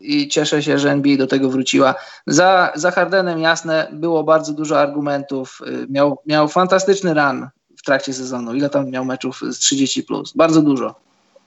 i 0.00 0.28
cieszę 0.28 0.62
się, 0.62 0.78
że 0.78 0.90
NBA 0.90 1.16
do 1.16 1.26
tego 1.26 1.50
wróciła. 1.50 1.94
Za, 2.26 2.72
za 2.74 2.90
Hardenem 2.90 3.38
jasne, 3.38 3.88
było 3.92 4.24
bardzo 4.24 4.52
dużo 4.52 4.80
argumentów, 4.80 5.60
y, 5.66 5.86
miał, 5.90 6.18
miał 6.26 6.48
fantastyczny 6.48 7.14
run 7.14 7.48
w 7.78 7.82
trakcie 7.82 8.12
sezonu. 8.12 8.54
Ile 8.54 8.70
tam 8.70 8.90
miał 8.90 9.04
meczów 9.04 9.40
z 9.40 9.58
30+, 9.58 10.06
plus? 10.06 10.32
bardzo 10.32 10.62
dużo. 10.62 10.94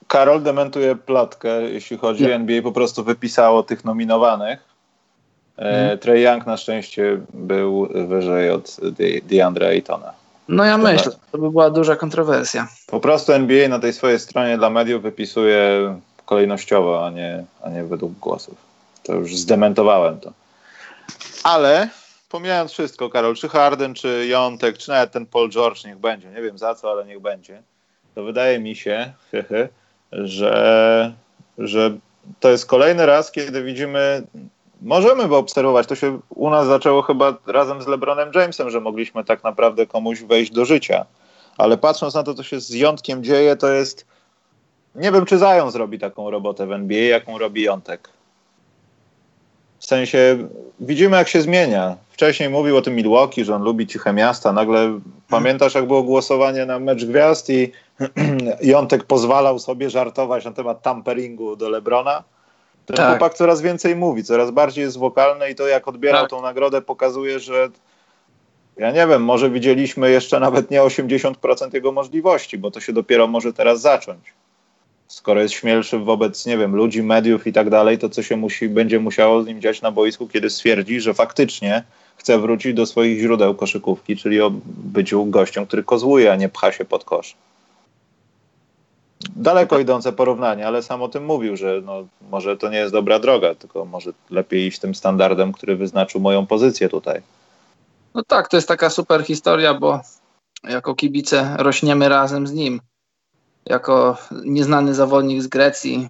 Karol 0.08 0.42
dementuje 0.42 0.96
plotkę, 0.96 1.62
jeśli 1.62 1.98
chodzi 1.98 2.26
o 2.26 2.34
NBA, 2.34 2.62
po 2.62 2.72
prostu 2.72 3.04
wypisało 3.04 3.62
tych 3.62 3.84
nominowanych 3.84 4.73
E, 5.56 5.98
Trey 5.98 6.22
Young 6.22 6.46
na 6.46 6.56
szczęście 6.56 7.20
był 7.34 7.88
wyżej 8.08 8.50
od 8.50 8.76
DeAndre 9.22 9.68
Aytona. 9.68 10.12
No 10.48 10.64
ja 10.64 10.78
myślę, 10.78 11.12
to 11.32 11.38
by 11.38 11.50
była 11.50 11.70
duża 11.70 11.96
kontrowersja. 11.96 12.68
Po 12.86 13.00
prostu 13.00 13.32
NBA 13.32 13.68
na 13.68 13.78
tej 13.78 13.92
swojej 13.92 14.20
stronie 14.20 14.58
dla 14.58 14.70
mediów 14.70 15.02
wypisuje 15.02 15.94
kolejnościowo, 16.24 17.06
a 17.06 17.10
nie, 17.10 17.44
a 17.62 17.70
nie 17.70 17.84
według 17.84 18.12
głosów. 18.12 18.54
To 19.02 19.14
już 19.14 19.36
zdementowałem 19.36 20.20
to. 20.20 20.32
Ale 21.44 21.88
pomijając 22.28 22.72
wszystko, 22.72 23.10
Karol, 23.10 23.34
czy 23.34 23.48
Harden, 23.48 23.94
czy 23.94 24.26
Jontek, 24.26 24.78
czy 24.78 24.90
nawet 24.90 25.12
ten 25.12 25.26
Paul 25.26 25.50
George, 25.50 25.84
niech 25.84 25.98
będzie, 25.98 26.28
nie 26.30 26.42
wiem 26.42 26.58
za 26.58 26.74
co, 26.74 26.90
ale 26.90 27.04
niech 27.04 27.20
będzie, 27.20 27.62
to 28.14 28.24
wydaje 28.24 28.58
mi 28.58 28.76
się, 28.76 29.12
że, 30.12 31.12
że 31.58 31.96
to 32.40 32.50
jest 32.50 32.66
kolejny 32.66 33.06
raz, 33.06 33.32
kiedy 33.32 33.62
widzimy 33.62 34.22
możemy 34.82 35.28
by 35.28 35.36
obserwować. 35.36 35.86
To 35.86 35.94
się 35.94 36.18
u 36.28 36.50
nas 36.50 36.66
zaczęło 36.66 37.02
chyba 37.02 37.34
razem 37.46 37.82
z 37.82 37.86
LeBronem 37.86 38.30
Jamesem, 38.34 38.70
że 38.70 38.80
mogliśmy 38.80 39.24
tak 39.24 39.44
naprawdę 39.44 39.86
komuś 39.86 40.22
wejść 40.22 40.52
do 40.52 40.64
życia. 40.64 41.06
Ale 41.58 41.78
patrząc 41.78 42.14
na 42.14 42.22
to, 42.22 42.34
co 42.34 42.42
się 42.42 42.60
z 42.60 42.70
Jątkiem 42.70 43.24
dzieje, 43.24 43.56
to 43.56 43.68
jest. 43.68 44.06
Nie 44.94 45.12
wiem, 45.12 45.26
czy 45.26 45.38
Zion 45.38 45.70
zrobi 45.70 45.98
taką 45.98 46.30
robotę 46.30 46.66
w 46.66 46.72
NBA, 46.72 47.08
jaką 47.08 47.38
robi 47.38 47.62
Jątek. 47.62 48.08
W 49.78 49.86
sensie 49.86 50.48
widzimy, 50.80 51.16
jak 51.16 51.28
się 51.28 51.42
zmienia. 51.42 51.96
Wcześniej 52.10 52.48
mówił 52.48 52.76
o 52.76 52.82
tym 52.82 52.94
Milwaukee, 52.94 53.44
że 53.44 53.54
on 53.54 53.62
lubi 53.62 53.86
ciche 53.86 54.12
miasta. 54.12 54.52
Nagle 54.52 55.00
pamiętasz, 55.28 55.74
jak 55.74 55.86
było 55.86 56.02
głosowanie 56.02 56.66
na 56.66 56.78
mecz 56.78 57.04
gwiazd 57.04 57.50
i 57.50 57.72
Jątek 58.72 59.04
pozwalał 59.04 59.58
sobie 59.58 59.90
żartować 59.90 60.44
na 60.44 60.52
temat 60.52 60.82
tamperingu 60.82 61.56
do 61.56 61.68
Lebrona? 61.68 62.22
Ten 62.86 62.96
tak. 62.96 63.08
chłopak 63.08 63.34
coraz 63.34 63.60
więcej 63.60 63.96
mówi, 63.96 64.24
coraz 64.24 64.50
bardziej 64.50 64.84
jest 64.84 64.98
wokalny 64.98 65.50
i 65.50 65.54
to 65.54 65.66
jak 65.66 65.88
odbierał 65.88 66.20
tak. 66.20 66.30
tą 66.30 66.42
nagrodę 66.42 66.82
pokazuje, 66.82 67.38
że 67.38 67.68
ja 68.76 68.90
nie 68.90 69.06
wiem, 69.06 69.24
może 69.24 69.50
widzieliśmy 69.50 70.10
jeszcze 70.10 70.40
nawet 70.40 70.70
nie 70.70 70.80
80% 70.80 71.74
jego 71.74 71.92
możliwości, 71.92 72.58
bo 72.58 72.70
to 72.70 72.80
się 72.80 72.92
dopiero 72.92 73.26
może 73.26 73.52
teraz 73.52 73.80
zacząć. 73.80 74.32
Skoro 75.08 75.40
jest 75.40 75.54
śmielszy 75.54 75.98
wobec, 75.98 76.46
nie 76.46 76.58
wiem, 76.58 76.76
ludzi, 76.76 77.02
mediów 77.02 77.46
i 77.46 77.52
tak 77.52 77.70
dalej, 77.70 77.98
to 77.98 78.08
co 78.08 78.22
się 78.22 78.36
musi, 78.36 78.68
będzie 78.68 79.00
musiało 79.00 79.42
z 79.42 79.46
nim 79.46 79.60
dziać 79.60 79.82
na 79.82 79.90
boisku, 79.90 80.28
kiedy 80.28 80.50
stwierdzi, 80.50 81.00
że 81.00 81.14
faktycznie 81.14 81.82
chce 82.16 82.38
wrócić 82.38 82.74
do 82.74 82.86
swoich 82.86 83.20
źródeł 83.20 83.54
koszykówki, 83.54 84.16
czyli 84.16 84.40
o 84.40 84.50
byciu 84.66 85.26
gościem, 85.26 85.66
który 85.66 85.82
kozłuje, 85.82 86.32
a 86.32 86.36
nie 86.36 86.48
pcha 86.48 86.72
się 86.72 86.84
pod 86.84 87.04
kosz 87.04 87.36
daleko 89.36 89.78
idące 89.78 90.12
porównanie, 90.12 90.66
ale 90.66 90.82
sam 90.82 91.02
o 91.02 91.08
tym 91.08 91.24
mówił, 91.24 91.56
że 91.56 91.80
no, 91.84 92.06
może 92.30 92.56
to 92.56 92.68
nie 92.68 92.78
jest 92.78 92.92
dobra 92.92 93.18
droga, 93.18 93.54
tylko 93.54 93.84
może 93.84 94.12
lepiej 94.30 94.66
iść 94.66 94.78
tym 94.78 94.94
standardem, 94.94 95.52
który 95.52 95.76
wyznaczył 95.76 96.20
moją 96.20 96.46
pozycję 96.46 96.88
tutaj. 96.88 97.22
No 98.14 98.22
tak, 98.22 98.48
to 98.48 98.56
jest 98.56 98.68
taka 98.68 98.90
super 98.90 99.24
historia, 99.24 99.74
bo 99.74 100.00
jako 100.64 100.94
kibice 100.94 101.56
rośniemy 101.58 102.08
razem 102.08 102.46
z 102.46 102.52
nim. 102.52 102.80
Jako 103.66 104.16
nieznany 104.44 104.94
zawodnik 104.94 105.42
z 105.42 105.46
Grecji, 105.46 106.08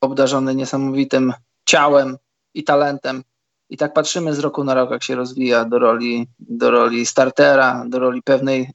obdarzony 0.00 0.54
niesamowitym 0.54 1.32
ciałem 1.66 2.16
i 2.54 2.64
talentem. 2.64 3.22
I 3.70 3.76
tak 3.76 3.92
patrzymy 3.92 4.34
z 4.34 4.38
roku 4.38 4.64
na 4.64 4.74
rok, 4.74 4.90
jak 4.90 5.02
się 5.02 5.14
rozwija 5.14 5.64
do 5.64 5.78
roli, 5.78 6.26
do 6.38 6.70
roli 6.70 7.06
startera, 7.06 7.84
do 7.88 7.98
roli 7.98 8.22
pewnej 8.22 8.70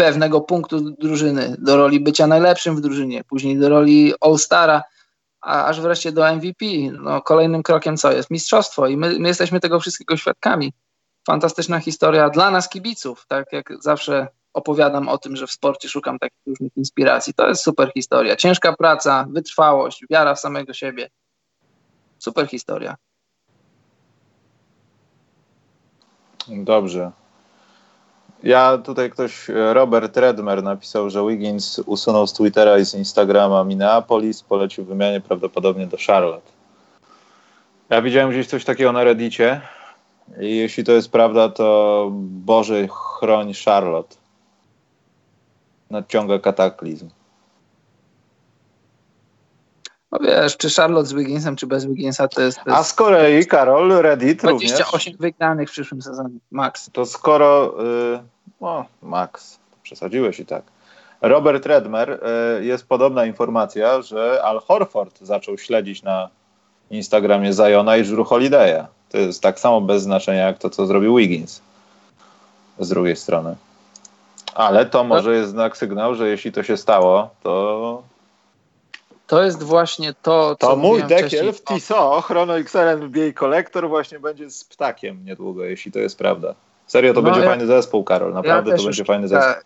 pewnego 0.00 0.40
punktu 0.40 0.80
drużyny, 0.80 1.56
do 1.58 1.76
roli 1.76 2.00
bycia 2.00 2.26
najlepszym 2.26 2.76
w 2.76 2.80
drużynie, 2.80 3.24
później 3.24 3.58
do 3.58 3.68
roli 3.68 4.14
All-Stara, 4.20 4.82
a 5.40 5.64
aż 5.64 5.80
wreszcie 5.80 6.12
do 6.12 6.34
MVP. 6.34 6.66
No, 6.92 7.22
kolejnym 7.22 7.62
krokiem 7.62 7.96
co 7.96 8.12
jest? 8.12 8.30
Mistrzostwo 8.30 8.86
i 8.86 8.96
my, 8.96 9.18
my 9.18 9.28
jesteśmy 9.28 9.60
tego 9.60 9.80
wszystkiego 9.80 10.16
świadkami. 10.16 10.72
Fantastyczna 11.26 11.80
historia 11.80 12.30
dla 12.30 12.50
nas 12.50 12.68
kibiców, 12.68 13.26
tak 13.28 13.52
jak 13.52 13.72
zawsze 13.80 14.28
opowiadam 14.52 15.08
o 15.08 15.18
tym, 15.18 15.36
że 15.36 15.46
w 15.46 15.50
sporcie 15.50 15.88
szukam 15.88 16.18
takich 16.18 16.38
różnych 16.46 16.76
inspiracji. 16.76 17.34
To 17.34 17.48
jest 17.48 17.62
super 17.62 17.92
historia. 17.94 18.36
Ciężka 18.36 18.72
praca, 18.72 19.26
wytrwałość, 19.30 20.04
wiara 20.10 20.34
w 20.34 20.40
samego 20.40 20.72
siebie. 20.72 21.10
Super 22.18 22.48
historia. 22.48 22.96
Dobrze. 26.48 27.12
Ja 28.42 28.78
tutaj 28.78 29.10
ktoś, 29.10 29.50
e, 29.50 29.74
Robert 29.74 30.16
Redmer 30.16 30.62
napisał, 30.62 31.10
że 31.10 31.26
Wiggins 31.26 31.78
usunął 31.86 32.26
z 32.26 32.32
Twittera 32.32 32.78
i 32.78 32.84
z 32.84 32.94
Instagrama 32.94 33.64
Minneapolis, 33.64 34.42
polecił 34.42 34.84
wymianie 34.84 35.20
prawdopodobnie 35.20 35.86
do 35.86 35.96
Charlotte. 36.06 36.52
Ja 37.90 38.02
widziałem 38.02 38.30
gdzieś 38.30 38.46
coś 38.46 38.64
takiego 38.64 38.92
na 38.92 39.04
Reddicie 39.04 39.60
i 40.40 40.56
jeśli 40.56 40.84
to 40.84 40.92
jest 40.92 41.10
prawda, 41.10 41.48
to 41.48 42.08
Boże 42.20 42.88
chroń 42.88 43.52
Charlotte. 43.64 44.16
Nadciąga 45.90 46.38
kataklizm. 46.38 47.08
No 50.12 50.18
wiesz, 50.18 50.56
czy 50.56 50.70
Charlotte 50.70 51.08
z 51.08 51.12
Wigginsem, 51.12 51.56
czy 51.56 51.66
bez 51.66 51.86
Wigginsa 51.86 52.28
to 52.28 52.42
jest... 52.42 52.58
To 52.64 52.70
jest... 52.70 52.80
A 52.80 52.84
z 52.84 52.92
kolei, 52.92 53.46
Karol, 53.46 53.88
Reddit 53.88 54.38
28 54.38 54.92
również. 54.92 55.20
wygranych 55.20 55.68
w 55.68 55.72
przyszłym 55.72 56.02
sezonie, 56.02 56.38
max. 56.50 56.90
To 56.92 57.06
skoro... 57.06 57.74
Yy, 58.12 58.20
no, 58.60 58.84
max, 59.02 59.58
przesadziłeś 59.82 60.40
i 60.40 60.46
tak. 60.46 60.62
Robert 61.20 61.66
Redmer, 61.66 62.20
yy, 62.58 62.64
jest 62.64 62.86
podobna 62.86 63.24
informacja, 63.26 64.02
że 64.02 64.42
Al 64.44 64.60
Horford 64.60 65.20
zaczął 65.20 65.58
śledzić 65.58 66.02
na 66.02 66.28
Instagramie 66.90 67.52
Zajona 67.52 67.96
i 67.96 68.04
Drew 68.04 68.28
Holiday'a. 68.28 68.84
To 69.10 69.18
jest 69.18 69.42
tak 69.42 69.60
samo 69.60 69.80
bez 69.80 70.02
znaczenia, 70.02 70.46
jak 70.46 70.58
to, 70.58 70.70
co 70.70 70.86
zrobił 70.86 71.16
Wiggins. 71.16 71.60
Z 72.78 72.88
drugiej 72.88 73.16
strony. 73.16 73.56
Ale 74.54 74.86
to 74.86 75.04
może 75.04 75.34
jest 75.34 75.50
znak 75.50 75.76
sygnał, 75.76 76.14
że 76.14 76.28
jeśli 76.28 76.52
to 76.52 76.62
się 76.62 76.76
stało, 76.76 77.30
to 77.42 78.02
to 79.30 79.42
jest 79.42 79.62
właśnie 79.62 80.14
to, 80.22 80.56
co 80.60 80.66
To 80.66 80.76
mój 80.76 81.02
dekiel 81.02 81.52
w 81.52 81.64
TISO, 81.64 82.20
Chrono 82.20 82.58
XLN 82.58 83.02
NBA 83.02 83.32
Kolektor 83.32 83.88
właśnie 83.88 84.20
będzie 84.20 84.50
z 84.50 84.64
ptakiem 84.64 85.24
niedługo, 85.24 85.64
jeśli 85.64 85.92
to 85.92 85.98
jest 85.98 86.18
prawda. 86.18 86.54
Serio, 86.86 87.14
to 87.14 87.20
no 87.20 87.24
będzie 87.24 87.40
ja, 87.40 87.46
fajny 87.46 87.66
zespół, 87.66 88.04
Karol. 88.04 88.34
Naprawdę 88.34 88.70
ja 88.70 88.76
to 88.76 88.84
będzie 88.84 89.04
fajny 89.04 89.28
zespół 89.28 89.62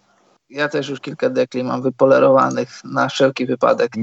ja 0.51 0.69
też 0.69 0.89
już 0.89 1.01
kilka 1.01 1.31
dekli 1.31 1.65
mam 1.65 1.82
wypolerowanych 1.82 2.85
na 2.85 3.09
wszelki 3.09 3.47
wypadek. 3.47 3.93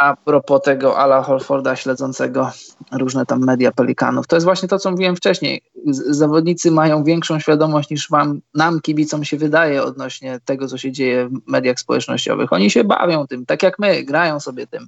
A 0.00 0.16
propos 0.16 0.62
tego 0.62 0.98
Ala 0.98 1.22
Holforda 1.22 1.76
śledzącego 1.76 2.50
różne 2.92 3.26
tam 3.26 3.44
media 3.44 3.72
pelikanów, 3.72 4.26
to 4.26 4.36
jest 4.36 4.44
właśnie 4.44 4.68
to, 4.68 4.78
co 4.78 4.90
mówiłem 4.90 5.16
wcześniej. 5.16 5.62
Zawodnicy 6.06 6.70
mają 6.70 7.04
większą 7.04 7.40
świadomość 7.40 7.90
niż 7.90 8.10
wam, 8.10 8.40
nam, 8.54 8.80
kibicom 8.80 9.24
się 9.24 9.36
wydaje 9.36 9.82
odnośnie 9.82 10.40
tego, 10.44 10.68
co 10.68 10.78
się 10.78 10.92
dzieje 10.92 11.28
w 11.28 11.50
mediach 11.50 11.80
społecznościowych. 11.80 12.52
Oni 12.52 12.70
się 12.70 12.84
bawią 12.84 13.26
tym, 13.26 13.46
tak 13.46 13.62
jak 13.62 13.78
my, 13.78 14.04
grają 14.04 14.40
sobie 14.40 14.66
tym. 14.66 14.86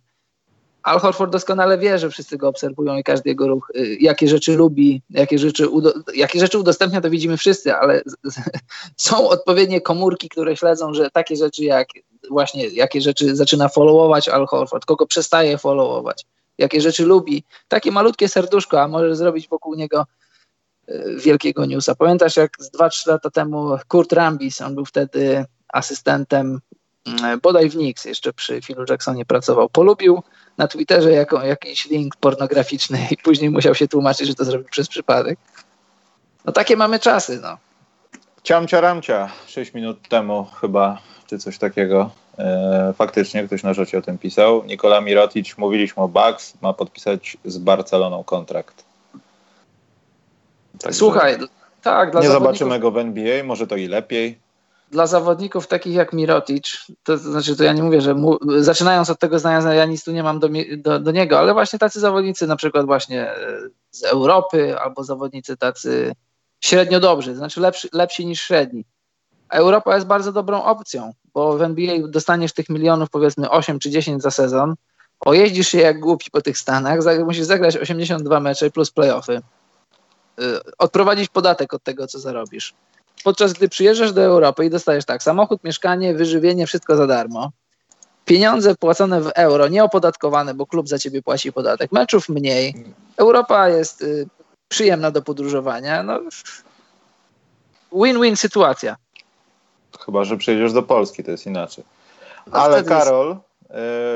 Al 0.83 1.01
Horford 1.01 1.33
doskonale 1.33 1.79
wie, 1.79 1.99
że 1.99 2.11
wszyscy 2.11 2.37
go 2.37 2.49
obserwują 2.49 2.97
i 2.97 3.05
każdy 3.05 3.31
jego 3.31 3.49
ruch, 3.49 3.71
y, 3.77 3.97
jakie 4.01 4.29
rzeczy 4.29 4.57
lubi, 4.57 5.03
jakie 5.11 5.39
rzeczy, 5.39 5.69
jakie 6.15 6.41
rzeczy 6.41 6.59
udostępnia, 6.59 7.01
to 7.01 7.11
widzimy 7.11 7.37
wszyscy, 7.37 7.75
ale 7.75 8.03
są 8.97 9.29
odpowiednie 9.29 9.81
komórki, 9.81 10.29
które 10.29 10.57
śledzą, 10.57 10.95
że 10.95 11.11
takie 11.11 11.37
rzeczy 11.37 11.65
jak 11.65 11.89
właśnie, 12.31 12.69
jakie 12.69 13.01
rzeczy 13.01 13.37
zaczyna 13.37 13.69
followować 13.69 14.29
Al 14.29 14.47
Horford, 14.47 14.85
kogo 14.85 15.07
przestaje 15.07 15.59
followować, 15.59 16.27
jakie 16.59 16.81
rzeczy 16.81 17.05
lubi. 17.05 17.45
Takie 17.69 17.93
malutkie 17.93 18.29
serduszko, 18.29 18.83
a 18.83 18.89
może 18.89 19.17
zrobić 19.17 19.49
wokół 19.49 19.75
niego 19.75 20.07
y, 20.89 21.17
wielkiego 21.19 21.67
newsa. 21.67 21.95
Pamiętasz, 21.95 22.37
jak 22.37 22.51
z 22.59 22.73
2-3 22.73 23.09
lata 23.09 23.31
temu 23.31 23.77
Kurt 23.89 24.13
Rambis, 24.13 24.61
on 24.61 24.75
był 24.75 24.85
wtedy 24.85 25.45
asystentem 25.73 26.61
mm, 27.07 27.41
bodaj 27.41 27.71
w 27.71 27.73
Knicks, 27.73 28.05
jeszcze 28.05 28.33
przy 28.33 28.61
Philu 28.63 28.85
Jacksonie 28.89 29.25
pracował, 29.25 29.69
polubił 29.69 30.23
na 30.59 30.69
Twitterze 30.69 31.13
jako, 31.13 31.43
jakiś 31.43 31.91
link 31.91 32.17
pornograficzny 32.17 32.99
i 33.11 33.17
później 33.17 33.51
musiał 33.51 33.75
się 33.75 33.89
tłumaczyć, 33.89 34.29
że 34.29 34.35
to 34.35 34.45
zrobił 34.45 34.69
przez 34.69 34.89
przypadek. 34.89 35.39
No 36.45 36.53
takie 36.53 36.77
mamy 36.77 36.99
czasy, 36.99 37.41
no. 37.43 37.59
Ciamcia 38.43 38.81
ramcia, 38.81 39.31
6 39.47 39.75
minut 39.75 40.09
temu 40.09 40.47
chyba, 40.61 40.99
czy 41.27 41.39
coś 41.39 41.59
takiego. 41.59 42.11
E, 42.39 42.95
faktycznie 42.97 43.45
ktoś 43.45 43.63
na 43.63 43.75
rzeczy 43.75 43.99
o 43.99 44.03
tym 44.03 44.19
pisał. 44.19 44.65
Nikola 44.65 45.01
Mirotic, 45.01 45.59
mówiliśmy 45.59 46.03
o 46.03 46.09
Bucks, 46.09 46.55
ma 46.63 46.73
podpisać 46.73 47.37
z 47.45 47.59
Barceloną 47.59 48.25
kontrakt. 48.25 48.85
Także 50.79 50.99
Słuchaj, 50.99 51.37
tak, 51.83 52.11
dla 52.11 52.21
Nie 52.21 52.29
zobaczymy 52.29 52.81
go 52.81 52.91
w 52.91 52.99
NBA, 52.99 53.45
może 53.45 53.67
to 53.67 53.77
i 53.77 53.87
lepiej 53.87 54.39
dla 54.93 55.07
zawodników 55.07 55.67
takich 55.67 55.95
jak 55.95 56.13
Mirotic, 56.13 56.87
to, 57.03 57.13
to 57.13 57.19
znaczy 57.19 57.57
to 57.57 57.65
ja 57.65 57.73
nie 57.73 57.83
mówię, 57.83 58.01
że 58.01 58.15
mu, 58.15 58.39
zaczynając 58.59 59.11
od 59.11 59.19
tego 59.19 59.39
zdania, 59.39 59.75
ja 59.75 59.85
nic 59.85 60.05
tu 60.05 60.13
nie 60.13 60.23
mam 60.23 60.41
do, 60.41 60.49
do, 60.77 61.01
do, 61.01 61.11
niego, 61.11 61.39
ale 61.39 61.53
właśnie 61.53 61.79
tacy 61.79 62.01
zawodnicy 62.01 62.47
na 62.47 62.57
przykład 62.57 62.87
właśnie 62.87 63.31
e, 63.31 63.59
z 63.91 64.05
Europy 64.05 64.79
albo 64.79 65.05
zawodnicy 65.05 65.57
tacy 65.57 66.13
średnio 66.61 67.01
dobrzy, 67.01 67.31
to 67.31 67.37
znaczy 67.37 67.61
lepszy, 67.61 67.89
lepsi 67.93 68.27
niż 68.27 68.41
średni. 68.41 68.85
Europa 69.51 69.95
jest 69.95 70.07
bardzo 70.07 70.33
dobrą 70.33 70.63
opcją, 70.63 71.13
bo 71.35 71.59
w 71.59 71.63
NBA 71.63 72.09
dostaniesz 72.09 72.53
tych 72.53 72.69
milionów 72.69 73.11
powiedzmy 73.11 73.51
8 73.51 73.79
czy 73.79 73.91
10 73.91 74.23
za 74.23 74.31
sezon, 74.31 74.75
ojeździsz 75.21 75.69
się 75.69 75.79
jak 75.79 76.01
głupi 76.01 76.31
po 76.31 76.41
tych 76.41 76.59
Stanach, 76.59 76.99
musisz 77.25 77.45
zagrać 77.45 77.77
82 77.77 78.41
mecze 78.41 78.71
plus 78.71 78.91
playoffy, 78.91 79.37
e, 79.37 80.43
odprowadzić 80.79 81.29
podatek 81.29 81.75
od 81.75 81.83
tego, 81.83 82.07
co 82.07 82.19
zarobisz 82.19 82.75
podczas 83.23 83.53
gdy 83.53 83.69
przyjeżdżasz 83.69 84.13
do 84.13 84.23
Europy 84.23 84.65
i 84.65 84.71
dostajesz 84.71 85.05
tak, 85.05 85.23
samochód, 85.23 85.65
mieszkanie, 85.65 86.15
wyżywienie, 86.15 86.67
wszystko 86.67 86.97
za 86.97 87.07
darmo, 87.07 87.51
pieniądze 88.25 88.75
płacone 88.75 89.21
w 89.21 89.31
euro, 89.35 89.69
nieopodatkowane, 89.69 90.55
bo 90.55 90.67
klub 90.67 90.89
za 90.89 90.99
ciebie 90.99 91.23
płaci 91.23 91.53
podatek, 91.53 91.93
meczów 91.93 92.29
mniej, 92.29 92.85
Europa 93.17 93.69
jest 93.69 94.03
y, 94.03 94.27
przyjemna 94.69 95.11
do 95.11 95.23
podróżowania, 95.23 96.03
no 96.03 96.21
win-win 97.93 98.37
sytuacja. 98.37 98.97
Chyba, 100.05 100.25
że 100.25 100.37
przyjedziesz 100.37 100.73
do 100.73 100.83
Polski, 100.83 101.25
to 101.25 101.31
jest 101.31 101.47
inaczej. 101.47 101.85
Ale 102.53 102.85
Karol, 102.85 103.37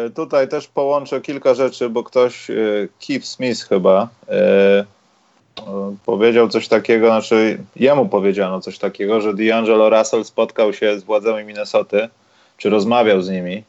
y, 0.07 0.11
tutaj 0.11 0.49
też 0.49 0.69
połączę 0.69 1.21
kilka 1.21 1.55
rzeczy, 1.55 1.89
bo 1.89 2.05
ktoś, 2.05 2.51
y, 2.51 2.89
Keith 3.07 3.27
Smith 3.27 3.69
chyba, 3.69 4.09
y, 4.83 4.96
powiedział 6.07 6.49
coś 6.49 6.69
takiego, 6.69 7.07
znaczy 7.07 7.59
jemu 7.77 8.09
powiedziano 8.09 8.61
coś 8.61 8.79
takiego, 8.79 9.21
że 9.21 9.35
D'Angelo 9.35 9.99
Russell 9.99 10.25
spotkał 10.25 10.73
się 10.73 11.01
z 11.01 11.05
władzami 11.05 11.45
Minnesoty, 11.45 12.09
czy 12.57 12.71
rozmawiał 12.71 13.23
z 13.23 13.31
nimi 13.31 13.63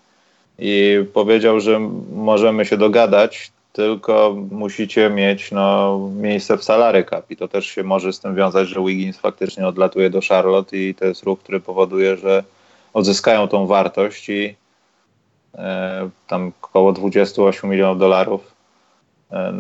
i 0.60 1.06
powiedział, 1.14 1.60
że 1.60 1.80
możemy 2.16 2.66
się 2.66 2.78
dogadać, 2.78 3.52
tylko 3.74 4.36
musicie 4.52 5.10
mieć 5.10 5.52
no, 5.52 6.00
miejsce 6.16 6.58
w 6.58 6.64
salary 6.64 7.04
cap 7.04 7.32
i 7.32 7.38
to 7.38 7.48
też 7.48 7.66
się 7.66 7.84
może 7.84 8.14
z 8.14 8.20
tym 8.20 8.36
wiązać, 8.36 8.68
że 8.68 8.82
Wiggins 8.86 9.18
faktycznie 9.18 9.68
odlatuje 9.68 10.10
do 10.10 10.20
Charlotte 10.30 10.78
i 10.78 10.96
to 10.96 11.06
jest 11.06 11.24
ruch, 11.24 11.40
który 11.40 11.60
powoduje, 11.60 12.18
że 12.18 12.44
odzyskają 12.94 13.48
tą 13.48 13.68
wartość 13.68 14.30
i 14.30 14.56
e, 15.56 16.10
tam 16.28 16.52
około 16.62 16.94
28 16.94 17.70
milionów 17.70 18.00
dolarów 18.00 18.52
e, 19.32 19.54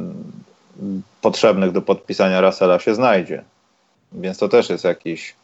potrzebnych 1.21 1.71
do 1.71 1.81
podpisania 1.81 2.41
Russella 2.41 2.79
się 2.79 2.95
znajdzie. 2.95 3.43
Więc 4.11 4.37
to 4.37 4.49
też 4.49 4.69
jest 4.69 4.83
jakiś, 4.83 5.35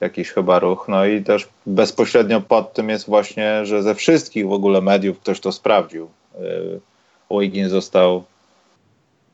jakiś 0.00 0.30
chyba 0.30 0.58
ruch. 0.58 0.88
No 0.88 1.06
i 1.06 1.22
też 1.22 1.48
bezpośrednio 1.66 2.40
pod 2.40 2.72
tym 2.72 2.88
jest 2.88 3.06
właśnie, 3.06 3.66
że 3.66 3.82
ze 3.82 3.94
wszystkich 3.94 4.48
w 4.48 4.52
ogóle 4.52 4.80
mediów 4.80 5.20
ktoś 5.20 5.40
to 5.40 5.52
sprawdził. 5.52 6.08
Yy, 6.40 6.80
Wiggins 7.30 7.70
został 7.70 8.24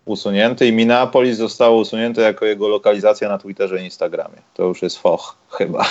usunięty 0.05 0.66
i 0.66 0.72
Minneapolis 0.72 1.36
zostało 1.36 1.81
usunięte 1.81 2.22
jako 2.22 2.44
jego 2.44 2.68
lokalizacja 2.68 3.28
na 3.28 3.39
Twitterze 3.39 3.81
i 3.82 3.85
Instagramie. 3.85 4.39
To 4.55 4.62
już 4.62 4.82
jest 4.82 4.98
foch 4.98 5.36
chyba. 5.51 5.85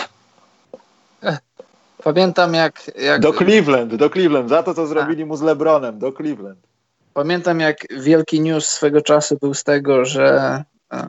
Pamiętam 2.04 2.54
jak, 2.54 2.92
jak... 3.02 3.22
Do 3.22 3.34
Cleveland, 3.34 3.96
do 3.96 4.10
Cleveland, 4.10 4.50
za 4.50 4.64
to 4.64 4.74
co 4.74 4.88
zrobili 4.88 5.26
mu 5.26 5.36
z 5.36 5.42
LeBronem, 5.42 6.00
do 6.00 6.12
Cleveland. 6.12 6.60
Pamiętam, 7.14 7.60
jak 7.60 7.78
wielki 7.90 8.42
news 8.42 8.68
swego 8.68 9.02
czasu 9.02 9.38
był 9.42 9.54
z 9.54 9.64
tego, 9.64 10.06
że 10.06 10.64
e, 10.94 11.08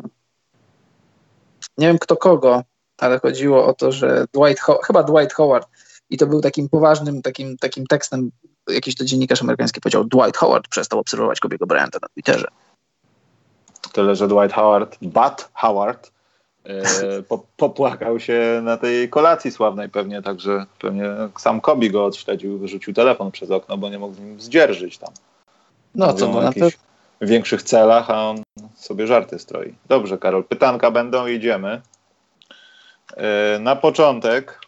nie 1.78 1.86
wiem 1.86 1.98
kto 1.98 2.16
kogo, 2.16 2.62
ale 2.98 3.18
chodziło 3.18 3.66
o 3.66 3.74
to, 3.74 3.92
że 3.92 4.26
Dwight, 4.32 4.62
chyba 4.86 5.02
Dwight 5.02 5.34
Howard, 5.34 5.68
i 6.10 6.16
to 6.16 6.26
był 6.26 6.40
takim 6.40 6.68
poważnym 6.68 7.22
takim, 7.22 7.56
takim 7.58 7.86
tekstem, 7.86 8.30
jakiś 8.68 8.94
to 8.94 9.04
dziennikarz 9.04 9.42
amerykański 9.42 9.80
powiedział, 9.80 10.04
Dwight 10.04 10.36
Howard 10.36 10.68
przestał 10.68 10.98
obserwować 10.98 11.40
Kobiego 11.40 11.66
Bryanta 11.66 11.98
na 12.02 12.08
Twitterze. 12.08 12.48
Tyle, 13.92 14.16
że 14.16 14.28
Dwight 14.28 14.52
Howard, 14.52 14.98
Bat 15.02 15.50
Howard, 15.54 16.12
e, 16.64 16.82
po, 17.28 17.46
popłakał 17.56 18.20
się 18.20 18.60
na 18.62 18.76
tej 18.76 19.08
kolacji 19.08 19.50
sławnej 19.50 19.88
pewnie, 19.88 20.22
także 20.22 20.66
pewnie 20.78 21.04
sam 21.38 21.60
Kobi 21.60 21.90
go 21.90 22.04
odśledził, 22.04 22.58
wyrzucił 22.58 22.94
telefon 22.94 23.30
przez 23.30 23.50
okno, 23.50 23.78
bo 23.78 23.88
nie 23.90 23.98
mógł 23.98 24.14
z 24.14 24.18
nim 24.18 24.40
zdzierżyć 24.40 24.98
tam. 24.98 25.10
No 25.94 26.12
co, 26.12 26.28
no 26.28 26.40
na 26.40 26.50
większych 27.20 27.62
celach, 27.62 28.10
a 28.10 28.30
on 28.30 28.42
sobie 28.74 29.06
żarty 29.06 29.38
stroi. 29.38 29.74
Dobrze, 29.88 30.18
Karol, 30.18 30.44
pytanka 30.44 30.90
będą, 30.90 31.26
idziemy. 31.26 31.80
E, 33.16 33.58
na 33.58 33.76
początek 33.76 34.60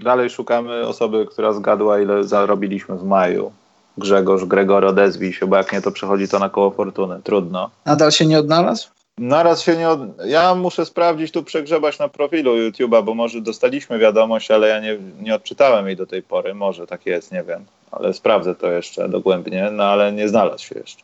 dalej 0.00 0.30
szukamy 0.30 0.86
osoby, 0.86 1.26
która 1.30 1.52
zgadła, 1.52 2.00
ile 2.00 2.24
zarobiliśmy 2.24 2.96
w 2.96 3.04
maju. 3.04 3.52
Grzegorz, 3.98 4.44
Gregor, 4.44 4.84
odezwij 4.84 5.32
się, 5.32 5.46
bo 5.46 5.56
jak 5.56 5.72
nie, 5.72 5.82
to 5.82 5.90
przechodzi 5.90 6.28
to 6.28 6.38
na 6.38 6.48
koło 6.48 6.70
fortuny. 6.70 7.20
Trudno. 7.24 7.70
Nadal 7.86 8.10
się 8.10 8.26
nie 8.26 8.38
odnalazł? 8.38 8.88
Naraz 9.18 9.62
się 9.62 9.76
nie. 9.76 9.88
Od... 9.88 10.00
Ja 10.24 10.54
muszę 10.54 10.86
sprawdzić, 10.86 11.32
tu 11.32 11.42
przegrzebać 11.42 11.98
na 11.98 12.08
profilu 12.08 12.52
YouTube'a, 12.56 13.04
bo 13.04 13.14
może 13.14 13.40
dostaliśmy 13.40 13.98
wiadomość, 13.98 14.50
ale 14.50 14.68
ja 14.68 14.80
nie, 14.80 14.98
nie 15.20 15.34
odczytałem 15.34 15.86
jej 15.86 15.96
do 15.96 16.06
tej 16.06 16.22
pory. 16.22 16.54
Może 16.54 16.86
tak 16.86 17.06
jest, 17.06 17.32
nie 17.32 17.42
wiem 17.42 17.64
ale 17.98 18.14
sprawdzę 18.14 18.54
to 18.54 18.70
jeszcze 18.70 19.08
dogłębnie, 19.08 19.70
no 19.72 19.84
ale 19.84 20.12
nie 20.12 20.28
znalazł 20.28 20.64
się 20.64 20.78
jeszcze. 20.78 21.02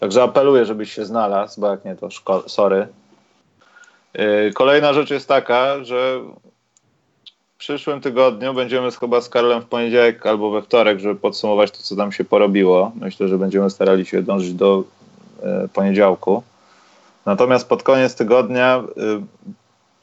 Także 0.00 0.22
apeluję, 0.22 0.64
żebyś 0.64 0.92
się 0.92 1.04
znalazł, 1.04 1.60
bo 1.60 1.70
jak 1.70 1.84
nie, 1.84 1.96
to 1.96 2.06
szko- 2.06 2.48
sorry. 2.48 2.88
Yy, 4.14 4.52
kolejna 4.54 4.92
rzecz 4.92 5.10
jest 5.10 5.28
taka, 5.28 5.84
że 5.84 6.20
w 7.54 7.58
przyszłym 7.58 8.00
tygodniu 8.00 8.54
będziemy 8.54 8.90
chyba 8.90 9.20
z 9.20 9.28
Karolem 9.28 9.62
w 9.62 9.66
poniedziałek 9.66 10.26
albo 10.26 10.50
we 10.50 10.62
wtorek, 10.62 10.98
żeby 10.98 11.14
podsumować 11.14 11.70
to, 11.70 11.78
co 11.78 11.96
tam 11.96 12.12
się 12.12 12.24
porobiło. 12.24 12.92
Myślę, 12.94 13.28
że 13.28 13.38
będziemy 13.38 13.70
starali 13.70 14.06
się 14.06 14.22
dążyć 14.22 14.54
do 14.54 14.84
yy, 15.42 15.68
poniedziałku. 15.68 16.42
Natomiast 17.26 17.68
pod 17.68 17.82
koniec 17.82 18.14
tygodnia 18.14 18.82
yy, 18.96 19.22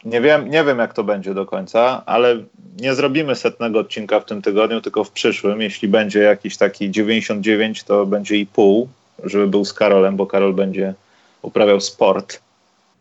nie 0.06 0.22
wiem, 0.22 0.50
nie 0.50 0.64
wiem, 0.64 0.80
jak 0.80 0.94
to 0.94 1.04
będzie 1.04 1.34
do 1.34 1.46
końca, 1.46 2.04
ale 2.06 2.36
nie 2.82 2.96
zrobimy 2.96 3.36
setnego 3.36 3.80
odcinka 3.80 4.20
w 4.20 4.26
tym 4.26 4.42
tygodniu, 4.42 4.82
tylko 4.82 5.04
w 5.04 5.12
przyszłym. 5.12 5.62
Jeśli 5.62 5.88
będzie 5.88 6.20
jakiś 6.20 6.58
taki 6.58 6.92
99, 6.92 7.84
to 7.84 8.06
będzie 8.06 8.36
i 8.36 8.46
pół, 8.46 8.90
żeby 9.24 9.48
był 9.48 9.66
z 9.66 9.74
Karolem, 9.74 10.16
bo 10.16 10.28
Karol 10.28 10.54
będzie 10.54 10.94
uprawiał 11.42 11.82
sport. 11.82 12.42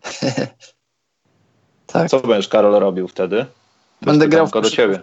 tak. 1.86 2.10
Co 2.10 2.20
będziesz, 2.20 2.48
Karol, 2.48 2.80
robił 2.80 3.08
wtedy? 3.08 3.46
To 4.00 4.06
Będę 4.06 4.28
grał 4.28 4.46
w 4.46 4.50
do 4.50 4.70
ciebie. 4.70 5.00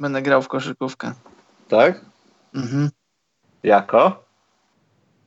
Będę 0.00 0.22
grał 0.22 0.42
w 0.42 0.48
koszykówkę. 0.48 1.12
Tak? 1.68 2.00
Mhm. 2.54 2.90
Jako? 3.62 4.24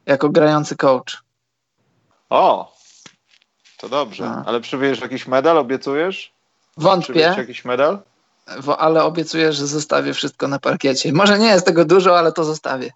Jako 0.06 0.30
grający 0.30 0.76
coach. 0.76 1.24
O, 2.30 2.76
to 3.80 3.90
dobrze. 3.90 4.26
A. 4.26 4.44
Ale 4.46 4.62
przywieziesz 4.62 5.02
jakiś 5.02 5.28
medal, 5.28 5.58
obiecujesz? 5.58 6.32
Wątpię. 6.78 7.34
jakiś 7.38 7.66
medal? 7.66 8.00
ale 8.78 9.04
obiecuję, 9.04 9.54
że 9.54 9.68
zostawię 9.68 10.14
wszystko 10.14 10.48
na 10.48 10.60
parkiecie. 10.60 11.14
Może 11.14 11.40
nie 11.40 11.48
jest 11.48 11.66
tego 11.66 11.86
dużo, 11.86 12.20
ale 12.20 12.32
to 12.32 12.44
zostawię. 12.44 12.92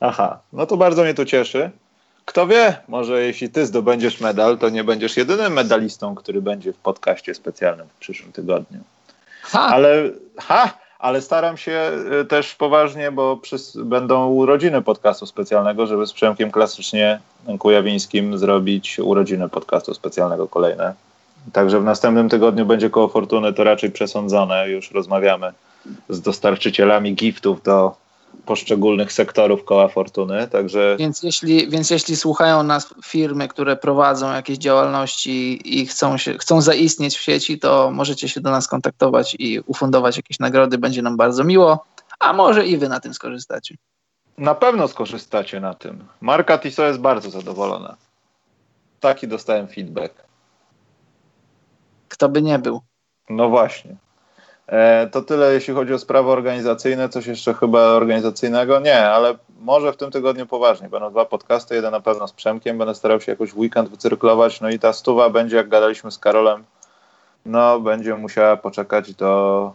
Aha, 0.00 0.38
no 0.52 0.66
to 0.66 0.76
bardzo 0.76 1.02
mnie 1.02 1.14
to 1.14 1.24
cieszy. 1.24 1.70
Kto 2.24 2.46
wie, 2.46 2.76
może 2.88 3.22
jeśli 3.22 3.50
ty 3.50 3.66
zdobędziesz 3.66 4.20
medal, 4.20 4.58
to 4.58 4.68
nie 4.68 4.84
będziesz 4.84 5.16
jedynym 5.16 5.52
medalistą, 5.52 6.14
który 6.14 6.42
będzie 6.42 6.72
w 6.72 6.76
podcaście 6.76 7.34
specjalnym 7.34 7.88
w 7.88 7.98
przyszłym 7.98 8.32
tygodniu. 8.32 8.80
Ha. 9.42 9.68
Ale, 9.72 10.10
ha, 10.38 10.78
ale 11.00 11.22
staram 11.22 11.56
się 11.56 11.90
y, 12.20 12.24
też 12.24 12.54
poważnie, 12.54 13.12
bo 13.12 13.40
będą 13.74 14.26
urodziny 14.26 14.82
podcastu 14.82 15.26
specjalnego, 15.26 15.86
żeby 15.86 16.06
z 16.06 16.12
Przemkiem 16.12 16.50
klasycznie 16.50 17.20
Kujawińskim 17.58 18.38
zrobić 18.38 18.98
urodziny 18.98 19.48
podcastu 19.48 19.94
specjalnego 19.94 20.48
kolejne. 20.48 20.94
Także 21.52 21.80
w 21.80 21.84
następnym 21.84 22.28
tygodniu 22.28 22.66
będzie 22.66 22.90
koło 22.90 23.08
Fortuny 23.08 23.52
to 23.52 23.64
raczej 23.64 23.90
przesądzone. 23.90 24.68
Już 24.68 24.90
rozmawiamy 24.90 25.52
z 26.08 26.20
dostarczycielami 26.20 27.14
giftów 27.14 27.62
do 27.62 27.94
poszczególnych 28.46 29.12
sektorów 29.12 29.64
koła 29.64 29.88
fortuny, 29.88 30.48
także... 30.48 30.96
Więc 30.98 31.22
jeśli, 31.22 31.68
więc 31.68 31.90
jeśli 31.90 32.16
słuchają 32.16 32.62
nas 32.62 32.94
firmy, 33.04 33.48
które 33.48 33.76
prowadzą 33.76 34.32
jakieś 34.32 34.58
działalności 34.58 35.60
i 35.80 35.86
chcą, 35.86 36.16
się, 36.16 36.38
chcą 36.38 36.60
zaistnieć 36.60 37.16
w 37.16 37.22
sieci, 37.22 37.58
to 37.58 37.90
możecie 37.90 38.28
się 38.28 38.40
do 38.40 38.50
nas 38.50 38.68
kontaktować 38.68 39.36
i 39.38 39.60
ufundować 39.60 40.16
jakieś 40.16 40.38
nagrody, 40.38 40.78
będzie 40.78 41.02
nam 41.02 41.16
bardzo 41.16 41.44
miło, 41.44 41.84
a 42.18 42.32
może 42.32 42.66
i 42.66 42.76
wy 42.76 42.88
na 42.88 43.00
tym 43.00 43.14
skorzystacie. 43.14 43.74
Na 44.38 44.54
pewno 44.54 44.88
skorzystacie 44.88 45.60
na 45.60 45.74
tym. 45.74 46.04
Marka 46.20 46.58
Tiso 46.58 46.86
jest 46.86 47.00
bardzo 47.00 47.30
zadowolona. 47.30 47.96
Taki 49.00 49.28
dostałem 49.28 49.68
feedback. 49.68 50.14
Kto 52.08 52.28
by 52.28 52.42
nie 52.42 52.58
był. 52.58 52.80
No 53.30 53.48
właśnie. 53.48 53.96
E, 54.70 55.06
to 55.12 55.22
tyle, 55.22 55.52
jeśli 55.52 55.74
chodzi 55.74 55.94
o 55.94 55.98
sprawy 55.98 56.30
organizacyjne. 56.30 57.08
Coś 57.08 57.26
jeszcze 57.26 57.54
chyba 57.54 57.80
organizacyjnego? 57.80 58.80
Nie, 58.80 59.08
ale 59.08 59.34
może 59.60 59.92
w 59.92 59.96
tym 59.96 60.10
tygodniu 60.10 60.46
poważnie. 60.46 60.88
Będą 60.88 61.10
dwa 61.10 61.24
podcasty, 61.24 61.74
jeden 61.74 61.92
na 61.92 62.00
pewno 62.00 62.28
z 62.28 62.32
Przemkiem. 62.32 62.78
Będę 62.78 62.94
starał 62.94 63.20
się 63.20 63.32
jakoś 63.32 63.52
w 63.52 63.58
weekend 63.58 63.88
wycyrklować. 63.88 64.60
No 64.60 64.70
i 64.70 64.78
ta 64.78 64.92
stuwa 64.92 65.30
będzie, 65.30 65.56
jak 65.56 65.68
gadaliśmy 65.68 66.10
z 66.10 66.18
Karolem, 66.18 66.64
no 67.46 67.80
będzie 67.80 68.14
musiała 68.14 68.56
poczekać 68.56 69.14
do 69.14 69.72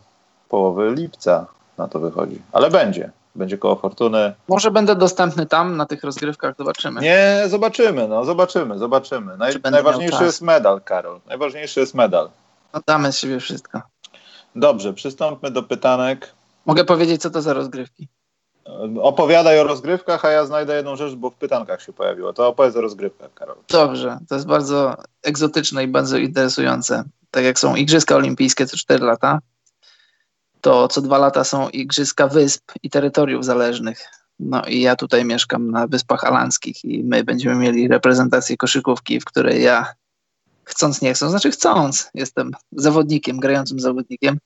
połowy 0.50 0.92
lipca. 0.92 1.46
Na 1.78 1.88
to 1.88 2.00
wychodzi. 2.00 2.42
Ale 2.52 2.70
będzie. 2.70 3.12
Będzie 3.36 3.58
koło 3.58 3.76
Fortuny. 3.76 4.34
Może 4.48 4.72
będę 4.72 4.96
dostępny 4.96 5.46
tam 5.46 5.78
na 5.78 5.86
tych 5.86 6.04
rozgrywkach, 6.04 6.56
zobaczymy. 6.58 7.02
Nie, 7.02 7.44
zobaczymy, 7.48 8.08
no 8.08 8.26
zobaczymy, 8.26 8.78
zobaczymy. 8.78 9.38
Naj, 9.38 9.54
najważniejszy 9.72 10.24
jest 10.24 10.42
medal, 10.42 10.82
Karol. 10.82 11.20
Najważniejszy 11.28 11.80
jest 11.80 11.96
medal. 11.96 12.30
No 12.74 12.82
damy 12.88 13.12
z 13.12 13.18
siebie 13.18 13.40
wszystko. 13.40 13.82
Dobrze, 14.56 14.94
przystąpmy 14.94 15.52
do 15.52 15.64
pytanek. 15.64 16.34
Mogę 16.66 16.86
powiedzieć, 16.86 17.22
co 17.22 17.30
to 17.30 17.42
za 17.42 17.54
rozgrywki? 17.54 18.08
Opowiadaj 19.02 19.60
o 19.60 19.64
rozgrywkach, 19.64 20.26
a 20.26 20.30
ja 20.30 20.46
znajdę 20.46 20.76
jedną 20.76 20.96
rzecz, 20.96 21.14
bo 21.14 21.30
w 21.30 21.36
pytankach 21.36 21.82
się 21.82 21.94
pojawiło. 21.94 22.34
To 22.34 22.48
opowiedz 22.48 22.76
o 22.76 22.82
rozgrywkach, 22.82 23.34
Karol. 23.34 23.56
Dobrze, 23.70 24.18
to 24.30 24.36
jest 24.36 24.48
bardzo 24.48 24.98
egzotyczne 25.24 25.84
i 25.84 25.88
bardzo 25.88 26.18
interesujące. 26.18 27.04
Tak 27.32 27.44
jak 27.44 27.60
są 27.60 27.76
Igrzyska 27.76 28.16
Olimpijskie 28.16 28.66
co 28.66 28.78
4 28.78 29.06
lata, 29.06 29.40
to 30.62 30.88
co 30.88 31.02
dwa 31.02 31.18
lata 31.18 31.44
są 31.44 31.70
Igrzyska 31.70 32.28
Wysp 32.28 32.72
i 32.84 32.90
Terytoriów 32.90 33.46
Zależnych. 33.46 34.06
No 34.40 34.62
i 34.68 34.82
ja 34.82 34.96
tutaj 34.96 35.26
mieszkam 35.26 35.72
na 35.72 35.88
Wyspach 35.88 36.24
Alanskich 36.24 36.86
i 36.86 37.04
my 37.04 37.24
będziemy 37.24 37.56
mieli 37.56 37.88
reprezentację 37.88 38.58
koszykówki, 38.58 39.20
w 39.20 39.26
której 39.26 39.64
ja 39.64 39.94
chcąc 40.66 41.02
nie 41.02 41.14
chcąc, 41.14 41.32
znaczy 41.32 41.52
chcąc, 41.52 42.10
jestem 42.14 42.52
zawodnikiem, 42.72 43.40
grającym 43.40 43.80
zawodnikiem. 43.80 44.38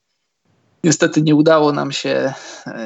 Niestety 0.84 1.22
nie 1.22 1.34
udało 1.34 1.72
nam 1.72 1.92
się, 1.92 2.34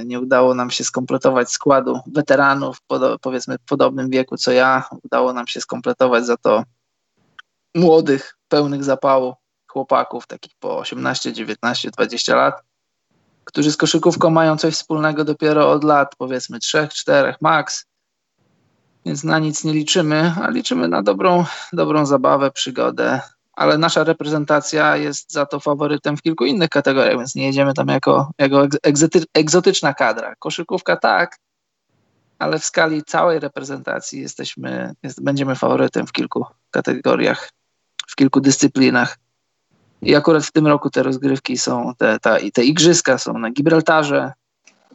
nie 0.04 0.20
udało 0.20 0.54
nam 0.54 0.70
się 0.70 0.84
skompletować 0.84 1.50
składu 1.50 2.00
weteranów, 2.06 2.78
powiedzmy 3.20 3.58
w 3.58 3.64
podobnym 3.64 4.10
wieku 4.10 4.36
co 4.36 4.52
ja. 4.52 4.88
Udało 5.02 5.32
nam 5.32 5.46
się 5.46 5.60
skompletować 5.60 6.26
za 6.26 6.36
to 6.36 6.62
młodych, 7.74 8.36
pełnych 8.48 8.84
zapału 8.84 9.34
chłopaków, 9.66 10.26
takich 10.26 10.52
po 10.58 10.78
18, 10.78 11.32
19, 11.32 11.90
20 11.90 12.36
lat, 12.36 12.62
którzy 13.44 13.72
z 13.72 13.76
koszykówką 13.76 14.30
mają 14.30 14.56
coś 14.56 14.74
wspólnego 14.74 15.24
dopiero 15.24 15.70
od 15.70 15.84
lat, 15.84 16.14
powiedzmy 16.18 16.58
3, 16.58 16.88
4 16.92 17.34
max 17.40 17.86
więc 19.04 19.24
na 19.24 19.38
nic 19.38 19.64
nie 19.64 19.72
liczymy, 19.72 20.34
a 20.42 20.50
liczymy 20.50 20.88
na 20.88 21.02
dobrą, 21.02 21.44
dobrą 21.72 22.06
zabawę, 22.06 22.50
przygodę. 22.50 23.20
Ale 23.52 23.78
nasza 23.78 24.04
reprezentacja 24.04 24.96
jest 24.96 25.32
za 25.32 25.46
to 25.46 25.60
faworytem 25.60 26.16
w 26.16 26.22
kilku 26.22 26.44
innych 26.44 26.68
kategoriach, 26.68 27.18
więc 27.18 27.34
nie 27.34 27.46
jedziemy 27.46 27.74
tam 27.74 27.88
jako, 27.88 28.30
jako 28.38 28.66
egzotyczna 29.34 29.94
kadra. 29.94 30.34
Koszykówka 30.38 30.96
tak, 30.96 31.36
ale 32.38 32.58
w 32.58 32.64
skali 32.64 33.02
całej 33.02 33.40
reprezentacji 33.40 34.20
jesteśmy, 34.20 34.94
jest, 35.02 35.22
będziemy 35.22 35.54
faworytem 35.54 36.06
w 36.06 36.12
kilku 36.12 36.46
kategoriach, 36.70 37.50
w 38.08 38.16
kilku 38.16 38.40
dyscyplinach. 38.40 39.18
I 40.02 40.14
akurat 40.14 40.44
w 40.44 40.52
tym 40.52 40.66
roku 40.66 40.90
te 40.90 41.02
rozgrywki 41.02 41.58
są, 41.58 41.92
te, 41.98 42.18
ta, 42.20 42.36
te 42.52 42.64
igrzyska 42.64 43.18
są 43.18 43.38
na 43.38 43.50
Gibraltarze, 43.50 44.32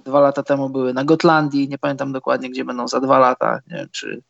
dwa 0.09 0.19
lata 0.19 0.43
temu 0.43 0.69
były 0.69 0.93
na 0.93 1.03
Gotlandii, 1.03 1.69
nie 1.69 1.77
pamiętam 1.77 2.11
dokładnie, 2.11 2.49
gdzie 2.49 2.65
będą 2.65 2.87
za 2.87 2.99
dwa 2.99 3.19
lata, 3.19 3.59
nie 3.67 3.77
wiem, 3.77 3.87
czy, 3.91 4.21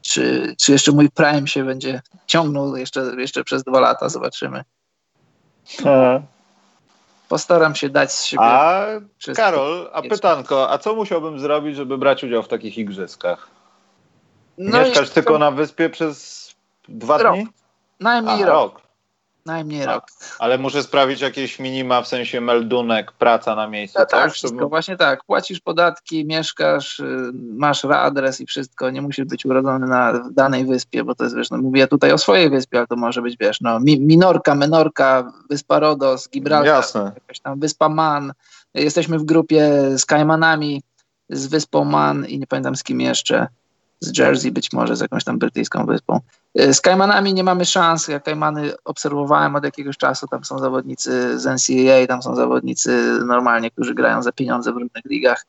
czy, 0.00 0.54
czy 0.58 0.72
jeszcze 0.72 0.92
mój 0.92 1.10
Prime 1.10 1.46
się 1.46 1.64
będzie 1.64 2.02
ciągnął 2.26 2.76
jeszcze, 2.76 3.00
jeszcze 3.18 3.44
przez 3.44 3.64
dwa 3.64 3.80
lata, 3.80 4.08
zobaczymy. 4.08 4.64
Postaram 7.28 7.74
się 7.74 7.88
dać 7.88 8.12
z 8.12 8.24
siebie. 8.24 8.42
A 8.42 8.86
Karol, 9.36 9.90
a 9.92 10.02
pytanko, 10.02 10.70
a 10.70 10.78
co 10.78 10.94
musiałbym 10.94 11.38
zrobić, 11.38 11.76
żeby 11.76 11.98
brać 11.98 12.24
udział 12.24 12.42
w 12.42 12.48
takich 12.48 12.78
igrzyskach? 12.78 13.48
No 14.58 14.78
Mieszkać 14.78 15.10
tylko 15.10 15.32
to... 15.32 15.38
na 15.38 15.50
wyspie 15.50 15.90
przez 15.90 16.44
dwa 16.88 17.18
rok. 17.18 17.34
dni? 17.34 17.46
Najmniej 18.00 18.42
a, 18.42 18.46
rok. 18.46 18.74
rok. 18.74 18.83
Najmniej 19.46 19.86
rok. 19.86 20.04
Ale 20.38 20.58
muszę 20.58 20.82
sprawić 20.82 21.20
jakieś 21.20 21.58
minima, 21.58 22.02
w 22.02 22.08
sensie 22.08 22.40
meldunek, 22.40 23.12
praca 23.12 23.54
na 23.54 23.68
miejscu. 23.68 23.98
No 23.98 24.06
tak, 24.06 24.32
wszystko, 24.32 24.68
właśnie 24.68 24.96
tak. 24.96 25.24
Płacisz 25.24 25.60
podatki, 25.60 26.24
mieszkasz, 26.24 27.00
y, 27.00 27.32
masz 27.34 27.84
adres 27.84 28.40
i 28.40 28.46
wszystko. 28.46 28.90
Nie 28.90 29.02
musisz 29.02 29.24
być 29.24 29.46
urodzony 29.46 29.86
na 29.86 30.30
danej 30.30 30.64
wyspie, 30.64 31.04
bo 31.04 31.14
to 31.14 31.24
jest, 31.24 31.36
wiesz, 31.36 31.50
no 31.50 31.58
mówię 31.58 31.86
tutaj 31.86 32.12
o 32.12 32.18
swojej 32.18 32.50
wyspie, 32.50 32.78
ale 32.78 32.86
to 32.86 32.96
może 32.96 33.22
być, 33.22 33.36
wiesz, 33.40 33.60
no 33.60 33.80
Minorka, 33.80 34.54
Menorka, 34.54 35.32
Wyspa 35.50 35.78
Rodos, 35.78 36.28
Gibraltar, 36.28 36.74
Jasne. 36.74 37.12
jakaś 37.14 37.40
tam 37.40 37.60
Wyspa 37.60 37.88
Man. 37.88 38.32
Jesteśmy 38.74 39.18
w 39.18 39.24
grupie 39.24 39.70
z 39.98 40.06
Kajmanami, 40.06 40.82
z 41.30 41.46
Wyspą 41.46 41.84
Man 41.84 42.26
i 42.26 42.38
nie 42.38 42.46
pamiętam 42.46 42.76
z 42.76 42.82
kim 42.82 43.00
jeszcze 43.00 43.46
z 44.00 44.18
Jersey, 44.18 44.50
być 44.50 44.72
może 44.72 44.96
z 44.96 45.00
jakąś 45.00 45.24
tam 45.24 45.38
brytyjską 45.38 45.86
wyspą. 45.86 46.20
Y, 46.60 46.74
z 46.74 46.80
Kajmanami 46.80 47.34
nie 47.34 47.44
mamy 47.44 47.64
szans. 47.64 48.08
Ja 48.08 48.20
Kajmany 48.20 48.72
obserwowałem 48.84 49.56
od 49.56 49.64
jakiegoś 49.64 49.96
czasu. 49.96 50.26
Tam 50.28 50.44
są 50.44 50.58
zawodnicy 50.58 51.38
z 51.38 51.46
NCAA, 51.46 52.06
tam 52.08 52.22
są 52.22 52.34
zawodnicy 52.34 53.18
normalnie, 53.26 53.70
którzy 53.70 53.94
grają 53.94 54.22
za 54.22 54.32
pieniądze 54.32 54.72
w 54.72 54.76
różnych 54.76 55.04
ligach. 55.04 55.44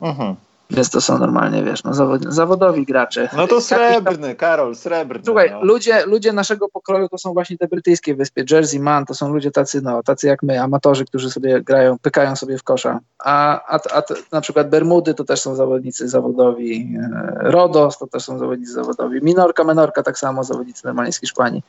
Mhm. 0.00 0.36
Więc 0.70 0.90
to 0.90 1.00
są 1.00 1.18
normalnie, 1.18 1.64
wiesz, 1.64 1.84
no, 1.84 1.92
zawodowi 2.28 2.84
gracze. 2.84 3.28
No 3.36 3.46
to 3.46 3.60
srebrny, 3.60 4.28
tam... 4.28 4.36
Karol, 4.36 4.74
srebrny. 4.74 5.22
Słuchaj, 5.24 5.50
no. 5.50 5.64
ludzie, 5.64 6.06
ludzie 6.06 6.32
naszego 6.32 6.68
pokroju 6.68 7.08
to 7.08 7.18
są 7.18 7.32
właśnie 7.32 7.58
te 7.58 7.68
brytyjskie 7.68 8.14
wyspy, 8.14 8.44
Jersey 8.50 8.80
Man, 8.80 9.06
to 9.06 9.14
są 9.14 9.32
ludzie 9.32 9.50
tacy, 9.50 9.82
no, 9.82 10.02
tacy 10.02 10.26
jak 10.26 10.42
my, 10.42 10.62
amatorzy, 10.62 11.04
którzy 11.04 11.30
sobie 11.30 11.62
grają, 11.62 11.98
pykają 11.98 12.36
sobie 12.36 12.58
w 12.58 12.62
kosza. 12.62 13.00
A, 13.18 13.60
a, 13.74 13.98
a 13.98 14.02
na 14.32 14.40
przykład 14.40 14.70
Bermudy 14.70 15.14
to 15.14 15.24
też 15.24 15.40
są 15.40 15.54
zawodnicy 15.54 16.08
zawodowi, 16.08 16.96
e, 17.02 17.50
Rodos 17.50 17.98
to 17.98 18.06
też 18.06 18.24
są 18.24 18.38
zawodnicy 18.38 18.72
zawodowi, 18.72 19.20
Minorka, 19.22 19.64
Menorka 19.64 20.02
tak 20.02 20.18
samo, 20.18 20.44
zawodnicy 20.44 20.86
normalnie 20.86 21.12
z 21.12 21.20
Hiszpanii. 21.20 21.62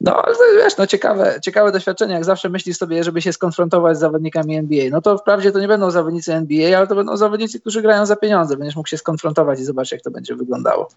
No, 0.00 0.22
wiesz, 0.56 0.76
no 0.76 0.86
ciekawe, 0.86 1.38
ciekawe 1.42 1.72
doświadczenie, 1.72 2.14
jak 2.14 2.24
zawsze 2.24 2.48
myślisz 2.48 2.76
sobie, 2.76 3.04
żeby 3.04 3.22
się 3.22 3.32
skonfrontować 3.32 3.96
z 3.96 4.00
zawodnikami 4.00 4.56
NBA. 4.56 4.90
No 4.90 5.00
to 5.00 5.18
wprawdzie 5.18 5.52
to 5.52 5.60
nie 5.60 5.68
będą 5.68 5.90
zawodnicy 5.90 6.34
NBA, 6.34 6.78
ale 6.78 6.86
to 6.86 6.94
będą 6.94 7.16
zawodnicy, 7.16 7.60
którzy 7.60 7.82
grają 7.82 8.06
za 8.06 8.16
pieniądze. 8.16 8.56
Będziesz 8.56 8.76
mógł 8.76 8.88
się 8.88 8.98
skonfrontować 8.98 9.60
i 9.60 9.64
zobaczyć, 9.64 9.92
jak 9.92 10.02
to 10.02 10.10
będzie 10.10 10.34
wyglądało. 10.34 10.88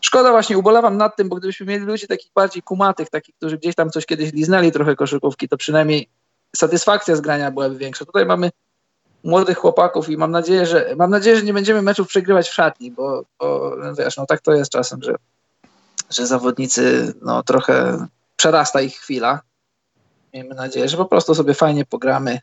Szkoda 0.00 0.30
właśnie, 0.30 0.58
ubolewam 0.58 0.96
nad 0.96 1.16
tym, 1.16 1.28
bo 1.28 1.36
gdybyśmy 1.36 1.66
mieli 1.66 1.84
ludzi 1.84 2.06
takich 2.06 2.30
bardziej 2.34 2.62
kumatych, 2.62 3.10
takich, 3.10 3.34
którzy 3.34 3.58
gdzieś 3.58 3.74
tam 3.74 3.90
coś 3.90 4.06
kiedyś 4.06 4.32
liznęli 4.32 4.72
trochę 4.72 4.96
koszykówki, 4.96 5.48
to 5.48 5.56
przynajmniej 5.56 6.08
satysfakcja 6.56 7.16
z 7.16 7.20
grania 7.20 7.50
byłaby 7.50 7.76
większa. 7.76 8.04
Tutaj 8.04 8.26
mamy 8.26 8.50
młodych 9.24 9.58
chłopaków 9.58 10.08
i 10.08 10.16
mam 10.16 10.30
nadzieję, 10.30 10.66
że 10.66 10.94
mam 10.96 11.10
nadzieję, 11.10 11.36
że 11.36 11.42
nie 11.42 11.52
będziemy 11.52 11.82
meczów 11.82 12.08
przegrywać 12.08 12.48
w 12.48 12.54
szatni, 12.54 12.90
bo, 12.90 13.24
bo 13.40 13.76
wiesz, 13.98 14.16
no 14.16 14.26
tak 14.26 14.40
to 14.40 14.52
jest 14.52 14.70
czasem, 14.70 15.02
że, 15.02 15.14
że 16.10 16.26
zawodnicy 16.26 17.14
no 17.22 17.42
trochę 17.42 18.06
przerasta 18.36 18.80
ich 18.80 18.94
chwila. 18.96 19.40
Miejmy 20.34 20.54
nadzieję, 20.54 20.88
że 20.88 20.96
po 20.96 21.04
prostu 21.04 21.34
sobie 21.34 21.54
fajnie 21.54 21.84
pogramy, 21.84 22.40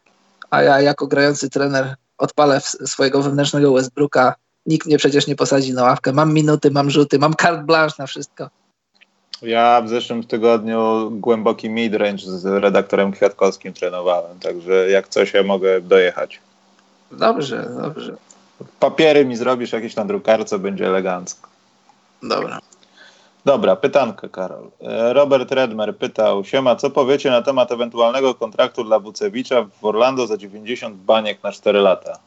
a 0.49 0.61
ja 0.61 0.81
jako 0.81 1.07
grający 1.07 1.49
trener 1.49 1.95
odpalę 2.17 2.61
swojego 2.61 3.21
wewnętrznego 3.21 3.73
Westbrooka. 3.73 4.35
Nikt 4.65 4.87
mnie 4.87 4.97
przecież 4.97 5.27
nie 5.27 5.35
posadzi 5.35 5.73
na 5.73 5.83
ławkę. 5.83 6.13
Mam 6.13 6.33
minuty, 6.33 6.71
mam 6.71 6.89
rzuty, 6.89 7.19
mam 7.19 7.33
carte 7.41 7.63
blanche 7.63 7.95
na 7.99 8.07
wszystko. 8.07 8.49
Ja 9.41 9.81
w 9.81 9.89
zeszłym 9.89 10.23
tygodniu 10.23 11.11
głęboki 11.11 11.69
midrange 11.69 12.23
z 12.23 12.45
redaktorem 12.45 13.11
Kwiatkowskim 13.11 13.73
trenowałem, 13.73 14.39
także 14.39 14.89
jak 14.89 15.07
coś 15.07 15.33
ja 15.33 15.43
mogę 15.43 15.81
dojechać. 15.81 16.39
Dobrze, 17.11 17.69
dobrze. 17.81 18.15
Papiery 18.79 19.25
mi 19.25 19.35
zrobisz 19.35 19.71
jakieś 19.71 19.95
na 19.95 20.05
drukarce, 20.05 20.59
będzie 20.59 20.87
elegancko. 20.87 21.49
Dobra. 22.23 22.59
Dobra, 23.45 23.75
pytanka, 23.75 24.29
Karol. 24.29 24.71
E, 24.81 25.13
Robert 25.13 25.51
Redmer 25.51 25.97
pytał, 25.97 26.43
siema, 26.43 26.75
co 26.75 26.89
powiecie 26.89 27.31
na 27.31 27.41
temat 27.41 27.71
ewentualnego 27.71 28.35
kontraktu 28.35 28.83
dla 28.83 28.99
Wucewicza 28.99 29.65
w 29.81 29.85
Orlando 29.85 30.27
za 30.27 30.37
90 30.37 30.95
baniek 30.95 31.43
na 31.43 31.51
4 31.51 31.79
lata? 31.79 32.19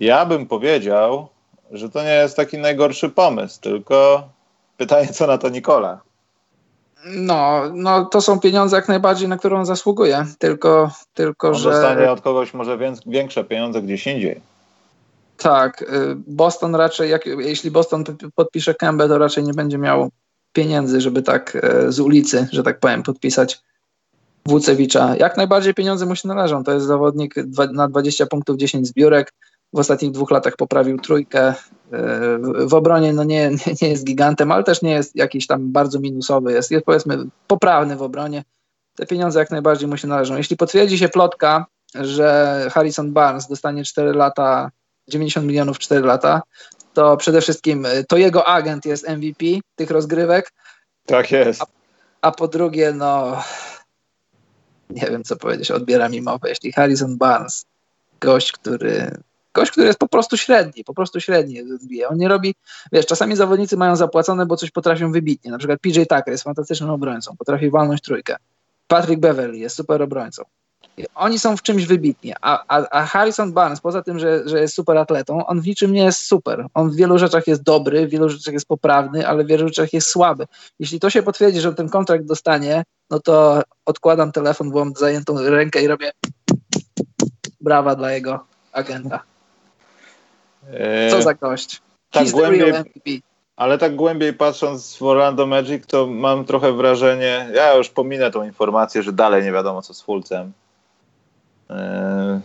Ja 0.00 0.26
bym 0.26 0.46
powiedział, 0.46 1.28
że 1.70 1.90
to 1.90 2.02
nie 2.02 2.14
jest 2.14 2.36
taki 2.36 2.58
najgorszy 2.58 3.08
pomysł, 3.08 3.60
tylko 3.60 4.28
pytanie, 4.76 5.08
co 5.08 5.26
na 5.26 5.38
to 5.38 5.48
Nikola. 5.48 6.00
No, 7.06 7.62
no 7.72 8.04
to 8.04 8.20
są 8.20 8.40
pieniądze 8.40 8.76
jak 8.76 8.88
najbardziej, 8.88 9.28
na 9.28 9.36
które 9.36 9.56
on 9.56 9.66
zasługuje, 9.66 10.26
tylko, 10.38 10.90
tylko 11.14 11.48
on 11.48 11.54
że... 11.54 11.70
dostanie 11.70 12.10
od 12.10 12.20
kogoś 12.20 12.54
może 12.54 12.78
większe 13.06 13.44
pieniądze 13.44 13.82
gdzieś 13.82 14.06
indziej. 14.06 14.40
Tak, 15.36 15.82
y, 15.82 15.86
Boston 16.26 16.74
raczej, 16.74 17.10
jak, 17.10 17.26
jeśli 17.26 17.70
Boston 17.70 18.04
podpisze 18.34 18.74
Kębę, 18.74 19.08
to 19.08 19.18
raczej 19.18 19.44
nie 19.44 19.54
będzie 19.54 19.78
miał 19.78 20.10
pieniędzy, 20.54 21.00
żeby 21.00 21.22
tak 21.22 21.56
e, 21.62 21.92
z 21.92 22.00
ulicy, 22.00 22.48
że 22.52 22.62
tak 22.62 22.80
powiem, 22.80 23.02
podpisać 23.02 23.62
Wucewicza. 24.46 25.16
Jak 25.16 25.36
najbardziej 25.36 25.74
pieniądze 25.74 26.06
mu 26.06 26.16
się 26.16 26.28
należą. 26.28 26.64
To 26.64 26.72
jest 26.72 26.86
zawodnik 26.86 27.34
na 27.72 27.88
20 27.88 28.26
punktów, 28.26 28.56
10 28.56 28.86
zbiórek. 28.86 29.32
W 29.72 29.78
ostatnich 29.78 30.10
dwóch 30.10 30.30
latach 30.30 30.56
poprawił 30.56 30.98
trójkę. 30.98 31.48
E, 31.48 31.54
w 32.66 32.74
obronie 32.74 33.12
no 33.12 33.24
nie, 33.24 33.50
nie 33.82 33.88
jest 33.88 34.04
gigantem, 34.04 34.52
ale 34.52 34.64
też 34.64 34.82
nie 34.82 34.92
jest 34.92 35.16
jakiś 35.16 35.46
tam 35.46 35.72
bardzo 35.72 36.00
minusowy. 36.00 36.52
Jest, 36.52 36.70
jest 36.70 36.86
powiedzmy 36.86 37.18
poprawny 37.46 37.96
w 37.96 38.02
obronie. 38.02 38.44
Te 38.96 39.06
pieniądze 39.06 39.38
jak 39.38 39.50
najbardziej 39.50 39.88
mu 39.88 39.96
się 39.96 40.08
należą. 40.08 40.36
Jeśli 40.36 40.56
potwierdzi 40.56 40.98
się 40.98 41.08
plotka, 41.08 41.66
że 41.94 42.58
Harrison 42.72 43.12
Barnes 43.12 43.48
dostanie 43.48 43.84
4 43.84 44.12
lata 44.12 44.70
90 45.08 45.46
milionów 45.46 45.78
4 45.78 46.06
lata, 46.06 46.42
to 46.94 47.16
przede 47.16 47.40
wszystkim 47.40 47.86
y, 47.86 48.04
to 48.08 48.16
jego 48.16 48.46
agent 48.46 48.84
jest 48.84 49.08
MVP 49.08 49.44
tych 49.76 49.90
rozgrywek. 49.90 50.52
Tak 51.06 51.30
jest. 51.30 51.62
A, 51.62 51.66
a 52.20 52.30
po 52.30 52.48
drugie, 52.48 52.92
no 52.92 53.42
nie 54.90 55.06
wiem 55.06 55.24
co 55.24 55.36
powiedzieć, 55.36 55.70
odbiera 55.70 56.08
mi 56.08 56.22
mowę. 56.22 56.48
Jeśli 56.48 56.72
Harrison 56.72 57.18
Barnes, 57.18 57.66
gość, 58.20 58.52
który 58.52 59.10
gość, 59.54 59.70
który 59.70 59.86
jest 59.86 59.98
po 59.98 60.08
prostu 60.08 60.36
średni, 60.36 60.84
po 60.84 60.94
prostu 60.94 61.20
średni 61.20 61.60
On 62.08 62.18
nie 62.18 62.28
robi, 62.28 62.54
wiesz, 62.92 63.06
czasami 63.06 63.36
zawodnicy 63.36 63.76
mają 63.76 63.96
zapłacone, 63.96 64.46
bo 64.46 64.56
coś 64.56 64.70
potrafią 64.70 65.12
wybitnie. 65.12 65.50
Na 65.50 65.58
przykład 65.58 65.80
PJ 65.80 66.00
Tucker 66.00 66.30
jest 66.30 66.44
fantastycznym 66.44 66.90
obrońcą, 66.90 67.36
potrafi 67.36 67.70
walnąć 67.70 68.00
trójkę. 68.00 68.36
Patrick 68.86 69.20
Beverly 69.20 69.58
jest 69.58 69.76
super 69.76 70.02
obrońcą. 70.02 70.42
Oni 71.14 71.38
są 71.38 71.56
w 71.56 71.62
czymś 71.62 71.86
wybitni, 71.86 72.32
a, 72.40 72.64
a, 72.68 72.88
a, 72.90 73.06
Harrison 73.06 73.52
Barnes, 73.52 73.80
poza 73.80 74.02
tym, 74.02 74.18
że, 74.18 74.48
że 74.48 74.60
jest 74.60 74.74
super 74.74 74.98
atletą, 74.98 75.46
on 75.46 75.60
w 75.60 75.66
niczym 75.66 75.92
nie 75.92 76.04
jest 76.04 76.20
super. 76.20 76.66
On 76.74 76.90
w 76.90 76.96
wielu 76.96 77.18
rzeczach 77.18 77.46
jest 77.46 77.62
dobry, 77.62 78.06
w 78.06 78.10
wielu 78.10 78.28
rzeczach 78.28 78.54
jest 78.54 78.66
poprawny, 78.66 79.28
ale 79.28 79.44
w 79.44 79.46
wielu 79.46 79.68
rzeczach 79.68 79.92
jest 79.92 80.08
słaby. 80.08 80.46
Jeśli 80.78 81.00
to 81.00 81.10
się 81.10 81.22
potwierdzi, 81.22 81.60
że 81.60 81.74
ten 81.74 81.88
kontrakt 81.88 82.24
dostanie, 82.24 82.84
no 83.10 83.20
to 83.20 83.62
odkładam 83.86 84.32
telefon, 84.32 84.70
bo 84.70 84.78
mam 84.78 84.94
zajętą 84.96 85.38
rękę 85.38 85.82
i 85.82 85.86
robię 85.86 86.12
brawa 87.60 87.94
dla 87.94 88.12
jego 88.12 88.44
agenta. 88.72 89.22
E, 90.70 91.10
Co 91.10 91.22
za 91.22 91.34
gość. 91.34 91.82
Tak 92.10 92.30
głębiej, 92.30 92.72
ale 93.56 93.78
tak 93.78 93.96
głębiej 93.96 94.32
patrząc 94.32 94.96
w 94.96 95.02
Orlando 95.02 95.46
Magic, 95.46 95.86
to 95.86 96.06
mam 96.06 96.44
trochę 96.44 96.72
wrażenie, 96.72 97.48
ja 97.54 97.74
już 97.74 97.88
pominę 97.88 98.30
tą 98.30 98.44
informację, 98.44 99.02
że 99.02 99.12
dalej 99.12 99.44
nie 99.44 99.52
wiadomo 99.52 99.82
co 99.82 99.94
z 99.94 100.02
Fulcem. 100.02 100.52
Eee, 101.70 102.40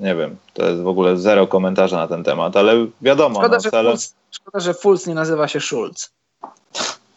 nie 0.00 0.14
wiem, 0.14 0.36
to 0.54 0.64
jest 0.64 0.82
w 0.82 0.88
ogóle 0.88 1.16
zero 1.16 1.46
komentarza 1.46 1.96
na 1.96 2.08
ten 2.08 2.24
temat, 2.24 2.56
ale 2.56 2.86
wiadomo. 3.00 3.34
Szkoda, 3.40 3.56
no, 3.56 3.62
że, 3.62 3.70
cele... 3.70 3.90
Fultz, 3.90 4.14
szkoda 4.30 4.60
że 4.60 4.74
Fultz 4.74 5.06
nie 5.06 5.14
nazywa 5.14 5.48
się 5.48 5.60
Schulz. 5.60 6.10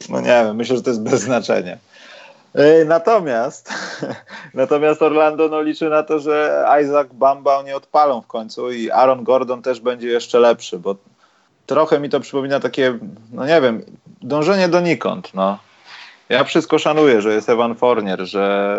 No 0.10 0.22
nie 0.22 0.28
wiem, 0.28 0.56
myślę, 0.56 0.76
że 0.76 0.82
to 0.84 0.90
jest 0.90 1.04
bez 1.04 1.22
znaczenia. 1.22 1.78
Eee, 2.56 2.86
natomiast, 2.86 3.74
natomiast 4.54 5.02
Orlando 5.02 5.48
no, 5.48 5.62
liczy 5.62 5.90
na 5.90 6.04
to, 6.04 6.20
że 6.20 6.66
Isaac 6.84 7.08
Bamba 7.14 7.62
nie 7.62 7.76
odpalą 7.76 8.22
w 8.22 8.28
końcu 8.28 8.72
i 8.72 8.91
Aaron 8.91 9.24
Gordon 9.24 9.62
też 9.62 9.80
będzie 9.80 10.08
jeszcze 10.08 10.40
lepszy, 10.40 10.80
bo 10.80 10.95
trochę 11.66 12.00
mi 12.00 12.10
to 12.10 12.20
przypomina 12.20 12.60
takie, 12.60 13.00
no 13.32 13.45
nie 13.45 13.62
wiem, 13.62 13.86
dążenie 14.22 14.70
donikąd. 14.70 15.34
No. 15.34 15.58
Ja 16.30 16.44
wszystko 16.44 16.80
szanuję, 16.80 17.22
że 17.22 17.34
jest 17.34 17.50
Evan 17.50 17.76
Fournier, 17.76 18.26
że 18.26 18.78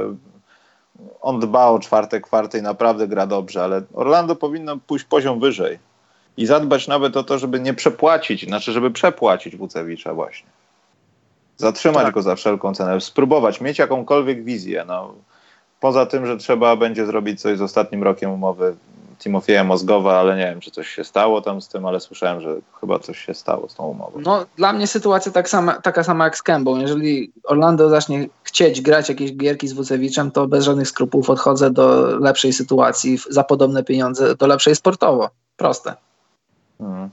on 1.21 1.41
dba 1.41 1.67
o 1.67 1.79
czwarte 1.79 2.21
kwarty 2.21 2.59
i 2.59 2.63
naprawdę 2.63 3.09
gra 3.09 3.27
dobrze, 3.27 3.65
ale 3.65 3.83
Orlando 3.95 4.37
powinno 4.37 4.77
pójść 4.87 5.05
poziom 5.05 5.41
wyżej 5.41 5.79
i 6.37 6.47
zadbać 6.47 6.89
nawet 6.89 7.17
o 7.17 7.25
to, 7.25 7.39
żeby 7.39 7.61
nie 7.61 7.75
przepłacić, 7.75 8.47
znaczy 8.47 8.73
żeby 8.73 8.91
przepłacić 8.91 9.57
Wucewicza 9.57 10.15
właśnie. 10.15 10.49
Zatrzymać 11.57 12.05
tak. 12.05 12.15
go 12.15 12.23
za 12.23 12.35
wszelką 12.37 12.75
cenę, 12.75 13.01
spróbować, 13.01 13.61
mieć 13.61 13.79
jakąkolwiek 13.79 14.45
wizję. 14.45 14.85
No. 14.87 15.15
Poza 15.81 16.07
tym, 16.07 16.27
że 16.27 16.37
trzeba 16.37 16.77
będzie 16.77 17.07
zrobić 17.07 17.41
coś 17.41 17.59
z 17.59 17.63
ostatnim 17.63 18.03
rokiem 18.03 18.31
umowy 18.31 18.77
Timofieja 19.25 19.65
Mozgowa, 19.65 20.21
ale 20.21 20.37
nie 20.37 20.45
wiem, 20.45 20.61
czy 20.61 20.71
coś 20.71 20.89
się 20.89 21.05
stało 21.05 21.41
tam 21.41 21.61
z 21.61 21.69
tym, 21.69 21.87
ale 21.87 22.01
słyszałem, 22.01 22.41
że 22.41 22.57
chyba 22.81 22.99
coś 22.99 23.19
się 23.19 23.35
stało 23.35 23.69
z 23.69 23.75
tą 23.75 23.87
umową. 23.87 24.21
No, 24.21 24.47
dla 24.57 24.73
mnie 24.73 24.87
sytuacja 24.87 25.33
tak 25.33 25.49
sama, 25.49 25.73
taka 25.73 26.05
sama 26.05 26.25
jak 26.25 26.37
z 26.37 26.43
Kębą. 26.43 26.77
Jeżeli 26.77 27.33
Orlando 27.45 27.91
zacznie 27.91 28.29
chcieć 28.43 28.81
grać 28.81 29.09
jakieś 29.09 29.37
gierki 29.37 29.69
z 29.69 29.73
Wucewiczem, 29.73 30.31
to 30.31 30.47
bez 30.47 30.65
żadnych 30.65 30.89
skrupułów 30.89 31.31
odchodzę 31.31 31.71
do 31.71 32.17
lepszej 32.19 32.53
sytuacji 32.53 33.19
za 33.31 33.45
podobne 33.45 33.85
pieniądze, 33.85 34.35
do 34.35 34.47
lepszej 34.47 34.77
sportowo. 34.77 35.31
Proste. 35.57 35.95
Hmm. 36.79 37.11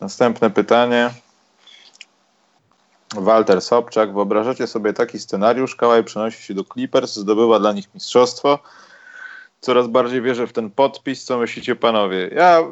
Następne 0.00 0.50
pytanie. 0.50 1.10
Walter 3.14 3.62
Sobczak. 3.62 4.14
Wyobrażacie 4.14 4.66
sobie 4.66 4.92
taki 4.92 5.18
scenariusz? 5.18 5.76
Kałaj 5.76 6.04
przenosi 6.04 6.42
się 6.42 6.54
do 6.54 6.64
Clippers, 6.64 7.16
zdobywa 7.16 7.58
dla 7.58 7.72
nich 7.72 7.94
mistrzostwo 7.94 8.58
coraz 9.66 9.86
bardziej 9.86 10.22
wierzę 10.22 10.46
w 10.46 10.52
ten 10.52 10.70
podpis. 10.70 11.24
Co 11.24 11.38
myślicie, 11.38 11.76
panowie? 11.76 12.30
Ja, 12.34 12.62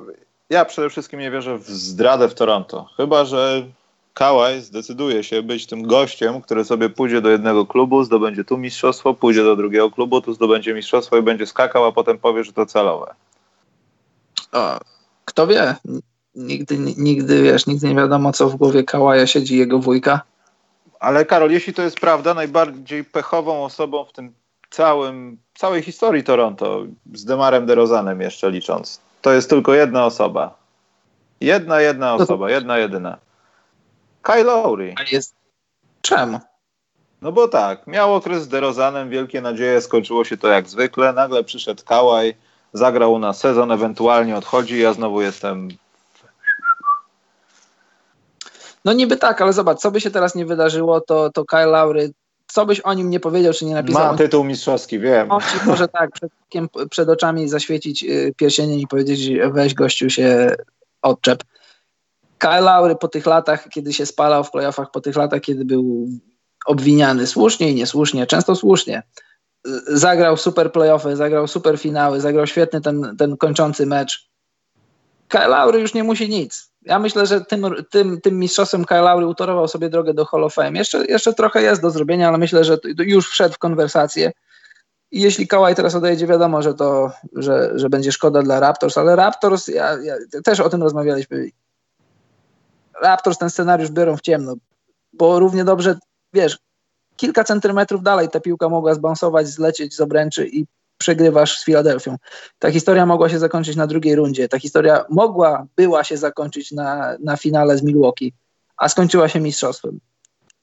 ja 0.51 0.65
przede 0.65 0.91
wszystkim 0.91 1.21
nie 1.21 1.31
wierzę 1.31 1.59
w 1.59 1.69
zdradę 1.69 2.29
w 2.29 2.35
Toronto. 2.35 2.89
Chyba, 2.97 3.25
że 3.25 3.67
Kałaj 4.15 4.61
zdecyduje 4.61 5.25
się 5.25 5.43
być 5.43 5.67
tym 5.67 5.83
gościem, 5.83 6.43
który 6.43 6.65
sobie 6.65 6.89
pójdzie 6.89 7.21
do 7.21 7.31
jednego 7.31 7.67
klubu, 7.67 8.05
zdobędzie 8.05 8.45
tu 8.45 8.59
mistrzostwo, 8.59 9.15
pójdzie 9.15 9.45
do 9.45 9.57
drugiego 9.57 9.91
klubu, 9.91 10.21
tu 10.21 10.35
zdobędzie 10.35 10.75
mistrzostwo 10.75 11.17
i 11.17 11.23
będzie 11.23 11.47
skakał, 11.47 11.85
a 11.85 11.93
potem 11.93 12.19
powie, 12.19 12.45
że 12.45 12.53
to 12.53 12.67
celowe. 12.67 13.15
O, 14.53 14.79
kto 15.25 15.47
wie? 15.47 15.75
Nigdy, 16.35 16.79
nigdy, 16.79 17.43
wiesz, 17.43 17.67
nigdy 17.67 17.89
nie 17.89 17.95
wiadomo, 17.95 18.33
co 18.33 18.49
w 18.49 18.57
głowie 18.57 18.85
Kałaja 18.85 19.27
siedzi 19.27 19.59
jego 19.59 19.79
wujka. 19.79 20.21
Ale 21.01 21.25
Karol, 21.25 21.51
jeśli 21.51 21.75
to 21.75 21.83
jest 21.83 22.01
prawda, 22.01 22.35
najbardziej 22.35 23.05
pechową 23.05 23.65
osobą 23.65 24.05
w 24.05 24.13
tym 24.13 24.33
całym, 24.75 25.39
całej 25.55 25.83
historii 25.83 26.25
Toronto, 26.25 26.83
z 27.15 27.25
Demarem 27.25 27.67
DeRozanem 27.67 28.21
jeszcze 28.21 28.51
licząc, 28.51 29.01
to 29.23 29.33
jest 29.33 29.51
tylko 29.51 29.75
jedna 29.75 30.07
osoba. 30.07 30.55
Jedna, 31.41 31.81
jedna 31.81 32.15
osoba, 32.15 32.51
jedna, 32.51 32.79
jedyna. 32.79 33.19
Kyle 34.23 34.45
Lowry. 34.45 34.95
A 34.99 35.03
jest... 35.13 35.35
Czemu? 36.03 36.41
No 37.23 37.33
bo 37.33 37.49
tak, 37.49 37.87
miał 37.87 38.15
okres 38.15 38.43
z 38.43 38.49
DeRozanem, 38.49 39.11
wielkie 39.11 39.41
nadzieje, 39.41 39.81
skończyło 39.81 40.25
się 40.25 40.37
to 40.37 40.49
jak 40.49 40.69
zwykle, 40.69 41.13
nagle 41.13 41.45
przyszedł 41.45 41.83
Kałaj, 41.85 42.35
zagrał 42.73 43.19
na 43.19 43.33
sezon, 43.33 43.73
ewentualnie 43.73 44.37
odchodzi, 44.37 44.81
ja 44.81 44.93
znowu 44.93 45.23
jestem 45.23 45.69
no 48.85 48.93
niby 48.93 49.17
tak, 49.17 49.41
ale 49.41 49.53
zobacz, 49.53 49.79
co 49.79 49.91
by 49.91 50.01
się 50.01 50.11
teraz 50.11 50.35
nie 50.35 50.47
wydarzyło, 50.47 51.01
to, 51.01 51.31
to 51.31 51.45
Kyle 51.45 51.67
Lowry 51.67 52.13
co 52.55 52.67
byś 52.67 52.81
o 52.81 52.95
nim 52.95 53.11
nie 53.11 53.21
powiedział, 53.21 53.53
czy 53.53 53.65
nie 53.65 53.75
napisał. 53.75 54.13
Ma 54.13 54.19
tytuł 54.19 54.45
mistrzowski, 54.45 54.99
wiem. 54.99 55.31
On 55.31 55.41
ci 55.41 55.67
może 55.67 55.89
tak 55.89 56.11
przed, 56.11 56.33
przed 56.91 57.09
oczami 57.09 57.49
zaświecić 57.49 58.05
y, 58.05 58.35
pierścieniem 58.37 58.79
i 58.79 58.87
powiedzieć, 58.87 59.39
weź 59.53 59.75
gościu 59.75 60.11
się 60.11 60.55
odczep. 61.03 61.45
Kyle 62.39 62.61
Lowry 62.61 62.97
po 62.97 63.09
tych 63.09 63.27
latach, 63.27 63.69
kiedy 63.69 63.93
się 63.93 64.07
spalał 64.07 64.45
w 64.45 64.51
playoffach, 64.51 64.91
po 64.91 65.01
tych 65.01 65.17
latach, 65.17 65.41
kiedy 65.41 65.65
był 65.65 66.09
obwiniany 66.67 67.27
słusznie 67.27 67.71
i 67.71 67.75
niesłusznie, 67.75 68.27
często 68.27 68.57
słusznie, 68.57 69.03
zagrał 69.87 70.37
super 70.37 70.73
playoffy, 70.73 71.17
zagrał 71.17 71.49
super 71.49 71.79
finały, 71.79 72.21
zagrał 72.21 72.47
świetny 72.47 72.81
ten, 72.81 73.17
ten 73.19 73.37
kończący 73.37 73.87
mecz. 73.87 74.31
Kyle 75.29 75.49
Lowry 75.49 75.81
już 75.81 75.95
nie 75.95 76.05
musi 76.05 76.29
nic 76.29 76.74
ja 76.85 76.99
myślę, 76.99 77.27
że 77.27 77.41
tym, 77.41 77.67
tym, 77.91 78.21
tym 78.21 78.39
mistrzostwem 78.39 78.85
Kyle 78.85 79.01
Lowry 79.01 79.27
utorował 79.27 79.69
sobie 79.69 79.89
drogę 79.89 80.15
do 80.15 80.25
Hall 80.25 80.45
of 80.45 80.55
Fame. 80.55 80.79
Jeszcze, 80.79 81.05
jeszcze 81.05 81.35
trochę 81.35 81.63
jest 81.63 81.83
do 81.83 81.91
zrobienia, 81.91 82.29
ale 82.29 82.39
myślę, 82.39 82.65
że 82.65 82.79
już 82.99 83.31
wszedł 83.31 83.55
w 83.55 83.59
konwersację. 83.59 84.33
I 85.11 85.21
jeśli 85.21 85.49
Kawhi 85.49 85.75
teraz 85.75 85.95
odejdzie, 85.95 86.27
wiadomo, 86.27 86.63
że 86.63 86.75
to, 86.75 87.13
że, 87.37 87.71
że 87.75 87.89
będzie 87.89 88.13
szkoda 88.13 88.43
dla 88.43 88.61
Raptors, 88.61 88.99
ale 88.99 89.17
Raptors, 89.17 89.69
ja, 89.69 89.99
ja, 90.03 90.15
też 90.45 90.61
o 90.61 90.71
tym 90.71 90.83
rozmawialiśmy. 90.83 91.49
Raptors 93.03 93.39
ten 93.39 93.51
scenariusz 93.51 93.91
biorą 93.91 94.17
w 94.17 94.21
ciemno, 94.21 94.55
bo 95.13 95.39
równie 95.39 95.65
dobrze, 95.65 95.99
wiesz, 96.33 96.59
kilka 97.17 97.45
centymetrów 97.45 98.03
dalej 98.03 98.29
ta 98.29 98.41
piłka 98.41 98.69
mogła 98.69 98.95
zbansować, 98.95 99.49
zlecieć 99.49 99.95
z 99.95 100.01
obręczy 100.01 100.49
i 100.49 100.67
przegrywasz 101.05 101.59
z 101.59 101.65
Filadelfią. 101.65 102.17
Ta 102.59 102.71
historia 102.71 103.07
mogła 103.07 103.29
się 103.29 103.39
zakończyć 103.39 103.77
na 103.77 103.87
drugiej 103.87 104.15
rundzie. 104.15 104.49
Ta 104.49 104.59
historia 104.59 105.05
mogła, 105.11 105.67
była 105.77 106.05
się 106.05 106.17
zakończyć 106.17 106.73
na, 106.73 107.17
na 107.21 107.37
finale 107.37 107.79
z 107.79 107.83
Milwaukee, 107.83 108.33
a 108.77 108.89
skończyła 108.89 109.29
się 109.29 109.41
mistrzostwem. 109.41 110.01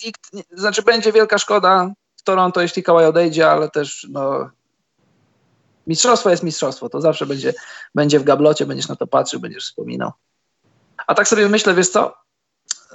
I, 0.04 0.12
znaczy 0.52 0.82
będzie 0.82 1.12
wielka 1.12 1.38
szkoda 1.38 1.94
w 2.16 2.24
Toronto, 2.24 2.62
jeśli 2.62 2.84
Kawhi 2.84 3.06
odejdzie, 3.06 3.50
ale 3.50 3.70
też 3.70 4.08
no, 4.10 4.50
mistrzostwo 5.88 6.30
jest 6.30 6.44
mistrzostwo. 6.44 6.90
To 6.90 7.02
zawsze 7.02 7.26
będzie, 7.26 7.54
będzie 7.96 8.20
w 8.20 8.24
gablocie, 8.24 8.66
będziesz 8.66 8.88
na 8.88 8.96
to 8.96 9.08
patrzył, 9.08 9.40
będziesz 9.40 9.64
wspominał. 9.64 10.12
A 11.08 11.16
tak 11.16 11.28
sobie 11.28 11.50
myślę, 11.50 11.74
wiesz 11.74 11.90
co, 11.90 12.14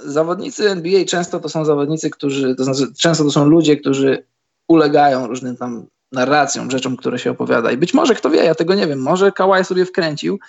zawodnicy 0.05 0.69
NBA 0.69 1.05
często 1.05 1.39
to 1.39 1.49
są 1.49 1.65
zawodnicy, 1.65 2.09
którzy, 2.09 2.55
to 2.55 2.63
znaczy 2.63 2.93
często 2.97 3.23
to 3.23 3.31
są 3.31 3.45
ludzie, 3.45 3.77
którzy 3.77 4.25
ulegają 4.67 5.27
różnym 5.27 5.57
tam 5.57 5.87
narracjom, 6.11 6.71
rzeczom, 6.71 6.97
które 6.97 7.19
się 7.19 7.31
opowiada. 7.31 7.71
I 7.71 7.77
być 7.77 7.93
może, 7.93 8.15
kto 8.15 8.29
wie, 8.29 8.43
ja 8.43 8.55
tego 8.55 8.75
nie 8.75 8.87
wiem, 8.87 9.01
może 9.01 9.31
Kawhi 9.31 9.63
sobie 9.63 9.85
wkręcił, 9.85 10.39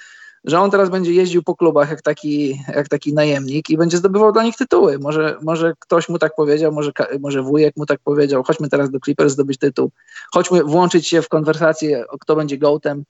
że 0.45 0.61
on 0.61 0.71
teraz 0.71 0.91
będzie 0.91 1.13
jeździł 1.13 1.43
po 1.43 1.57
klubach 1.57 1.91
jak 1.91 2.03
taki, 2.03 2.61
jak 2.75 2.89
taki 2.89 3.15
najemnik 3.15 3.71
i 3.71 3.77
będzie 3.77 3.97
zdobywał 3.97 4.33
dla 4.33 4.43
nich 4.43 4.57
tytuły. 4.57 4.99
Może, 4.99 5.37
może 5.43 5.73
ktoś 5.79 6.09
mu 6.09 6.19
tak 6.19 6.35
powiedział, 6.37 6.73
może, 6.73 6.93
może 7.21 7.43
wujek 7.43 7.77
mu 7.77 7.87
tak 7.87 8.01
powiedział, 8.05 8.43
chodźmy 8.43 8.69
teraz 8.69 8.91
do 8.91 9.01
Clippers 9.01 9.33
zdobyć 9.33 9.59
tytuł, 9.59 9.91
chodźmy 10.33 10.65
włączyć 10.65 11.09
się 11.09 11.23
w 11.23 11.29
konwersację, 11.29 12.05
kto 12.21 12.37
będzie 12.37 12.59
gołtem 12.59 13.05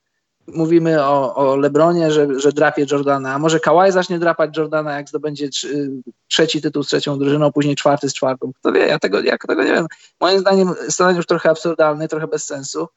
mówimy 0.55 1.05
o, 1.05 1.35
o 1.35 1.57
Lebronie, 1.57 2.13
że, 2.13 2.41
że 2.41 2.53
drapie 2.53 2.87
Jordana, 2.91 3.35
a 3.35 3.39
może 3.39 3.61
Kawhi 3.61 3.93
zacznie 3.93 4.19
drapać 4.19 4.57
Jordana, 4.57 4.97
jak 4.97 5.09
zdobędzie 5.09 5.49
trzy, 5.49 5.91
trzeci 6.29 6.63
tytuł 6.63 6.83
z 6.83 6.87
trzecią 6.87 7.19
drużyną, 7.19 7.53
później 7.53 7.77
czwarty 7.77 8.11
z 8.11 8.15
czwartą. 8.15 8.53
Kto 8.61 8.73
wie, 8.73 8.87
ja 8.87 8.99
tego, 8.99 9.21
ja 9.21 9.37
tego 9.49 9.65
nie 9.65 9.73
wiem. 9.73 9.87
Moim 10.21 10.39
zdaniem 10.39 10.75
scenariusz 10.89 11.27
trochę 11.27 11.51
absurdalny, 11.51 12.09
trochę 12.09 12.27
bez 12.27 12.45
sensu, 12.45 12.89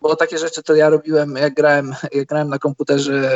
bo 0.00 0.16
takie 0.16 0.38
rzeczy 0.38 0.62
to 0.62 0.74
ja 0.74 0.90
robiłem, 0.90 1.36
jak 1.36 1.54
grałem, 1.54 1.94
jak 2.12 2.28
grałem 2.28 2.48
na 2.48 2.58
komputerze 2.58 3.30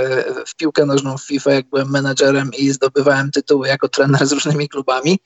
w 0.46 0.56
piłkę 0.56 0.86
nożną 0.86 1.18
w 1.18 1.22
FIFA, 1.22 1.52
jak 1.52 1.68
byłem 1.68 1.90
menedżerem 1.90 2.50
i 2.58 2.70
zdobywałem 2.70 3.30
tytuły 3.30 3.68
jako 3.68 3.88
trener 3.88 4.26
z 4.26 4.32
różnymi 4.32 4.68
klubami. 4.68 5.18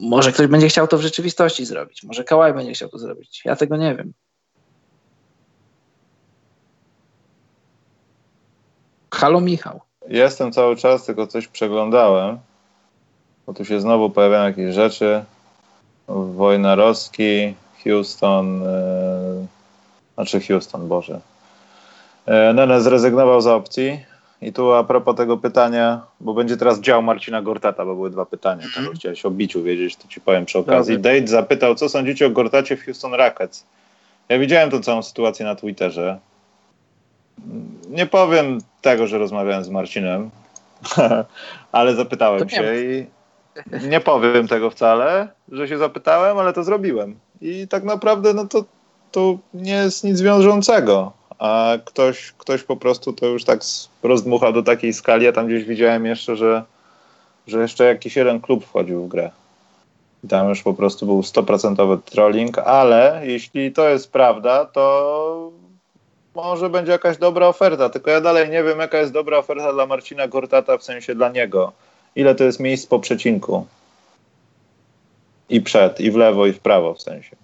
Może 0.00 0.32
ktoś 0.32 0.46
będzie 0.46 0.68
chciał 0.68 0.88
to 0.88 0.98
w 0.98 1.02
rzeczywistości 1.02 1.64
zrobić, 1.66 2.02
może 2.02 2.24
Kawhi 2.24 2.54
będzie 2.54 2.72
chciał 2.72 2.88
to 2.88 2.98
zrobić. 2.98 3.42
Ja 3.44 3.56
tego 3.56 3.76
nie 3.76 3.96
wiem. 3.96 4.12
Halo 9.12 9.40
Michał. 9.40 9.80
Jestem 10.08 10.52
cały 10.52 10.76
czas, 10.76 11.04
tylko 11.04 11.26
coś 11.26 11.48
przeglądałem, 11.48 12.38
bo 13.46 13.54
tu 13.54 13.64
się 13.64 13.80
znowu 13.80 14.10
pojawiają 14.10 14.44
jakieś 14.44 14.74
rzeczy. 14.74 15.24
Wojnarowski, 16.08 17.54
Houston, 17.84 18.62
yy, 18.62 19.46
znaczy 20.14 20.40
Houston, 20.40 20.88
Boże. 20.88 21.20
Yy, 22.26 22.54
Nene 22.54 22.80
zrezygnował 22.80 23.40
z 23.40 23.46
opcji. 23.46 24.04
I 24.42 24.52
tu 24.52 24.72
a 24.72 24.84
propos 24.84 25.16
tego 25.16 25.36
pytania, 25.36 26.00
bo 26.20 26.34
będzie 26.34 26.56
teraz 26.56 26.80
dział 26.80 27.02
Marcina 27.02 27.42
Gortata, 27.42 27.84
bo 27.84 27.94
były 27.94 28.10
dwa 28.10 28.26
pytania. 28.26 28.62
Mm. 28.62 28.86
Tam 28.86 28.94
chciałeś 28.94 29.26
o 29.26 29.30
biciu 29.30 29.62
wiedzieć, 29.62 29.96
to 29.96 30.08
ci 30.08 30.20
powiem 30.20 30.44
przy 30.44 30.58
okazji. 30.58 30.96
Dobry. 30.96 31.20
Date 31.20 31.26
zapytał, 31.26 31.74
co 31.74 31.88
sądzicie 31.88 32.26
o 32.26 32.30
Gortacie 32.30 32.76
w 32.76 32.84
Houston 32.84 33.14
Rockets. 33.14 33.64
Ja 34.28 34.38
widziałem 34.38 34.70
tą 34.70 34.80
całą 34.80 35.02
sytuację 35.02 35.46
na 35.46 35.54
Twitterze 35.54 36.18
nie 37.88 38.06
powiem 38.06 38.58
tego, 38.80 39.06
że 39.06 39.18
rozmawiałem 39.18 39.64
z 39.64 39.68
Marcinem, 39.68 40.30
ale 41.72 41.94
zapytałem 41.94 42.48
się 42.48 42.74
i 42.76 43.06
nie 43.88 44.00
powiem 44.00 44.48
tego 44.48 44.70
wcale, 44.70 45.28
że 45.52 45.68
się 45.68 45.78
zapytałem, 45.78 46.38
ale 46.38 46.52
to 46.52 46.64
zrobiłem. 46.64 47.16
I 47.40 47.68
tak 47.68 47.84
naprawdę 47.84 48.34
no 48.34 48.46
to, 48.46 48.64
to 49.12 49.38
nie 49.54 49.72
jest 49.72 50.04
nic 50.04 50.20
wiążącego. 50.20 51.12
A 51.38 51.72
ktoś, 51.84 52.32
ktoś 52.38 52.62
po 52.62 52.76
prostu 52.76 53.12
to 53.12 53.26
już 53.26 53.44
tak 53.44 53.60
rozdmucha 54.02 54.52
do 54.52 54.62
takiej 54.62 54.92
skali. 54.92 55.24
Ja 55.24 55.32
tam 55.32 55.46
gdzieś 55.46 55.64
widziałem 55.64 56.06
jeszcze, 56.06 56.36
że, 56.36 56.64
że 57.46 57.62
jeszcze 57.62 57.84
jakiś 57.84 58.16
jeden 58.16 58.40
klub 58.40 58.64
wchodził 58.64 59.04
w 59.04 59.08
grę. 59.08 59.30
I 60.24 60.28
tam 60.28 60.48
już 60.48 60.62
po 60.62 60.74
prostu 60.74 61.06
był 61.06 61.20
100% 61.20 61.98
trolling, 62.04 62.58
ale 62.58 63.20
jeśli 63.24 63.72
to 63.72 63.88
jest 63.88 64.12
prawda, 64.12 64.64
to 64.64 65.52
może 66.34 66.70
będzie 66.70 66.92
jakaś 66.92 67.16
dobra 67.16 67.46
oferta, 67.46 67.88
tylko 67.88 68.10
ja 68.10 68.20
dalej 68.20 68.50
nie 68.50 68.62
wiem, 68.62 68.78
jaka 68.78 68.98
jest 68.98 69.12
dobra 69.12 69.38
oferta 69.38 69.72
dla 69.72 69.86
Marcina 69.86 70.28
Gortata, 70.28 70.78
w 70.78 70.82
sensie 70.82 71.14
dla 71.14 71.28
niego. 71.28 71.72
Ile 72.16 72.34
to 72.34 72.44
jest 72.44 72.60
miejsc 72.60 72.86
po 72.86 72.98
przecinku? 72.98 73.66
I 75.48 75.60
przed, 75.60 76.00
i 76.00 76.10
w 76.10 76.16
lewo, 76.16 76.46
i 76.46 76.52
w 76.52 76.60
prawo 76.60 76.94
w 76.94 77.02
sensie. 77.02 77.36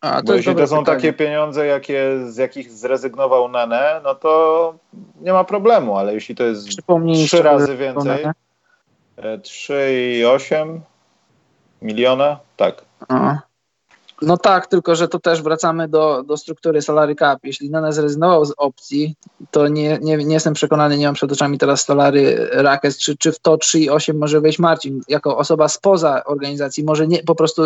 A, 0.00 0.16
to 0.16 0.26
Bo 0.26 0.34
jeśli 0.34 0.54
to 0.54 0.66
są 0.66 0.78
pytanie. 0.78 0.96
takie 0.96 1.12
pieniądze, 1.12 1.66
jakie, 1.66 2.18
z 2.26 2.36
jakich 2.36 2.72
zrezygnował 2.72 3.48
Nene, 3.48 4.00
no 4.04 4.14
to 4.14 4.74
nie 5.20 5.32
ma 5.32 5.44
problemu, 5.44 5.98
ale 5.98 6.14
jeśli 6.14 6.34
to 6.34 6.44
jest 6.44 6.68
trzy 7.26 7.42
razy 7.42 7.76
więcej, 7.76 8.26
3,8 9.18 10.54
e, 10.54 10.80
miliona, 11.82 12.38
tak. 12.56 12.84
A. 13.08 13.38
No 14.22 14.36
tak, 14.36 14.66
tylko 14.66 14.94
że 14.96 15.08
to 15.08 15.18
też 15.18 15.42
wracamy 15.42 15.88
do, 15.88 16.22
do 16.22 16.36
struktury 16.36 16.82
salary 16.82 17.14
cap. 17.14 17.38
Jeśli 17.44 17.70
Nene 17.70 17.92
zrezygnował 17.92 18.44
z 18.44 18.54
opcji, 18.56 19.14
to 19.50 19.68
nie, 19.68 19.98
nie, 20.02 20.16
nie 20.16 20.34
jestem 20.34 20.54
przekonany, 20.54 20.98
nie 20.98 21.06
mam 21.06 21.14
przed 21.14 21.32
oczami 21.32 21.58
teraz 21.58 21.84
salary 21.84 22.48
Rakes, 22.52 22.98
czy, 22.98 23.16
czy 23.16 23.32
w 23.32 23.38
to 23.38 23.56
3,8 23.56 24.14
może 24.14 24.40
wejść 24.40 24.58
Marcin. 24.58 25.00
Jako 25.08 25.38
osoba 25.38 25.68
spoza 25.68 26.24
organizacji 26.24 26.84
może 26.84 27.06
nie, 27.06 27.22
po 27.22 27.34
prostu 27.34 27.62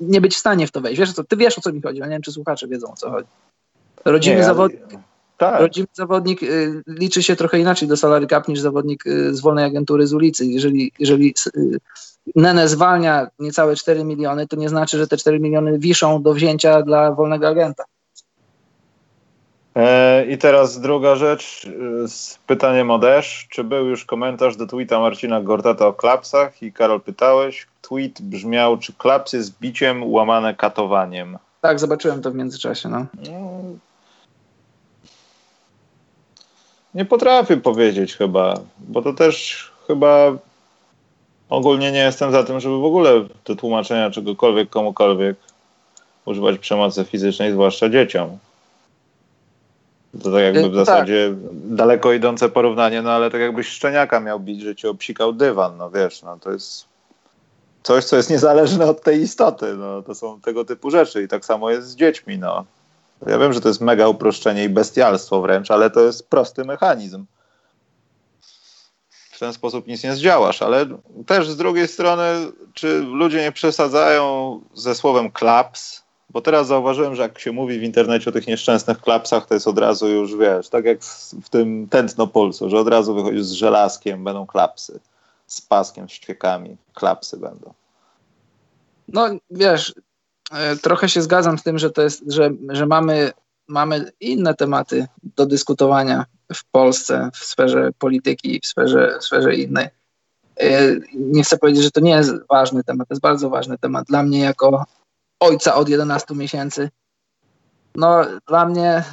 nie 0.00 0.20
być 0.20 0.34
w 0.34 0.38
stanie 0.38 0.66
w 0.66 0.72
to 0.72 0.80
wejść. 0.80 1.00
Wiesz, 1.00 1.12
co, 1.12 1.24
ty 1.24 1.36
wiesz 1.36 1.58
o 1.58 1.60
co 1.60 1.72
mi 1.72 1.82
chodzi, 1.82 2.00
ale 2.00 2.08
nie 2.08 2.14
wiem, 2.14 2.22
czy 2.22 2.32
słuchacze 2.32 2.68
wiedzą 2.68 2.92
o 2.92 2.96
co 2.96 3.10
chodzi. 3.10 3.28
Rodzimy 4.04 4.44
zawodnik. 4.44 4.80
Tak. 5.38 5.60
Rodzimy 5.60 5.88
zawodnik 5.92 6.42
y, 6.42 6.82
liczy 6.86 7.22
się 7.22 7.36
trochę 7.36 7.58
inaczej 7.58 7.88
do 7.88 7.96
salary 7.96 8.26
cap 8.26 8.48
niż 8.48 8.60
zawodnik 8.60 9.06
y, 9.06 9.34
z 9.34 9.40
wolnej 9.40 9.64
agentury 9.64 10.06
z 10.06 10.12
ulicy. 10.12 10.46
Jeżeli, 10.46 10.92
jeżeli 10.98 11.34
y, 11.56 11.78
Nene 12.34 12.68
zwalnia 12.68 13.28
niecałe 13.38 13.76
4 13.76 14.04
miliony, 14.04 14.48
to 14.48 14.56
nie 14.56 14.68
znaczy, 14.68 14.98
że 14.98 15.06
te 15.06 15.16
4 15.16 15.40
miliony 15.40 15.78
wiszą 15.78 16.22
do 16.22 16.34
wzięcia 16.34 16.82
dla 16.82 17.12
wolnego 17.12 17.48
agenta. 17.48 17.84
E, 19.76 20.26
I 20.26 20.38
teraz 20.38 20.80
druga 20.80 21.16
rzecz 21.16 21.66
e, 22.04 22.08
z 22.08 22.38
pytaniem 22.46 22.90
o. 22.90 23.46
Czy 23.50 23.64
był 23.64 23.86
już 23.86 24.04
komentarz 24.04 24.56
do 24.56 24.66
tweeta 24.66 25.00
Marcina 25.00 25.40
Gortata 25.40 25.86
o 25.86 25.92
klapsach? 25.92 26.62
I 26.62 26.72
Karol 26.72 27.00
pytałeś. 27.00 27.66
Tweet 27.82 28.22
brzmiał, 28.22 28.78
czy 28.78 28.92
klapsy 28.92 29.42
z 29.42 29.50
biciem 29.50 30.12
łamane 30.12 30.54
katowaniem? 30.54 31.38
Tak, 31.60 31.80
zobaczyłem 31.80 32.22
to 32.22 32.30
w 32.30 32.34
międzyczasie. 32.34 32.88
No. 32.88 33.06
Nie 36.94 37.04
potrafię 37.04 37.56
powiedzieć 37.56 38.16
chyba, 38.16 38.54
bo 38.78 39.02
to 39.02 39.12
też 39.12 39.64
chyba 39.86 40.32
Ogólnie 41.48 41.92
nie 41.92 41.98
jestem 41.98 42.32
za 42.32 42.44
tym, 42.44 42.60
żeby 42.60 42.78
w 42.78 42.84
ogóle 42.84 43.10
do 43.44 43.56
tłumaczenia 43.56 44.10
czegokolwiek 44.10 44.70
komukolwiek 44.70 45.36
używać 46.24 46.58
przemocy 46.58 47.04
fizycznej, 47.04 47.52
zwłaszcza 47.52 47.88
dzieciom. 47.88 48.38
To 50.22 50.32
tak 50.32 50.42
jakby 50.42 50.70
w 50.70 50.76
tak. 50.76 50.86
zasadzie 50.86 51.28
tak. 51.28 51.76
daleko 51.76 52.12
idące 52.12 52.48
porównanie, 52.48 53.02
no 53.02 53.10
ale 53.10 53.30
tak 53.30 53.40
jakbyś 53.40 53.68
szczeniaka 53.68 54.20
miał 54.20 54.40
bić, 54.40 54.60
że 54.60 54.76
ci 54.76 54.86
obsikał 54.86 55.32
dywan, 55.32 55.76
no 55.76 55.90
wiesz, 55.90 56.22
no 56.22 56.38
to 56.38 56.52
jest 56.52 56.84
coś, 57.82 58.04
co 58.04 58.16
jest 58.16 58.30
niezależne 58.30 58.86
od 58.86 59.02
tej 59.02 59.20
istoty, 59.20 59.74
no 59.74 60.02
to 60.02 60.14
są 60.14 60.40
tego 60.40 60.64
typu 60.64 60.90
rzeczy 60.90 61.22
i 61.22 61.28
tak 61.28 61.44
samo 61.44 61.70
jest 61.70 61.88
z 61.88 61.96
dziećmi, 61.96 62.38
no. 62.38 62.64
Ja 63.26 63.38
wiem, 63.38 63.52
że 63.52 63.60
to 63.60 63.68
jest 63.68 63.80
mega 63.80 64.08
uproszczenie 64.08 64.64
i 64.64 64.68
bestialstwo 64.68 65.42
wręcz, 65.42 65.70
ale 65.70 65.90
to 65.90 66.00
jest 66.00 66.28
prosty 66.28 66.64
mechanizm 66.64 67.24
w 69.36 69.40
ten 69.40 69.52
sposób 69.52 69.86
nic 69.86 70.04
nie 70.04 70.14
zdziałasz, 70.14 70.62
ale 70.62 70.86
też 71.26 71.48
z 71.48 71.56
drugiej 71.56 71.88
strony, 71.88 72.22
czy 72.74 73.00
ludzie 73.00 73.42
nie 73.42 73.52
przesadzają 73.52 74.60
ze 74.74 74.94
słowem 74.94 75.30
klaps? 75.30 76.02
Bo 76.30 76.40
teraz 76.40 76.66
zauważyłem, 76.66 77.14
że 77.14 77.22
jak 77.22 77.38
się 77.38 77.52
mówi 77.52 77.78
w 77.78 77.82
internecie 77.82 78.30
o 78.30 78.32
tych 78.32 78.46
nieszczęsnych 78.46 79.00
klapsach, 79.00 79.46
to 79.46 79.54
jest 79.54 79.68
od 79.68 79.78
razu 79.78 80.08
już, 80.08 80.36
wiesz, 80.36 80.68
tak 80.68 80.84
jak 80.84 81.04
w 81.42 81.48
tym 81.48 81.88
tętno 81.88 82.26
pulsu, 82.26 82.70
że 82.70 82.78
od 82.78 82.88
razu 82.88 83.14
wychodzi 83.14 83.42
z 83.42 83.50
żelazkiem, 83.50 84.24
będą 84.24 84.46
klapsy, 84.46 85.00
z 85.46 85.60
paskiem, 85.60 86.08
z 86.08 86.12
ćwiekami, 86.12 86.76
klapsy 86.94 87.36
będą. 87.36 87.74
No 89.08 89.28
wiesz, 89.50 89.94
e, 90.52 90.76
trochę 90.76 91.08
się 91.08 91.22
zgadzam 91.22 91.58
z 91.58 91.62
tym, 91.62 91.78
że 91.78 91.90
to 91.90 92.02
jest, 92.02 92.22
że, 92.26 92.50
że 92.68 92.86
mamy, 92.86 93.32
mamy 93.68 94.12
inne 94.20 94.54
tematy 94.54 95.06
do 95.36 95.46
dyskutowania 95.46 96.24
w 96.54 96.64
Polsce 96.70 97.30
w 97.34 97.44
sferze 97.44 97.90
polityki, 97.98 98.60
w 98.60 98.66
sferze, 98.66 99.18
w 99.20 99.24
sferze 99.24 99.54
innej. 99.54 99.88
E, 100.60 100.96
nie 101.14 101.42
chcę 101.42 101.58
powiedzieć, 101.58 101.82
że 101.84 101.90
to 101.90 102.00
nie 102.00 102.10
jest 102.10 102.32
ważny 102.48 102.84
temat, 102.84 103.08
to 103.08 103.14
jest 103.14 103.22
bardzo 103.22 103.50
ważny 103.50 103.78
temat. 103.78 104.06
Dla 104.06 104.22
mnie 104.22 104.40
jako 104.40 104.84
ojca 105.40 105.74
od 105.74 105.88
11 105.88 106.34
miesięcy, 106.34 106.90
no 107.94 108.24
dla 108.48 108.66
mnie 108.66 109.04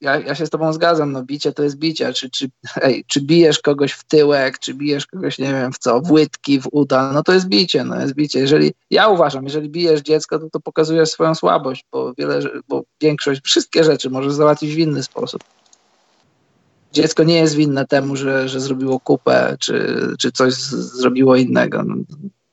ja, 0.00 0.20
ja 0.20 0.34
się 0.34 0.46
z 0.46 0.50
tobą 0.50 0.72
zgadzam, 0.72 1.12
no 1.12 1.22
bicie 1.22 1.52
to 1.52 1.62
jest 1.62 1.76
bicie, 1.76 2.12
czy, 2.12 2.30
czy, 2.30 2.50
ej, 2.82 3.04
czy 3.06 3.20
bijesz 3.20 3.58
kogoś 3.58 3.92
w 3.92 4.04
tyłek, 4.04 4.58
czy 4.58 4.74
bijesz 4.74 5.06
kogoś, 5.06 5.38
nie 5.38 5.52
wiem 5.52 5.72
w 5.72 5.78
co, 5.78 6.00
w 6.00 6.10
łydki, 6.10 6.60
w 6.60 6.68
uda, 6.72 7.12
no 7.12 7.22
to 7.22 7.32
jest 7.32 7.48
bicie, 7.48 7.84
no 7.84 8.00
jest 8.00 8.14
bicie. 8.14 8.38
Jeżeli, 8.38 8.74
ja 8.90 9.08
uważam, 9.08 9.44
jeżeli 9.44 9.68
bijesz 9.68 10.00
dziecko, 10.00 10.38
to 10.38 10.50
to 10.50 10.60
pokazujesz 10.60 11.10
swoją 11.10 11.34
słabość, 11.34 11.84
bo 11.92 12.14
wiele, 12.18 12.40
bo 12.68 12.82
większość, 13.00 13.40
wszystkie 13.44 13.84
rzeczy 13.84 14.10
możesz 14.10 14.32
załatwić 14.32 14.74
w 14.74 14.78
inny 14.78 15.02
sposób. 15.02 15.44
Dziecko 16.96 17.24
nie 17.24 17.38
jest 17.38 17.54
winne 17.54 17.86
temu, 17.86 18.16
że, 18.16 18.48
że 18.48 18.60
zrobiło 18.60 19.00
kupę, 19.00 19.56
czy, 19.60 19.96
czy 20.18 20.32
coś 20.32 20.54
zrobiło 20.54 21.36
innego. 21.36 21.82
No, 21.82 21.94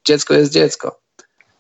dziecko 0.06 0.34
jest 0.34 0.52
dziecko. 0.52 1.00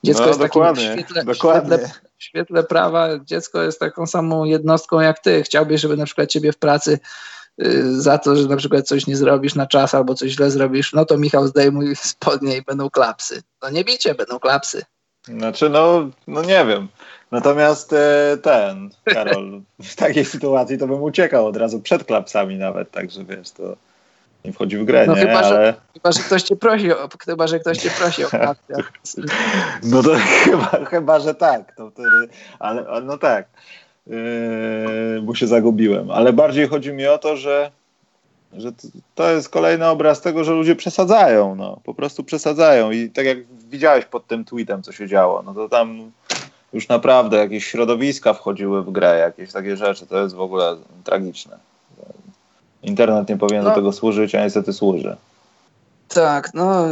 Dziecko 0.04 0.22
no, 0.22 0.28
jest 0.28 0.40
dokładnie, 0.40 0.88
takim 0.88 1.04
świetle, 1.04 1.24
dokładnie. 1.24 1.78
Świetle, 1.78 2.00
w 2.18 2.24
świetle 2.24 2.64
prawa 2.64 3.20
dziecko 3.20 3.62
jest 3.62 3.80
taką 3.80 4.08
samą 4.08 4.44
jednostką 4.44 5.00
jak 5.00 5.20
ty. 5.20 5.44
Chciałbyś, 5.44 5.82
żeby 5.82 5.98
na 5.98 6.06
przykład 6.06 6.30
ciebie 6.30 6.52
w 6.52 6.58
pracy 6.58 7.00
y, 7.62 8.02
za 8.02 8.18
to, 8.18 8.36
że 8.36 8.48
na 8.48 8.58
przykład 8.58 8.88
coś 8.88 9.08
nie 9.08 9.18
zrobisz 9.18 9.56
na 9.56 9.68
czas 9.68 9.94
albo 9.94 10.16
coś 10.16 10.32
źle 10.32 10.52
zrobisz, 10.52 10.94
no 10.94 11.06
to 11.06 11.18
Michał 11.18 11.48
zdejmuj 11.48 11.96
spodnie 12.14 12.58
i 12.58 12.62
będą 12.62 12.90
klapsy. 12.90 13.44
No 13.62 13.70
nie 13.70 13.84
bicie, 13.84 14.16
będą 14.16 14.40
klapsy. 14.40 14.84
Znaczy, 15.28 15.70
no, 15.70 16.10
no 16.28 16.42
nie 16.42 16.66
wiem. 16.66 16.88
Natomiast 17.34 17.94
e, 17.94 18.38
ten, 18.42 18.90
Karol, 19.04 19.62
w 19.84 19.96
takiej 19.96 20.26
sytuacji 20.26 20.78
to 20.78 20.88
bym 20.88 21.04
uciekał 21.04 21.48
od 21.48 21.58
razu 21.58 21.80
przed 21.80 22.04
klapsami 22.04 22.58
nawet, 22.58 22.92
także 22.92 23.24
wiesz, 23.24 23.52
to 23.52 23.76
nie 24.46 24.54
wchodzi 24.54 24.78
w 24.78 24.86
grę, 24.86 25.06
No 25.08 25.16
nie? 25.16 25.22
chyba, 25.22 25.40
Ale... 25.40 25.48
że, 25.50 25.74
chyba, 25.94 26.12
że 26.12 26.20
ktoś 26.20 26.44
cię 26.44 26.56
prosi 26.56 26.92
o, 26.92 27.10
chyba, 27.26 27.48
że 27.48 27.60
ktoś 27.60 27.78
cię 27.78 27.90
prosi 27.90 28.26
o 28.26 28.30
klapsy. 28.68 29.22
No 29.84 30.04
to 30.04 30.16
chyba, 30.44 30.86
chyba 30.90 31.20
że 31.20 31.36
tak. 31.36 31.76
To 31.76 31.90
wtedy, 31.90 32.28
ale 32.60 33.02
no 33.02 33.18
tak. 33.18 33.46
Yy, 34.08 35.22
bo 35.22 35.36
się 35.36 35.48
zagubiłem. 35.48 36.12
Ale 36.12 36.34
bardziej 36.34 36.68
chodzi 36.68 36.94
mi 36.94 37.08
o 37.08 37.18
to, 37.18 37.38
że, 37.38 37.72
że 38.54 38.72
to 39.16 39.32
jest 39.32 39.50
kolejny 39.50 39.88
obraz 39.88 40.22
tego, 40.22 40.44
że 40.44 40.52
ludzie 40.52 40.76
przesadzają. 40.76 41.56
No. 41.56 41.80
Po 41.84 41.94
prostu 41.94 42.24
przesadzają. 42.24 42.92
I 42.92 43.10
tak 43.10 43.26
jak 43.26 43.38
widziałeś 43.48 44.06
pod 44.06 44.28
tym 44.28 44.46
tweetem, 44.46 44.84
co 44.84 44.92
się 44.92 45.08
działo, 45.08 45.42
no 45.42 45.54
to 45.54 45.70
tam 45.70 46.12
już 46.74 46.88
naprawdę 46.88 47.38
jakieś 47.38 47.66
środowiska 47.66 48.34
wchodziły 48.34 48.84
w 48.84 48.92
grę, 48.92 49.18
jakieś 49.18 49.52
takie 49.52 49.78
rzeczy. 49.78 50.08
To 50.08 50.18
jest 50.18 50.36
w 50.36 50.42
ogóle 50.42 50.76
tragiczne. 51.04 51.58
Internet 52.84 53.30
nie 53.30 53.38
powinien 53.38 53.64
No. 53.64 53.70
do 53.70 53.76
tego 53.76 53.92
służyć, 53.92 54.36
a 54.36 54.44
niestety 54.44 54.74
służy. 54.74 55.18
Tak, 56.08 56.54
no. 56.54 56.86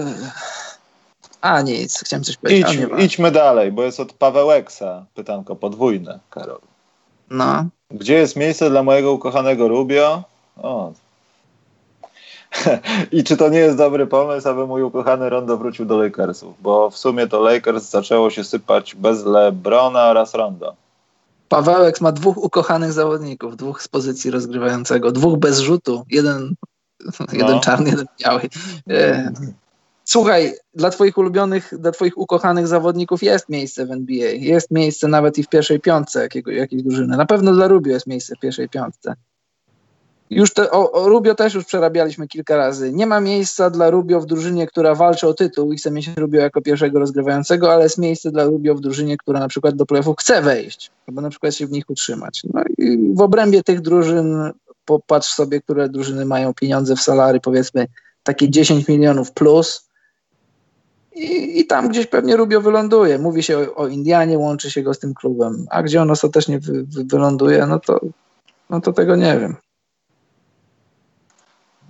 A 1.42 1.62
nic, 1.62 2.00
chciałem 2.00 2.24
coś 2.24 2.38
powiedzieć. 2.38 2.74
Idź, 2.74 3.04
idźmy 3.06 3.32
dalej, 3.32 3.72
bo 3.72 3.84
jest 3.84 4.00
od 4.00 4.14
Pawełeksa 4.14 5.06
pytanko 5.16 5.56
podwójne, 5.56 6.20
Karol. 6.30 6.60
No. 7.30 7.66
Gdzie 7.92 8.14
jest 8.14 8.36
miejsce 8.36 8.70
dla 8.70 8.84
mojego 8.84 9.12
ukochanego 9.14 9.68
Rubio? 9.68 10.24
O. 10.58 10.92
I 13.12 13.24
czy 13.24 13.38
to 13.38 13.50
nie 13.50 13.60
jest 13.60 13.78
dobry 13.78 14.08
pomysł, 14.08 14.50
aby 14.50 14.68
mój 14.68 14.84
ukochany 14.84 15.30
Rondo 15.30 15.58
wrócił 15.58 15.86
do 15.86 15.98
Lakersów? 15.98 16.56
Bo 16.62 16.90
w 16.90 16.98
sumie 16.98 17.28
to 17.28 17.42
Lakers 17.42 17.90
zaczęło 17.90 18.30
się 18.30 18.44
sypać 18.44 18.96
bez 18.96 19.26
LeBrona 19.26 20.04
oraz 20.04 20.34
Rondo. 20.34 20.76
Pawełek 21.50 22.02
ma 22.02 22.12
dwóch 22.12 22.38
ukochanych 22.38 22.94
zawodników, 22.94 23.58
dwóch 23.58 23.84
z 23.84 23.88
pozycji 23.88 24.32
rozgrywającego, 24.32 25.12
dwóch 25.12 25.40
bez 25.40 25.60
rzutu, 25.60 26.06
jeden, 26.10 26.56
jeden 27.34 27.60
czarny, 27.60 27.90
jeden 27.90 28.06
biały. 28.20 28.42
E, 28.90 29.32
Słuchaj, 30.06 30.54
dla 30.74 30.90
twoich 30.90 31.18
ulubionych, 31.18 31.74
dla 31.80 31.92
twoich 31.92 32.18
ukochanych 32.18 32.68
zawodników 32.68 33.24
jest 33.24 33.50
miejsce 33.50 33.86
w 33.86 33.92
NBA. 33.92 34.30
Jest 34.32 34.72
miejsce 34.72 35.08
nawet 35.08 35.38
i 35.38 35.44
w 35.44 35.50
pierwszej 35.50 35.80
piątce 35.80 36.22
jakiego, 36.22 36.52
jakiejś 36.52 36.84
drużyny. 36.84 37.18
Na 37.18 37.26
pewno 37.26 37.54
dla 37.54 37.68
Rubio 37.68 37.94
jest 37.94 38.08
miejsce 38.08 38.36
w 38.36 38.40
pierwszej 38.40 38.70
piątce. 38.70 39.16
Już 40.32 40.54
te, 40.54 40.72
o, 40.72 40.92
o 40.92 41.10
Rubio 41.10 41.36
też 41.36 41.54
już 41.54 41.66
przerabialiśmy 41.66 42.28
kilka 42.28 42.58
razy. 42.58 42.94
Nie 42.94 43.08
ma 43.08 43.20
miejsca 43.20 43.70
dla 43.70 43.90
Rubio 43.90 44.22
w 44.22 44.26
drużynie, 44.26 44.68
która 44.68 44.96
walczy 44.96 45.28
o 45.28 45.34
tytuł 45.34 45.74
i 45.74 45.78
chce 45.78 45.92
mieć 45.92 46.10
Rubio 46.18 46.42
jako 46.42 46.62
pierwszego 46.62 47.00
rozgrywającego, 47.00 47.74
ale 47.74 47.84
jest 47.84 47.98
miejsce 47.98 48.32
dla 48.32 48.44
Rubio 48.44 48.76
w 48.76 48.82
drużynie, 48.82 49.18
która 49.18 49.40
na 49.40 49.48
przykład 49.48 49.76
do 49.76 49.86
playoffów 49.86 50.18
chce 50.20 50.42
wejść, 50.42 50.92
albo 51.08 51.22
na 51.22 51.30
przykład 51.30 51.56
się 51.56 51.68
w 51.68 51.72
nich 51.72 51.90
utrzymać. 51.90 52.42
No 52.54 52.64
i 52.78 53.14
w 53.14 53.22
obrębie 53.22 53.64
tych 53.64 53.82
drużyn 53.82 54.52
popatrz 54.86 55.34
sobie, 55.34 55.62
które 55.62 55.90
drużyny 55.90 56.26
mają 56.26 56.54
pieniądze 56.54 56.96
w 56.96 57.02
salary, 57.02 57.40
powiedzmy 57.40 57.88
takie 58.24 58.50
10 58.50 58.88
milionów 58.88 59.32
plus, 59.32 59.90
i, 61.16 61.60
I 61.60 61.66
tam 61.66 61.90
gdzieś 61.90 62.08
pewnie 62.08 62.38
Rubio 62.38 62.62
wyląduje. 62.62 63.20
Mówi 63.20 63.44
się 63.44 63.60
o, 63.60 63.76
o 63.76 63.88
Indianie, 63.88 64.38
łączy 64.38 64.72
się 64.72 64.82
go 64.82 64.94
z 64.94 65.00
tym 65.00 65.14
klubem. 65.14 65.66
A 65.70 65.84
gdzie 65.84 66.02
on 66.02 66.12
ostatecznie 66.12 66.60
wy, 66.60 66.84
wy, 66.84 67.04
wyląduje, 67.04 67.66
no 67.66 67.80
to, 67.80 68.00
no 68.70 68.82
to 68.82 68.94
tego 68.94 69.16
nie 69.16 69.38
wiem. 69.40 69.56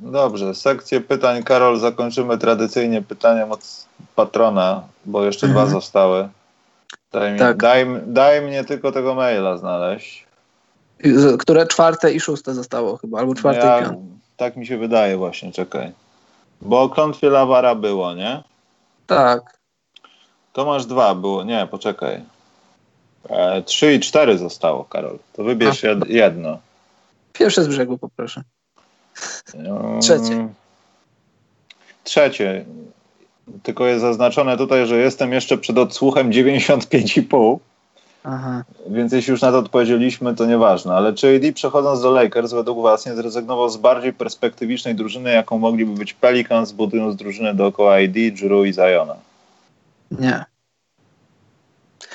Dobrze, 0.01 0.55
sekcję 0.55 1.01
pytań, 1.01 1.43
Karol, 1.43 1.79
zakończymy 1.79 2.37
tradycyjnie 2.37 3.01
pytaniem 3.01 3.51
od 3.51 3.85
patrona, 4.15 4.83
bo 5.05 5.23
jeszcze 5.25 5.47
Mhm. 5.47 5.65
dwa 5.65 5.73
zostały. 5.73 6.29
Daj, 7.11 7.33
mi, 7.33 7.39
Tak. 7.39 7.57
daj, 7.57 7.85
daj 8.05 8.41
mnie 8.41 8.63
tylko 8.63 8.91
tego 8.91 9.15
maila 9.15 9.57
znaleźć. 9.57 10.25
Które 11.39 11.67
czwarte 11.67 12.13
i 12.13 12.19
szóste 12.19 12.53
zostało 12.53 12.97
chyba, 12.97 13.19
albo 13.19 13.35
czwarte 13.35 13.65
Ja- 13.67 13.79
i 13.79 13.83
piąte. 13.83 14.01
tak 14.37 14.55
mi 14.57 14.67
się 14.67 14.77
wydaje 14.77 15.17
właśnie, 15.17 15.51
czekaj. 15.51 15.91
Bo 16.61 16.81
o 16.81 16.89
klątwie 16.89 17.29
Lawara 17.29 17.75
było, 17.75 18.13
nie? 18.13 18.43
Tak. 19.07 19.59
To 20.53 20.65
masz 20.65 20.85
dwa, 20.85 21.15
było. 21.15 21.43
Nie, 21.43 21.67
poczekaj. 21.71 22.21
E, 23.29 23.61
trzy 23.61 23.93
i 23.93 23.99
cztery 23.99 24.37
zostało, 24.37 24.83
Karol. 24.85 25.19
To 25.33 25.43
wybierz 25.43 25.83
A. 25.83 25.87
jed, 25.87 26.07
jedno. 26.09 26.57
Pierwsze 27.33 27.63
z 27.63 27.67
brzegu 27.67 27.97
poproszę. 27.97 28.41
Mm, 29.53 30.01
Trzecie. 30.01 30.47
Trzecie. 32.03 32.65
Tylko 33.63 33.85
jest 33.85 34.01
zaznaczone 34.01 34.57
tutaj, 34.57 34.87
że 34.87 34.97
jestem 34.97 35.33
jeszcze 35.33 35.57
przed 35.57 35.77
odsłuchem 35.77 36.29
95,5, 36.29 37.57
Aha. 38.23 38.63
więc 38.89 39.13
jeśli 39.13 39.31
już 39.31 39.41
na 39.41 39.51
to 39.51 39.57
odpowiedzieliśmy, 39.57 40.35
to 40.35 40.45
nieważne. 40.45 40.93
Ale 40.93 41.13
czy 41.13 41.35
AD 41.35 41.53
przechodząc 41.53 42.01
do 42.01 42.11
Lakers 42.11 42.53
według 42.53 42.83
Was 42.83 43.05
nie 43.05 43.15
zrezygnował 43.15 43.69
z 43.69 43.77
bardziej 43.77 44.13
perspektywicznej 44.13 44.95
drużyny, 44.95 45.31
jaką 45.31 45.57
mogliby 45.57 45.93
być 45.93 46.13
Pelicans, 46.13 46.71
budując 46.71 47.15
drużynę 47.15 47.55
dookoła 47.55 47.95
AD, 47.95 48.13
Drew 48.13 48.65
i 48.67 48.73
Ziona? 48.73 49.15
Nie. 50.11 50.45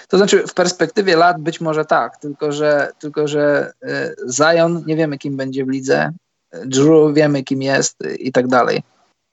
To 0.09 0.17
znaczy, 0.17 0.47
w 0.47 0.55
perspektywie 0.55 1.17
lat 1.17 1.41
być 1.41 1.61
może 1.61 1.85
tak, 1.85 2.17
tylko 2.17 2.53
że, 2.53 2.93
tylko 2.99 3.29
że 3.29 3.73
e, 3.83 4.15
Zion 4.33 4.85
nie 4.87 4.97
wiemy, 4.97 5.19
kim 5.19 5.37
będzie 5.37 5.65
w 5.65 5.69
lidze, 5.69 6.13
Drew 6.53 7.15
wiemy, 7.15 7.43
kim 7.43 7.63
jest 7.63 7.97
i 8.19 8.33
tak 8.33 8.47
dalej. 8.49 8.83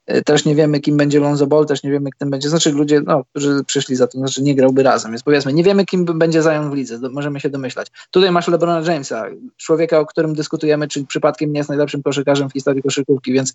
E, 0.06 0.22
Też 0.22 0.44
nie 0.44 0.54
wiemy, 0.54 0.80
kim 0.80 0.96
będzie 0.96 1.20
Lonzo 1.20 1.46
Ball, 1.46 1.66
też 1.66 1.82
nie 1.82 1.90
wiemy, 1.90 2.10
kim 2.18 2.30
będzie. 2.30 2.48
Znaczy, 2.48 2.72
ludzie, 2.72 3.00
no, 3.00 3.24
którzy 3.30 3.64
przyszli 3.66 3.96
za 3.96 4.06
to, 4.06 4.18
znaczy 4.18 4.42
nie 4.42 4.54
grałby 4.54 4.82
razem. 4.82 5.10
Więc 5.10 5.22
powiedzmy, 5.22 5.52
nie 5.52 5.64
wiemy, 5.64 5.84
kim 5.84 6.04
będzie 6.04 6.42
Zion 6.42 6.70
w 6.70 6.74
lidze, 6.74 6.98
możemy 7.10 7.40
się 7.40 7.50
domyślać. 7.50 7.88
Tutaj 8.10 8.30
masz 8.30 8.48
LeBrona 8.48 8.92
Jamesa, 8.92 9.24
człowieka, 9.56 9.98
o 9.98 10.06
którym 10.06 10.34
dyskutujemy, 10.34 10.88
czy 10.88 11.06
przypadkiem 11.06 11.52
nie 11.52 11.58
jest 11.58 11.68
najlepszym 11.68 12.02
koszykarzem 12.02 12.50
w 12.50 12.52
historii 12.52 12.82
koszykówki, 12.82 13.32
więc 13.32 13.54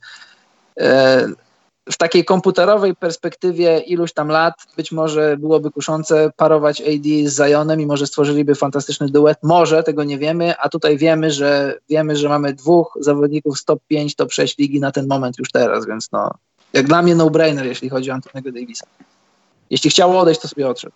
e, 0.80 1.28
w 1.92 1.98
takiej 1.98 2.26
komputerowej 2.26 2.96
perspektywie 2.96 3.80
iluś 3.80 4.14
tam 4.14 4.28
lat 4.28 4.54
być 4.78 4.92
może 4.92 5.38
byłoby 5.38 5.72
kuszące 5.72 6.32
parować 6.38 6.82
AD 6.82 7.04
z 7.26 7.48
Zionem 7.48 7.82
i 7.82 7.86
może 7.86 8.08
stworzyliby 8.08 8.56
fantastyczny 8.56 9.10
duet. 9.10 9.38
Może, 9.44 9.84
tego 9.84 10.04
nie 10.04 10.18
wiemy, 10.18 10.58
a 10.58 10.70
tutaj 10.70 10.98
wiemy, 10.98 11.32
że 11.32 11.78
wiemy, 11.90 12.16
że 12.16 12.30
mamy 12.30 12.54
dwóch 12.54 12.98
zawodników 13.00 13.60
z 13.60 13.66
top 13.66 13.80
5, 13.88 14.16
top 14.16 14.34
6 14.34 14.58
ligi 14.58 14.80
na 14.80 14.92
ten 14.92 15.08
moment 15.08 15.40
już 15.40 15.52
teraz, 15.52 15.88
więc 15.88 16.12
no, 16.12 16.32
jak 16.74 16.88
dla 16.88 17.02
mnie 17.02 17.16
no-brainer, 17.16 17.66
jeśli 17.66 17.90
chodzi 17.90 18.12
o 18.12 18.14
Antonego 18.14 18.52
Davisa. 18.52 18.86
Jeśli 19.70 19.90
chciał 19.90 20.18
odejść, 20.18 20.42
to 20.42 20.48
sobie 20.48 20.68
odszedł. 20.68 20.94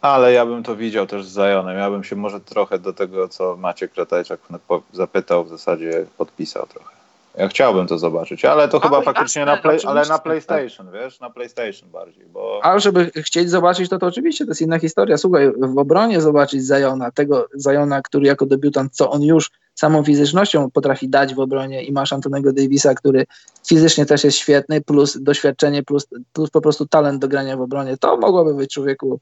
Ale 0.00 0.32
ja 0.32 0.46
bym 0.46 0.62
to 0.62 0.76
widział 0.76 1.06
też 1.06 1.26
z 1.26 1.34
Zionem. 1.34 1.78
Ja 1.78 1.90
bym 1.90 2.04
się 2.04 2.16
może 2.16 2.40
trochę 2.40 2.78
do 2.78 2.92
tego, 2.92 3.28
co 3.28 3.56
Maciek 3.56 3.94
Ratajczak 3.96 4.40
po- 4.68 4.82
zapytał, 4.92 5.44
w 5.44 5.48
zasadzie 5.48 6.06
podpisał 6.16 6.66
trochę. 6.66 6.97
Ja 7.38 7.48
chciałbym 7.48 7.86
to 7.86 7.98
zobaczyć, 7.98 8.44
ale 8.44 8.68
to 8.68 8.80
chyba 8.80 9.02
faktycznie 9.02 9.40
jasne, 9.40 9.56
na, 9.56 9.62
play, 9.62 9.78
ale 9.86 10.00
na 10.00 10.06
tak. 10.06 10.22
PlayStation, 10.22 10.90
wiesz, 10.92 11.20
na 11.20 11.30
PlayStation 11.30 11.90
bardziej, 11.90 12.26
bo 12.26 12.60
A 12.62 12.78
żeby 12.78 13.10
chcieć 13.16 13.50
zobaczyć, 13.50 13.88
to 13.88 13.98
to 13.98 14.06
oczywiście 14.06 14.44
to 14.44 14.50
jest 14.50 14.60
inna 14.60 14.78
historia. 14.78 15.18
Słuchaj, 15.18 15.52
w 15.58 15.78
obronie 15.78 16.20
zobaczyć 16.20 16.66
Zajona, 16.66 17.10
tego 17.10 17.48
Zajona, 17.54 18.02
który 18.02 18.26
jako 18.26 18.46
debiutant, 18.46 18.94
co 18.94 19.10
on 19.10 19.22
już 19.22 19.50
samą 19.74 20.04
fizycznością 20.04 20.70
potrafi 20.70 21.08
dać 21.08 21.34
w 21.34 21.40
obronie 21.40 21.82
i 21.82 21.92
masz 21.92 22.12
Antonego 22.12 22.52
Davisa, 22.52 22.94
który 22.94 23.26
fizycznie 23.68 24.06
też 24.06 24.24
jest 24.24 24.36
świetny, 24.36 24.80
plus 24.80 25.22
doświadczenie, 25.22 25.82
plus, 25.82 26.06
plus 26.32 26.50
po 26.50 26.60
prostu 26.60 26.86
talent 26.86 27.20
do 27.20 27.28
grania 27.28 27.56
w 27.56 27.60
obronie. 27.60 27.96
To 27.96 28.16
mogłoby 28.16 28.54
być 28.54 28.74
człowieku 28.74 29.20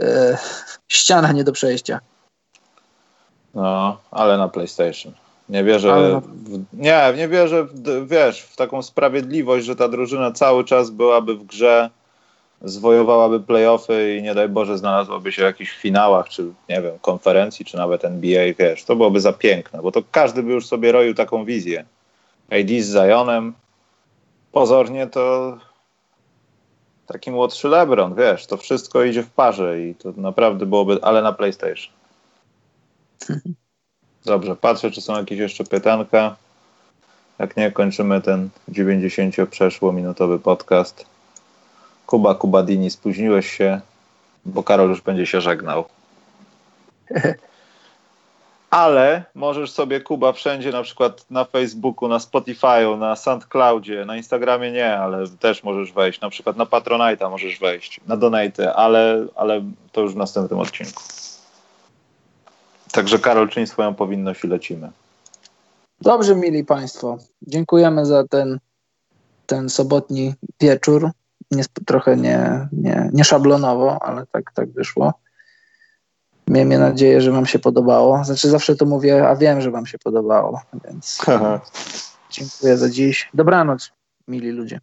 e, 0.00 0.38
ściana 0.88 1.32
nie 1.32 1.44
do 1.44 1.52
przejścia. 1.52 2.00
no, 3.54 3.96
ale 4.10 4.38
na 4.38 4.48
PlayStation. 4.48 5.23
Nie 5.48 5.64
wierzę, 5.64 6.20
w, 6.20 6.64
nie, 6.72 7.12
nie 7.16 7.28
wierzę, 7.28 7.64
w, 7.64 8.08
wiesz, 8.08 8.42
w 8.42 8.56
taką 8.56 8.82
sprawiedliwość, 8.82 9.66
że 9.66 9.76
ta 9.76 9.88
drużyna 9.88 10.32
cały 10.32 10.64
czas 10.64 10.90
byłaby 10.90 11.34
w 11.34 11.44
grze 11.44 11.90
zwojowałaby 12.62 13.40
playoffy 13.40 14.16
i 14.16 14.22
nie 14.22 14.34
daj 14.34 14.48
Boże 14.48 14.78
znalazłaby 14.78 15.32
się 15.32 15.42
w 15.42 15.44
jakichś 15.44 15.76
finałach, 15.76 16.28
czy 16.28 16.44
nie 16.68 16.82
wiem, 16.82 16.98
konferencji, 16.98 17.64
czy 17.64 17.76
nawet 17.76 18.04
NBA, 18.04 18.44
wiesz, 18.58 18.84
to 18.84 18.96
byłoby 18.96 19.20
za 19.20 19.32
piękne, 19.32 19.82
bo 19.82 19.92
to 19.92 20.02
każdy 20.10 20.42
by 20.42 20.52
już 20.52 20.66
sobie 20.66 20.92
roił 20.92 21.14
taką 21.14 21.44
wizję. 21.44 21.84
AD 22.50 22.68
z 22.80 22.92
Zionem, 22.92 23.52
pozornie 24.52 25.06
to 25.06 25.56
taki 27.06 27.30
młodszy 27.30 27.68
LeBron, 27.68 28.14
wiesz, 28.14 28.46
to 28.46 28.56
wszystko 28.56 29.04
idzie 29.04 29.22
w 29.22 29.30
parze 29.30 29.80
i 29.80 29.94
to 29.94 30.12
naprawdę 30.16 30.66
byłoby, 30.66 30.98
ale 31.02 31.22
na 31.22 31.32
PlayStation. 31.32 31.94
Dobrze, 34.24 34.56
patrzę, 34.56 34.90
czy 34.90 35.00
są 35.00 35.16
jakieś 35.16 35.38
jeszcze 35.38 35.64
pytanka. 35.64 36.36
Jak 37.38 37.56
nie, 37.56 37.72
kończymy 37.72 38.20
ten 38.20 38.48
90 38.68 39.36
przeszło 39.50 39.92
minutowy 39.92 40.38
podcast. 40.38 41.06
Kuba 42.06 42.34
Kubadini, 42.34 42.90
spóźniłeś 42.90 43.50
się, 43.50 43.80
bo 44.44 44.62
Karol 44.62 44.88
już 44.88 45.00
będzie 45.00 45.26
się 45.26 45.40
żegnał. 45.40 45.84
Ale 48.70 49.24
możesz 49.34 49.70
sobie, 49.70 50.00
Kuba, 50.00 50.32
wszędzie, 50.32 50.72
na 50.72 50.82
przykład 50.82 51.30
na 51.30 51.44
Facebooku, 51.44 52.08
na 52.08 52.18
Spotify'u, 52.18 52.98
na 52.98 53.16
SoundCloudzie, 53.16 54.04
na 54.04 54.16
Instagramie 54.16 54.72
nie, 54.72 54.98
ale 54.98 55.28
też 55.40 55.64
możesz 55.64 55.92
wejść. 55.92 56.20
Na 56.20 56.30
przykład 56.30 56.56
na 56.56 56.64
Patronite'a 56.64 57.30
możesz 57.30 57.58
wejść, 57.58 58.00
na 58.06 58.16
Donate, 58.16 58.74
ale, 58.74 59.26
ale 59.34 59.62
to 59.92 60.00
już 60.00 60.12
w 60.12 60.16
następnym 60.16 60.60
odcinku. 60.60 61.02
Także 62.94 63.18
Karol, 63.18 63.48
czyń 63.48 63.66
swoją 63.66 63.94
powinność 63.94 64.44
i 64.44 64.48
lecimy. 64.48 64.90
Dobrze, 66.00 66.36
mili 66.36 66.64
Państwo. 66.64 67.18
Dziękujemy 67.42 68.06
za 68.06 68.28
ten, 68.28 68.58
ten 69.46 69.68
sobotni 69.68 70.34
wieczór. 70.60 71.10
Nie, 71.50 71.64
trochę 71.86 72.16
nie, 72.16 72.68
nie, 72.72 73.10
nie 73.12 73.24
szablonowo, 73.24 74.02
ale 74.02 74.26
tak, 74.26 74.52
tak 74.54 74.70
wyszło. 74.70 75.14
Miejmy 76.48 76.78
nadzieję, 76.78 77.20
że 77.20 77.32
Wam 77.32 77.46
się 77.46 77.58
podobało. 77.58 78.24
Znaczy, 78.24 78.48
zawsze 78.48 78.76
to 78.76 78.86
mówię, 78.86 79.28
a 79.28 79.36
wiem, 79.36 79.60
że 79.60 79.70
Wam 79.70 79.86
się 79.86 79.98
podobało, 79.98 80.60
więc 80.84 81.18
dziękuję 82.30 82.76
za 82.76 82.90
dziś. 82.90 83.30
Dobranoc, 83.34 83.92
mili 84.28 84.50
ludzie. 84.50 84.80